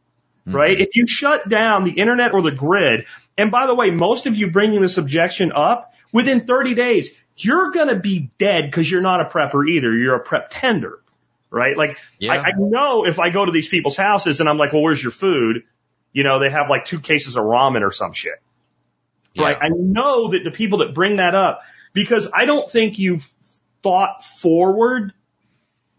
mhm. 0.48 0.54
Right? 0.54 0.80
If 0.80 0.96
you 0.96 1.08
shut 1.08 1.48
down 1.50 1.84
the 1.84 1.92
internet 1.92 2.34
or 2.34 2.42
the 2.42 2.52
grid, 2.52 3.06
and 3.38 3.52
by 3.52 3.68
the 3.68 3.76
way, 3.76 3.90
most 3.92 4.28
of 4.28 4.36
you 4.38 4.52
bringing 4.52 4.82
this 4.82 4.98
objection 4.98 5.52
up 5.54 5.94
within 6.12 6.46
30 6.46 6.74
days, 6.76 7.12
you're 7.38 7.72
going 7.72 7.90
to 7.90 8.00
be 8.00 8.32
dead 8.38 8.66
because 8.66 8.90
you're 8.90 9.02
not 9.02 9.22
a 9.22 9.26
prepper 9.26 9.68
either. 9.70 9.94
You're 9.94 10.16
a 10.16 10.20
prep 10.24 10.48
tender. 10.50 11.00
Right? 11.50 11.78
Like, 11.78 11.98
Yeah. 12.20 12.34
I, 12.34 12.48
I 12.48 12.52
know 12.58 13.06
if 13.06 13.20
I 13.20 13.30
go 13.30 13.46
to 13.46 13.52
these 13.52 13.68
people's 13.70 13.96
houses 13.98 14.40
and 14.42 14.50
I'm 14.50 14.58
like, 14.58 14.74
well, 14.74 14.82
where's 14.82 15.02
your 15.02 15.12
food? 15.14 15.64
You 16.18 16.24
know, 16.24 16.40
they 16.40 16.50
have 16.50 16.68
like 16.68 16.86
two 16.86 17.00
cases 17.00 17.36
of 17.36 17.44
ramen 17.44 17.84
or 17.84 17.92
some 17.92 18.12
shit. 18.12 18.42
Yeah. 19.36 19.44
Right? 19.44 19.58
I 19.62 19.70
know 19.70 20.32
that 20.32 20.44
the 20.44 20.50
people 20.50 20.80
that 20.80 20.96
bring 20.96 21.18
that 21.18 21.36
up, 21.36 21.62
because 21.94 22.28
I 22.34 22.46
don't 22.46 22.68
think 22.68 22.98
you've 22.98 23.32
thought 23.84 24.24
forward 24.24 25.14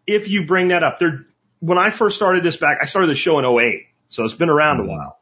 if 0.08 0.28
you 0.28 0.44
bring 0.44 0.68
that 0.68 0.82
up. 0.82 0.98
There, 0.98 1.26
when 1.60 1.78
I 1.78 1.90
first 1.90 2.16
started 2.16 2.42
this 2.42 2.56
back, 2.56 2.78
I 2.82 2.86
started 2.86 3.06
the 3.06 3.14
show 3.14 3.38
in 3.38 3.44
08. 3.44 3.86
So 4.08 4.24
it's 4.24 4.34
been 4.34 4.50
around 4.50 4.80
a 4.80 4.82
Mhm. 4.82 4.88
while. 4.88 5.20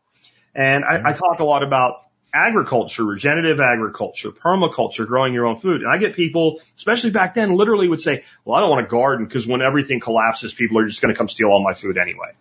And 0.54 0.82
I, 0.82 1.10
I 1.10 1.12
talk 1.12 1.40
a 1.40 1.44
lot 1.44 1.62
about 1.62 1.96
agriculture, 2.32 3.04
regenerative 3.04 3.60
agriculture, 3.60 4.30
permaculture, 4.30 5.06
growing 5.06 5.34
your 5.34 5.44
own 5.44 5.56
food. 5.56 5.82
And 5.82 5.90
I 5.90 5.98
get 5.98 6.16
people, 6.16 6.62
especially 6.78 7.10
back 7.10 7.34
then, 7.34 7.54
literally 7.54 7.86
would 7.86 8.00
say, 8.00 8.24
well, 8.46 8.56
I 8.56 8.60
don't 8.60 8.70
want 8.70 8.86
to 8.86 8.90
garden 8.90 9.26
because 9.26 9.46
when 9.46 9.60
everything 9.60 10.00
collapses, 10.00 10.54
people 10.54 10.78
are 10.78 10.86
just 10.86 11.02
going 11.02 11.12
to 11.12 11.18
come 11.18 11.28
steal 11.28 11.48
all 11.48 11.62
my 11.62 11.74
food 11.74 11.98
anyway. 11.98 12.32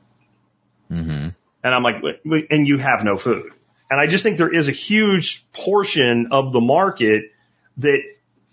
hmm 0.87 1.27
And 1.65 1.73
I'm 1.73 1.81
like, 1.81 1.95
and 2.51 2.67
you 2.67 2.77
have 2.77 3.03
no 3.03 3.17
food. 3.17 3.51
And 3.89 3.99
I 3.99 4.05
just 4.05 4.21
think 4.21 4.37
there 4.37 4.53
is 4.53 4.67
a 4.67 4.71
huge 4.71 5.51
portion 5.51 6.27
of 6.29 6.53
the 6.53 6.61
market 6.61 7.31
that 7.77 8.03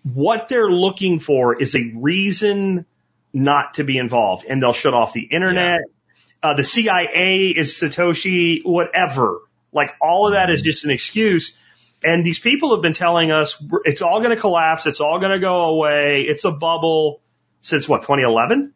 what 0.02 0.48
they're 0.48 0.70
looking 0.70 1.20
for 1.20 1.60
is 1.60 1.74
a 1.74 1.92
reason 1.94 2.86
not 3.34 3.74
to 3.74 3.84
be 3.84 3.98
involved 3.98 4.46
and 4.48 4.62
they'll 4.62 4.72
shut 4.72 4.94
off 4.94 5.12
the 5.12 5.20
internet. 5.20 5.82
Uh, 6.42 6.54
the 6.54 6.64
CIA 6.64 7.48
is 7.48 7.74
Satoshi, 7.74 8.64
whatever. 8.64 9.40
Like 9.74 9.94
all 10.00 10.28
of 10.28 10.32
that 10.32 10.48
is 10.48 10.62
just 10.62 10.86
an 10.86 10.90
excuse. 10.90 11.54
And 12.02 12.24
these 12.24 12.40
people 12.40 12.74
have 12.74 12.80
been 12.80 12.94
telling 12.94 13.30
us 13.30 13.62
it's 13.84 14.00
all 14.00 14.20
going 14.20 14.34
to 14.34 14.40
collapse. 14.40 14.86
It's 14.86 15.00
all 15.00 15.18
going 15.18 15.32
to 15.32 15.38
go 15.38 15.68
away. 15.68 16.22
It's 16.22 16.44
a 16.44 16.50
bubble 16.50 17.20
since 17.60 17.86
what, 17.86 18.00
2011? 18.00 18.72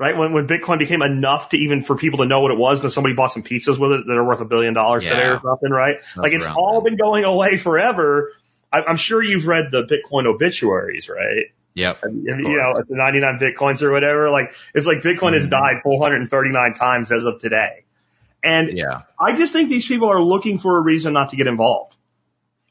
Right? 0.00 0.16
When, 0.16 0.32
when 0.32 0.48
Bitcoin 0.48 0.78
became 0.78 1.02
enough 1.02 1.50
to 1.50 1.58
even 1.58 1.82
for 1.82 1.94
people 1.94 2.20
to 2.20 2.26
know 2.26 2.40
what 2.40 2.50
it 2.52 2.56
was 2.56 2.82
and 2.82 2.90
somebody 2.90 3.14
bought 3.14 3.32
some 3.32 3.42
pizzas 3.42 3.78
with 3.78 3.92
it 3.92 4.06
that 4.06 4.14
are 4.14 4.24
worth 4.24 4.40
a 4.40 4.46
billion 4.46 4.72
dollars 4.72 5.04
today 5.04 5.26
or 5.26 5.40
something, 5.44 5.70
right? 5.70 5.96
like 6.16 6.32
it's 6.32 6.46
all 6.46 6.80
then. 6.80 6.92
been 6.92 6.96
going 6.96 7.24
away 7.24 7.58
forever. 7.58 8.32
I, 8.72 8.78
I'm 8.80 8.96
sure 8.96 9.22
you've 9.22 9.46
read 9.46 9.66
the 9.70 9.82
Bitcoin 9.82 10.24
obituaries, 10.24 11.10
right? 11.10 11.52
Yep. 11.74 11.98
And, 12.02 12.26
and, 12.26 12.40
you 12.40 12.56
know, 12.56 12.72
the 12.76 12.96
99 12.96 13.38
bitcoins 13.40 13.82
or 13.82 13.92
whatever, 13.92 14.30
like 14.30 14.54
it's 14.74 14.86
like 14.86 15.02
Bitcoin 15.02 15.34
has 15.34 15.46
Mhm. 15.48 15.50
died 15.50 15.82
439 15.82 16.72
times 16.72 17.12
as 17.12 17.24
of 17.26 17.38
today. 17.38 17.84
And 18.42 18.72
Yeah. 18.72 19.02
I 19.20 19.36
just 19.36 19.52
think 19.52 19.68
these 19.68 19.86
people 19.86 20.08
are 20.08 20.22
looking 20.22 20.58
for 20.58 20.78
a 20.78 20.82
reason 20.82 21.12
not 21.12 21.28
to 21.28 21.36
get 21.36 21.46
involved. 21.46 21.94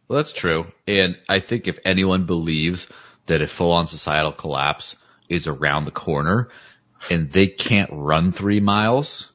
Well, 0.07 0.17
that's 0.17 0.33
true. 0.33 0.65
And 0.87 1.15
I 1.29 1.41
think 1.41 1.67
if 1.67 1.77
anyone 1.85 2.25
believes 2.25 2.87
that 3.27 3.43
a 3.43 3.47
full 3.47 3.73
on 3.73 3.85
societal 3.85 4.31
collapse 4.31 4.95
is 5.29 5.47
around 5.47 5.85
the 5.85 5.91
corner 5.91 6.49
and 7.09 7.29
they 7.29 7.47
can't 7.47 7.89
run 7.93 8.31
three 8.31 8.59
miles, 8.59 9.31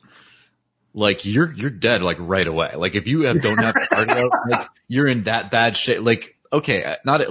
like 0.93 1.25
you're, 1.25 1.53
you're 1.53 1.71
dead 1.71 2.03
like 2.03 2.19
right 2.21 2.47
away. 2.47 2.73
Like 2.77 2.95
if 2.95 3.07
you 3.07 3.23
have, 3.23 3.43
don't 3.43 3.59
have 3.59 3.75
cardio, 3.93 4.31
like 4.49 4.69
you're 4.89 5.09
in 5.09 5.25
that 5.25 5.51
bad 5.51 5.77
shape. 5.77 6.03
Like, 6.03 6.37
okay, 6.53 6.85
uh, 6.85 6.97
not, 7.05 7.23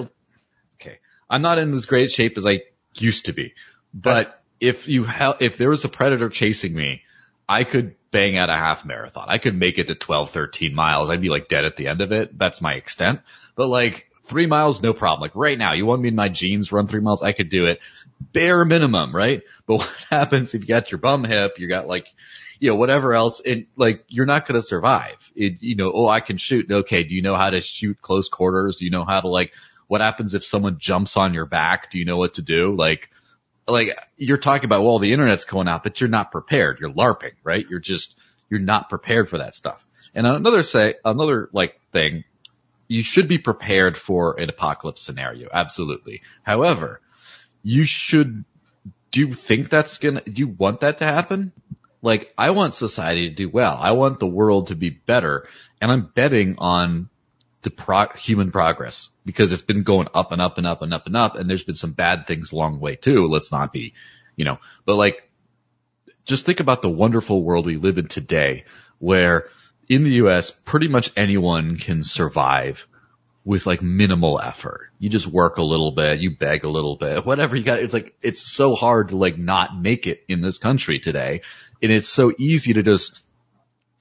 okay. 0.75 0.99
I'm 1.29 1.41
not 1.41 1.59
in 1.59 1.73
as 1.73 1.85
great 1.85 2.11
shape 2.11 2.37
as 2.37 2.45
I 2.45 2.61
used 2.95 3.25
to 3.25 3.33
be, 3.33 3.53
but 3.93 4.41
if 4.59 4.87
you 4.87 5.03
have, 5.03 5.37
if 5.41 5.57
there 5.57 5.69
was 5.69 5.83
a 5.83 5.89
predator 5.89 6.29
chasing 6.29 6.73
me, 6.73 7.03
I 7.47 7.63
could 7.63 7.95
bang 8.11 8.37
out 8.37 8.49
a 8.49 8.55
half 8.55 8.85
marathon. 8.85 9.25
I 9.27 9.37
could 9.37 9.57
make 9.57 9.77
it 9.77 9.87
to 9.87 9.95
12, 9.95 10.29
13 10.29 10.73
miles. 10.73 11.09
I'd 11.09 11.21
be 11.21 11.29
like 11.29 11.47
dead 11.49 11.65
at 11.65 11.75
the 11.75 11.87
end 11.87 12.01
of 12.01 12.11
it. 12.11 12.37
That's 12.37 12.61
my 12.61 12.73
extent. 12.73 13.21
But 13.55 13.67
like 13.67 14.09
three 14.23 14.45
miles, 14.45 14.81
no 14.81 14.93
problem. 14.93 15.21
Like 15.21 15.35
right 15.35 15.57
now, 15.57 15.73
you 15.73 15.85
want 15.85 16.01
me 16.01 16.09
in 16.09 16.15
my 16.15 16.29
jeans 16.29 16.71
run 16.71 16.87
three 16.87 17.01
miles? 17.01 17.21
I 17.21 17.33
could 17.33 17.49
do 17.49 17.65
it. 17.65 17.79
Bare 18.31 18.65
minimum, 18.65 19.15
right? 19.15 19.41
But 19.65 19.75
what 19.79 19.95
happens 20.09 20.53
if 20.53 20.61
you 20.61 20.67
got 20.67 20.91
your 20.91 20.99
bum 20.99 21.23
hip, 21.23 21.59
you 21.59 21.67
got 21.67 21.87
like, 21.87 22.07
you 22.59 22.69
know, 22.69 22.75
whatever 22.75 23.13
else, 23.13 23.41
and 23.41 23.65
like 23.75 24.05
you're 24.07 24.25
not 24.25 24.47
going 24.47 24.59
to 24.59 24.65
survive. 24.65 25.17
It, 25.35 25.61
you 25.61 25.75
know, 25.75 25.91
oh, 25.93 26.07
I 26.07 26.19
can 26.19 26.37
shoot. 26.37 26.71
Okay. 26.71 27.03
Do 27.03 27.15
you 27.15 27.21
know 27.21 27.35
how 27.35 27.49
to 27.49 27.61
shoot 27.61 28.01
close 28.01 28.29
quarters? 28.29 28.77
Do 28.77 28.85
you 28.85 28.91
know 28.91 29.03
how 29.03 29.19
to 29.19 29.27
like, 29.27 29.53
what 29.87 30.01
happens 30.01 30.33
if 30.33 30.43
someone 30.45 30.77
jumps 30.79 31.17
on 31.17 31.33
your 31.33 31.45
back? 31.45 31.91
Do 31.91 31.99
you 31.99 32.05
know 32.05 32.17
what 32.17 32.35
to 32.35 32.41
do? 32.41 32.75
Like, 32.75 33.09
like 33.67 33.97
you're 34.17 34.37
talking 34.37 34.65
about, 34.65 34.83
well, 34.83 34.99
the 34.99 35.13
internet's 35.13 35.45
going 35.45 35.67
out, 35.67 35.83
but 35.83 35.99
you're 35.99 36.09
not 36.09 36.31
prepared. 36.31 36.79
You're 36.79 36.91
LARPing, 36.91 37.33
right? 37.43 37.65
You're 37.69 37.79
just, 37.79 38.15
you're 38.49 38.59
not 38.59 38.89
prepared 38.89 39.29
for 39.29 39.39
that 39.39 39.55
stuff. 39.55 39.89
And 40.15 40.27
another 40.27 40.63
say, 40.63 40.95
another 41.03 41.49
like 41.53 41.79
thing, 41.91 42.23
you 42.87 43.03
should 43.03 43.27
be 43.27 43.37
prepared 43.37 43.97
for 43.97 44.39
an 44.39 44.49
apocalypse 44.49 45.01
scenario. 45.01 45.49
Absolutely. 45.51 46.21
However, 46.43 47.01
you 47.63 47.85
should, 47.85 48.43
do 49.11 49.21
you 49.21 49.33
think 49.33 49.69
that's 49.69 49.97
gonna, 49.97 50.21
do 50.21 50.33
you 50.33 50.47
want 50.47 50.81
that 50.81 50.99
to 50.99 51.05
happen? 51.05 51.51
Like, 52.01 52.33
I 52.37 52.51
want 52.51 52.75
society 52.75 53.29
to 53.29 53.35
do 53.35 53.49
well. 53.49 53.77
I 53.79 53.91
want 53.91 54.19
the 54.19 54.27
world 54.27 54.67
to 54.67 54.75
be 54.75 54.89
better. 54.89 55.47
And 55.79 55.91
I'm 55.91 56.11
betting 56.13 56.55
on 56.57 57.09
the 57.61 57.71
pro- 57.71 58.09
human 58.09 58.51
progress 58.51 59.09
because 59.25 59.53
it's 59.53 59.61
been 59.61 59.83
going 59.83 60.09
up 60.13 60.33
and 60.33 60.41
up 60.41 60.57
and 60.57 60.67
up 60.67 60.81
and 60.81 60.93
up 60.93 61.07
and 61.07 61.15
up. 61.15 61.35
And 61.35 61.49
there's 61.49 61.63
been 61.63 61.75
some 61.75 61.93
bad 61.93 62.27
things 62.27 62.51
along 62.51 62.73
the 62.73 62.79
way 62.79 62.95
too. 62.97 63.27
Let's 63.27 63.51
not 63.53 63.71
be, 63.71 63.93
you 64.35 64.43
know, 64.43 64.57
but 64.85 64.95
like, 64.95 65.29
just 66.25 66.45
think 66.45 66.59
about 66.59 66.81
the 66.81 66.89
wonderful 66.89 67.41
world 67.41 67.65
we 67.65 67.77
live 67.77 67.97
in 67.97 68.07
today 68.07 68.65
where 68.99 69.49
in 69.89 70.03
the 70.03 70.11
US, 70.25 70.51
pretty 70.51 70.87
much 70.87 71.11
anyone 71.17 71.77
can 71.77 72.03
survive 72.03 72.87
with 73.45 73.65
like 73.65 73.81
minimal 73.81 74.39
effort. 74.39 74.89
You 74.99 75.09
just 75.09 75.27
work 75.27 75.57
a 75.57 75.63
little 75.63 75.91
bit, 75.91 76.19
you 76.19 76.35
beg 76.35 76.63
a 76.63 76.69
little 76.69 76.95
bit, 76.95 77.25
whatever 77.25 77.55
you 77.55 77.63
got. 77.63 77.79
It's 77.79 77.93
like, 77.93 78.15
it's 78.21 78.41
so 78.41 78.73
hard 78.73 79.09
to 79.09 79.17
like 79.17 79.37
not 79.37 79.77
make 79.77 80.07
it 80.07 80.23
in 80.27 80.41
this 80.41 80.57
country 80.57 80.99
today. 80.99 81.41
And 81.81 81.91
it's 81.91 82.07
so 82.07 82.31
easy 82.37 82.73
to 82.73 82.83
just 82.83 83.21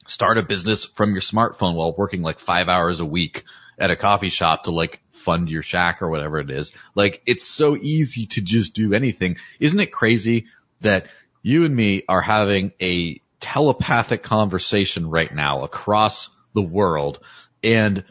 start 0.07 0.39
a 0.39 0.43
business 0.43 0.85
from 0.85 1.13
your 1.13 1.21
smartphone 1.21 1.75
while 1.75 1.95
working 1.97 2.23
like 2.23 2.39
five 2.39 2.69
hours 2.69 3.01
a 3.01 3.05
week 3.05 3.45
at 3.79 3.91
a 3.91 3.97
coffee 3.97 4.29
shop 4.29 4.65
to 4.65 4.71
like 4.71 5.01
fund 5.11 5.51
your 5.51 5.63
shack 5.63 6.03
or 6.03 6.11
whatever 6.11 6.39
it 6.39 6.51
is. 6.51 6.73
Like 6.95 7.23
it's 7.27 7.45
so 7.45 7.77
easy 7.77 8.27
to 8.27 8.41
just 8.43 8.75
do 8.75 8.95
anything. 8.95 9.39
Isn't 9.59 9.81
it 9.81 9.93
crazy 9.93 10.47
that 10.81 11.09
you 11.43 11.65
and 11.65 11.75
me 11.75 12.05
are 12.09 12.23
having 12.23 12.73
a 12.81 13.21
telepathic 13.41 14.23
conversation 14.23 15.11
right 15.11 15.33
now 15.35 15.63
across 15.63 16.31
the 16.55 16.63
world 16.63 17.19
and 17.65 18.05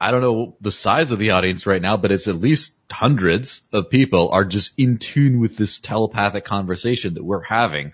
I 0.00 0.10
don't 0.10 0.22
know 0.22 0.56
the 0.60 0.72
size 0.72 1.10
of 1.10 1.18
the 1.18 1.32
audience 1.32 1.66
right 1.66 1.82
now, 1.82 1.96
but 1.98 2.10
it's 2.10 2.26
at 2.26 2.36
least 2.36 2.72
hundreds 2.90 3.62
of 3.72 3.90
people 3.90 4.30
are 4.30 4.44
just 4.44 4.72
in 4.78 4.96
tune 4.96 5.40
with 5.40 5.56
this 5.56 5.78
telepathic 5.78 6.44
conversation 6.44 7.14
that 7.14 7.24
we're 7.24 7.42
having. 7.42 7.92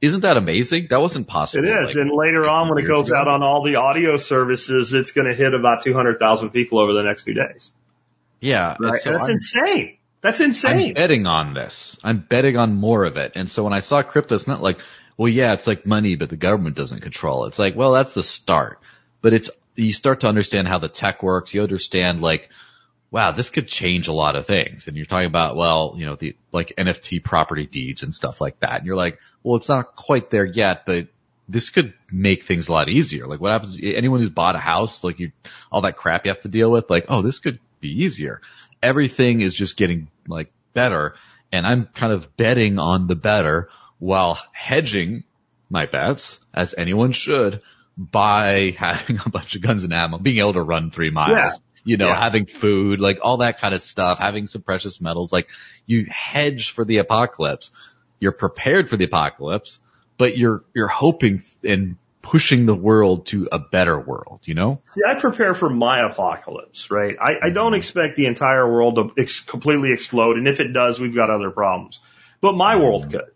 Isn't 0.00 0.20
that 0.20 0.36
amazing? 0.36 0.88
That 0.90 1.00
wasn't 1.00 1.28
possible. 1.28 1.64
It 1.64 1.70
is. 1.70 1.94
like, 1.94 2.02
and 2.02 2.10
later 2.10 2.48
on, 2.48 2.68
when 2.68 2.78
it 2.78 2.86
goes 2.86 3.08
ago. 3.08 3.16
out 3.16 3.28
on 3.28 3.42
all 3.42 3.62
the 3.62 3.76
audio 3.76 4.16
services, 4.16 4.92
it's 4.92 5.12
going 5.12 5.28
to 5.28 5.34
hit 5.34 5.54
about 5.54 5.82
200,000 5.84 6.50
people 6.50 6.80
over 6.80 6.92
the 6.92 7.02
next 7.02 7.22
few 7.24 7.34
days. 7.34 7.72
yeah. 8.40 8.76
Right? 8.78 9.00
so 9.00 9.12
that's 9.12 9.24
I'm- 9.24 9.32
insane. 9.32 9.98
That's 10.22 10.40
insane. 10.40 10.88
I'm 10.88 10.94
betting 10.94 11.26
on 11.26 11.54
this. 11.54 11.96
I'm 12.02 12.18
betting 12.18 12.56
on 12.56 12.74
more 12.74 13.04
of 13.04 13.16
it. 13.16 13.32
And 13.36 13.48
so 13.48 13.62
when 13.62 13.72
I 13.72 13.80
saw 13.80 14.02
crypto, 14.02 14.34
it's 14.34 14.48
not 14.48 14.60
like, 14.60 14.80
well, 15.16 15.28
yeah, 15.28 15.52
it's 15.52 15.68
like 15.68 15.86
money, 15.86 16.16
but 16.16 16.30
the 16.30 16.36
government 16.36 16.74
doesn't 16.74 17.00
control 17.00 17.44
it. 17.44 17.48
It's 17.48 17.58
like, 17.60 17.76
well, 17.76 17.92
that's 17.92 18.12
the 18.12 18.24
start. 18.24 18.80
But 19.22 19.34
it's, 19.34 19.50
you 19.76 19.92
start 19.92 20.20
to 20.20 20.28
understand 20.28 20.68
how 20.68 20.78
the 20.78 20.88
tech 20.88 21.22
works. 21.22 21.54
You 21.54 21.62
understand 21.62 22.20
like, 22.20 22.50
wow, 23.10 23.32
this 23.32 23.50
could 23.50 23.68
change 23.68 24.08
a 24.08 24.12
lot 24.12 24.36
of 24.36 24.46
things. 24.46 24.88
And 24.88 24.96
you're 24.96 25.06
talking 25.06 25.26
about, 25.26 25.56
well, 25.56 25.94
you 25.96 26.06
know, 26.06 26.16
the 26.16 26.36
like 26.52 26.74
NFT 26.76 27.22
property 27.22 27.66
deeds 27.66 28.02
and 28.02 28.14
stuff 28.14 28.40
like 28.40 28.60
that. 28.60 28.78
And 28.78 28.86
you're 28.86 28.96
like, 28.96 29.18
well, 29.42 29.56
it's 29.56 29.68
not 29.68 29.94
quite 29.94 30.30
there 30.30 30.44
yet, 30.44 30.86
but 30.86 31.08
this 31.48 31.70
could 31.70 31.94
make 32.10 32.42
things 32.42 32.68
a 32.68 32.72
lot 32.72 32.88
easier. 32.88 33.26
Like 33.26 33.40
what 33.40 33.52
happens, 33.52 33.78
anyone 33.80 34.20
who's 34.20 34.30
bought 34.30 34.56
a 34.56 34.60
house, 34.60 35.04
like 35.04 35.20
you, 35.20 35.30
all 35.70 35.82
that 35.82 35.96
crap 35.96 36.24
you 36.24 36.32
have 36.32 36.42
to 36.42 36.48
deal 36.48 36.70
with, 36.70 36.90
like, 36.90 37.06
oh, 37.08 37.22
this 37.22 37.38
could 37.38 37.60
be 37.80 38.04
easier. 38.04 38.40
Everything 38.82 39.40
is 39.40 39.54
just 39.54 39.76
getting 39.76 40.08
like 40.26 40.52
better. 40.74 41.14
And 41.52 41.66
I'm 41.66 41.86
kind 41.86 42.12
of 42.12 42.36
betting 42.36 42.78
on 42.78 43.06
the 43.06 43.14
better 43.14 43.68
while 43.98 44.38
hedging 44.52 45.24
my 45.70 45.86
bets, 45.86 46.38
as 46.52 46.74
anyone 46.76 47.12
should, 47.12 47.62
by 47.96 48.74
having 48.78 49.18
a 49.24 49.28
bunch 49.28 49.56
of 49.56 49.62
guns 49.62 49.84
and 49.84 49.92
ammo, 49.92 50.18
being 50.18 50.38
able 50.38 50.54
to 50.54 50.62
run 50.62 50.90
three 50.90 51.10
miles, 51.10 51.32
Yeah. 51.32 51.50
you 51.84 51.96
know, 51.96 52.08
Yeah. 52.08 52.20
having 52.20 52.46
food, 52.46 53.00
like 53.00 53.18
all 53.22 53.38
that 53.38 53.58
kind 53.60 53.74
of 53.74 53.82
stuff, 53.82 54.18
having 54.18 54.46
some 54.46 54.62
precious 54.62 55.00
metals, 55.00 55.32
like 55.32 55.48
you 55.86 56.06
hedge 56.08 56.72
for 56.72 56.84
the 56.84 56.98
apocalypse. 56.98 57.70
You're 58.20 58.32
prepared 58.32 58.88
for 58.88 58.96
the 58.96 59.04
apocalypse, 59.04 59.78
but 60.16 60.38
you're, 60.38 60.64
you're 60.74 60.88
hoping 60.88 61.42
and 61.62 61.96
pushing 62.22 62.66
the 62.66 62.74
world 62.74 63.26
to 63.26 63.48
a 63.52 63.58
better 63.58 64.00
world, 64.00 64.40
you 64.44 64.54
know? 64.54 64.80
See, 64.92 65.02
I 65.06 65.14
prepare 65.14 65.54
for 65.54 65.70
my 65.70 66.10
apocalypse, 66.10 66.90
right? 66.90 67.14
I, 67.20 67.46
I 67.46 67.50
don't 67.50 67.66
mm-hmm. 67.66 67.74
expect 67.76 68.16
the 68.16 68.26
entire 68.26 68.68
world 68.68 68.96
to 68.96 69.22
ex- 69.22 69.40
completely 69.40 69.92
explode. 69.92 70.36
And 70.36 70.48
if 70.48 70.58
it 70.58 70.72
does, 70.72 70.98
we've 70.98 71.14
got 71.14 71.30
other 71.30 71.50
problems. 71.50 72.00
But 72.40 72.54
my 72.54 72.74
mm-hmm. 72.74 72.82
world 72.82 73.10
could. 73.12 73.30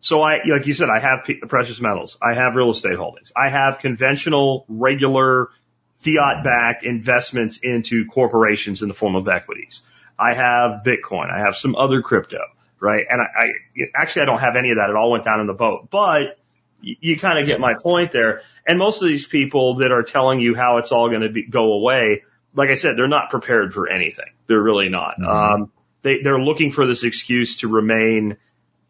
So 0.00 0.22
I, 0.22 0.40
like 0.46 0.66
you 0.66 0.74
said, 0.74 0.88
I 0.88 0.98
have 0.98 1.28
precious 1.48 1.80
metals. 1.80 2.18
I 2.22 2.34
have 2.34 2.56
real 2.56 2.70
estate 2.70 2.96
holdings. 2.96 3.32
I 3.36 3.50
have 3.50 3.78
conventional, 3.78 4.64
regular, 4.68 5.50
fiat-backed 5.96 6.84
investments 6.84 7.60
into 7.62 8.06
corporations 8.06 8.80
in 8.80 8.88
the 8.88 8.94
form 8.94 9.14
of 9.14 9.28
equities. 9.28 9.82
I 10.18 10.32
have 10.34 10.82
Bitcoin. 10.84 11.30
I 11.30 11.40
have 11.40 11.54
some 11.54 11.76
other 11.76 12.00
crypto, 12.00 12.40
right? 12.78 13.04
And 13.08 13.20
I, 13.20 13.24
I 13.24 13.50
actually 13.94 14.22
I 14.22 14.24
don't 14.24 14.40
have 14.40 14.56
any 14.56 14.70
of 14.70 14.78
that. 14.78 14.88
It 14.88 14.96
all 14.96 15.10
went 15.10 15.24
down 15.24 15.40
in 15.40 15.46
the 15.46 15.54
boat. 15.54 15.90
But 15.90 16.38
you, 16.80 16.96
you 17.00 17.18
kind 17.18 17.38
of 17.38 17.46
get 17.46 17.60
my 17.60 17.74
point 17.74 18.12
there. 18.12 18.40
And 18.66 18.78
most 18.78 19.02
of 19.02 19.08
these 19.08 19.26
people 19.26 19.76
that 19.76 19.92
are 19.92 20.02
telling 20.02 20.40
you 20.40 20.54
how 20.54 20.78
it's 20.78 20.92
all 20.92 21.08
going 21.10 21.22
to 21.22 21.28
be, 21.28 21.46
go 21.46 21.74
away, 21.74 22.22
like 22.54 22.70
I 22.70 22.74
said, 22.74 22.92
they're 22.96 23.06
not 23.06 23.28
prepared 23.28 23.74
for 23.74 23.88
anything. 23.88 24.30
They're 24.46 24.62
really 24.62 24.88
not. 24.88 25.18
Mhm. 25.18 25.54
Um, 25.54 25.72
they, 26.02 26.22
they're 26.22 26.40
looking 26.40 26.70
for 26.72 26.86
this 26.86 27.04
excuse 27.04 27.58
to 27.58 27.68
remain 27.68 28.38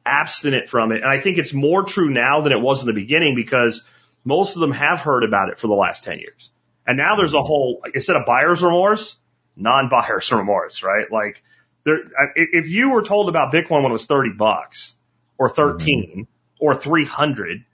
abstinent 0.05 0.69
from 0.69 0.93
it. 0.93 1.03
And 1.03 1.11
I 1.11 1.21
think 1.21 1.39
it's 1.39 1.53
more 1.53 1.85
true 1.85 2.11
now 2.11 2.41
than 2.41 2.53
it 2.53 2.61
was 2.61 2.81
in 2.81 2.87
the 2.87 2.93
beginning 2.93 3.35
because 3.35 3.83
most 4.25 4.57
of 4.57 4.61
them 4.61 4.73
have 4.73 5.01
heard 5.01 5.25
about 5.25 5.51
it 5.51 5.59
for 5.59 5.67
the 5.67 5.75
last 5.75 6.05
10 6.05 6.19
years. 6.19 6.51
And 6.87 6.97
now 6.97 7.17
there's 7.17 7.35
a 7.35 7.43
whole, 7.43 7.83
instead 7.95 8.17
of 8.17 8.27
buyer's 8.27 8.63
remorse, 8.63 9.19
non-buyer's 9.57 10.31
remorse, 10.33 10.83
right? 10.83 11.11
Like 11.11 11.43
there, 11.85 11.99
if 12.35 12.69
you 12.69 12.91
were 12.91 13.03
told 13.03 13.29
about 13.29 13.53
Bitcoin 13.53 13.83
when 13.83 13.87
it 13.87 13.93
was 13.93 14.07
30 14.07 14.31
bucks 14.37 14.95
or 15.39 15.49
13 15.49 16.05
mm-hmm. 16.05 16.23
or 16.59 16.75
300 16.75 17.65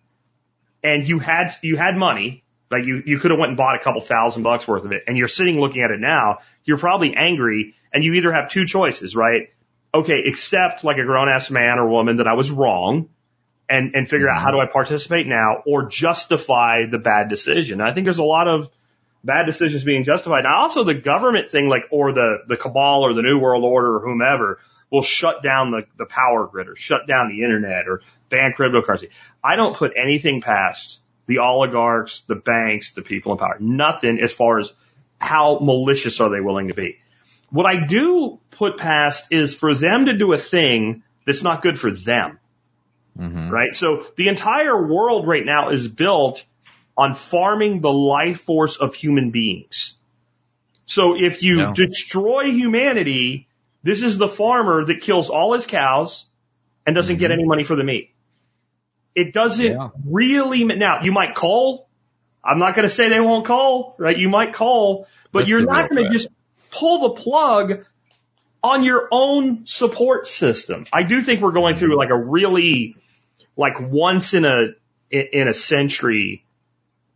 and 0.87 1.09
you 1.09 1.19
had 1.19 1.51
you 1.63 1.77
had 1.77 1.97
money, 1.97 2.45
like 2.71 2.85
you 2.85 3.03
you 3.05 3.19
could 3.19 3.33
have 3.33 3.41
went 3.41 3.51
and 3.51 3.57
bought 3.57 3.77
a 3.77 3.81
couple 3.81 4.01
thousand 4.01 4.45
bucks 4.45 4.69
worth 4.69 4.85
of 4.85 4.93
it, 4.93 5.03
and 5.07 5.17
you're 5.17 5.29
sitting 5.29 5.61
looking 5.61 5.83
at 5.83 5.91
it 5.91 6.01
now, 6.01 6.39
you're 6.65 6.79
probably 6.79 7.15
angry, 7.17 7.75
and 7.93 8.05
you 8.05 8.15
either 8.15 8.33
have 8.33 8.51
two 8.51 8.67
choices, 8.67 9.17
right? 9.17 9.49
Okay, 9.97 10.25
accept 10.29 10.85
like 10.85 10.99
a 10.99 11.05
grown 11.05 11.29
ass 11.29 11.51
man 11.51 11.79
or 11.79 11.89
woman 11.89 12.17
that 12.17 12.27
I 12.27 12.35
was 12.35 12.51
wrong, 12.51 13.09
and 13.69 13.95
and 13.95 14.09
figure 14.09 14.29
out 14.29 14.37
mm-hmm. 14.37 14.45
how 14.45 14.51
do 14.53 14.59
I 14.59 14.67
participate 14.67 15.27
now, 15.27 15.63
or 15.67 15.87
justify 15.87 16.87
the 16.91 16.99
bad 16.99 17.29
decision. 17.29 17.81
I 17.81 17.93
think 17.93 18.05
there's 18.05 18.19
a 18.19 18.25
lot 18.25 18.49
of 18.49 18.71
bad 19.25 19.47
decisions 19.47 19.85
being 19.85 20.05
justified. 20.05 20.45
Now, 20.45 20.63
also 20.63 20.85
the 20.85 20.95
government 20.95 21.51
thing, 21.51 21.69
like 21.69 21.85
or 21.91 22.13
the 22.13 22.39
the 22.47 22.57
cabal 22.57 23.03
or 23.03 23.15
the 23.15 23.23
New 23.23 23.39
World 23.39 23.65
Order 23.65 23.97
or 23.97 24.01
whomever 24.01 24.59
will 24.91 25.03
shut 25.03 25.43
down 25.43 25.73
the, 25.73 25.85
the 25.99 26.07
power 26.07 26.47
grid 26.47 26.69
or 26.69 26.77
shut 26.77 27.07
down 27.07 27.29
the 27.29 27.43
internet 27.43 27.89
or 27.89 28.03
ban 28.29 28.53
cryptocurrency. 28.57 29.11
I 29.43 29.57
don't 29.57 29.77
put 29.77 29.93
anything 29.97 30.41
past 30.41 31.01
the 31.27 31.39
oligarchs, 31.39 32.23
the 32.29 32.37
banks, 32.37 32.93
the 32.93 33.03
people 33.03 33.33
in 33.33 33.39
power. 33.39 33.57
Nothing 33.59 34.21
as 34.21 34.33
far 34.33 34.61
as 34.61 34.73
how 35.21 35.59
malicious 35.61 36.21
are 36.21 36.31
they 36.31 36.41
willing 36.41 36.69
to 36.69 36.75
be. 36.75 36.99
What 37.51 37.67
I 37.67 37.85
do 37.87 38.41
put 38.51 38.77
past 38.77 39.29
is 39.31 39.55
for 39.55 39.75
them 39.75 40.07
to 40.07 40.13
do 40.17 40.33
a 40.33 40.39
thing 40.39 41.03
that's 41.25 41.43
not 41.43 41.63
good 41.63 41.79
for 41.79 41.91
them. 41.91 42.39
Mhm. 43.19 43.51
Right? 43.51 43.75
So 43.75 44.07
the 44.17 44.29
entire 44.29 44.87
world 44.87 45.27
right 45.27 45.45
now 45.45 45.71
is 45.71 45.89
built 45.89 46.45
on 46.97 47.15
farming 47.15 47.81
the 47.81 47.93
life 47.93 48.41
force 48.41 48.77
of 48.77 48.95
human 48.95 49.31
beings. 49.31 49.99
So 50.87 51.17
if 51.17 51.43
you 51.43 51.61
Yeah. 51.61 51.73
destroy 51.75 52.45
humanity, 52.51 53.49
this 53.83 54.03
is 54.03 54.19
the 54.19 54.29
farmer 54.29 54.85
that 54.85 55.01
kills 55.01 55.31
all 55.31 55.53
his 55.55 55.67
cows 55.67 56.27
and 56.87 56.95
doesn't 56.95 57.17
get 57.17 57.31
any 57.31 57.45
money 57.45 57.65
for 57.65 57.77
the 57.77 57.85
meat. 57.85 58.11
It 59.15 59.33
doesn't 59.33 59.73
Yeah. 59.73 59.89
really, 60.05 60.65
now 60.65 61.03
you 61.03 61.13
might 61.13 61.35
call. 61.35 61.89
I'm 62.45 62.59
not 62.59 62.75
going 62.75 62.85
to 62.85 62.95
say 62.95 63.09
they 63.09 63.21
won't 63.21 63.45
call, 63.45 63.97
right? 63.99 64.17
You 64.17 64.29
might 64.29 64.53
call, 64.53 65.09
but 65.33 65.41
That's 65.41 65.49
you're 65.51 65.65
not 65.65 65.91
going 65.91 66.05
to 66.07 66.13
just 66.13 66.29
pull 66.79 67.09
the 67.09 67.21
plug 67.21 67.85
on 68.63 68.83
your 68.85 69.09
own 69.11 69.67
support 69.67 70.27
system. 70.29 70.87
I 70.93 71.03
do 71.05 71.23
think 71.23 71.41
we're 71.41 71.53
going 71.53 71.77
through 71.77 71.97
like 71.97 72.11
a 72.11 72.17
really, 72.19 72.97
like 73.57 73.81
once 73.81 74.35
in 74.35 74.45
a, 74.45 74.69
in 75.11 75.49
a 75.49 75.55
century 75.55 76.45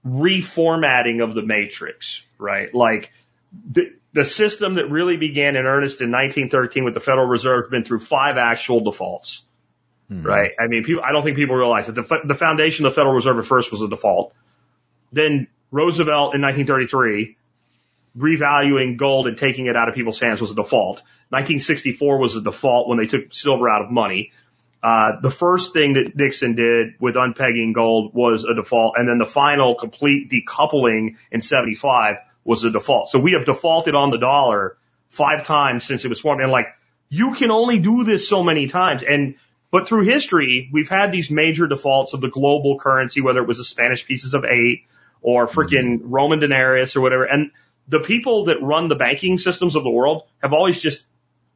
reformatting 0.06 1.22
of 1.22 1.34
the 1.34 1.42
matrix, 1.42 2.22
right? 2.38 2.72
Like 2.74 3.12
the, 3.72 3.92
the 4.12 4.24
system 4.24 4.74
that 4.76 4.90
really 4.90 5.16
began 5.16 5.56
in 5.56 5.66
earnest 5.66 6.00
in 6.00 6.11
1913 6.11 6.84
with 6.84 6.94
the 6.94 7.00
Federal 7.00 7.26
Reserve 7.26 7.64
has 7.64 7.70
been 7.70 7.84
through 7.84 8.00
five 8.00 8.36
actual 8.36 8.80
defaults, 8.80 9.44
Mhm. 10.11 10.24
right? 10.24 10.52
I 10.58 10.66
mean, 10.66 10.82
people, 10.84 11.02
I 11.04 11.12
don't 11.12 11.22
think 11.22 11.36
people 11.36 11.54
realize 11.56 11.86
that 11.86 11.94
the, 11.94 12.18
the 12.24 12.34
foundation 12.34 12.86
of 12.86 12.92
the 12.92 12.96
Federal 12.96 13.14
Reserve 13.14 13.38
at 13.38 13.44
first 13.44 13.70
was 13.70 13.82
a 13.82 13.88
default. 13.88 14.32
Then 15.12 15.46
Roosevelt 15.70 16.34
in 16.34 16.40
1933 16.40 17.36
revaluing 18.16 18.96
gold 18.96 19.26
and 19.26 19.38
taking 19.38 19.66
it 19.66 19.76
out 19.76 19.88
of 19.88 19.94
people's 19.94 20.20
hands 20.20 20.40
was 20.40 20.50
a 20.50 20.54
default. 20.54 20.96
1964 21.30 22.18
was 22.18 22.36
a 22.36 22.40
default 22.40 22.88
when 22.88 22.98
they 22.98 23.06
took 23.06 23.32
silver 23.32 23.68
out 23.68 23.82
of 23.82 23.90
money. 23.90 24.32
Uh, 24.82 25.20
the 25.20 25.30
first 25.30 25.72
thing 25.72 25.92
that 25.94 26.16
Nixon 26.16 26.54
did 26.54 26.94
with 26.98 27.14
unpegging 27.14 27.74
gold 27.74 28.14
was 28.14 28.44
a 28.44 28.54
default, 28.54 28.94
and 28.96 29.08
then 29.08 29.18
the 29.18 29.26
final 29.26 29.74
complete 29.74 30.30
decoupling 30.30 31.16
in 31.30 31.40
75 31.40 32.16
was 32.44 32.64
a 32.64 32.70
default. 32.70 33.11
So 33.11 33.18
we 33.18 33.32
have 33.32 33.44
defaulted 33.44 33.94
on 33.94 34.11
the 34.11 34.18
dollar 34.18 34.78
five 35.08 35.44
times 35.44 35.84
since 35.84 36.04
it 36.04 36.08
was 36.08 36.20
formed, 36.20 36.40
and 36.40 36.50
like 36.50 36.74
you 37.11 37.34
can 37.34 37.50
only 37.50 37.78
do 37.78 38.04
this 38.04 38.26
so 38.26 38.42
many 38.42 38.68
times. 38.68 39.02
And 39.02 39.34
but 39.70 39.86
through 39.86 40.04
history, 40.04 40.70
we've 40.72 40.88
had 40.88 41.12
these 41.12 41.30
major 41.30 41.66
defaults 41.66 42.14
of 42.14 42.20
the 42.20 42.28
global 42.28 42.78
currency, 42.78 43.20
whether 43.20 43.40
it 43.40 43.46
was 43.46 43.58
the 43.58 43.64
Spanish 43.64 44.06
pieces 44.06 44.34
of 44.34 44.44
eight 44.44 44.86
or 45.20 45.46
freaking 45.46 46.00
Roman 46.02 46.38
denarius 46.38 46.96
or 46.96 47.02
whatever. 47.02 47.24
And 47.24 47.50
the 47.91 48.01
people 48.01 48.47
that 48.47 48.62
run 48.62 48.88
the 48.88 48.95
banking 48.95 49.36
systems 49.36 49.74
of 49.74 49.82
the 49.82 49.91
world 49.91 50.22
have 50.41 50.53
always 50.53 50.80
just 50.80 51.05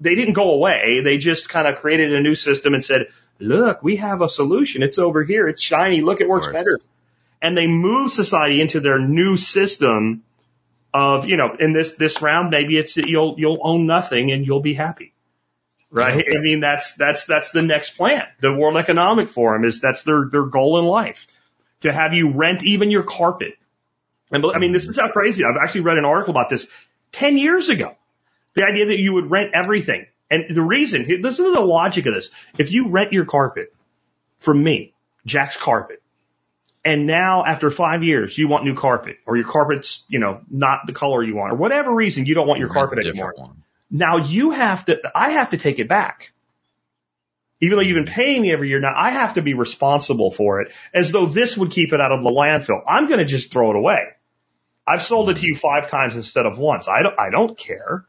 they 0.00 0.14
didn't 0.14 0.34
go 0.34 0.50
away. 0.50 1.00
They 1.02 1.18
just 1.18 1.48
kind 1.48 1.66
of 1.68 1.76
created 1.76 2.12
a 2.12 2.20
new 2.20 2.34
system 2.34 2.74
and 2.74 2.84
said, 2.84 3.06
look, 3.38 3.82
we 3.82 3.96
have 3.96 4.20
a 4.20 4.28
solution. 4.28 4.82
It's 4.82 4.98
over 4.98 5.22
here. 5.22 5.48
It's 5.48 5.62
shiny. 5.62 6.00
Look, 6.02 6.20
it 6.20 6.28
works 6.28 6.48
better. 6.48 6.80
And 7.40 7.56
they 7.56 7.66
move 7.66 8.10
society 8.10 8.60
into 8.60 8.80
their 8.80 8.98
new 8.98 9.36
system 9.36 10.24
of, 10.92 11.28
you 11.28 11.36
know, 11.36 11.56
in 11.58 11.72
this, 11.72 11.92
this 11.92 12.20
round, 12.22 12.50
maybe 12.50 12.76
it's 12.76 12.94
that 12.94 13.06
you'll, 13.06 13.36
you'll 13.38 13.60
own 13.62 13.86
nothing 13.86 14.32
and 14.32 14.46
you'll 14.46 14.60
be 14.60 14.74
happy. 14.74 15.12
Right? 15.90 16.24
I 16.28 16.40
mean, 16.40 16.58
that's, 16.58 16.94
that's, 16.94 17.24
that's 17.26 17.52
the 17.52 17.62
next 17.62 17.96
plan. 17.96 18.24
The 18.40 18.52
World 18.52 18.76
Economic 18.76 19.28
Forum 19.28 19.64
is, 19.64 19.80
that's 19.80 20.02
their, 20.02 20.24
their 20.30 20.46
goal 20.46 20.80
in 20.80 20.86
life. 20.86 21.28
To 21.82 21.92
have 21.92 22.14
you 22.14 22.32
rent 22.32 22.64
even 22.64 22.90
your 22.90 23.04
carpet. 23.04 23.54
And 24.34 24.44
I 24.54 24.58
mean, 24.58 24.72
this 24.72 24.86
is 24.86 24.98
how 24.98 25.10
crazy. 25.10 25.44
I've 25.44 25.56
actually 25.62 25.82
read 25.82 25.98
an 25.98 26.04
article 26.04 26.32
about 26.32 26.50
this 26.50 26.68
10 27.12 27.38
years 27.38 27.68
ago. 27.68 27.96
The 28.54 28.64
idea 28.64 28.86
that 28.86 28.98
you 28.98 29.14
would 29.14 29.30
rent 29.30 29.52
everything. 29.54 30.06
And 30.30 30.54
the 30.54 30.62
reason, 30.62 31.06
listen 31.20 31.44
to 31.44 31.52
the 31.52 31.60
logic 31.60 32.06
of 32.06 32.14
this. 32.14 32.30
If 32.58 32.72
you 32.72 32.90
rent 32.90 33.12
your 33.12 33.24
carpet 33.24 33.72
from 34.38 34.62
me, 34.62 34.94
Jack's 35.26 35.56
Carpet, 35.56 36.02
and 36.84 37.06
now 37.06 37.44
after 37.44 37.70
five 37.70 38.02
years 38.02 38.36
you 38.36 38.48
want 38.48 38.64
new 38.64 38.74
carpet, 38.74 39.16
or 39.26 39.36
your 39.36 39.46
carpet's, 39.46 40.04
you 40.08 40.18
know, 40.18 40.40
not 40.50 40.80
the 40.86 40.92
color 40.92 41.22
you 41.22 41.34
want, 41.34 41.52
or 41.52 41.56
whatever 41.56 41.94
reason 41.94 42.26
you 42.26 42.34
don't 42.34 42.46
want 42.46 42.60
your 42.60 42.68
carpet 42.68 42.98
anymore. 42.98 43.34
one. 43.36 43.62
Now 43.90 44.18
you 44.18 44.50
have 44.50 44.84
to, 44.86 45.00
I 45.14 45.30
have 45.30 45.50
to 45.50 45.56
take 45.56 45.78
it 45.78 45.88
back. 45.88 46.32
Even 47.60 47.76
though 47.76 47.82
you've 47.82 48.04
been 48.04 48.12
paying 48.12 48.42
me 48.42 48.52
every 48.52 48.68
year, 48.68 48.80
now 48.80 48.92
I 48.94 49.10
have 49.10 49.34
to 49.34 49.42
be 49.42 49.54
responsible 49.54 50.30
for 50.30 50.60
it 50.60 50.72
as 50.92 51.12
though 51.12 51.26
this 51.26 51.56
would 51.56 51.70
keep 51.70 51.92
it 51.92 52.00
out 52.00 52.12
of 52.12 52.22
the 52.22 52.30
landfill. 52.30 52.82
I'm 52.86 53.06
going 53.06 53.20
to 53.20 53.24
just 53.24 53.52
throw 53.52 53.70
it 53.70 53.76
away. 53.76 54.08
I've 54.86 55.02
sold 55.02 55.30
it 55.30 55.38
to 55.38 55.46
you 55.46 55.54
five 55.54 55.88
times 55.90 56.16
instead 56.16 56.46
of 56.46 56.58
once. 56.58 56.88
I 56.88 57.02
don't, 57.02 57.18
I 57.18 57.30
don't 57.30 57.56
care. 57.56 58.04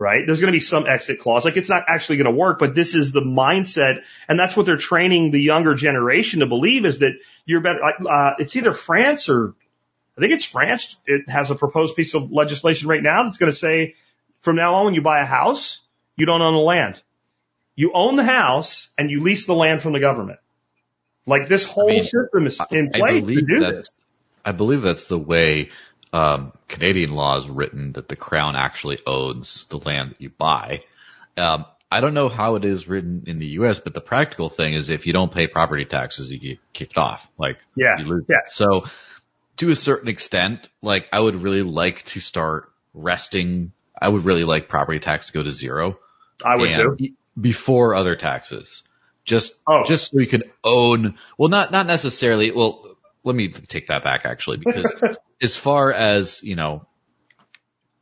Right? 0.00 0.22
There's 0.24 0.40
going 0.40 0.52
to 0.52 0.56
be 0.56 0.60
some 0.60 0.86
exit 0.86 1.18
clause. 1.18 1.44
Like 1.44 1.56
it's 1.56 1.68
not 1.68 1.86
actually 1.88 2.18
going 2.18 2.32
to 2.32 2.38
work, 2.38 2.60
but 2.60 2.72
this 2.72 2.94
is 2.94 3.10
the 3.10 3.20
mindset. 3.20 4.02
And 4.28 4.38
that's 4.38 4.56
what 4.56 4.64
they're 4.64 4.76
training 4.76 5.32
the 5.32 5.40
younger 5.42 5.74
generation 5.74 6.38
to 6.40 6.46
believe 6.46 6.86
is 6.86 7.00
that 7.00 7.14
you're 7.46 7.60
better. 7.60 7.80
like, 7.80 7.94
Uh, 8.08 8.34
it's 8.38 8.54
either 8.54 8.72
France 8.72 9.28
or 9.28 9.54
I 10.16 10.20
think 10.20 10.32
it's 10.34 10.44
France. 10.44 10.96
It 11.04 11.28
has 11.28 11.50
a 11.50 11.56
proposed 11.56 11.96
piece 11.96 12.14
of 12.14 12.30
legislation 12.30 12.88
right 12.88 13.02
now 13.02 13.24
that's 13.24 13.38
going 13.38 13.50
to 13.50 13.58
say 13.58 13.96
from 14.40 14.54
now 14.54 14.76
on, 14.76 14.84
when 14.84 14.94
you 14.94 15.02
buy 15.02 15.20
a 15.20 15.26
house, 15.26 15.80
you 16.16 16.26
don't 16.26 16.42
own 16.42 16.54
the 16.54 16.60
land. 16.60 17.02
You 17.74 17.90
own 17.92 18.14
the 18.14 18.24
house 18.24 18.88
and 18.96 19.10
you 19.10 19.20
lease 19.20 19.46
the 19.46 19.54
land 19.54 19.82
from 19.82 19.94
the 19.94 20.00
government. 20.00 20.38
Like 21.26 21.48
this 21.48 21.64
whole 21.64 21.88
mean, 21.88 22.04
system 22.04 22.46
is 22.46 22.60
in 22.70 22.90
place 22.90 23.24
to 23.26 23.42
do 23.42 23.60
that's- 23.60 23.72
this. 23.74 23.90
I 24.44 24.52
believe 24.52 24.80
that's 24.82 25.06
the 25.06 25.18
way 25.18 25.70
um, 26.12 26.52
Canadian 26.68 27.10
law 27.12 27.38
is 27.38 27.48
written 27.48 27.92
that 27.92 28.08
the 28.08 28.16
crown 28.16 28.56
actually 28.56 28.98
owns 29.06 29.66
the 29.70 29.78
land 29.78 30.10
that 30.10 30.20
you 30.20 30.30
buy. 30.30 30.84
Um, 31.36 31.66
I 31.90 32.00
don't 32.00 32.14
know 32.14 32.28
how 32.28 32.56
it 32.56 32.64
is 32.64 32.86
written 32.88 33.24
in 33.26 33.38
the 33.38 33.46
U.S., 33.60 33.78
but 33.78 33.94
the 33.94 34.00
practical 34.00 34.48
thing 34.50 34.74
is 34.74 34.90
if 34.90 35.06
you 35.06 35.12
don't 35.12 35.32
pay 35.32 35.46
property 35.46 35.84
taxes, 35.86 36.30
you 36.30 36.38
get 36.38 36.58
kicked 36.72 36.98
off. 36.98 37.26
Like, 37.38 37.58
Yeah, 37.76 37.98
you 37.98 38.04
lose. 38.04 38.24
yeah. 38.28 38.40
So, 38.48 38.84
to 39.58 39.70
a 39.70 39.76
certain 39.76 40.08
extent, 40.08 40.68
like 40.82 41.08
I 41.12 41.20
would 41.20 41.42
really 41.42 41.62
like 41.62 42.04
to 42.06 42.20
start 42.20 42.70
resting. 42.94 43.72
I 44.00 44.08
would 44.08 44.24
really 44.24 44.44
like 44.44 44.68
property 44.68 44.98
tax 44.98 45.26
to 45.28 45.32
go 45.32 45.42
to 45.42 45.50
zero. 45.50 45.98
I 46.44 46.56
would 46.56 46.72
too. 46.72 46.96
Before 47.40 47.94
other 47.94 48.16
taxes. 48.16 48.82
Just, 49.24 49.54
Oh. 49.66 49.84
just 49.84 50.10
so 50.10 50.18
you 50.20 50.26
can 50.26 50.42
own, 50.64 51.18
well, 51.36 51.48
not, 51.48 51.70
not 51.72 51.86
necessarily, 51.86 52.50
well, 52.50 52.96
let 53.24 53.34
me 53.36 53.48
take 53.48 53.88
that 53.88 54.02
back 54.04 54.22
actually, 54.24 54.56
because 54.58 54.92
as 55.40 55.56
far 55.56 55.92
as, 55.92 56.42
you 56.42 56.56
know, 56.56 56.86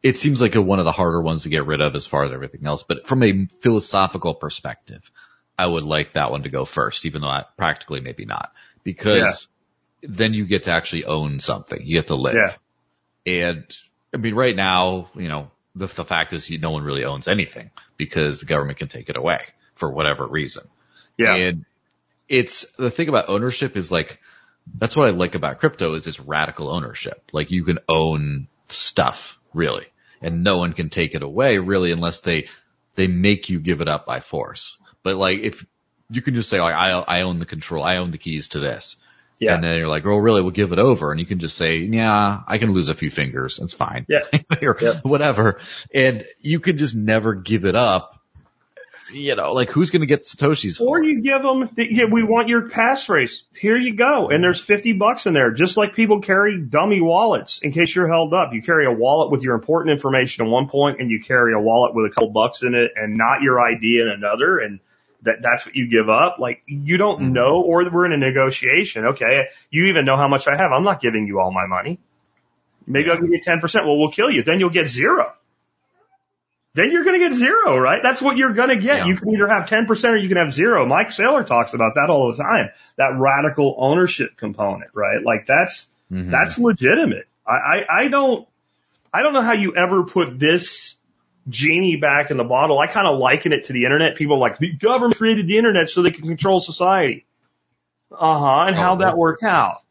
it 0.02 0.16
seems 0.16 0.40
like 0.40 0.54
a, 0.54 0.62
one 0.62 0.78
of 0.78 0.84
the 0.84 0.92
harder 0.92 1.20
ones 1.20 1.42
to 1.42 1.48
get 1.48 1.66
rid 1.66 1.80
of 1.80 1.94
as 1.94 2.06
far 2.06 2.24
as 2.24 2.32
everything 2.32 2.64
else, 2.64 2.82
but 2.82 3.06
from 3.06 3.22
a 3.22 3.46
philosophical 3.60 4.34
perspective, 4.34 5.10
I 5.58 5.66
would 5.66 5.84
like 5.84 6.12
that 6.12 6.30
one 6.30 6.42
to 6.44 6.48
go 6.48 6.64
first, 6.64 7.06
even 7.06 7.22
though 7.22 7.28
I, 7.28 7.44
practically 7.56 8.00
maybe 8.00 8.24
not, 8.24 8.52
because 8.84 9.48
then 10.02 10.34
you 10.34 10.46
get 10.46 10.64
to 10.64 10.72
actually 10.72 11.04
own 11.06 11.40
something. 11.40 11.80
You 11.84 11.98
get 11.98 12.08
to 12.08 12.14
live. 12.14 12.36
Yeah. 12.36 13.48
And 13.48 13.76
I 14.14 14.18
mean, 14.18 14.34
right 14.34 14.54
now, 14.54 15.08
you 15.14 15.28
know, 15.28 15.50
the, 15.74 15.86
the 15.86 16.04
fact 16.04 16.32
is 16.32 16.48
you, 16.48 16.58
no 16.58 16.70
one 16.70 16.84
really 16.84 17.04
owns 17.04 17.26
anything 17.26 17.70
because 17.96 18.40
the 18.40 18.46
government 18.46 18.78
can 18.78 18.88
take 18.88 19.08
it 19.08 19.16
away 19.16 19.40
for 19.74 19.90
whatever 19.90 20.26
reason. 20.26 20.68
Yeah. 21.16 21.34
And 21.34 21.64
it's 22.28 22.66
the 22.76 22.90
thing 22.90 23.08
about 23.08 23.28
ownership 23.28 23.76
is 23.76 23.90
like, 23.90 24.20
that's 24.78 24.97
what 24.97 25.09
I 25.09 25.12
like 25.12 25.34
about 25.34 25.59
crypto 25.59 25.94
is 25.94 26.06
it's 26.06 26.20
radical 26.20 26.68
ownership. 26.68 27.30
Like 27.32 27.51
you 27.51 27.64
can 27.64 27.78
own 27.88 28.48
stuff 28.68 29.38
really 29.55 29.86
and 30.20 30.43
no 30.44 30.59
one 30.59 30.72
can 30.72 30.90
take 30.90 31.14
it 31.14 31.22
away 31.22 31.59
really 31.59 31.93
unless 31.93 32.20
they, 32.20 32.48
they 32.94 33.06
make 33.06 33.48
you 33.48 33.60
give 33.60 33.80
it 33.80 33.88
up 33.88 34.06
by 34.06 34.20
force. 34.20 34.76
But 35.02 35.16
like 35.16 35.40
if 35.40 35.64
you 36.10 36.22
can 36.22 36.34
just 36.34 36.48
say 36.48 36.60
like, 36.60 36.74
I, 36.74 36.90
I 36.93 37.22
own 37.22 37.38
the 37.38 37.47
control, 37.47 37.84
I 37.84 37.97
own 37.97 38.10
the 38.10 38.18
keys 38.18 38.48
to 38.48 38.60
this. 38.60 38.97
Yeah. 39.38 39.55
And 39.55 39.62
then 39.62 39.76
you're 39.76 39.88
like, 39.88 40.06
oh, 40.06 40.16
really? 40.16 40.40
We'll 40.40 40.51
give 40.51 40.72
it 40.72 40.78
over. 40.78 41.10
And 41.10 41.20
you 41.20 41.26
can 41.26 41.40
just 41.40 41.59
say, 41.59 41.76
yeah, 41.78 42.40
I 42.47 42.56
can 42.56 42.72
lose 42.72 42.88
a 42.88 42.94
few 42.94 43.10
fingers. 43.10 43.59
It's 43.62 43.74
fine. 43.74 44.06
Yeah. 44.09 44.20
or 44.62 44.78
Yeah. 44.80 45.01
whatever. 45.02 45.60
And 45.94 46.24
you 46.40 46.59
can 46.59 46.78
just 46.78 46.94
never 46.94 47.34
give 47.34 47.66
it 47.66 47.76
up 47.76 48.15
you 49.12 49.36
know, 49.36 49.52
like 49.52 49.70
who's 49.70 49.90
going 49.90 50.00
to 50.00 50.06
get 50.06 50.24
Satoshis? 50.24 50.80
Or 50.80 51.02
you 51.02 51.20
give 51.20 51.42
them, 51.42 51.68
the, 51.74 51.86
yeah, 51.90 52.06
we 52.10 52.22
want 52.22 52.48
your 52.48 52.68
passphrase. 52.68 53.42
Here 53.56 53.76
you 53.76 53.94
go. 53.94 54.28
And 54.28 54.42
there's 54.42 54.60
50 54.60 54.94
bucks 54.94 55.26
in 55.26 55.34
there. 55.34 55.52
Just 55.52 55.76
like 55.76 55.94
people 55.94 56.20
carry 56.20 56.58
dummy 56.58 57.00
wallets 57.00 57.60
in 57.60 57.72
case 57.72 57.94
you're 57.94 58.08
held 58.08 58.34
up. 58.34 58.52
You 58.52 58.62
carry 58.62 58.86
a 58.86 58.92
wallet 58.92 59.30
with 59.30 59.42
your 59.42 59.54
important 59.54 59.92
information 59.92 60.44
at 60.46 60.50
one 60.50 60.68
point 60.68 61.00
and 61.00 61.10
you 61.10 61.20
carry 61.20 61.54
a 61.54 61.60
wallet 61.60 61.94
with 61.94 62.10
a 62.10 62.14
couple 62.14 62.30
bucks 62.30 62.62
in 62.62 62.74
it 62.74 62.92
and 62.96 63.16
not 63.16 63.42
your 63.42 63.60
ID 63.60 64.00
in 64.00 64.08
another. 64.08 64.58
And 64.58 64.80
that, 65.22 65.42
that's 65.42 65.64
what 65.66 65.74
you 65.76 65.88
give 65.88 66.08
up. 66.08 66.38
Like 66.38 66.62
you 66.66 66.96
don't 66.96 67.20
Mhm. 67.20 67.32
know, 67.32 67.60
or 67.62 67.88
we're 67.90 68.06
in 68.06 68.12
a 68.12 68.16
negotiation. 68.18 69.06
Okay. 69.06 69.46
You 69.70 69.86
even 69.86 70.04
know 70.04 70.16
how 70.16 70.28
much 70.28 70.46
I 70.48 70.56
have. 70.56 70.72
I'm 70.72 70.84
not 70.84 71.00
giving 71.00 71.26
you 71.26 71.40
all 71.40 71.52
my 71.52 71.66
money. 71.66 71.98
Maybe 72.86 73.10
I'll 73.10 73.20
give 73.20 73.30
you 73.30 73.40
10%. 73.40 73.84
Well, 73.86 73.98
we'll 73.98 74.10
kill 74.12 74.30
you. 74.30 74.42
Then 74.44 74.60
you'll 74.60 74.70
get 74.70 74.86
zero. 74.86 75.32
Then 76.77 76.93
you're 76.93 77.05
going 77.05 77.19
to 77.20 77.27
get 77.28 77.32
zero, 77.35 77.77
right? 77.78 78.03
That's 78.03 78.20
what 78.20 78.36
you're 78.36 78.53
going 78.53 78.69
to 78.69 78.77
get. 78.77 78.98
Yeah. 78.98 79.07
You 79.07 79.16
can 79.16 79.31
either 79.31 79.48
have 79.48 79.66
10% 79.69 80.11
or 80.11 80.16
you 80.16 80.28
can 80.28 80.36
have 80.36 80.53
zero. 80.53 80.85
Mike 80.86 81.09
Saylor 81.09 81.44
talks 81.47 81.73
about 81.73 81.94
that 81.94 82.11
all 82.11 82.31
the 82.31 82.36
time. 82.36 82.69
That 82.98 83.15
radical 83.16 83.74
ownership 83.78 84.36
component, 84.36 84.90
right? 84.94 85.23
Like 85.24 85.47
that's, 85.47 85.89
Mhm. 86.12 86.31
that's 86.31 86.59
legitimate. 86.59 87.27
I, 87.47 87.53
I, 87.53 87.85
I 88.03 88.09
don't, 88.09 88.47
I 89.12 89.23
don't 89.23 89.32
know 89.32 89.40
how 89.40 89.55
you 89.55 89.74
ever 89.74 90.05
put 90.05 90.39
this 90.39 90.97
genie 91.48 91.97
back 91.97 92.31
in 92.31 92.36
the 92.36 92.44
bottle. 92.44 92.78
I 92.78 92.86
kind 92.89 93.07
of 93.07 93.19
liken 93.19 93.53
it 93.55 93.65
to 93.65 93.73
the 93.73 93.85
internet. 93.85 94.15
People 94.16 94.36
are 94.36 94.39
like 94.39 94.59
the 94.59 94.73
government 94.73 95.16
created 95.16 95.47
the 95.48 95.57
internet 95.59 95.89
so 95.89 96.03
they 96.03 96.11
can 96.11 96.28
control 96.28 96.61
society. 96.61 97.24
Uh 98.12 98.39
huh. 98.39 98.65
And 98.69 98.77
how'd 98.77 99.01
that 99.01 99.16
work 99.16 99.43
out? 99.43 99.82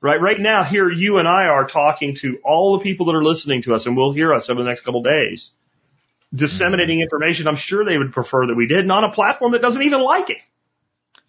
Right. 0.00 0.20
Right 0.20 0.38
now, 0.38 0.62
here 0.64 0.90
you 0.90 1.18
and 1.18 1.28
I 1.28 1.46
are 1.48 1.66
talking 1.66 2.14
to 2.16 2.38
all 2.44 2.78
the 2.78 2.82
people 2.82 3.06
that 3.06 3.14
are 3.14 3.22
listening 3.24 3.62
to 3.62 3.74
us 3.74 3.86
and 3.86 3.96
will 3.96 4.12
hear 4.12 4.32
us 4.32 4.48
over 4.50 4.62
the 4.62 4.68
next 4.68 4.82
couple 4.82 5.00
of 5.00 5.04
days, 5.06 5.52
disseminating 6.36 7.00
information. 7.00 7.48
I'm 7.48 7.56
sure 7.56 7.84
they 7.84 7.98
would 7.98 8.12
prefer 8.12 8.46
that 8.46 8.54
we 8.54 8.66
did, 8.66 8.86
not 8.86 9.04
a 9.04 9.10
platform 9.10 9.52
that 9.52 9.62
doesn't 9.62 9.82
even 9.82 10.02
like 10.02 10.30
it. 10.30 10.38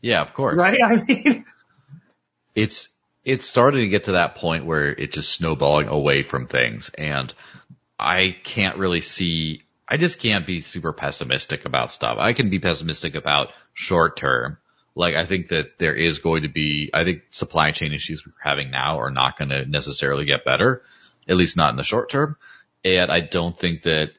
yeah, 0.02 0.22
of 0.22 0.34
course. 0.34 0.58
Right. 0.58 0.80
I 0.84 1.04
mean, 1.04 1.46
it's 2.56 2.90
it's 3.24 3.46
starting 3.46 3.82
to 3.82 3.90
get 3.90 4.06
to 4.06 4.14
that 4.14 4.36
point 4.36 4.66
where 4.66 4.88
it's 4.88 5.16
just 5.16 5.34
snowballing 5.34 5.88
away 5.88 6.24
from 6.24 6.48
things 6.48 6.90
and 6.98 7.34
I 8.00 8.38
can't 8.44 8.78
really 8.78 9.02
see 9.02 9.64
I 9.88 9.98
just 9.98 10.20
can't 10.20 10.46
be 10.46 10.62
super 10.62 10.92
pessimistic 10.92 11.66
about 11.66 11.92
stuff. 11.92 12.18
I 12.20 12.34
can 12.34 12.50
be 12.50 12.60
pessimistic 12.60 13.16
about 13.16 13.50
short 13.74 14.18
term. 14.18 14.58
Like 14.96 15.16
I 15.16 15.26
think 15.26 15.50
that 15.50 15.78
there 15.78 15.94
is 15.94 16.20
going 16.20 16.44
to 16.44 16.50
be 16.50 16.90
I 16.94 17.04
think 17.04 17.24
supply 17.32 17.72
chain 17.72 17.94
issues 17.94 18.26
we're 18.26 18.34
having 18.42 18.72
now 18.72 19.00
are 19.00 19.12
not 19.12 19.38
going 19.38 19.50
to 19.50 19.66
necessarily 19.66 20.26
get 20.26 20.46
better, 20.46 20.84
at 21.28 21.38
least 21.38 21.58
not 21.58 21.70
in 21.72 21.78
the 21.78 21.84
short 21.84 22.10
term. 22.10 22.38
And 22.84 23.12
I 23.12 23.20
don't 23.20 23.58
think 23.58 23.84
that 23.84 24.12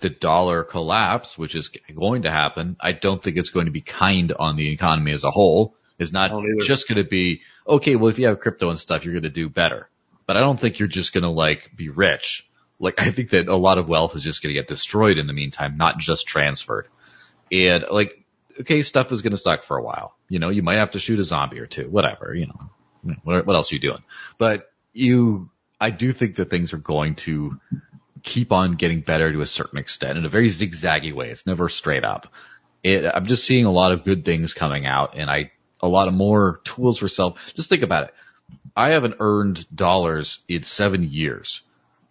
the 0.00 0.10
dollar 0.10 0.62
collapse, 0.62 1.36
which 1.36 1.54
is 1.54 1.70
going 1.94 2.22
to 2.22 2.30
happen, 2.30 2.76
I 2.80 2.92
don't 2.92 3.22
think 3.22 3.36
it's 3.36 3.50
going 3.50 3.66
to 3.66 3.72
be 3.72 3.80
kind 3.80 4.32
on 4.32 4.56
the 4.56 4.72
economy 4.72 5.12
as 5.12 5.24
a 5.24 5.30
whole. 5.30 5.74
It's 5.98 6.12
not 6.12 6.30
just 6.64 6.88
going 6.88 7.02
to 7.02 7.08
be, 7.08 7.42
okay, 7.66 7.96
well, 7.96 8.08
if 8.08 8.18
you 8.18 8.28
have 8.28 8.38
crypto 8.38 8.70
and 8.70 8.78
stuff, 8.78 9.04
you're 9.04 9.14
going 9.14 9.24
to 9.24 9.30
do 9.30 9.48
better. 9.48 9.88
But 10.26 10.36
I 10.36 10.40
don't 10.40 10.58
think 10.58 10.78
you're 10.78 10.88
just 10.88 11.12
going 11.12 11.24
to 11.24 11.30
like 11.30 11.72
be 11.74 11.88
rich. 11.88 12.48
Like 12.78 13.00
I 13.00 13.10
think 13.10 13.30
that 13.30 13.48
a 13.48 13.56
lot 13.56 13.78
of 13.78 13.88
wealth 13.88 14.14
is 14.14 14.22
just 14.22 14.42
going 14.42 14.54
to 14.54 14.60
get 14.60 14.68
destroyed 14.68 15.18
in 15.18 15.26
the 15.26 15.32
meantime, 15.32 15.76
not 15.76 15.98
just 15.98 16.28
transferred. 16.28 16.86
And 17.50 17.84
like, 17.90 18.24
okay, 18.60 18.82
stuff 18.82 19.10
is 19.10 19.22
going 19.22 19.32
to 19.32 19.38
suck 19.38 19.64
for 19.64 19.76
a 19.76 19.82
while. 19.82 20.14
You 20.28 20.38
know, 20.38 20.50
you 20.50 20.62
might 20.62 20.78
have 20.78 20.92
to 20.92 21.00
shoot 21.00 21.18
a 21.18 21.24
zombie 21.24 21.58
or 21.58 21.66
two, 21.66 21.88
whatever, 21.88 22.32
you 22.34 22.46
know, 22.46 23.16
what, 23.24 23.46
what 23.46 23.56
else 23.56 23.72
are 23.72 23.74
you 23.74 23.80
doing? 23.80 24.04
But 24.36 24.70
you, 24.92 25.50
I 25.80 25.90
do 25.90 26.12
think 26.12 26.36
that 26.36 26.50
things 26.50 26.72
are 26.72 26.78
going 26.78 27.16
to 27.16 27.58
keep 28.22 28.52
on 28.52 28.72
getting 28.72 29.00
better 29.00 29.32
to 29.32 29.40
a 29.40 29.46
certain 29.46 29.78
extent 29.78 30.18
in 30.18 30.24
a 30.24 30.28
very 30.28 30.48
zigzaggy 30.48 31.14
way. 31.14 31.30
It's 31.30 31.46
never 31.46 31.68
straight 31.68 32.04
up. 32.04 32.28
It, 32.82 33.04
I'm 33.04 33.26
just 33.26 33.44
seeing 33.44 33.64
a 33.64 33.72
lot 33.72 33.92
of 33.92 34.04
good 34.04 34.24
things 34.24 34.54
coming 34.54 34.86
out 34.86 35.16
and 35.16 35.30
I, 35.30 35.52
a 35.80 35.88
lot 35.88 36.08
of 36.08 36.14
more 36.14 36.60
tools 36.64 36.98
for 36.98 37.08
self. 37.08 37.54
Just 37.54 37.68
think 37.68 37.82
about 37.82 38.04
it. 38.04 38.14
I 38.76 38.90
haven't 38.90 39.16
earned 39.20 39.66
dollars 39.74 40.40
in 40.48 40.62
seven 40.62 41.02
years. 41.10 41.62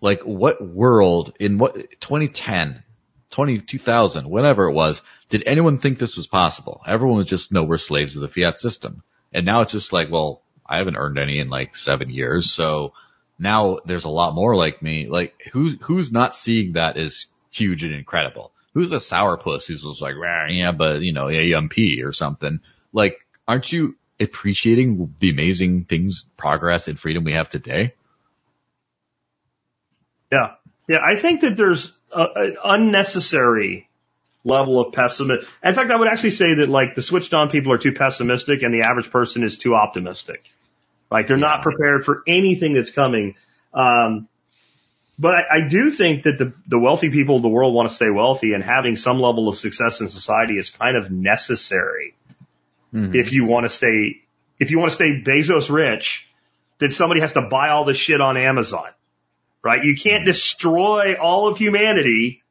Like 0.02 0.22
what 0.24 0.66
world 0.66 1.34
in 1.40 1.58
what 1.58 1.74
2010, 2.02 2.84
20, 3.30 3.60
2000, 3.60 4.30
whenever 4.30 4.66
it 4.70 4.74
was, 4.74 5.02
did 5.30 5.44
anyone 5.46 5.78
think 5.78 5.98
this 5.98 6.16
was 6.16 6.28
possible? 6.28 6.82
Everyone 6.86 7.18
was 7.18 7.28
just, 7.28 7.52
no, 7.52 7.64
we're 7.64 7.78
slaves 7.78 8.16
of 8.16 8.22
the 8.22 8.28
fiat 8.28 8.60
system. 8.60 9.04
And 9.34 9.46
now 9.46 9.62
it's 9.62 9.74
just 9.74 9.94
like, 9.94 10.10
well, 10.12 10.42
I 10.66 10.78
haven't 10.78 10.98
earned 10.98 11.18
any 11.18 11.40
in 11.40 11.50
like 11.50 11.76
seven 11.76 12.10
years. 12.10 12.52
So 12.52 12.94
now 13.40 13.80
there's 13.86 14.06
a 14.06 14.10
lot 14.10 14.34
more 14.34 14.56
like 14.56 14.82
me. 14.82 15.08
Like 15.08 15.36
who, 15.52 15.78
who's 15.82 16.12
not 16.12 16.36
seeing 16.36 16.74
that 16.74 16.98
as 16.98 17.28
huge 17.52 17.84
and 17.84 17.94
incredible? 17.94 18.52
Who's 18.74 18.90
the 18.90 18.98
sourpuss 18.98 19.66
who's 19.66 19.84
just 19.84 20.02
like, 20.02 20.16
yeah, 20.50 20.72
but 20.72 21.02
you 21.02 21.14
know, 21.14 21.30
AMP 21.30 21.74
or 22.04 22.12
something? 22.12 22.60
Like, 22.94 23.26
aren't 23.48 23.72
you 23.72 23.96
appreciating 24.20 25.16
the 25.20 25.30
amazing 25.30 25.86
things, 25.86 26.26
progress 26.38 26.88
and 26.88 27.00
freedom 27.00 27.24
we 27.24 27.34
have 27.34 27.50
today? 27.50 27.94
Yeah. 30.32 30.56
Yeah. 30.88 31.00
I 31.04 31.16
think 31.16 31.42
that 31.42 31.58
there's 31.58 31.94
a, 32.12 32.28
an 32.36 32.58
unnecessary 32.64 33.90
level 34.44 34.80
of 34.80 34.94
pessimism. 34.94 35.48
In 35.64 35.74
fact, 35.74 35.92
I 35.92 35.96
would 35.96 36.08
actually 36.08 36.32
say 36.32 36.56
that 36.56 36.70
like 36.70 36.96
the 36.96 37.02
switched 37.02 37.34
on 37.34 37.50
people 37.50 37.74
are 37.74 37.78
too 37.78 37.92
pessimistic 37.92 38.64
and 38.64 38.74
the 38.74 38.84
average 38.84 39.12
person 39.12 39.44
is 39.44 39.58
too 39.58 39.76
optimistic. 39.76 40.50
Like 41.10 41.28
they're 41.28 41.38
not 41.38 41.62
prepared 41.62 42.04
for 42.06 42.24
anything 42.28 42.74
that's 42.74 42.92
coming. 42.92 43.36
Um, 43.74 44.28
but 45.20 45.34
I, 45.34 45.58
I 45.58 45.68
do 45.68 45.90
think 45.90 46.24
that 46.24 46.38
the, 46.38 46.54
the 46.68 46.78
wealthy 46.78 47.10
people 47.10 47.38
of 47.38 47.42
the 47.42 47.50
world 47.50 47.74
want 47.74 47.90
to 47.90 47.96
stay 47.96 48.10
wealthy 48.10 48.54
and 48.54 48.64
having 48.64 48.96
some 48.96 49.20
level 49.20 49.48
of 49.50 49.58
success 49.58 50.02
in 50.02 50.10
society 50.10 50.58
is 50.58 50.70
kind 50.70 50.98
of 50.98 51.10
necessary 51.12 52.14
Mhm. 52.94 53.14
if 53.16 53.34
you 53.34 53.44
want 53.46 53.66
to 53.66 53.70
stay, 53.70 54.22
if 54.60 54.72
you 54.72 54.80
want 54.80 54.92
to 54.92 54.96
stay 54.96 55.22
Bezos 55.22 55.70
rich, 55.70 56.30
then 56.80 56.90
somebody 56.90 57.20
has 57.20 57.34
to 57.34 57.42
buy 57.42 57.68
all 57.70 57.84
this 57.84 57.98
shit 57.98 58.22
on 58.22 58.38
Amazon, 58.38 58.88
right? 59.62 59.84
You 59.84 59.94
can't 59.98 60.24
destroy 60.26 61.16
all 61.16 61.50
of 61.50 61.58
humanity 61.58 62.44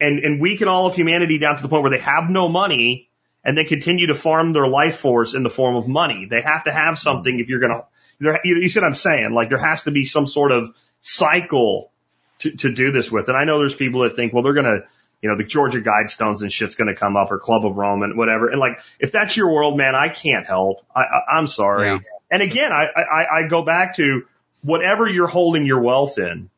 and, 0.00 0.20
and 0.20 0.40
weaken 0.40 0.68
all 0.68 0.86
of 0.86 0.94
humanity 0.94 1.38
down 1.38 1.56
to 1.56 1.62
the 1.62 1.68
point 1.68 1.82
where 1.82 1.90
they 1.90 1.98
have 2.04 2.30
no 2.30 2.48
money 2.48 3.08
and 3.44 3.56
then 3.58 3.66
continue 3.66 4.06
to 4.08 4.14
farm 4.14 4.52
their 4.52 4.66
life 4.66 4.96
force 4.98 5.34
in 5.34 5.42
the 5.42 5.50
form 5.50 5.76
of 5.76 5.86
money. 5.86 6.26
They 6.30 6.40
have 6.40 6.64
to 6.64 6.72
have 6.72 6.98
something 6.98 7.38
if 7.40 7.48
you're 7.48 7.60
going 7.60 7.82
to, 8.20 8.40
you, 8.44 8.68
see 8.68 8.80
what 8.80 8.86
I'm 8.86 8.94
saying? 8.94 9.32
Like 9.32 9.48
there 9.50 9.58
has 9.58 9.82
to 9.84 9.90
be 9.90 10.04
some 10.04 10.26
sort 10.26 10.52
of 10.52 10.74
cycle 11.02 11.92
to, 12.40 12.50
to 12.50 12.72
do 12.72 12.90
this 12.90 13.10
with. 13.12 13.28
And 13.28 13.36
I 13.36 13.44
know 13.44 13.58
there's 13.58 13.74
people 13.74 14.00
that 14.02 14.16
think, 14.16 14.32
well, 14.32 14.42
they're 14.42 14.54
going 14.54 14.64
to, 14.66 14.84
you 15.20 15.30
know, 15.30 15.36
the 15.36 15.44
Georgia 15.44 15.80
Guidestones 15.80 16.42
and 16.42 16.52
shit's 16.52 16.74
going 16.74 16.88
to 16.88 16.94
come 16.94 17.16
up 17.16 17.30
or 17.30 17.38
Club 17.38 17.64
of 17.64 17.76
Rome 17.76 18.02
and 18.02 18.16
whatever. 18.16 18.48
And 18.48 18.60
like, 18.60 18.80
if 18.98 19.12
that's 19.12 19.36
your 19.36 19.52
world, 19.52 19.76
man, 19.76 19.94
I 19.94 20.08
can't 20.08 20.46
help. 20.46 20.84
I, 20.94 21.00
I 21.02 21.36
I'm 21.38 21.46
sorry. 21.46 21.88
Yeah. 21.88 21.98
And 22.30 22.42
again, 22.42 22.72
I, 22.72 22.86
I, 22.96 23.26
I 23.44 23.48
go 23.48 23.62
back 23.62 23.96
to 23.96 24.22
whatever 24.62 25.08
you're 25.08 25.28
holding 25.28 25.66
your 25.66 25.80
wealth 25.80 26.18
in. 26.18 26.50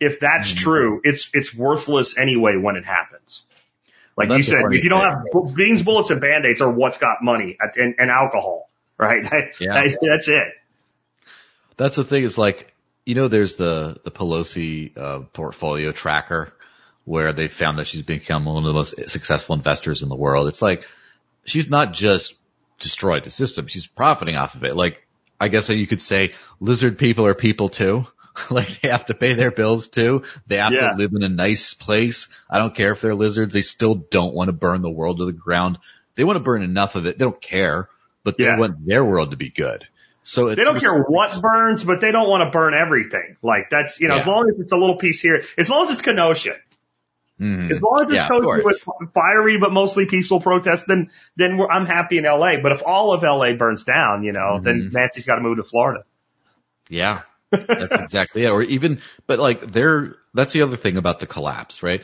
If 0.00 0.18
that's 0.20 0.52
Mhm. 0.52 0.56
true, 0.56 1.00
it's, 1.04 1.30
it's 1.32 1.54
worthless 1.54 2.18
anyway 2.18 2.56
when 2.56 2.76
it 2.76 2.84
happens. 2.84 3.44
Like 4.16 4.28
Well, 4.28 4.38
you 4.38 4.44
said, 4.44 4.62
if 4.70 4.84
you 4.84 4.90
don't 4.90 5.00
have 5.02 5.54
beans, 5.54 5.82
bullets, 5.82 6.10
and 6.10 6.20
band-aids 6.20 6.60
are 6.60 6.70
what's 6.70 6.98
got 6.98 7.22
money 7.22 7.56
and, 7.76 7.94
and 7.98 8.10
alcohol, 8.10 8.68
right? 8.98 9.22
That- 9.30 9.60
Yeah. 9.60 9.74
that- 9.74 9.98
that's 10.02 10.28
it. 10.28 10.48
That's 11.76 11.96
the 11.96 12.04
thing 12.04 12.24
is 12.24 12.36
like, 12.36 12.72
you 13.06 13.14
know, 13.14 13.28
there's 13.28 13.54
the, 13.54 13.98
the 14.04 14.10
Pelosi, 14.10 14.96
uh, 14.96 15.20
portfolio 15.32 15.90
tracker 15.92 16.52
where 17.04 17.32
they 17.32 17.48
found 17.48 17.78
that 17.78 17.86
she's 17.86 18.02
become 18.02 18.44
one 18.44 18.58
of 18.58 18.64
the 18.64 18.72
most 18.72 19.10
successful 19.10 19.56
investors 19.56 20.02
in 20.02 20.08
the 20.08 20.14
world. 20.14 20.46
It's 20.48 20.62
like, 20.62 20.86
she's 21.44 21.68
not 21.68 21.92
just 21.92 22.34
destroyed 22.78 23.24
the 23.24 23.30
system. 23.30 23.66
She's 23.66 23.86
profiting 23.86 24.36
off 24.36 24.54
of 24.54 24.64
it. 24.64 24.76
Like, 24.76 25.04
I 25.40 25.48
guess 25.48 25.68
you 25.68 25.86
could 25.86 26.02
say 26.02 26.32
lizard 26.60 26.98
people 26.98 27.26
are 27.26 27.34
people 27.34 27.68
too. 27.70 28.06
like 28.50 28.80
they 28.80 28.88
have 28.88 29.06
to 29.06 29.14
pay 29.14 29.34
their 29.34 29.50
bills 29.50 29.88
too. 29.88 30.22
They 30.46 30.56
have 30.56 30.72
Yeah. 30.72 30.90
to 30.90 30.96
live 30.96 31.12
in 31.14 31.22
a 31.22 31.28
nice 31.28 31.74
place. 31.74 32.28
I 32.48 32.58
don't 32.58 32.74
care 32.74 32.92
if 32.92 33.00
they're 33.00 33.14
lizards. 33.14 33.52
They 33.54 33.62
still 33.62 33.94
don't 33.94 34.34
want 34.34 34.48
to 34.48 34.52
burn 34.52 34.82
the 34.82 34.90
world 34.90 35.18
to 35.18 35.26
the 35.26 35.32
ground. 35.32 35.78
They 36.14 36.24
want 36.24 36.36
to 36.36 36.40
burn 36.42 36.62
enough 36.62 36.94
of 36.96 37.06
it. 37.06 37.18
They 37.18 37.24
don't 37.24 37.40
care, 37.40 37.88
but 38.24 38.36
they 38.38 38.44
Yeah. 38.44 38.58
want 38.58 38.86
their 38.86 39.04
world 39.04 39.30
to 39.32 39.36
be 39.36 39.50
good. 39.50 39.86
So 40.22 40.54
They 40.54 40.62
don't 40.62 40.78
care 40.78 40.94
what 41.02 41.40
burns, 41.42 41.82
but 41.82 42.00
they 42.00 42.12
don't 42.12 42.28
want 42.28 42.44
to 42.46 42.56
burn 42.56 42.74
everything. 42.74 43.36
Like 43.42 43.70
that's, 43.70 44.00
you 44.00 44.08
know, 44.08 44.14
as 44.14 44.26
long 44.26 44.48
as 44.48 44.58
it's 44.60 44.72
a 44.72 44.76
little 44.76 44.96
piece 44.96 45.20
here, 45.20 45.42
as 45.58 45.68
long 45.68 45.82
as 45.84 45.90
it's 45.90 46.02
Kenosha, 46.02 46.56
Mhm. 47.40 47.72
as 47.74 47.82
long 47.82 48.02
as 48.02 48.06
it's 48.06 48.16
Yeah, 48.18 48.22
of 48.36 48.42
Kenosha 48.44 48.62
with 48.64 48.84
fiery 49.14 49.58
but 49.58 49.72
mostly 49.72 50.06
peaceful 50.06 50.40
protests, 50.40 50.84
then, 50.84 51.10
then 51.36 51.56
we're, 51.56 51.68
I'm 51.68 51.86
happy 51.86 52.18
in 52.18 52.24
LA. 52.24 52.58
But 52.62 52.70
if 52.70 52.82
all 52.86 53.12
of 53.12 53.24
LA 53.24 53.54
burns 53.54 53.82
down, 53.82 54.22
you 54.22 54.32
know, 54.32 54.60
then 54.60 54.90
Mhm. 54.90 54.92
Nancy's 54.92 55.26
got 55.26 55.36
to 55.36 55.40
move 55.40 55.56
to 55.56 55.64
Florida. 55.64 56.04
Yeah. 56.88 57.22
That's 57.52 57.94
exactly 57.94 58.44
it. 58.44 58.50
Or 58.50 58.62
even, 58.62 59.00
but 59.26 59.38
like 59.38 59.70
there, 59.70 60.16
that's 60.34 60.52
the 60.52 60.62
other 60.62 60.76
thing 60.76 60.96
about 60.96 61.20
the 61.20 61.26
collapse, 61.26 61.82
right? 61.82 62.02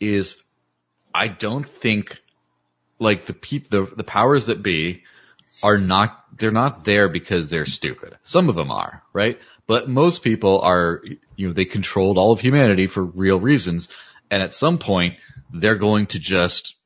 Is 0.00 0.42
I 1.14 1.28
don't 1.28 1.68
think 1.68 2.20
like 2.98 3.26
the 3.26 3.34
peop, 3.34 3.68
the, 3.68 3.86
the 3.86 4.04
powers 4.04 4.46
that 4.46 4.62
be 4.62 5.04
are 5.62 5.78
not, 5.78 6.24
they're 6.36 6.50
not 6.50 6.84
there 6.84 7.08
because 7.08 7.48
they're 7.48 7.66
stupid. 7.66 8.16
Some 8.24 8.48
of 8.48 8.56
them 8.56 8.70
are, 8.70 9.02
right? 9.12 9.38
But 9.66 9.88
most 9.88 10.22
people 10.22 10.60
are, 10.60 11.02
you 11.36 11.48
know, 11.48 11.52
they 11.52 11.64
controlled 11.64 12.18
all 12.18 12.32
of 12.32 12.40
humanity 12.40 12.86
for 12.86 13.02
real 13.02 13.40
reasons. 13.40 13.88
And 14.30 14.42
at 14.42 14.52
some 14.52 14.78
point, 14.78 15.16
they're 15.52 15.76
going 15.76 16.06
to 16.08 16.18
just 16.18 16.76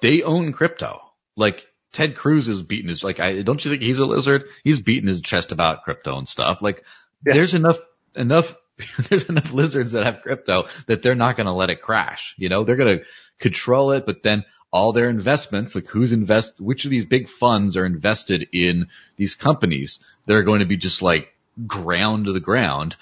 they 0.00 0.22
own 0.22 0.52
crypto. 0.52 1.00
Like 1.36 1.66
Ted 1.92 2.16
Cruz 2.16 2.48
is 2.48 2.62
beating 2.62 2.88
his, 2.88 3.04
like, 3.04 3.20
I, 3.20 3.42
don't 3.42 3.64
you 3.64 3.70
think 3.70 3.82
he's 3.82 3.98
a 3.98 4.06
lizard? 4.06 4.44
He's 4.64 4.80
beating 4.80 5.08
his 5.08 5.20
chest 5.20 5.52
about 5.52 5.82
crypto 5.82 6.18
and 6.18 6.28
stuff. 6.28 6.62
Like 6.62 6.84
Yeah. 7.24 7.34
there's 7.34 7.54
enough, 7.54 7.78
enough, 8.14 8.54
there's 9.08 9.24
enough 9.24 9.52
lizards 9.52 9.92
that 9.92 10.04
have 10.04 10.22
crypto 10.22 10.66
that 10.86 11.02
they're 11.02 11.14
not 11.14 11.36
going 11.36 11.46
to 11.46 11.52
let 11.52 11.70
it 11.70 11.82
crash. 11.82 12.34
You 12.38 12.48
know, 12.48 12.64
they're 12.64 12.76
going 12.76 12.98
to 12.98 13.04
control 13.38 13.92
it, 13.92 14.06
but 14.06 14.22
then 14.22 14.44
all 14.72 14.92
their 14.92 15.10
investments, 15.10 15.74
like 15.74 15.86
who's 15.86 16.12
invest, 16.12 16.58
which 16.58 16.84
of 16.86 16.90
these 16.90 17.04
big 17.04 17.28
funds 17.28 17.76
are 17.76 17.84
invested 17.84 18.48
in 18.52 18.88
these 19.16 19.34
companies 19.34 20.00
that 20.26 20.34
are 20.34 20.42
going 20.42 20.60
to 20.60 20.66
be 20.66 20.78
just 20.78 21.02
like 21.02 21.28
ground 21.66 22.24
to 22.24 22.32
the 22.32 22.40
ground 22.40 22.96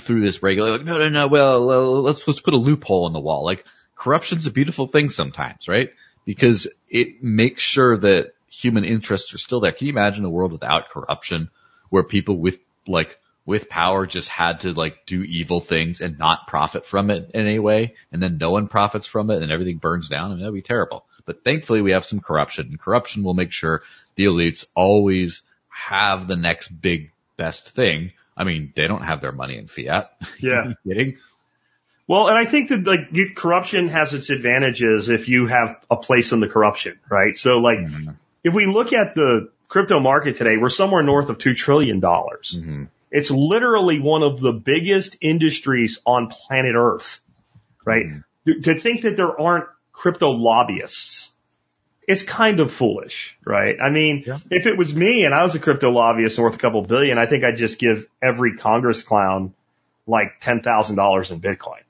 through 0.00 0.20
this 0.20 0.42
regular, 0.44 0.70
like, 0.70 0.84
no, 0.84 0.98
no, 0.98 1.08
no, 1.08 1.26
well, 1.26 1.66
well, 1.66 2.02
let's, 2.02 2.26
let's 2.28 2.40
put 2.40 2.54
a 2.54 2.58
loophole 2.58 3.08
in 3.08 3.12
the 3.12 3.20
wall. 3.20 3.44
Like 3.44 3.64
corruption's 3.96 4.46
a 4.46 4.52
beautiful 4.52 4.86
thing 4.86 5.10
sometimes, 5.10 5.66
right? 5.66 5.90
Because 6.24 6.68
it 6.88 7.22
makes 7.22 7.62
sure 7.62 7.98
that 7.98 8.34
human 8.48 8.84
interests 8.84 9.34
are 9.34 9.38
still 9.38 9.60
there. 9.60 9.72
Can 9.72 9.88
you 9.88 9.92
imagine 9.92 10.24
a 10.24 10.30
world 10.30 10.52
without 10.52 10.90
corruption 10.90 11.50
where 11.90 12.04
people 12.04 12.38
with 12.38 12.58
like, 12.86 13.17
with 13.48 13.70
power 13.70 14.04
just 14.06 14.28
had 14.28 14.60
to 14.60 14.74
like 14.74 15.06
do 15.06 15.22
evil 15.22 15.58
things 15.58 16.02
and 16.02 16.18
not 16.18 16.46
profit 16.46 16.84
from 16.84 17.08
it 17.10 17.30
in 17.32 17.46
any 17.46 17.58
way. 17.58 17.94
And 18.12 18.22
then 18.22 18.36
no 18.36 18.50
one 18.50 18.68
profits 18.68 19.06
from 19.06 19.30
it 19.30 19.42
and 19.42 19.50
everything 19.50 19.78
burns 19.78 20.10
down. 20.10 20.26
I 20.26 20.34
mean, 20.34 20.40
that'd 20.40 20.52
be 20.52 20.60
terrible. 20.60 21.06
But 21.24 21.42
thankfully 21.44 21.80
we 21.80 21.92
have 21.92 22.04
some 22.04 22.20
corruption 22.20 22.66
and 22.68 22.78
corruption 22.78 23.22
will 23.22 23.32
make 23.32 23.52
sure 23.52 23.82
the 24.16 24.26
elites 24.26 24.66
always 24.74 25.40
have 25.70 26.26
the 26.28 26.36
next 26.36 26.68
big 26.68 27.10
best 27.38 27.70
thing. 27.70 28.12
I 28.36 28.44
mean, 28.44 28.74
they 28.76 28.86
don't 28.86 29.02
have 29.02 29.22
their 29.22 29.32
money 29.32 29.56
in 29.56 29.66
fiat. 29.66 30.12
Yeah. 30.40 30.74
kidding? 30.86 31.16
Well, 32.06 32.28
and 32.28 32.36
I 32.36 32.44
think 32.44 32.68
that 32.68 32.84
like 32.86 33.34
corruption 33.34 33.88
has 33.88 34.12
its 34.12 34.28
advantages 34.28 35.08
if 35.08 35.26
you 35.30 35.46
have 35.46 35.82
a 35.90 35.96
place 35.96 36.32
in 36.32 36.40
the 36.40 36.48
corruption, 36.48 36.98
right? 37.10 37.34
So 37.34 37.58
like 37.60 37.78
Mm-hmm. 37.78 38.10
if 38.44 38.52
we 38.52 38.66
look 38.66 38.92
at 38.92 39.14
the 39.14 39.48
crypto 39.68 40.00
market 40.00 40.36
today, 40.36 40.58
we're 40.58 40.68
somewhere 40.68 41.02
north 41.02 41.30
of 41.30 41.38
two 41.38 41.54
trillion 41.54 42.00
dollars. 42.00 42.54
Mm-hmm. 42.58 42.84
It's 43.10 43.30
literally 43.30 44.00
one 44.00 44.22
of 44.22 44.40
the 44.40 44.52
biggest 44.52 45.16
industries 45.20 45.98
on 46.04 46.28
planet 46.28 46.74
Earth, 46.76 47.20
right? 47.84 48.06
To- 48.46 48.60
To 48.60 48.74
think 48.78 49.02
that 49.02 49.16
there 49.16 49.38
aren't 49.40 49.64
crypto 49.92 50.30
lobbyists, 50.30 51.30
it's 52.06 52.22
kind 52.22 52.60
of 52.60 52.72
foolish, 52.72 53.36
right? 53.44 53.76
I 53.82 53.90
mean, 53.90 54.24
Yeah. 54.26 54.38
if 54.50 54.66
it 54.66 54.76
was 54.78 54.94
me 54.94 55.24
and 55.24 55.34
I 55.34 55.42
was 55.42 55.54
a 55.54 55.58
crypto 55.58 55.90
lobbyist 55.90 56.38
worth 56.38 56.54
a 56.54 56.58
couple 56.58 56.82
billion, 56.82 57.18
I 57.18 57.26
think 57.26 57.44
I'd 57.44 57.56
just 57.56 57.78
give 57.78 58.06
every 58.22 58.56
Congress 58.56 59.02
clown 59.02 59.52
like 60.06 60.40
$10,000 60.40 61.30
in 61.30 61.40
Bitcoin. 61.40 61.82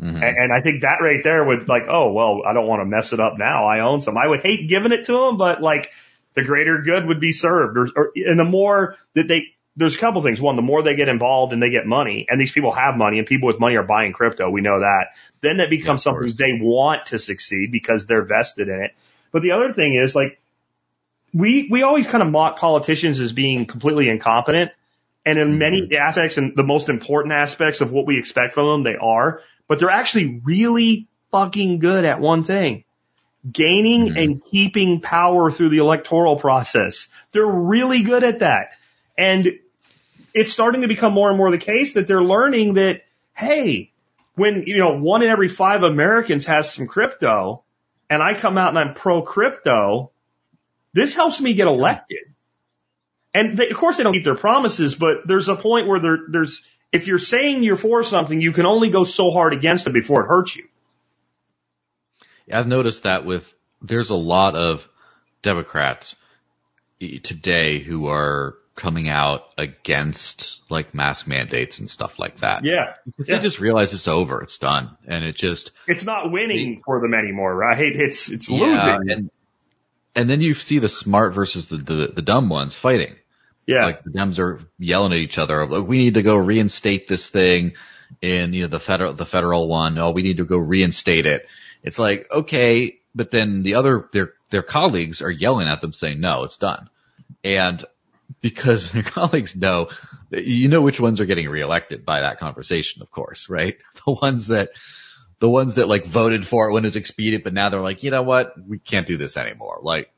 Mhm. 0.00 0.14
And, 0.16 0.22
and 0.22 0.52
I 0.52 0.60
think 0.60 0.82
that 0.82 0.98
right 1.00 1.22
there 1.22 1.44
would 1.44 1.68
like, 1.68 1.84
oh, 1.88 2.12
well, 2.12 2.42
I 2.46 2.52
don't 2.52 2.66
want 2.66 2.80
to 2.80 2.84
mess 2.86 3.12
it 3.12 3.20
up 3.20 3.38
now. 3.38 3.66
I 3.66 3.80
own 3.80 4.02
some. 4.02 4.16
I 4.18 4.26
would 4.26 4.40
hate 4.40 4.68
giving 4.68 4.92
it 4.92 5.06
to 5.06 5.12
them, 5.12 5.36
but 5.36 5.62
like 5.62 5.90
the 6.34 6.42
greater 6.44 6.82
good 6.82 7.06
would 7.06 7.20
be 7.20 7.32
served. 7.32 7.76
Or, 7.78 7.88
or, 7.96 8.12
and 8.16 8.38
the 8.38 8.44
more 8.44 8.96
that 9.14 9.28
they, 9.28 9.46
there's 9.76 9.96
a 9.96 9.98
couple 9.98 10.22
things. 10.22 10.40
One, 10.40 10.56
the 10.56 10.62
more 10.62 10.82
they 10.82 10.94
get 10.94 11.08
involved 11.08 11.52
and 11.52 11.62
they 11.62 11.70
get 11.70 11.86
money 11.86 12.26
and 12.28 12.40
these 12.40 12.52
people 12.52 12.72
have 12.72 12.96
money 12.96 13.18
and 13.18 13.26
people 13.26 13.48
with 13.48 13.58
money 13.58 13.76
are 13.76 13.82
buying 13.82 14.12
crypto. 14.12 14.48
We 14.48 14.60
know 14.60 14.80
that. 14.80 15.08
Then 15.40 15.56
that 15.56 15.70
becomes 15.70 16.02
Yeah, 16.06 16.12
something 16.12 16.32
they 16.36 16.60
want 16.60 17.06
to 17.06 17.18
succeed 17.18 17.72
because 17.72 18.06
they're 18.06 18.24
vested 18.24 18.68
in 18.68 18.80
it. 18.80 18.92
But 19.32 19.42
the 19.42 19.52
other 19.52 19.72
thing 19.72 19.94
is 19.96 20.14
like, 20.14 20.38
we, 21.32 21.66
we 21.68 21.82
always 21.82 22.06
kind 22.06 22.22
of 22.22 22.30
mock 22.30 22.58
politicians 22.58 23.18
as 23.18 23.32
being 23.32 23.66
completely 23.66 24.08
incompetent. 24.08 24.70
And 25.26 25.38
in 25.38 25.58
many 25.58 25.96
aspects 25.96 26.36
and 26.38 26.54
the 26.54 26.62
most 26.62 26.88
important 26.88 27.32
aspects 27.34 27.80
of 27.80 27.90
what 27.90 28.06
we 28.06 28.18
expect 28.18 28.54
from 28.54 28.66
them, 28.66 28.82
they 28.84 28.96
are, 29.00 29.40
but 29.66 29.78
they're 29.78 29.90
actually 29.90 30.40
really 30.44 31.08
fucking 31.32 31.80
good 31.80 32.04
at 32.04 32.20
one 32.20 32.44
thing. 32.44 32.84
Gaining 33.50 34.10
Mhm. 34.10 34.22
and 34.22 34.44
keeping 34.44 35.00
power 35.00 35.50
through 35.50 35.70
the 35.70 35.78
electoral 35.78 36.36
process. 36.36 37.08
They're 37.32 37.44
really 37.44 38.02
good 38.02 38.22
at 38.22 38.38
that. 38.40 38.68
And 39.18 39.58
it's 40.34 40.52
starting 40.52 40.82
to 40.82 40.88
become 40.88 41.12
more 41.12 41.28
and 41.28 41.38
more 41.38 41.50
the 41.50 41.58
case 41.58 41.94
that 41.94 42.06
they're 42.08 42.22
learning 42.22 42.74
that, 42.74 43.02
hey, 43.32 43.92
when, 44.34 44.64
you 44.66 44.76
know, 44.78 44.98
one 44.98 45.22
in 45.22 45.28
every 45.28 45.48
five 45.48 45.84
Americans 45.84 46.44
has 46.46 46.72
some 46.72 46.88
crypto 46.88 47.62
and 48.10 48.20
I 48.20 48.34
come 48.34 48.58
out 48.58 48.70
and 48.70 48.78
I'm 48.78 48.94
pro 48.94 49.22
crypto, 49.22 50.10
this 50.92 51.14
helps 51.14 51.40
me 51.40 51.54
get 51.54 51.68
elected. 51.68 52.18
And 53.32 53.56
they, 53.56 53.68
of 53.68 53.76
course 53.76 53.96
they 53.96 54.02
don't 54.02 54.12
keep 54.12 54.24
their 54.24 54.34
promises, 54.34 54.96
but 54.96 55.26
there's 55.26 55.48
a 55.48 55.56
point 55.56 55.86
where 55.86 56.00
there, 56.00 56.18
there's, 56.28 56.64
if 56.92 57.06
you're 57.06 57.18
saying 57.18 57.62
you're 57.62 57.76
for 57.76 58.02
something, 58.02 58.40
you 58.40 58.52
can 58.52 58.66
only 58.66 58.90
go 58.90 59.04
so 59.04 59.30
hard 59.30 59.52
against 59.52 59.86
it 59.86 59.92
before 59.92 60.24
it 60.24 60.28
hurts 60.28 60.56
you. 60.56 60.68
Yeah, 62.46 62.58
I've 62.58 62.66
noticed 62.66 63.04
that 63.04 63.24
with, 63.24 63.52
there's 63.80 64.10
a 64.10 64.16
lot 64.16 64.56
of 64.56 64.88
Democrats 65.42 66.16
today 67.00 67.78
who 67.78 68.08
are 68.08 68.56
coming 68.74 69.08
out 69.08 69.42
against 69.56 70.60
like 70.68 70.94
mask 70.94 71.26
mandates 71.26 71.78
and 71.78 71.88
stuff 71.88 72.18
like 72.18 72.38
that. 72.38 72.64
Yeah. 72.64 72.94
Because 73.06 73.28
Yeah. 73.28 73.36
They 73.36 73.42
just 73.42 73.60
realize 73.60 73.92
it's 73.94 74.08
over. 74.08 74.42
It's 74.42 74.58
done. 74.58 74.96
And 75.06 75.24
it 75.24 75.36
just, 75.36 75.70
It's 75.86 76.04
not 76.04 76.32
winning 76.32 76.82
for 76.84 77.00
them 77.00 77.14
anymore, 77.14 77.54
right? 77.54 77.94
It's, 77.94 78.30
it's 78.30 78.50
yeah. 78.50 78.58
losing. 78.96 79.10
And, 79.10 79.30
and 80.16 80.30
then 80.30 80.40
you 80.40 80.54
see 80.54 80.80
the 80.80 80.88
smart 80.88 81.34
versus 81.34 81.68
the, 81.68 81.76
the, 81.76 82.12
the 82.16 82.22
dumb 82.22 82.48
ones 82.48 82.74
fighting. 82.74 83.14
yeah. 83.66 83.84
Like 83.84 84.02
the 84.02 84.10
Dems 84.10 84.38
are 84.40 84.60
yelling 84.78 85.12
at 85.12 85.18
each 85.18 85.38
other. 85.38 85.66
Like, 85.66 85.86
we 85.86 85.98
need 85.98 86.14
to 86.14 86.22
go 86.22 86.36
reinstate 86.36 87.06
this 87.06 87.28
thing 87.28 87.74
in, 88.20 88.52
you 88.54 88.62
know, 88.62 88.68
the 88.68 88.80
federal, 88.80 89.12
the 89.12 89.26
federal 89.26 89.68
one. 89.68 89.98
Oh, 89.98 90.10
we 90.10 90.22
need 90.22 90.38
to 90.38 90.44
go 90.44 90.56
reinstate 90.58 91.26
it. 91.26 91.46
It's 91.84 91.98
like, 91.98 92.26
okay, 92.30 92.98
but 93.14 93.30
then 93.30 93.62
the 93.62 93.74
other, 93.76 94.08
their, 94.12 94.32
their 94.50 94.62
colleagues 94.62 95.22
are 95.22 95.30
yelling 95.30 95.68
at 95.68 95.80
them 95.80 95.92
saying, 95.92 96.20
no, 96.20 96.42
it's 96.44 96.56
done. 96.56 96.88
And 97.44 97.84
because 98.40 98.90
their 98.90 99.02
colleagues 99.02 99.56
know, 99.56 99.88
you 100.30 100.68
know 100.68 100.80
which 100.80 101.00
ones 101.00 101.20
are 101.20 101.26
getting 101.26 101.48
reelected 101.48 102.04
by 102.04 102.20
that 102.20 102.38
conversation, 102.38 103.02
of 103.02 103.10
course, 103.10 103.48
right? 103.48 103.76
The 104.06 104.12
ones 104.12 104.48
that, 104.48 104.70
the 105.38 105.48
ones 105.48 105.76
that 105.76 105.88
like 105.88 106.06
voted 106.06 106.46
for 106.46 106.68
it 106.68 106.72
when 106.72 106.84
it 106.84 106.88
was 106.88 106.96
expedient, 106.96 107.44
but 107.44 107.54
now 107.54 107.70
they're 107.70 107.80
like, 107.80 108.02
you 108.02 108.10
know 108.10 108.22
what? 108.22 108.54
We 108.66 108.78
can't 108.78 109.06
do 109.06 109.16
this 109.16 109.36
anymore. 109.36 109.78
Like, 109.82 110.10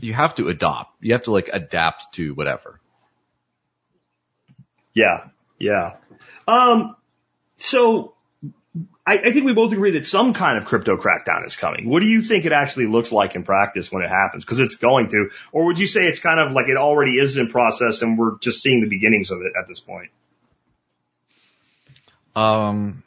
you 0.00 0.12
have 0.12 0.34
to 0.36 0.48
adopt. 0.48 0.96
You 1.00 1.12
have 1.12 1.24
to 1.24 1.32
like 1.32 1.50
adapt 1.52 2.14
to 2.14 2.34
whatever. 2.34 2.80
Yeah, 4.94 5.28
yeah. 5.58 5.96
Um, 6.48 6.96
so 7.56 8.13
I, 9.06 9.18
I 9.18 9.32
think 9.32 9.44
we 9.44 9.52
both 9.52 9.72
agree 9.72 9.92
that 9.92 10.06
some 10.06 10.32
kind 10.32 10.58
of 10.58 10.64
crypto 10.64 10.96
crackdown 10.96 11.46
is 11.46 11.56
coming. 11.56 11.88
What 11.88 12.00
do 12.00 12.08
you 12.08 12.22
think 12.22 12.44
it 12.44 12.52
actually 12.52 12.86
looks 12.86 13.12
like 13.12 13.34
in 13.34 13.44
practice 13.44 13.92
when 13.92 14.02
it 14.02 14.08
happens? 14.08 14.44
Because 14.44 14.58
it's 14.58 14.76
going 14.76 15.10
to, 15.10 15.30
or 15.52 15.66
would 15.66 15.78
you 15.78 15.86
say 15.86 16.06
it's 16.06 16.20
kind 16.20 16.40
of 16.40 16.52
like 16.52 16.68
it 16.68 16.76
already 16.76 17.18
is 17.18 17.36
in 17.36 17.48
process 17.48 18.02
and 18.02 18.18
we're 18.18 18.38
just 18.38 18.62
seeing 18.62 18.80
the 18.80 18.88
beginnings 18.88 19.30
of 19.30 19.40
it 19.42 19.52
at 19.58 19.68
this 19.68 19.78
point? 19.80 20.10
Um, 22.34 23.04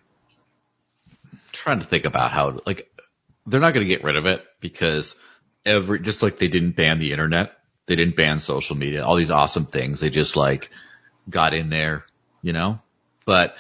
trying 1.52 1.80
to 1.80 1.86
think 1.86 2.06
about 2.06 2.32
how, 2.32 2.62
like, 2.66 2.90
they're 3.46 3.60
not 3.60 3.74
going 3.74 3.86
to 3.86 3.94
get 3.94 4.04
rid 4.04 4.16
of 4.16 4.26
it 4.26 4.46
because 4.62 5.16
every, 5.66 6.00
just 6.00 6.22
like 6.22 6.38
they 6.38 6.48
didn't 6.48 6.78
ban 6.78 7.00
the 7.00 7.12
internet, 7.12 7.54
they 7.88 7.96
didn't 7.96 8.16
ban 8.16 8.40
social 8.40 8.78
media, 8.78 9.04
all 9.04 9.18
these 9.18 9.32
awesome 9.32 9.66
things. 9.66 10.00
They 10.00 10.10
just 10.10 10.36
like 10.36 10.70
got 11.30 11.54
in 11.54 11.70
there, 11.70 12.06
you 12.42 12.54
know, 12.54 12.80
but 13.26 13.56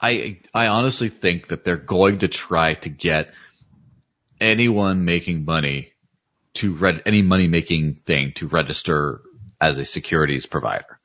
I, 0.00 0.40
I 0.52 0.68
honestly 0.68 1.08
think 1.08 1.48
that 1.48 1.64
they're 1.64 1.76
going 1.76 2.20
to 2.20 2.28
try 2.28 2.74
to 2.74 2.88
get 2.88 3.32
anyone 4.40 5.04
making 5.04 5.44
money 5.44 5.92
to 6.54 6.74
read 6.74 7.02
any 7.06 7.22
money 7.22 7.48
making 7.48 7.94
thing 7.94 8.32
to 8.32 8.48
register 8.48 9.20
as 9.60 9.78
a 9.78 9.84
securities 9.84 10.46
provider 10.46 10.98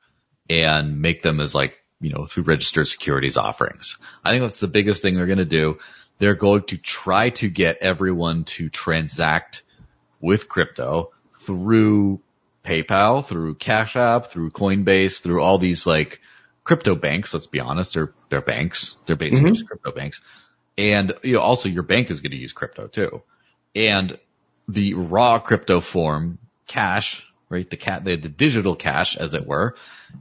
and 0.48 1.00
make 1.00 1.22
them 1.22 1.40
as 1.40 1.54
like, 1.54 1.74
you 2.00 2.10
know, 2.10 2.26
through 2.26 2.44
registered 2.44 2.88
securities 2.88 3.36
offerings. 3.36 3.98
I 4.24 4.30
think 4.30 4.42
that's 4.42 4.60
the 4.60 4.68
biggest 4.68 5.02
thing 5.02 5.14
they're 5.14 5.26
going 5.26 5.38
to 5.38 5.44
do. 5.44 5.78
They're 6.18 6.34
going 6.34 6.64
to 6.64 6.76
try 6.76 7.30
to 7.30 7.48
get 7.48 7.78
everyone 7.78 8.44
to 8.44 8.68
transact 8.68 9.62
with 10.20 10.48
crypto 10.48 11.12
through 11.40 12.20
PayPal, 12.64 13.24
through 13.24 13.56
Cash 13.56 13.96
App, 13.96 14.30
through 14.30 14.50
Coinbase, 14.50 15.20
through 15.20 15.42
all 15.42 15.58
these 15.58 15.86
like 15.86 16.20
crypto 16.64 16.94
banks. 16.94 17.34
Let's 17.34 17.46
be 17.46 17.60
honest. 17.60 17.94
They're, 17.94 18.12
they're 18.30 18.40
banks. 18.40 18.96
They're 19.06 19.16
basically 19.16 19.50
Mhm. 19.50 19.54
just 19.54 19.66
crypto 19.66 19.92
banks. 19.92 20.20
And 20.78 21.12
you 21.22 21.34
know, 21.34 21.40
also 21.40 21.68
your 21.68 21.82
bank 21.82 22.10
is 22.10 22.20
going 22.20 22.30
to 22.32 22.36
use 22.38 22.52
crypto 22.52 22.86
too. 22.86 23.22
And 23.74 24.18
the 24.68 24.94
raw 24.94 25.38
crypto 25.38 25.80
form, 25.80 26.38
cash, 26.66 27.26
right? 27.48 27.68
The 27.68 27.76
cat, 27.76 28.04
the, 28.04 28.16
the 28.16 28.28
digital 28.28 28.76
cash, 28.76 29.16
as 29.16 29.34
it 29.34 29.46
were, 29.46 29.76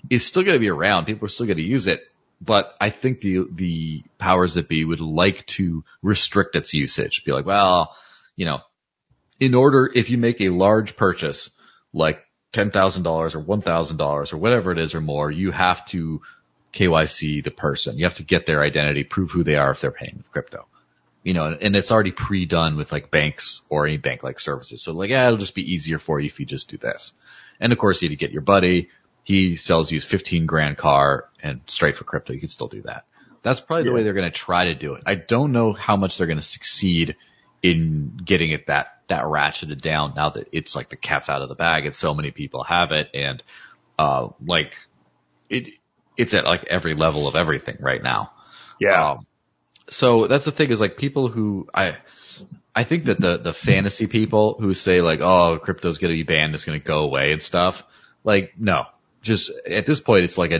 is 0.09 0.25
still 0.25 0.43
going 0.43 0.55
to 0.55 0.59
be 0.59 0.69
around. 0.69 1.05
People 1.05 1.25
are 1.25 1.29
still 1.29 1.45
going 1.45 1.57
to 1.57 1.63
use 1.63 1.87
it. 1.87 2.01
But 2.41 2.75
I 2.81 2.89
think 2.89 3.21
the, 3.21 3.45
the 3.53 4.03
powers 4.17 4.55
that 4.55 4.67
be 4.67 4.83
would 4.83 4.99
like 4.99 5.45
to 5.47 5.83
restrict 6.01 6.55
its 6.55 6.73
usage. 6.73 7.23
Be 7.23 7.31
like, 7.31 7.45
well, 7.45 7.95
you 8.35 8.45
know, 8.45 8.61
in 9.39 9.53
order, 9.53 9.89
if 9.93 10.09
you 10.09 10.17
make 10.17 10.41
a 10.41 10.49
large 10.49 10.95
purchase, 10.95 11.51
like 11.93 12.19
$10,000 12.53 13.35
or 13.35 13.41
$1,000 13.41 14.33
or 14.33 14.37
whatever 14.37 14.71
it 14.71 14.79
is 14.79 14.95
or 14.95 15.01
more, 15.01 15.31
you 15.31 15.51
have 15.51 15.85
to 15.87 16.21
KYC 16.73 17.43
the 17.43 17.51
person. 17.51 17.97
You 17.97 18.05
have 18.05 18.15
to 18.15 18.23
get 18.23 18.45
their 18.45 18.61
identity, 18.61 19.03
prove 19.03 19.31
who 19.31 19.43
they 19.43 19.55
are 19.55 19.71
if 19.71 19.81
they're 19.81 19.91
paying 19.91 20.15
with 20.17 20.31
crypto. 20.31 20.67
you 21.23 21.33
know, 21.33 21.55
and 21.59 21.75
it's 21.75 21.91
already 21.91 22.11
pre-done 22.11 22.77
with 22.77 22.91
like 22.91 23.11
banks 23.11 23.61
or 23.69 23.85
any 23.85 23.97
bank-like 23.97 24.39
services. 24.39 24.81
So 24.81 24.93
like, 24.93 25.11
yeah, 25.11 25.27
it'll 25.27 25.37
just 25.37 25.55
be 25.55 25.73
easier 25.73 25.99
for 25.99 26.19
you 26.19 26.25
if 26.27 26.39
you 26.39 26.45
just 26.45 26.69
do 26.69 26.77
this. 26.77 27.13
And 27.59 27.71
of 27.71 27.77
course, 27.79 28.01
you 28.01 28.09
need 28.09 28.15
to 28.15 28.19
get 28.19 28.31
your 28.31 28.41
buddy. 28.41 28.89
He 29.23 29.55
sells 29.55 29.91
you 29.91 29.99
his 29.99 30.05
15 30.05 30.47
grand 30.47 30.77
car 30.77 31.29
and 31.43 31.61
straight 31.67 31.95
for 31.95 32.05
crypto. 32.05 32.33
You 32.33 32.39
can 32.39 32.49
still 32.49 32.67
do 32.67 32.81
that. 32.83 33.05
That's 33.43 33.59
probably 33.59 33.85
the 33.85 33.93
way 33.93 34.03
they're 34.03 34.13
going 34.13 34.31
to 34.31 34.37
try 34.37 34.65
to 34.65 34.75
do 34.75 34.93
it. 34.95 35.03
I 35.05 35.15
don't 35.15 35.51
know 35.51 35.73
how 35.73 35.95
much 35.95 36.17
they're 36.17 36.27
going 36.27 36.39
to 36.39 36.43
succeed 36.43 37.15
in 37.61 38.19
getting 38.23 38.51
it 38.51 38.67
that, 38.67 38.97
that 39.07 39.23
ratcheted 39.23 39.81
down 39.81 40.13
now 40.15 40.29
that 40.29 40.49
it's 40.51 40.75
like 40.75 40.89
the 40.89 40.95
cat's 40.95 41.29
out 41.29 41.41
of 41.41 41.49
the 41.49 41.55
bag 41.55 41.85
and 41.85 41.95
so 41.95 42.13
many 42.13 42.31
people 42.31 42.63
have 42.63 42.91
it. 42.91 43.09
And, 43.13 43.43
uh, 43.99 44.29
like 44.45 44.75
it, 45.49 45.73
it's 46.17 46.33
at 46.33 46.45
like 46.45 46.65
every 46.65 46.95
level 46.95 47.27
of 47.27 47.35
everything 47.35 47.77
right 47.79 48.01
now. 48.01 48.31
Yeah. 48.79 49.11
Um, 49.11 49.27
so 49.89 50.27
that's 50.27 50.45
the 50.45 50.51
thing 50.51 50.71
is 50.71 50.79
like 50.79 50.97
people 50.97 51.27
who 51.27 51.67
I, 51.73 51.97
I 52.73 52.83
think 52.83 53.05
that 53.05 53.19
the, 53.19 53.37
the 53.37 53.53
fantasy 53.53 54.07
people 54.07 54.55
who 54.59 54.73
say 54.73 55.01
like, 55.01 55.19
oh, 55.21 55.59
crypto's 55.61 55.97
going 55.97 56.13
to 56.13 56.17
be 56.17 56.23
banned, 56.23 56.55
it's 56.55 56.65
going 56.65 56.79
to 56.79 56.85
go 56.85 56.99
away 56.99 57.31
and 57.33 57.41
stuff. 57.41 57.83
Like, 58.23 58.53
no, 58.57 58.85
just 59.21 59.51
at 59.69 59.85
this 59.85 59.99
point, 59.99 60.23
it's 60.23 60.37
like 60.37 60.51
a, 60.51 60.59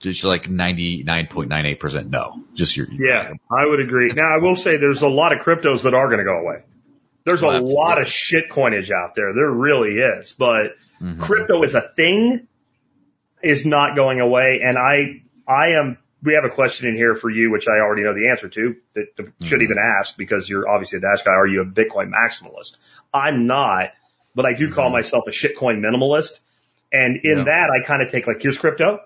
just 0.00 0.24
like 0.24 0.44
99.98% 0.48 2.08
no. 2.10 2.42
Just 2.54 2.76
your, 2.76 2.86
Yeah, 2.90 3.32
I 3.50 3.66
would 3.66 3.80
agree. 3.80 4.12
Now, 4.14 4.34
I 4.34 4.38
will 4.38 4.56
say 4.56 4.76
there's 4.76 5.02
a 5.02 5.08
lot 5.08 5.32
of 5.36 5.42
cryptos 5.44 5.82
that 5.82 5.94
are 5.94 6.06
going 6.06 6.18
to 6.18 6.24
go 6.24 6.38
away. 6.38 6.62
There's 7.24 7.42
a 7.42 7.46
Oh, 7.46 7.50
absolutely. 7.50 7.74
lot 7.74 8.00
of 8.00 8.08
shit 8.08 8.48
coinage 8.50 8.90
out 8.90 9.14
there. 9.14 9.32
There 9.34 9.50
really 9.50 9.98
is. 9.98 10.32
But 10.32 10.74
Mhm. 11.02 11.20
crypto 11.20 11.62
as 11.62 11.74
a 11.74 11.82
thing 11.82 12.46
is 13.42 13.64
not 13.66 13.94
going 13.96 14.20
away. 14.20 14.60
And 14.62 14.76
I, 14.78 15.22
I 15.46 15.72
am, 15.78 15.98
we 16.22 16.34
have 16.34 16.44
a 16.44 16.54
question 16.54 16.88
in 16.88 16.96
here 16.96 17.14
for 17.14 17.30
you, 17.30 17.50
which 17.50 17.68
I 17.68 17.78
already 17.80 18.02
know 18.02 18.14
the 18.14 18.28
answer 18.30 18.48
to 18.48 18.76
that 18.94 19.16
that 19.16 19.32
should 19.42 19.60
Mhm. 19.60 19.64
even 19.64 19.76
ask 19.98 20.16
because 20.16 20.48
you're 20.48 20.68
obviously 20.68 20.98
a 20.98 21.00
Dash 21.02 21.22
guy. 21.22 21.32
Are 21.32 21.46
you 21.46 21.60
a 21.62 21.66
Bitcoin 21.66 22.10
maximalist? 22.10 22.78
I'm 23.12 23.46
not, 23.46 23.90
but 24.34 24.44
I 24.46 24.52
do 24.54 24.70
call 24.70 24.88
Mhm. 24.88 24.92
myself 24.92 25.24
a 25.26 25.30
shitcoin 25.30 25.80
minimalist. 25.80 26.40
And 26.92 27.20
in 27.22 27.38
Yeah. 27.38 27.44
that, 27.44 27.70
I 27.70 27.86
kind 27.86 28.02
of 28.02 28.08
take 28.10 28.26
like, 28.26 28.42
here's 28.42 28.58
crypto 28.58 29.00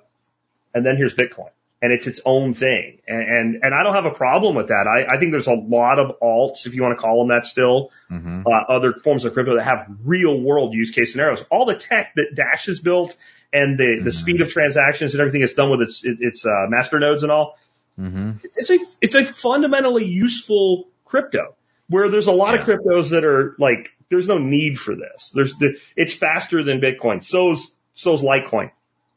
and 0.74 0.84
then 0.84 0.96
here's 0.96 1.14
Bitcoin 1.14 1.51
and 1.82 1.92
it's 1.92 2.06
its 2.06 2.20
own 2.24 2.55
thing. 2.55 2.98
And, 3.06 3.22
and, 3.22 3.60
and 3.62 3.74
I 3.74 3.82
don't 3.82 3.92
have 3.94 4.06
a 4.06 4.10
problem 4.10 4.55
with 4.55 4.68
that. 4.68 4.86
I, 4.86 5.14
I 5.14 5.18
think 5.18 5.32
there's 5.32 5.48
a 5.48 5.52
lot 5.55 5.98
of 5.98 6.18
alts, 6.20 6.66
if 6.66 6.74
you 6.74 6.82
want 6.82 6.96
to 6.98 7.02
call 7.02 7.18
them 7.18 7.28
that 7.28 7.44
still, 7.46 7.90
Mhm. 8.10 8.44
uh, 8.46 8.72
other 8.72 8.94
forms 8.94 9.24
of 9.26 9.34
crypto 9.34 9.56
that 9.56 9.64
have 9.64 9.86
real 10.05 10.40
world 10.40 10.72
use 10.74 10.92
case 10.92 11.12
scenarios. 11.12 11.44
All 11.51 11.66
the 11.66 11.74
tech 11.74 12.14
that 12.16 12.34
Dash 12.34 12.66
has 12.66 12.80
built 12.80 13.16
and 13.52 13.76
the, 13.78 14.01
the 14.02 14.10
Mhm. 14.10 14.14
speed 14.14 14.40
of 14.40 14.51
transactions 14.51 15.12
and 15.14 15.20
everything 15.20 15.42
it's 15.42 15.55
done 15.55 15.70
with 15.70 15.82
its, 15.82 16.02
its, 16.05 16.46
uh, 16.46 16.66
master 16.68 16.98
nodes 16.98 17.22
and 17.22 17.30
all. 17.30 17.59
Mhm. 17.98 18.40
It's 18.44 18.70
a, 18.70 18.78
it's 19.02 19.14
a 19.14 19.24
fundamentally 19.24 20.05
useful 20.05 20.88
crypto 21.05 21.55
where 21.88 22.09
there's 22.09 22.28
a 22.28 22.32
lot 22.32 22.55
of 22.55 22.60
cryptos 22.66 23.10
that 23.10 23.24
are 23.24 23.55
like, 23.59 23.90
there's 24.09 24.26
no 24.26 24.38
need 24.38 24.78
for 24.80 24.94
this. 24.96 25.32
There's 25.34 25.55
the, 25.56 25.78
it's 25.96 26.14
faster 26.14 26.62
than 26.64 26.80
Bitcoin. 26.80 27.22
So's, 27.22 27.76
so's 27.94 28.22
Litecoin, 28.22 28.70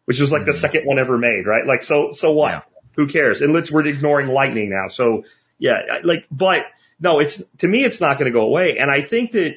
which 0.07 0.19
was 0.21 0.31
like 0.31 0.45
the 0.45 0.51
Mhm. 0.51 0.55
second 0.61 0.85
one 0.85 0.99
ever 0.99 1.17
made, 1.17 1.45
right? 1.45 1.65
Like, 1.67 1.83
so, 1.83 2.11
so 2.13 2.31
what? 2.31 2.49
Yeah. 2.51 2.61
Who 2.95 3.07
cares? 3.07 3.41
And 3.41 3.51
let's, 3.53 3.69
we're 3.69 3.85
ignoring 3.85 4.27
lightning 4.29 4.69
now. 4.69 4.87
So 4.87 5.25
yeah, 5.59 5.99
like, 6.03 6.25
but 6.31 6.63
no, 6.99 7.19
it's, 7.19 7.43
to 7.59 7.67
me, 7.67 7.83
it's 7.83 7.99
not 8.01 8.17
going 8.17 8.31
to 8.31 8.37
go 8.37 8.45
away. 8.45 8.77
And 8.79 8.89
I 8.89 9.01
think 9.01 9.33
that 9.33 9.55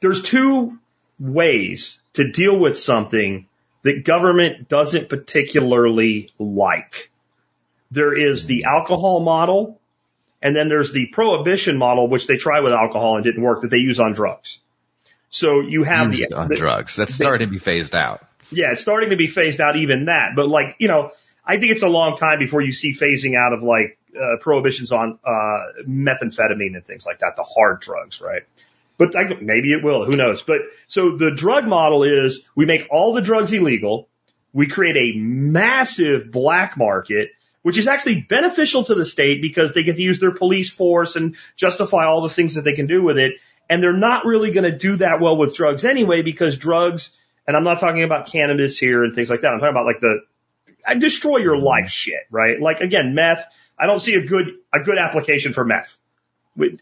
there's 0.00 0.22
two 0.22 0.78
ways 1.18 2.00
to 2.14 2.30
deal 2.32 2.58
with 2.58 2.76
something 2.78 3.46
that 3.82 4.04
government 4.04 4.68
doesn't 4.68 5.08
particularly 5.08 6.28
like. 6.38 7.10
There 7.90 8.16
is 8.16 8.46
the 8.46 8.64
alcohol 8.64 9.20
model 9.20 9.80
and 10.42 10.56
then 10.56 10.68
there's 10.68 10.92
the 10.92 11.06
prohibition 11.06 11.76
model, 11.76 12.08
which 12.08 12.26
they 12.26 12.36
tried 12.38 12.60
with 12.60 12.72
alcohol 12.72 13.16
and 13.16 13.24
didn't 13.24 13.42
work 13.42 13.60
that 13.62 13.70
they 13.70 13.78
use 13.78 14.00
on 14.00 14.14
drugs. 14.14 14.58
So 15.28 15.60
you 15.60 15.84
have 15.84 16.10
the, 16.12 16.32
on 16.34 16.48
the- 16.48 16.56
drugs. 16.56 16.96
That's 16.96 17.14
starting 17.14 17.46
to 17.46 17.52
be 17.52 17.58
phased 17.58 17.94
out. 17.94 18.22
Yeah, 18.50 18.72
it's 18.72 18.82
starting 18.82 19.10
to 19.10 19.16
be 19.16 19.26
phased 19.26 19.60
out 19.60 19.76
even 19.76 20.06
that. 20.06 20.32
But 20.36 20.48
like, 20.48 20.76
you 20.78 20.88
know, 20.88 21.12
I 21.44 21.58
think 21.58 21.72
it's 21.72 21.82
a 21.82 21.88
long 21.88 22.16
time 22.16 22.38
before 22.38 22.60
you 22.60 22.72
see 22.72 22.92
phasing 22.92 23.34
out 23.36 23.52
of 23.52 23.62
like 23.62 23.98
uh, 24.14 24.36
prohibitions 24.40 24.92
on 24.92 25.18
uh, 25.24 25.82
methamphetamine 25.86 26.76
and 26.76 26.84
things 26.84 27.06
like 27.06 27.20
that, 27.20 27.36
the 27.36 27.42
hard 27.42 27.80
drugs, 27.80 28.20
right? 28.20 28.42
But 28.98 29.16
I, 29.16 29.24
maybe 29.40 29.72
it 29.72 29.82
will. 29.82 30.04
Who 30.04 30.16
knows? 30.16 30.42
But 30.42 30.58
so 30.86 31.16
the 31.16 31.30
drug 31.30 31.66
model 31.66 32.02
is 32.02 32.42
we 32.54 32.66
make 32.66 32.86
all 32.90 33.14
the 33.14 33.22
drugs 33.22 33.52
illegal. 33.52 34.08
We 34.52 34.66
create 34.66 34.96
a 34.96 35.18
massive 35.18 36.30
black 36.30 36.76
market, 36.76 37.30
which 37.62 37.78
is 37.78 37.86
actually 37.86 38.22
beneficial 38.22 38.84
to 38.84 38.94
the 38.94 39.06
state 39.06 39.40
because 39.40 39.72
they 39.72 39.84
get 39.84 39.96
to 39.96 40.02
use 40.02 40.20
their 40.20 40.32
police 40.32 40.70
force 40.70 41.16
and 41.16 41.36
justify 41.56 42.04
all 42.04 42.20
the 42.20 42.28
things 42.28 42.56
that 42.56 42.62
they 42.62 42.74
can 42.74 42.86
do 42.86 43.02
with 43.02 43.16
it. 43.16 43.34
And 43.68 43.82
they're 43.82 43.92
not 43.92 44.26
really 44.26 44.50
going 44.50 44.70
to 44.70 44.76
do 44.76 44.96
that 44.96 45.20
well 45.20 45.36
with 45.36 45.54
drugs 45.54 45.84
anyway 45.84 46.22
because 46.22 46.58
drugs, 46.58 47.12
and 47.46 47.56
I'm 47.56 47.64
not 47.64 47.80
talking 47.80 48.02
about 48.02 48.26
cannabis 48.26 48.78
here 48.78 49.04
and 49.04 49.14
things 49.14 49.30
like 49.30 49.42
that. 49.42 49.52
I'm 49.52 49.60
talking 49.60 49.74
about 49.74 49.86
like 49.86 50.00
the 50.00 50.20
I 50.86 50.94
destroy 50.94 51.38
your 51.38 51.58
life 51.58 51.88
shit, 51.88 52.20
right? 52.30 52.60
Like 52.60 52.80
again, 52.80 53.14
meth. 53.14 53.44
I 53.78 53.86
don't 53.86 54.00
see 54.00 54.14
a 54.14 54.24
good 54.24 54.46
a 54.72 54.80
good 54.80 54.98
application 54.98 55.52
for 55.52 55.64
meth. 55.64 55.98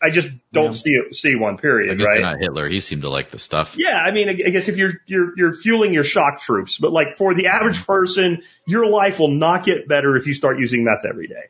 I 0.02 0.10
just 0.10 0.28
don't 0.52 0.74
see 0.74 0.90
it, 0.90 1.14
see 1.14 1.36
one. 1.36 1.58
Period. 1.58 2.00
Right? 2.00 2.20
not 2.20 2.38
Hitler. 2.40 2.68
He 2.68 2.80
seemed 2.80 3.02
to 3.02 3.10
like 3.10 3.30
the 3.30 3.38
stuff. 3.38 3.76
Yeah, 3.76 3.96
I 3.96 4.10
mean, 4.10 4.28
I 4.28 4.32
guess 4.32 4.68
if 4.68 4.76
you're 4.76 4.94
you're 5.06 5.36
you're 5.36 5.52
fueling 5.52 5.92
your 5.92 6.04
shock 6.04 6.40
troops, 6.40 6.78
but 6.78 6.92
like 6.92 7.14
for 7.14 7.34
the 7.34 7.48
average 7.48 7.86
person, 7.86 8.42
your 8.66 8.86
life 8.86 9.20
will 9.20 9.30
not 9.30 9.64
get 9.64 9.86
better 9.86 10.16
if 10.16 10.26
you 10.26 10.34
start 10.34 10.58
using 10.58 10.84
meth 10.84 11.04
every 11.08 11.28
day. 11.28 11.48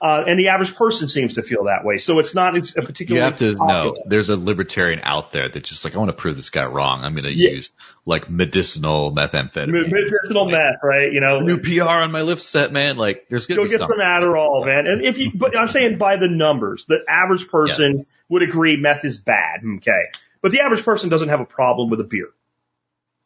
Uh, 0.00 0.22
and 0.26 0.38
the 0.38 0.48
average 0.48 0.74
person 0.76 1.08
seems 1.08 1.34
to 1.34 1.42
feel 1.42 1.64
that 1.64 1.84
way. 1.84 1.96
So 1.96 2.18
it's 2.20 2.34
not 2.34 2.56
it's 2.56 2.76
a 2.76 2.86
You 3.06 3.20
have 3.20 3.38
to 3.38 3.52
know 3.54 3.96
there's 4.06 4.30
a 4.30 4.36
libertarian 4.36 5.00
out 5.02 5.32
there 5.32 5.48
that's 5.48 5.68
just 5.68 5.84
like, 5.84 5.94
I 5.96 5.98
want 5.98 6.10
to 6.10 6.16
prove 6.16 6.36
this 6.36 6.50
guy 6.50 6.66
wrong. 6.66 7.02
I'm 7.04 7.14
going 7.14 7.24
to 7.24 7.36
Yeah. 7.36 7.50
use 7.50 7.72
like 8.04 8.30
medicinal 8.30 9.12
methamphetamine. 9.12 9.68
Me- 9.72 9.88
medicinal 9.88 10.48
meth, 10.50 10.76
right? 10.84 11.12
You 11.12 11.20
know, 11.20 11.40
New 11.40 11.58
PR 11.58 11.88
on 11.88 12.12
my 12.12 12.22
lift 12.22 12.42
set, 12.42 12.72
man. 12.72 12.96
Like 12.96 13.26
there's 13.28 13.46
going 13.46 13.56
go 13.56 13.64
to 13.64 13.68
be 13.68 13.72
get 13.72 13.80
some 13.80 13.88
something. 13.88 14.06
Adderall, 14.06 14.64
man. 14.64 14.86
And 14.86 15.02
if 15.02 15.18
you, 15.18 15.32
but 15.34 15.56
I'm 15.56 15.68
saying 15.68 15.98
by 15.98 16.16
the 16.16 16.28
numbers, 16.28 16.86
the 16.86 16.98
average 17.08 17.48
person 17.48 18.04
would 18.28 18.42
agree 18.42 18.76
meth 18.76 19.04
is 19.04 19.18
bad. 19.18 19.60
Okay. 19.78 20.02
But 20.40 20.52
the 20.52 20.60
average 20.60 20.84
person 20.84 21.10
doesn't 21.10 21.28
have 21.28 21.40
a 21.40 21.44
problem 21.46 21.90
with 21.90 22.00
a 22.00 22.04
beer. 22.04 22.28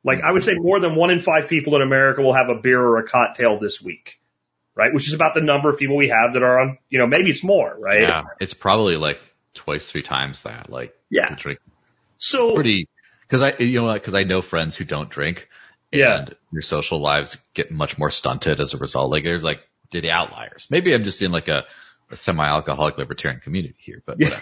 Like 0.05 0.23
I 0.23 0.33
would 0.33 0.43
say 0.43 0.55
more 0.55 0.81
than 0.81 0.97
one 0.97 1.11
in 1.11 1.21
five 1.21 1.49
people 1.49 1.77
in 1.77 1.83
America 1.83 2.23
will 2.23 2.33
have 2.33 2.49
a 2.49 2.55
beer 2.57 2.81
or 2.81 2.99
a 2.99 3.07
cocktail 3.07 3.59
this 3.61 3.81
week. 3.81 4.19
Right? 4.75 4.93
Which 4.93 5.07
is 5.07 5.15
about 5.15 5.35
the 5.35 5.41
number 5.43 5.69
of 5.69 5.79
people 5.79 5.97
we 5.97 6.09
have 6.09 6.33
that 6.33 6.43
are 6.43 6.59
on, 6.59 6.79
you 6.89 6.99
know, 6.99 7.07
maybe 7.07 7.31
it's 7.31 7.45
more, 7.45 7.77
right? 7.79 8.03
Yeah, 8.03 8.25
it's 8.41 8.55
probably 8.55 8.97
like 8.97 9.21
twice, 9.55 9.85
three 9.85 10.03
times 10.03 10.43
that. 10.43 10.71
Like, 10.71 10.97
Yeah. 11.11 11.27
to 11.29 11.35
drink 11.35 11.59
So, 12.17 12.55
pretty, 12.55 12.89
cause 13.29 13.43
I, 13.43 13.55
you 13.59 13.83
know, 13.83 13.99
cause 13.99 14.15
I 14.15 14.25
know 14.25 14.41
friends 14.41 14.75
who 14.77 14.85
don't 14.85 15.11
drink 15.11 15.49
Yeah. 15.91 16.21
and 16.21 16.35
their 16.53 16.63
social 16.63 17.01
lives 17.01 17.37
get 17.53 17.71
much 17.71 17.99
more 17.99 18.11
stunted 18.11 18.61
as 18.61 18.73
a 18.73 18.79
result. 18.79 19.11
Like 19.11 19.25
there's 19.25 19.45
like, 19.45 19.61
they're 19.91 20.01
the 20.01 20.11
outliers. 20.11 20.67
Maybe 20.71 20.95
I'm 20.95 21.05
just 21.05 21.21
in 21.21 21.33
like 21.33 21.49
a, 21.49 21.65
a 22.11 22.17
semi-alcoholic 22.17 22.97
libertarian 22.97 23.41
community 23.41 23.77
here, 23.79 24.03
but. 24.07 24.17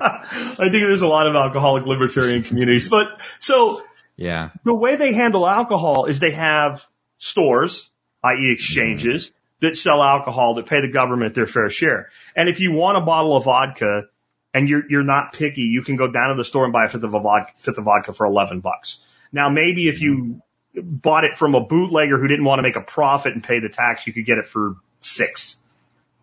I 0.00 0.54
think 0.56 0.72
there's 0.72 1.02
a 1.02 1.08
lot 1.08 1.26
of 1.26 1.34
alcoholic 1.34 1.86
libertarian 1.86 2.42
communities, 2.42 2.88
but 2.88 3.20
so 3.38 3.82
yeah. 4.16 4.50
the 4.64 4.74
way 4.74 4.96
they 4.96 5.12
handle 5.12 5.46
alcohol 5.46 6.06
is 6.06 6.20
they 6.20 6.30
have 6.32 6.86
stores, 7.18 7.90
i.e. 8.22 8.52
exchanges, 8.52 9.28
mm-hmm. 9.28 9.36
That 9.60 9.76
sell 9.76 10.02
alcohol 10.02 10.54
that 10.54 10.66
pay 10.66 10.80
the 10.80 10.90
government 10.90 11.34
their 11.34 11.46
fair 11.46 11.68
share. 11.68 12.10
And 12.34 12.48
if 12.48 12.60
you 12.60 12.72
want 12.72 12.98
a 12.98 13.00
bottle 13.00 13.36
of 13.36 13.44
vodka 13.44 14.04
and 14.52 14.68
you're, 14.68 14.82
you're 14.88 15.04
not 15.04 15.32
picky, 15.32 15.62
you 15.62 15.82
can 15.82 15.96
go 15.96 16.10
down 16.10 16.30
to 16.30 16.34
the 16.34 16.44
store 16.44 16.64
and 16.64 16.72
buy 16.72 16.86
a 16.86 16.88
fifth 16.88 17.04
of 17.04 17.14
a 17.14 17.20
vodka, 17.20 17.52
fifth 17.58 17.78
of 17.78 17.84
vodka 17.84 18.12
for 18.12 18.26
11 18.26 18.60
bucks. 18.60 18.98
Now 19.32 19.48
maybe 19.48 19.88
if 19.88 20.00
you 20.00 20.42
bought 20.74 21.24
it 21.24 21.36
from 21.36 21.54
a 21.54 21.60
bootlegger 21.60 22.18
who 22.18 22.28
didn't 22.28 22.44
want 22.44 22.58
to 22.58 22.62
make 22.62 22.76
a 22.76 22.80
profit 22.80 23.34
and 23.34 23.44
pay 23.44 23.60
the 23.60 23.68
tax, 23.68 24.06
you 24.06 24.12
could 24.12 24.24
get 24.24 24.38
it 24.38 24.46
for 24.46 24.76
six. 25.00 25.56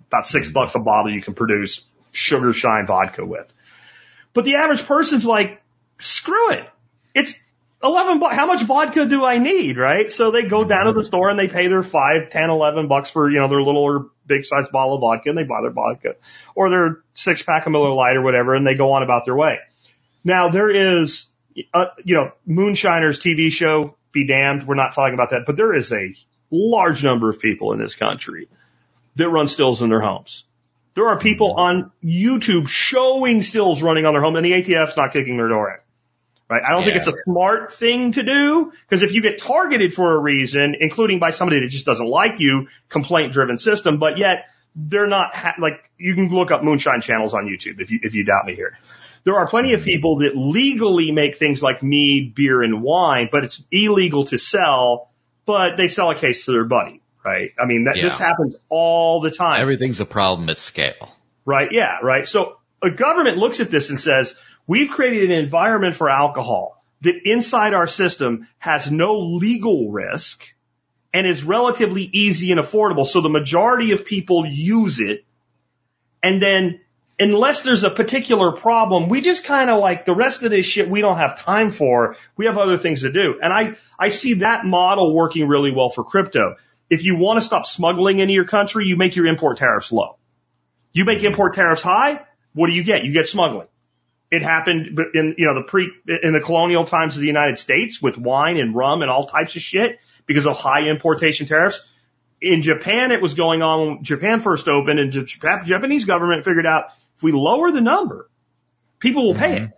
About 0.07 0.26
6 0.26 0.47
mm-hmm. 0.47 0.53
bucks 0.53 0.76
a 0.76 0.80
bottle 0.80 1.14
you 1.14 1.22
can 1.22 1.34
produce 1.34 1.84
sugar 2.11 2.53
shine 2.53 2.85
vodka 2.85 3.26
with. 3.26 3.53
But 4.34 4.45
the 4.45 4.55
average 4.55 4.85
person's 4.85 5.26
like, 5.26 5.61
screw 5.99 6.51
it. 6.51 6.69
It's 7.14 7.35
11 7.88 8.19
bucks. 8.19 8.35
How 8.35 8.45
much 8.45 8.64
vodka 8.64 9.05
do 9.05 9.23
I 9.23 9.38
need? 9.38 9.77
Right. 9.77 10.11
So 10.11 10.31
they 10.31 10.43
go 10.43 10.64
down 10.64 10.85
to 10.85 10.93
the 10.93 11.03
store 11.03 11.30
and 11.30 11.39
they 11.39 11.47
pay 11.47 11.68
their 11.68 11.84
five, 11.84 12.30
ten, 12.30 12.49
eleven 12.49 12.88
bucks 12.88 13.09
for, 13.09 13.30
you 13.30 13.39
know, 13.39 13.47
their 13.47 13.61
little 13.61 13.81
or 13.81 14.09
big 14.26 14.43
size 14.43 14.68
bottle 14.69 14.95
of 14.95 15.01
vodka 15.01 15.30
and 15.30 15.38
they 15.38 15.43
buy 15.43 15.61
their 15.61 15.72
vodka 15.72 16.15
or 16.53 16.69
their 16.69 16.97
six 17.15 17.41
pack 17.41 17.65
of 17.65 17.72
Miller 17.72 17.89
Lite 17.89 18.18
or 18.18 18.22
whatever 18.22 18.55
and 18.55 18.68
they 18.68 18.76
go 18.76 18.91
on 18.91 19.03
about 19.03 19.26
their 19.26 19.35
way. 19.35 19.59
Now 20.23 20.49
there 20.49 20.69
is, 20.69 21.27
uh, 21.73 21.85
you 22.03 22.15
know, 22.15 22.31
Moonshiners 22.45 23.19
TV 23.19 23.49
show, 23.49 23.95
be 24.11 24.27
damned. 24.27 24.68
We're 24.68 24.76
not 24.76 24.93
talking 24.93 25.14
about 25.14 25.30
that, 25.30 25.43
but 25.45 25.55
there 25.55 25.73
is 25.73 25.91
a 25.93 26.14
large 26.51 27.03
number 27.03 27.30
of 27.30 27.39
people 27.39 27.73
in 27.73 27.80
this 27.80 27.95
country 27.95 28.49
that 29.15 29.30
run 29.30 29.47
stills 29.47 29.81
in 29.81 29.89
their 29.89 30.01
homes. 30.01 30.43
There 30.95 31.07
are 31.07 31.19
people 31.19 31.53
on 31.53 31.91
YouTube 32.03 32.68
showing 32.68 33.43
stills 33.43 33.81
running 33.81 34.05
on 34.05 34.14
their 34.14 34.22
home 34.22 34.35
and 34.35 34.45
the 34.45 34.53
ATF's 34.53 34.97
not 34.97 35.14
kicking 35.14 35.38
their 35.38 35.47
door 35.47 35.69
in. 35.69 35.77
Right? 36.49 36.64
I 36.65 36.72
don't 36.72 36.86
think 36.86 36.95
it's 36.95 37.07
a 37.07 37.15
smart 37.26 37.74
thing 37.74 38.14
to 38.14 38.24
do 38.24 38.72
because 38.84 39.03
if 39.03 39.11
you 39.11 39.22
get 39.22 39.38
targeted 39.40 39.94
for 39.94 40.15
a 40.15 40.19
reason, 40.19 40.76
including 40.80 41.19
by 41.19 41.32
somebody 41.32 41.60
that 41.60 41.68
just 41.68 41.86
doesn't 41.86 42.07
like 42.07 42.40
you, 42.40 42.68
complaint 42.88 43.34
driven 43.34 43.57
system, 43.57 43.98
but 43.98 44.18
yet 44.18 44.45
they're 44.74 45.07
not 45.07 45.36
ha- 45.36 45.56
like 45.60 45.90
you 45.98 46.15
can 46.15 46.30
look 46.30 46.52
up 46.52 46.64
moonshine 46.64 47.02
channels 47.02 47.34
on 47.34 47.48
YouTube 47.48 47.82
if 47.82 47.91
you 47.91 47.99
if 48.02 48.15
you 48.15 48.24
doubt 48.24 48.45
me 48.45 48.56
here. 48.56 48.78
There 49.26 49.36
are 49.36 49.45
plenty 49.48 49.74
of 49.74 49.84
people 49.84 50.19
that 50.19 50.38
legally 50.38 51.11
make 51.11 51.36
things 51.36 51.61
like 51.61 51.84
mead, 51.84 52.34
beer, 52.34 52.61
and 52.61 52.82
wine, 52.82 53.28
but 53.30 53.44
it's 53.44 53.61
illegal 53.69 54.24
to 54.26 54.38
sell. 54.38 55.10
But 55.45 55.76
they 55.76 55.90
sell 55.90 56.11
a 56.11 56.15
case 56.15 56.45
to 56.45 56.52
their 56.52 56.64
buddy, 56.64 57.02
right? 57.26 57.52
I 57.60 57.65
mean, 57.65 57.86
that 57.86 57.95
this 58.02 58.18
happens 58.18 58.56
all 58.69 59.19
the 59.19 59.32
time. 59.32 59.60
Everything's 59.60 59.99
a 59.99 60.06
problem 60.06 60.49
at 60.49 60.57
scale. 60.57 61.10
Right. 61.44 61.69
Yeah. 61.72 61.98
Right. 62.02 62.28
So 62.28 62.57
a 62.82 62.91
government 62.91 63.38
looks 63.38 63.60
at 63.60 63.72
this 63.72 63.90
and 63.90 63.99
says, 63.99 64.36
we've 64.68 64.91
created 64.91 65.31
an 65.31 65.39
environment 65.39 65.95
for 65.95 66.10
alcohol 66.10 66.84
that 67.02 67.15
inside 67.26 67.73
our 67.73 67.88
system 67.88 68.48
has 68.60 68.91
no 68.91 69.19
legal 69.19 69.91
risk 69.91 70.53
and 71.14 71.26
is 71.26 71.44
relatively 71.44 72.03
easy 72.03 72.52
and 72.52 72.60
affordable. 72.60 73.06
So 73.06 73.22
the 73.22 73.30
majority 73.30 73.91
of 73.94 74.06
people 74.06 74.45
use 74.45 74.99
it. 74.99 75.26
And 76.22 76.41
then 76.41 76.81
unless 77.19 77.61
there's 77.61 77.84
a 77.84 77.89
particular 77.89 78.52
problem, 78.52 79.10
we 79.10 79.22
just 79.22 79.45
kind 79.45 79.69
of 79.69 79.80
like 79.80 80.06
the 80.06 80.15
rest 80.15 80.44
of 80.44 80.52
this 80.52 80.65
shit 80.65 80.89
we 80.89 81.02
don't 81.02 81.18
have 81.18 81.41
time 81.41 81.72
for. 81.72 82.18
We 82.35 82.45
have 82.45 82.57
other 82.57 82.77
things 82.77 83.02
to 83.02 83.11
do. 83.11 83.39
And 83.41 83.53
I, 83.53 83.76
I 83.98 84.10
see 84.10 84.35
that 84.35 84.65
model 84.65 85.15
working 85.15 85.48
really 85.48 85.72
well 85.72 85.89
for 85.89 86.03
crypto. 86.03 86.56
If 86.89 87.03
you 87.03 87.18
want 87.18 87.38
to 87.38 87.45
stop 87.45 87.65
smuggling 87.65 88.19
into 88.19 88.34
your 88.34 88.45
country, 88.45 88.85
you 88.85 88.98
make 88.98 89.15
your 89.15 89.27
import 89.27 89.57
tariffs 89.57 89.91
low. 89.91 90.18
You 90.94 91.06
make 91.06 91.23
import 91.23 91.53
tariffs 91.53 91.81
high, 91.81 92.22
what 92.53 92.68
do 92.68 92.73
you 92.73 92.84
get? 92.84 93.03
You 93.03 93.14
get 93.14 93.27
smuggling. 93.27 93.68
It 94.30 94.41
happened 94.41 94.99
in, 95.14 95.36
you 95.38 95.45
know, 95.45 95.56
the 95.56 95.64
pre, 95.64 95.91
in 96.22 96.34
the 96.34 96.41
colonial 96.41 96.84
times 96.84 97.16
of 97.16 97.22
the 97.22 97.28
United 97.28 97.58
States 97.58 98.02
with 98.02 98.18
wine 98.18 98.58
and 98.58 98.76
rum 98.76 99.02
and 99.02 99.10
all 99.10 99.26
types 99.26 99.56
of 99.56 99.62
shit 99.62 99.99
because 100.26 100.45
of 100.45 100.58
high 100.58 100.90
importation 100.90 101.48
tariffs. 101.48 101.86
In 102.41 102.62
Japan, 102.62 103.12
it 103.12 103.22
was 103.22 103.34
going 103.36 103.62
on 103.62 103.88
when 103.88 104.04
Japan 104.04 104.41
first 104.41 104.68
opened 104.68 104.99
and 104.99 105.14
the 105.14 105.24
Japanese 105.66 106.06
government 106.06 106.44
figured 106.44 106.66
out 106.66 106.91
if 107.16 107.24
we 107.24 107.32
lower 107.32 107.72
the 107.72 107.82
number, 107.82 108.30
people 108.99 109.26
will 109.26 109.36
pay 109.36 109.56
it. 109.56 109.62
Mm-hmm. 109.64 109.72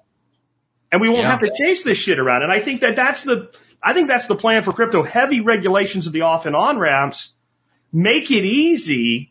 And 0.92 1.02
we 1.02 1.10
won't 1.10 1.22
Yeah. 1.22 1.30
have 1.30 1.40
to 1.42 1.52
chase 1.56 1.84
this 1.84 2.00
shit 2.00 2.18
around. 2.20 2.42
And 2.42 2.52
I 2.52 2.60
think 2.60 2.82
that 2.82 2.96
that's 2.96 3.24
the, 3.24 3.52
I 3.82 3.94
think 3.94 4.08
that's 4.08 4.26
the 4.26 4.36
plan 4.36 4.64
for 4.64 4.74
crypto. 4.74 5.04
Heavy 5.04 5.42
regulations 5.42 6.08
of 6.08 6.14
the 6.14 6.22
off 6.22 6.48
and 6.48 6.56
on 6.56 6.80
ramps 6.80 7.32
make 7.94 8.32
it 8.32 8.44
easy 8.44 9.29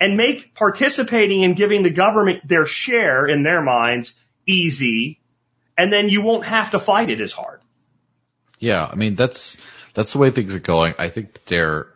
and 0.00 0.16
make 0.16 0.54
participating 0.54 1.44
and 1.44 1.54
giving 1.54 1.82
the 1.82 1.90
government 1.90 2.48
their 2.48 2.64
share 2.64 3.26
in 3.26 3.42
their 3.42 3.62
minds 3.62 4.14
easy. 4.46 5.20
And 5.76 5.92
then 5.92 6.08
you 6.08 6.22
won't 6.22 6.46
have 6.46 6.72
to 6.72 6.78
fight 6.78 7.10
it 7.10 7.20
as 7.20 7.32
hard. 7.32 7.60
Yeah, 8.58 8.84
I 8.84 8.94
mean 8.96 9.14
that's 9.14 9.56
that's 9.94 10.12
the 10.12 10.18
way 10.18 10.30
things 10.30 10.54
are 10.54 10.60
going. 10.60 10.94
I 10.98 11.10
think 11.10 11.44
they're 11.44 11.88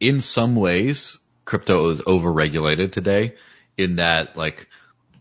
in 0.00 0.20
some 0.20 0.56
ways 0.56 1.18
crypto 1.44 1.90
is 1.90 2.00
overregulated 2.00 2.92
today 2.92 3.34
in 3.76 3.96
that 3.96 4.36
like 4.36 4.68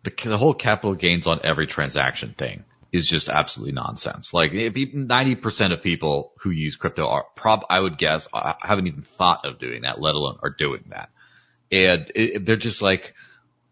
the 0.04 0.12
the 0.24 0.38
whole 0.38 0.54
capital 0.54 0.96
gains 0.96 1.28
on 1.28 1.40
every 1.44 1.68
transaction 1.68 2.36
thing 2.38 2.64
is 2.92 3.08
just 3.08 3.28
absolutely 3.28 3.74
nonsense. 3.74 4.34
Like 4.34 4.54
ninety 4.94 5.36
percent 5.36 5.74
of 5.74 5.82
people 5.82 6.34
who 6.42 6.52
use 6.52 6.76
crypto 6.76 7.08
are 7.08 7.26
prob 7.36 7.66
I 7.70 7.80
would 7.80 7.98
guess 7.98 8.28
uh, 8.32 8.54
haven't 8.62 8.88
even 8.88 9.02
thought 9.02 9.46
of 9.46 9.60
doing 9.60 9.82
that, 9.82 10.00
let 10.00 10.14
alone 10.14 10.38
are 10.44 10.52
doing 10.52 10.84
that, 10.90 11.10
and 11.74 12.12
it, 12.14 12.46
they're 12.46 12.56
just 12.56 12.82
like 12.82 13.16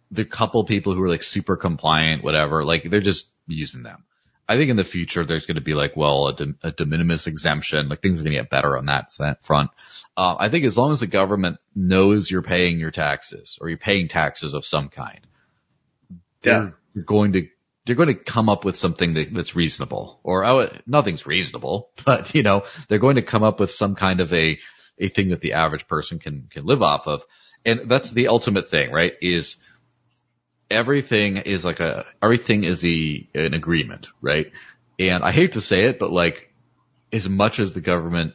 the 0.09 0.25
couple 0.25 0.63
people 0.65 0.93
who 0.93 1.03
are 1.03 1.09
like 1.09 1.23
super 1.23 1.55
compliant, 1.55 2.23
whatever. 2.23 2.65
Like 2.65 2.83
they're 2.83 2.99
just 2.99 3.27
using 3.47 3.83
them. 3.83 4.03
I 4.49 4.57
think 4.57 4.69
in 4.69 4.75
the 4.75 4.83
future 4.83 5.23
there's 5.23 5.45
going 5.45 5.55
to 5.55 5.61
be 5.61 5.75
like, 5.75 5.95
well, 5.95 6.27
a 6.27 6.35
de, 6.35 6.53
a 6.63 6.71
de 6.71 6.85
minimis 6.85 7.27
exemption, 7.27 7.87
like 7.87 8.01
things 8.01 8.19
are 8.19 8.23
going 8.23 8.35
to 8.35 8.41
get 8.41 8.49
better 8.49 8.77
on 8.77 8.87
that, 8.87 9.09
that 9.19 9.45
front. 9.45 9.69
Uh, 10.17 10.35
I 10.37 10.49
think 10.49 10.65
as 10.65 10.77
long 10.77 10.91
as 10.91 10.99
the 10.99 11.07
government 11.07 11.59
knows 11.73 12.29
you're 12.29 12.41
paying 12.41 12.79
your 12.79 12.91
taxes 12.91 13.57
or 13.61 13.69
you're 13.69 13.77
paying 13.77 14.09
taxes 14.09 14.53
of 14.53 14.65
some 14.65 14.89
kind, 14.89 15.21
they're 16.41 16.73
going 17.05 17.33
to 17.33 17.47
they're 17.85 17.95
going 17.95 18.09
to 18.09 18.15
come 18.15 18.49
up 18.49 18.63
with 18.65 18.77
something 18.77 19.13
that, 19.15 19.33
that's 19.33 19.55
reasonable. 19.55 20.19
Or 20.23 20.69
nothing's 20.85 21.25
reasonable, 21.25 21.91
but 22.05 22.35
you 22.35 22.43
know 22.43 22.65
they're 22.89 22.99
going 22.99 23.15
to 23.15 23.21
come 23.21 23.43
up 23.43 23.59
with 23.59 23.71
some 23.71 23.95
kind 23.95 24.19
of 24.19 24.33
a 24.33 24.59
a 24.97 25.07
thing 25.07 25.29
that 25.29 25.41
the 25.41 25.53
average 25.53 25.87
person 25.87 26.19
can 26.19 26.47
can 26.49 26.65
live 26.65 26.83
off 26.83 27.07
of, 27.07 27.23
and 27.65 27.89
that's 27.89 28.11
the 28.11 28.27
ultimate 28.27 28.69
thing, 28.69 28.91
right? 28.91 29.13
Is 29.21 29.57
everything 30.69 31.37
is 31.37 31.65
like 31.65 31.79
a 31.79 32.05
everything 32.21 32.63
is 32.63 32.83
a 32.83 33.27
an 33.35 33.53
agreement, 33.53 34.07
right? 34.21 34.51
And 34.99 35.23
I 35.23 35.31
hate 35.31 35.53
to 35.53 35.61
say 35.61 35.85
it, 35.85 35.99
but 35.99 36.11
like 36.11 36.53
as 37.11 37.27
much 37.27 37.59
as 37.59 37.73
the 37.73 37.81
government 37.81 38.33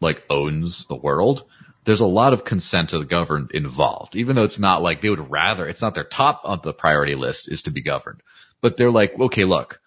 like 0.00 0.24
owns 0.30 0.86
the 0.86 0.96
world, 0.96 1.44
there's 1.84 2.00
a 2.00 2.06
lot 2.06 2.32
of 2.32 2.44
consent 2.44 2.92
of 2.92 3.00
the 3.00 3.06
governed 3.06 3.50
involved. 3.52 4.14
Even 4.16 4.36
though 4.36 4.44
it's 4.44 4.58
not 4.58 4.82
like 4.82 5.00
they 5.00 5.10
would 5.10 5.30
rather, 5.30 5.66
it's 5.66 5.82
not 5.82 5.94
their 5.94 6.04
top 6.04 6.42
of 6.44 6.62
the 6.62 6.72
priority 6.72 7.14
list 7.14 7.50
is 7.50 7.62
to 7.62 7.70
be 7.70 7.82
governed. 7.82 8.20
But 8.60 8.76
they're 8.76 8.90
like, 8.90 9.18
okay, 9.18 9.44
look, 9.44 9.80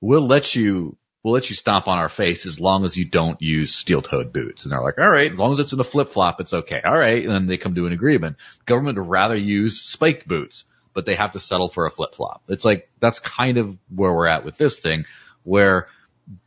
we'll 0.00 0.26
let 0.26 0.54
you 0.54 0.96
we'll 1.22 1.34
let 1.34 1.50
you 1.50 1.56
stomp 1.56 1.88
on 1.88 1.98
our 1.98 2.08
face 2.08 2.46
as 2.46 2.60
long 2.60 2.84
as 2.84 2.96
you 2.96 3.04
don't 3.04 3.42
use 3.42 3.74
steel 3.74 4.02
toed 4.02 4.32
boots. 4.32 4.64
And 4.64 4.72
they're 4.72 4.80
like, 4.80 4.98
all 4.98 5.10
right, 5.10 5.32
as 5.32 5.38
long 5.38 5.52
as 5.52 5.58
it's 5.58 5.72
in 5.72 5.80
a 5.80 5.84
flip 5.84 6.10
flop, 6.10 6.40
it's 6.40 6.52
okay. 6.52 6.80
All 6.84 6.96
right. 6.96 7.22
And 7.22 7.32
then 7.32 7.46
they 7.46 7.56
come 7.56 7.74
to 7.74 7.86
an 7.86 7.92
agreement. 7.92 8.36
Government 8.66 8.98
would 8.98 9.08
rather 9.08 9.36
use 9.36 9.80
spiked 9.80 10.28
boots, 10.28 10.64
but 10.94 11.06
they 11.06 11.16
have 11.16 11.32
to 11.32 11.40
settle 11.40 11.68
for 11.68 11.86
a 11.86 11.90
flip 11.90 12.14
flop. 12.14 12.42
It's 12.48 12.64
like, 12.64 12.88
that's 13.00 13.18
kind 13.18 13.58
of 13.58 13.76
where 13.94 14.12
we're 14.12 14.28
at 14.28 14.44
with 14.44 14.56
this 14.56 14.78
thing 14.78 15.06
where 15.42 15.88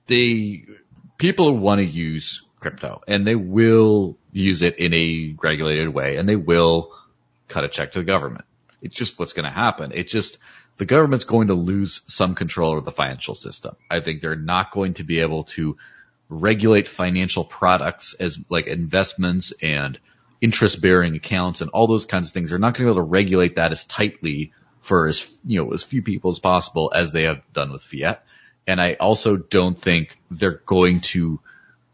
they, 0.07 0.65
people 1.17 1.57
want 1.57 1.79
to 1.79 1.85
use 1.85 2.41
crypto 2.59 3.01
and 3.07 3.25
they 3.27 3.35
will 3.35 4.17
use 4.31 4.61
it 4.61 4.77
in 4.77 4.93
a 4.93 5.35
regulated 5.41 5.89
way 5.89 6.15
and 6.15 6.29
they 6.29 6.35
will 6.35 6.93
cut 7.47 7.65
a 7.65 7.69
check 7.69 7.91
to 7.93 7.99
the 7.99 8.05
government. 8.05 8.45
It's 8.81 8.95
just 8.95 9.19
what's 9.19 9.33
going 9.33 9.45
to 9.45 9.51
happen. 9.51 9.91
It 9.93 10.07
just, 10.07 10.37
the 10.81 10.85
government's 10.85 11.25
going 11.25 11.49
to 11.49 11.53
lose 11.53 12.01
some 12.07 12.33
control 12.33 12.71
over 12.71 12.81
the 12.81 12.91
financial 12.91 13.35
system. 13.35 13.75
I 13.91 13.99
think 13.99 14.19
they're 14.19 14.35
not 14.35 14.71
going 14.71 14.95
to 14.95 15.03
be 15.03 15.19
able 15.19 15.43
to 15.55 15.77
regulate 16.27 16.87
financial 16.87 17.43
products 17.43 18.15
as 18.15 18.39
like 18.49 18.65
investments 18.65 19.53
and 19.61 19.99
interest 20.41 20.81
bearing 20.81 21.15
accounts 21.15 21.61
and 21.61 21.69
all 21.69 21.85
those 21.85 22.07
kinds 22.07 22.29
of 22.29 22.33
things. 22.33 22.49
They're 22.49 22.57
not 22.57 22.73
going 22.73 22.87
to 22.87 22.93
be 22.93 22.97
able 22.97 23.05
to 23.07 23.11
regulate 23.11 23.57
that 23.57 23.71
as 23.71 23.83
tightly 23.83 24.53
for 24.81 25.05
as, 25.05 25.23
you 25.45 25.63
know, 25.63 25.71
as 25.71 25.83
few 25.83 26.01
people 26.01 26.31
as 26.31 26.39
possible 26.39 26.91
as 26.95 27.11
they 27.11 27.25
have 27.25 27.43
done 27.53 27.71
with 27.71 27.83
fiat. 27.83 28.23
And 28.65 28.81
I 28.81 28.95
also 28.95 29.37
don't 29.37 29.77
think 29.77 30.17
they're 30.31 30.63
going 30.65 31.01
to 31.01 31.41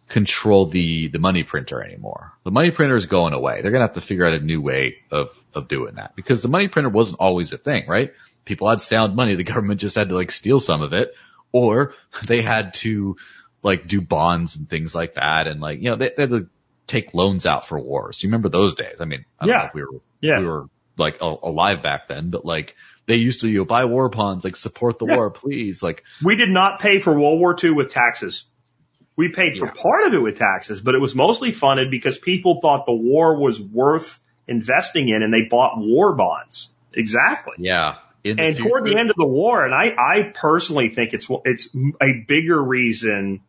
control 0.08 0.66
the, 0.66 1.10
the 1.10 1.20
money 1.20 1.44
printer 1.44 1.84
anymore. 1.84 2.32
The 2.46 2.52
money 2.52 2.72
printer 2.72 2.96
is 2.96 3.06
going 3.06 3.34
away. 3.34 3.62
They're 3.62 3.72
going 3.72 3.82
to 3.82 3.88
have 3.88 3.96
to 3.96 4.02
figure 4.02 4.26
out 4.26 4.34
a 4.34 4.40
new 4.40 4.62
way 4.62 5.00
of, 5.12 5.38
of 5.54 5.68
doing 5.68 5.96
that 5.96 6.16
because 6.16 6.42
the 6.42 6.48
money 6.48 6.70
printer 6.70 6.88
wasn't 6.88 7.20
always 7.20 7.52
a 7.52 7.58
thing, 7.58 7.86
right? 7.86 8.14
People 8.48 8.70
had 8.70 8.80
sound 8.82 9.16
money. 9.16 9.36
The 9.36 9.44
government 9.44 9.82
just 9.82 9.96
had 9.98 10.08
to 10.10 10.16
like 10.16 10.32
steal 10.32 10.60
some 10.62 10.82
of 10.82 10.94
it 10.94 11.14
or 11.52 11.94
they 12.26 12.42
had 12.42 12.74
to 12.76 13.18
like 13.62 13.88
do 13.88 14.00
bonds 14.02 14.56
and 14.56 14.70
things 14.70 14.96
like 14.96 15.16
that. 15.16 15.48
And 15.48 15.60
like, 15.60 15.80
you 15.82 15.90
know, 15.90 15.98
they, 15.98 16.12
they 16.16 16.24
had 16.24 16.30
to 16.30 16.50
take 16.88 17.14
loans 17.14 17.46
out 17.46 17.68
for 17.68 17.78
wars. 17.80 18.24
You 18.24 18.30
remember 18.30 18.48
those 18.50 18.76
days? 18.76 18.96
I 19.02 19.06
mean, 19.06 19.26
I 19.40 19.46
don't 19.46 19.54
Yeah. 19.54 19.60
know 19.64 19.66
if 19.68 19.74
we 19.74 19.82
were, 19.82 20.02
Yeah. 20.22 20.40
we 20.40 20.46
were 20.46 20.66
like 20.98 21.22
alive 21.22 21.84
back 21.84 22.08
then, 22.08 22.30
but 22.30 22.46
like 22.46 22.76
they 23.06 23.18
used 23.18 23.42
to, 23.42 23.50
you 23.50 23.60
know, 23.60 23.66
buy 23.66 23.84
war 23.86 24.08
bonds, 24.10 24.46
like 24.46 24.56
support 24.56 24.98
the 24.98 25.06
Yeah. 25.08 25.16
war, 25.18 25.30
please. 25.30 25.84
Like, 25.84 26.04
We 26.24 26.36
did 26.38 26.50
not 26.50 26.80
pay 26.80 27.00
for 27.00 27.14
World 27.14 27.40
War 27.40 27.56
II 27.62 27.72
with 27.72 27.92
taxes. 27.92 28.46
We 29.18 29.30
paid 29.30 29.58
for 29.58 29.66
Yeah. 29.66 29.72
part 29.72 30.04
of 30.08 30.14
it 30.14 30.22
with 30.22 30.38
taxes, 30.38 30.80
but 30.82 30.96
it 30.96 31.02
was 31.02 31.14
mostly 31.16 31.52
funded 31.52 31.92
because 31.92 32.18
people 32.18 32.60
thought 32.62 32.86
the 32.86 32.94
war 32.94 33.38
was 33.38 33.60
worth 33.62 34.22
investing 34.48 35.10
in 35.10 35.22
and 35.24 35.34
they 35.34 35.44
bought 35.44 35.78
war 35.78 36.16
bonds. 36.16 36.72
Exactly. 36.94 37.56
yeah. 37.60 37.96
In 38.28 38.40
And 38.40 38.58
toward 38.58 38.84
the 38.86 38.96
end 38.96 39.10
of 39.10 39.16
the 39.16 39.26
war, 39.28 39.66
and 39.66 39.74
I, 39.74 39.96
I 39.98 40.32
personally 40.34 40.90
think 40.90 41.14
it's 41.14 41.28
it's 41.46 41.70
a 42.02 42.24
bigger 42.28 42.62
reason 42.62 43.42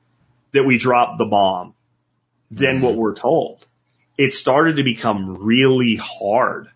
that 0.52 0.64
we 0.64 0.78
dropped 0.78 1.18
the 1.18 1.26
bomb 1.26 1.74
than 2.50 2.78
Mhm. 2.78 2.82
what 2.82 2.94
we're 2.94 3.14
told. 3.14 3.64
It 4.16 4.32
started 4.32 4.76
to 4.76 4.82
become 4.82 5.36
really 5.40 5.96
hard. 5.96 6.68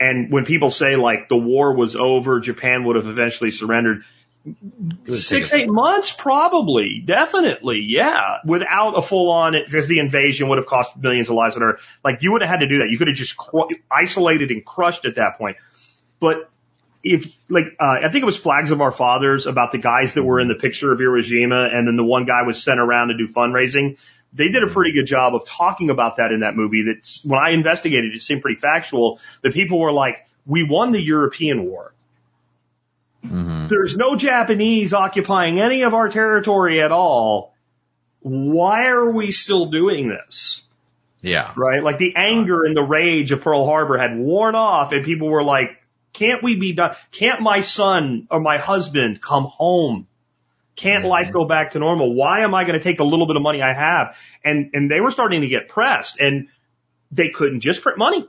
And 0.00 0.32
when 0.32 0.44
people 0.44 0.70
say 0.70 0.96
like 0.96 1.28
the 1.28 1.36
war 1.36 1.74
was 1.74 1.94
over, 1.96 2.40
Japan 2.40 2.84
would 2.84 2.96
have 2.96 3.06
eventually 3.06 3.50
surrendered, 3.50 4.04
six, 5.08 5.52
eight 5.52 5.70
months 5.70 6.12
probably, 6.12 7.00
definitely, 7.04 7.80
yeah, 7.86 8.38
without 8.44 8.92
a 8.98 9.02
full 9.02 9.30
on, 9.30 9.52
because 9.64 9.86
the 9.88 9.98
invasion 10.00 10.48
would 10.48 10.58
have 10.58 10.66
cost 10.66 10.96
millions 10.96 11.28
of 11.28 11.36
lives 11.36 11.56
on 11.56 11.62
Earth. 11.62 11.86
Like 12.04 12.22
you 12.22 12.32
would 12.32 12.42
have 12.42 12.50
had 12.50 12.60
to 12.60 12.66
do 12.68 12.78
that. 12.78 12.90
You 12.90 12.98
could 12.98 13.08
have 13.08 13.16
just 13.16 13.36
cru- 13.36 13.68
isolated 13.90 14.50
and 14.50 14.64
crushed 14.64 15.04
at 15.04 15.14
that 15.16 15.38
point. 15.38 15.56
But 16.20 16.50
if 17.04 17.32
like 17.48 17.66
uh, 17.78 17.98
I 18.02 18.08
think 18.10 18.22
it 18.22 18.26
was 18.26 18.36
Flags 18.36 18.70
of 18.70 18.80
Our 18.80 18.90
Fathers 18.90 19.46
about 19.46 19.72
the 19.72 19.78
guys 19.78 20.14
that 20.14 20.24
were 20.24 20.40
in 20.40 20.48
the 20.48 20.54
picture 20.54 20.90
of 20.90 20.98
Hiroshima, 20.98 21.68
and 21.72 21.86
then 21.86 21.96
the 21.96 22.04
one 22.04 22.24
guy 22.24 22.42
was 22.42 22.62
sent 22.62 22.80
around 22.80 23.08
to 23.08 23.16
do 23.16 23.28
fundraising. 23.28 23.98
They 24.32 24.48
did 24.48 24.64
a 24.64 24.66
pretty 24.66 24.92
good 24.92 25.06
job 25.06 25.34
of 25.34 25.46
talking 25.46 25.90
about 25.90 26.16
that 26.16 26.32
in 26.32 26.40
that 26.40 26.56
movie. 26.56 26.82
That's 26.86 27.24
when 27.24 27.38
I 27.38 27.50
investigated, 27.50 28.14
it 28.14 28.22
seemed 28.22 28.42
pretty 28.42 28.58
factual. 28.58 29.20
That 29.42 29.52
people 29.52 29.78
were 29.78 29.92
like, 29.92 30.26
"We 30.46 30.64
won 30.64 30.92
the 30.92 31.00
European 31.00 31.64
war. 31.66 31.92
Mhm. 33.24 33.68
There's 33.68 33.96
no 33.96 34.16
Japanese 34.16 34.92
occupying 34.92 35.60
any 35.60 35.82
of 35.82 35.94
our 35.94 36.08
territory 36.08 36.80
at 36.82 36.90
all. 36.90 37.54
Why 38.20 38.88
are 38.88 39.12
we 39.12 39.30
still 39.30 39.66
doing 39.66 40.08
this?" 40.08 40.62
Yeah. 41.20 41.52
right? 41.56 41.82
Like 41.82 41.96
the 41.96 42.14
anger 42.16 42.64
and 42.64 42.76
the 42.76 42.82
rage 42.82 43.32
of 43.32 43.40
Pearl 43.40 43.64
Harbor 43.64 43.96
had 43.96 44.14
worn 44.18 44.54
off 44.54 44.92
and 44.92 45.02
people 45.06 45.28
were 45.28 45.42
like, 45.42 45.73
can't 46.14 46.42
we 46.42 46.56
be 46.56 46.72
done? 46.72 46.96
Can't 47.12 47.42
my 47.42 47.60
son 47.60 48.26
or 48.30 48.40
my 48.40 48.56
husband 48.56 49.20
come 49.20 49.44
home? 49.44 50.06
Can't 50.76 51.04
Mhm. 51.04 51.08
life 51.08 51.32
go 51.32 51.44
back 51.44 51.72
to 51.72 51.78
normal? 51.78 52.14
Why 52.14 52.40
am 52.40 52.54
I 52.54 52.64
going 52.64 52.78
to 52.78 52.82
take 52.82 52.96
the 52.96 53.04
little 53.04 53.26
bit 53.26 53.36
of 53.36 53.42
money 53.42 53.60
I 53.62 53.72
have? 53.74 54.16
And, 54.44 54.70
and 54.74 54.90
they 54.90 55.00
were 55.00 55.10
starting 55.10 55.42
to 55.42 55.48
get 55.48 55.68
pressed 55.68 56.18
and 56.18 56.48
they 57.12 57.28
couldn't 57.28 57.60
just 57.60 57.82
print 57.82 57.98
money. 57.98 58.26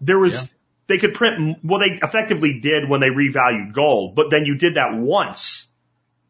There 0.00 0.18
was, 0.18 0.34
Yeah. 0.34 0.48
they 0.88 0.98
could 0.98 1.14
print, 1.14 1.58
well, 1.62 1.78
they 1.80 1.98
effectively 2.02 2.58
did 2.60 2.88
when 2.88 3.00
they 3.00 3.08
revalued 3.10 3.72
gold, 3.72 4.16
but 4.16 4.30
then 4.30 4.46
you 4.46 4.56
did 4.56 4.74
that 4.76 4.94
once, 4.94 5.68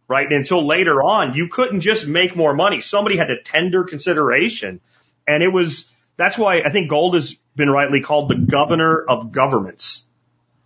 right? 0.09 0.31
Until 0.31 0.66
later 0.66 1.03
on, 1.03 1.35
you 1.35 1.49
couldn't 1.49 1.81
just 1.81 2.07
make 2.07 2.36
more 2.36 2.55
money. 2.55 2.81
Somebody 2.82 3.16
had 3.16 3.28
to 3.28 3.41
tender 3.43 3.85
consideration. 3.85 4.81
And 5.27 5.43
it 5.43 5.49
was, 5.53 5.89
that's 6.19 6.36
why 6.36 6.61
I 6.61 6.70
think 6.70 6.91
gold 6.91 7.15
has 7.15 7.35
been 7.57 7.70
rightly 7.70 8.01
called 8.03 8.28
the 8.28 8.36
governor 8.36 9.03
of 9.03 9.32
governments. 9.32 10.05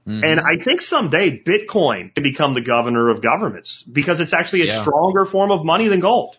Mhm. 0.08 0.24
And 0.24 0.40
I 0.40 0.56
think 0.62 0.80
someday 0.80 1.42
Bitcoin 1.42 2.14
can 2.14 2.22
become 2.22 2.54
the 2.54 2.62
governor 2.62 3.10
of 3.10 3.20
governments 3.20 3.82
because 3.82 4.20
it's 4.20 4.32
actually 4.32 4.62
a 4.62 4.66
Yeah. 4.66 4.80
stronger 4.82 5.24
form 5.26 5.50
of 5.50 5.64
money 5.64 5.88
than 5.88 6.00
gold. 6.00 6.36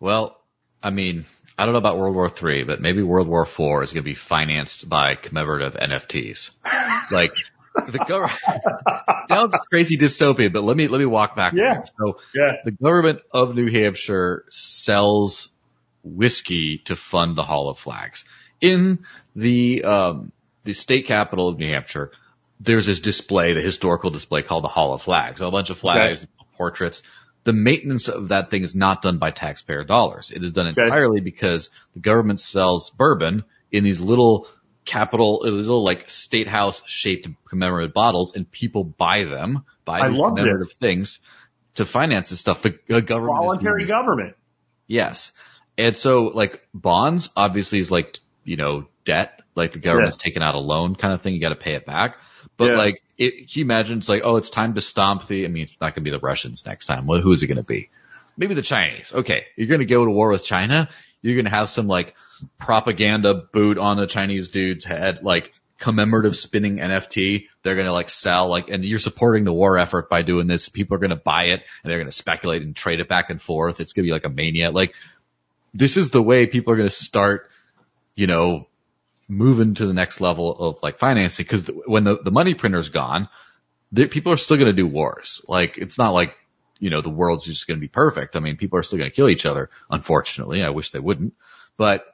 Well, 0.00 0.36
I 0.82 0.90
mean, 0.90 1.26
I 1.58 1.64
don't 1.64 1.72
know 1.72 1.78
about 1.78 1.98
World 1.98 2.14
War 2.14 2.28
Three, 2.28 2.64
but 2.64 2.80
maybe 2.80 3.02
World 3.02 3.28
War 3.28 3.44
Four 3.44 3.82
is 3.82 3.92
going 3.92 4.02
to 4.04 4.08
be 4.10 4.14
financed 4.14 4.88
by 4.88 5.16
commemorative 5.16 5.74
NFTs. 5.74 6.50
like 7.10 7.32
the 7.88 7.98
government 7.98 8.38
sounds 9.28 9.54
crazy 9.70 9.98
dystopian, 9.98 10.52
but 10.52 10.62
let 10.64 10.76
me 10.76 10.88
let 10.88 10.98
me 11.00 11.06
walk 11.06 11.36
back. 11.36 11.52
Yeah. 11.54 11.82
So 11.98 12.20
Yeah. 12.34 12.56
the 12.64 12.70
government 12.70 13.20
of 13.32 13.54
New 13.54 13.70
Hampshire 13.70 14.44
sells 14.50 15.50
whiskey 16.04 16.78
to 16.86 16.96
fund 16.96 17.36
the 17.36 17.42
Hall 17.42 17.68
of 17.68 17.78
Flags. 17.78 18.24
In 18.60 19.00
the 19.36 19.84
um, 19.84 20.32
the 20.64 20.72
state 20.72 21.06
capital 21.06 21.48
of 21.48 21.58
New 21.58 21.68
Hampshire, 21.68 22.12
there's 22.60 22.86
this 22.86 23.00
display, 23.00 23.52
the 23.52 23.60
historical 23.60 24.10
display 24.10 24.42
called 24.42 24.64
the 24.64 24.68
Hall 24.68 24.92
of 24.94 25.02
Flags. 25.02 25.40
A 25.40 25.50
bunch 25.50 25.70
of 25.70 25.78
flags, 25.78 26.26
portraits. 26.56 27.02
The 27.44 27.52
maintenance 27.52 28.08
of 28.08 28.28
that 28.28 28.50
thing 28.50 28.62
is 28.64 28.74
not 28.74 29.00
done 29.00 29.18
by 29.18 29.30
taxpayer 29.30 29.84
dollars. 29.84 30.30
It 30.30 30.42
is 30.42 30.52
done 30.52 30.66
Okay. 30.68 30.82
entirely 30.82 31.20
because 31.20 31.70
the 31.94 32.00
government 32.00 32.40
sells 32.40 32.90
bourbon 32.90 33.44
in 33.70 33.84
these 33.84 34.00
little 34.00 34.48
capital, 34.84 35.42
these 35.44 35.52
little 35.66 35.84
like 35.84 36.10
state 36.10 36.48
house 36.48 36.82
shaped 36.86 37.28
commemorative 37.48 37.94
bottles 37.94 38.34
and 38.34 38.50
people 38.50 38.84
buy 38.84 39.24
them, 39.24 39.64
buy 39.84 40.00
I 40.00 40.08
these 40.08 40.18
love 40.18 40.34
this. 40.34 40.42
commemorative 40.42 40.72
things 40.74 41.20
to 41.76 41.86
finance 41.86 42.30
this 42.30 42.40
stuff. 42.40 42.62
The 42.62 42.76
uh, 42.90 43.00
government 43.00 43.38
Voluntary 43.38 43.84
government. 43.86 44.36
Yes. 44.86 45.32
And 45.78 45.96
so 45.96 46.24
like 46.24 46.66
bonds 46.74 47.30
obviously 47.36 47.78
is 47.78 47.90
like, 47.90 48.18
you 48.44 48.56
know, 48.56 48.88
debt, 49.04 49.40
like 49.58 49.72
the 49.72 49.78
government's 49.78 50.16
taking 50.16 50.42
out 50.42 50.54
a 50.54 50.58
loan 50.58 50.94
kind 50.94 51.12
of 51.12 51.20
thing. 51.20 51.34
You 51.34 51.40
got 51.40 51.50
to 51.50 51.56
pay 51.56 51.74
it 51.74 51.84
back. 51.84 52.16
But 52.56 52.70
Yeah. 52.70 52.76
like, 52.78 53.02
it, 53.18 53.50
can 53.50 53.58
you 53.60 53.64
imagine 53.64 53.98
it's 53.98 54.08
like, 54.08 54.22
oh, 54.24 54.36
it's 54.36 54.50
time 54.50 54.74
to 54.74 54.80
stomp 54.80 55.26
the, 55.26 55.44
I 55.44 55.48
mean, 55.48 55.64
it's 55.64 55.76
not 55.80 55.94
going 55.94 56.04
to 56.04 56.10
be 56.10 56.10
the 56.10 56.18
Russians 56.20 56.64
next 56.64 56.86
time. 56.86 57.06
Well, 57.06 57.20
who 57.20 57.32
is 57.32 57.42
it 57.42 57.48
going 57.48 57.56
to 57.58 57.62
be? 57.64 57.90
Maybe 58.36 58.54
the 58.54 58.62
Chinese. 58.62 59.12
Okay. 59.12 59.46
You're 59.56 59.66
going 59.68 59.80
to 59.80 59.86
go 59.86 60.04
to 60.04 60.10
war 60.10 60.30
with 60.30 60.44
China. 60.44 60.88
You're 61.20 61.34
going 61.34 61.44
to 61.46 61.50
have 61.50 61.68
some 61.68 61.88
like 61.88 62.14
propaganda 62.58 63.34
boot 63.34 63.78
on 63.78 63.98
a 63.98 64.06
Chinese 64.06 64.48
dude's 64.48 64.84
head, 64.84 65.22
like 65.22 65.52
commemorative 65.78 66.36
spinning 66.36 66.78
NFT. 66.78 67.46
They're 67.62 67.74
going 67.74 67.86
to 67.86 67.92
like 67.92 68.08
sell 68.08 68.48
like, 68.48 68.70
and 68.70 68.84
you're 68.84 68.98
supporting 69.00 69.44
the 69.44 69.52
war 69.52 69.78
effort 69.78 70.08
by 70.08 70.22
doing 70.22 70.46
this. 70.46 70.68
People 70.68 70.94
are 70.96 71.00
going 71.00 71.10
to 71.10 71.16
buy 71.16 71.46
it 71.46 71.62
and 71.82 71.90
they're 71.90 71.98
going 71.98 72.10
to 72.10 72.12
speculate 72.16 72.62
and 72.62 72.74
trade 72.74 73.00
it 73.00 73.08
back 73.08 73.30
and 73.30 73.42
forth. 73.42 73.80
It's 73.80 73.92
going 73.92 74.04
to 74.04 74.08
be 74.08 74.12
like 74.12 74.24
a 74.26 74.28
mania. 74.28 74.70
Like 74.70 74.94
this 75.74 75.96
is 75.96 76.10
the 76.10 76.22
way 76.22 76.46
people 76.46 76.72
are 76.72 76.76
going 76.76 76.88
to 76.88 76.94
start, 76.94 77.50
you 78.14 78.26
know, 78.26 78.68
moving 79.28 79.74
to 79.74 79.86
the 79.86 79.92
next 79.92 80.20
level 80.20 80.56
of 80.56 80.82
like 80.82 80.98
financing. 80.98 81.46
Cause 81.46 81.64
the, 81.64 81.72
when 81.86 82.04
the, 82.04 82.18
the 82.22 82.30
money 82.30 82.54
printer's 82.54 82.88
gone, 82.88 83.28
people 83.94 84.32
are 84.32 84.38
still 84.38 84.56
going 84.56 84.66
to 84.66 84.72
do 84.72 84.86
wars. 84.86 85.42
Like 85.46 85.78
it's 85.78 85.98
not 85.98 86.14
like, 86.14 86.34
you 86.78 86.90
know, 86.90 87.00
the 87.00 87.10
world's 87.10 87.44
just 87.44 87.66
going 87.66 87.78
to 87.78 87.80
be 87.80 87.88
perfect. 87.88 88.36
I 88.36 88.40
mean, 88.40 88.56
people 88.56 88.78
are 88.78 88.82
still 88.82 88.98
going 88.98 89.10
to 89.10 89.14
kill 89.14 89.28
each 89.28 89.46
other. 89.46 89.68
Unfortunately, 89.90 90.62
I 90.62 90.70
wish 90.70 90.90
they 90.90 91.00
wouldn't, 91.00 91.34
but 91.76 92.06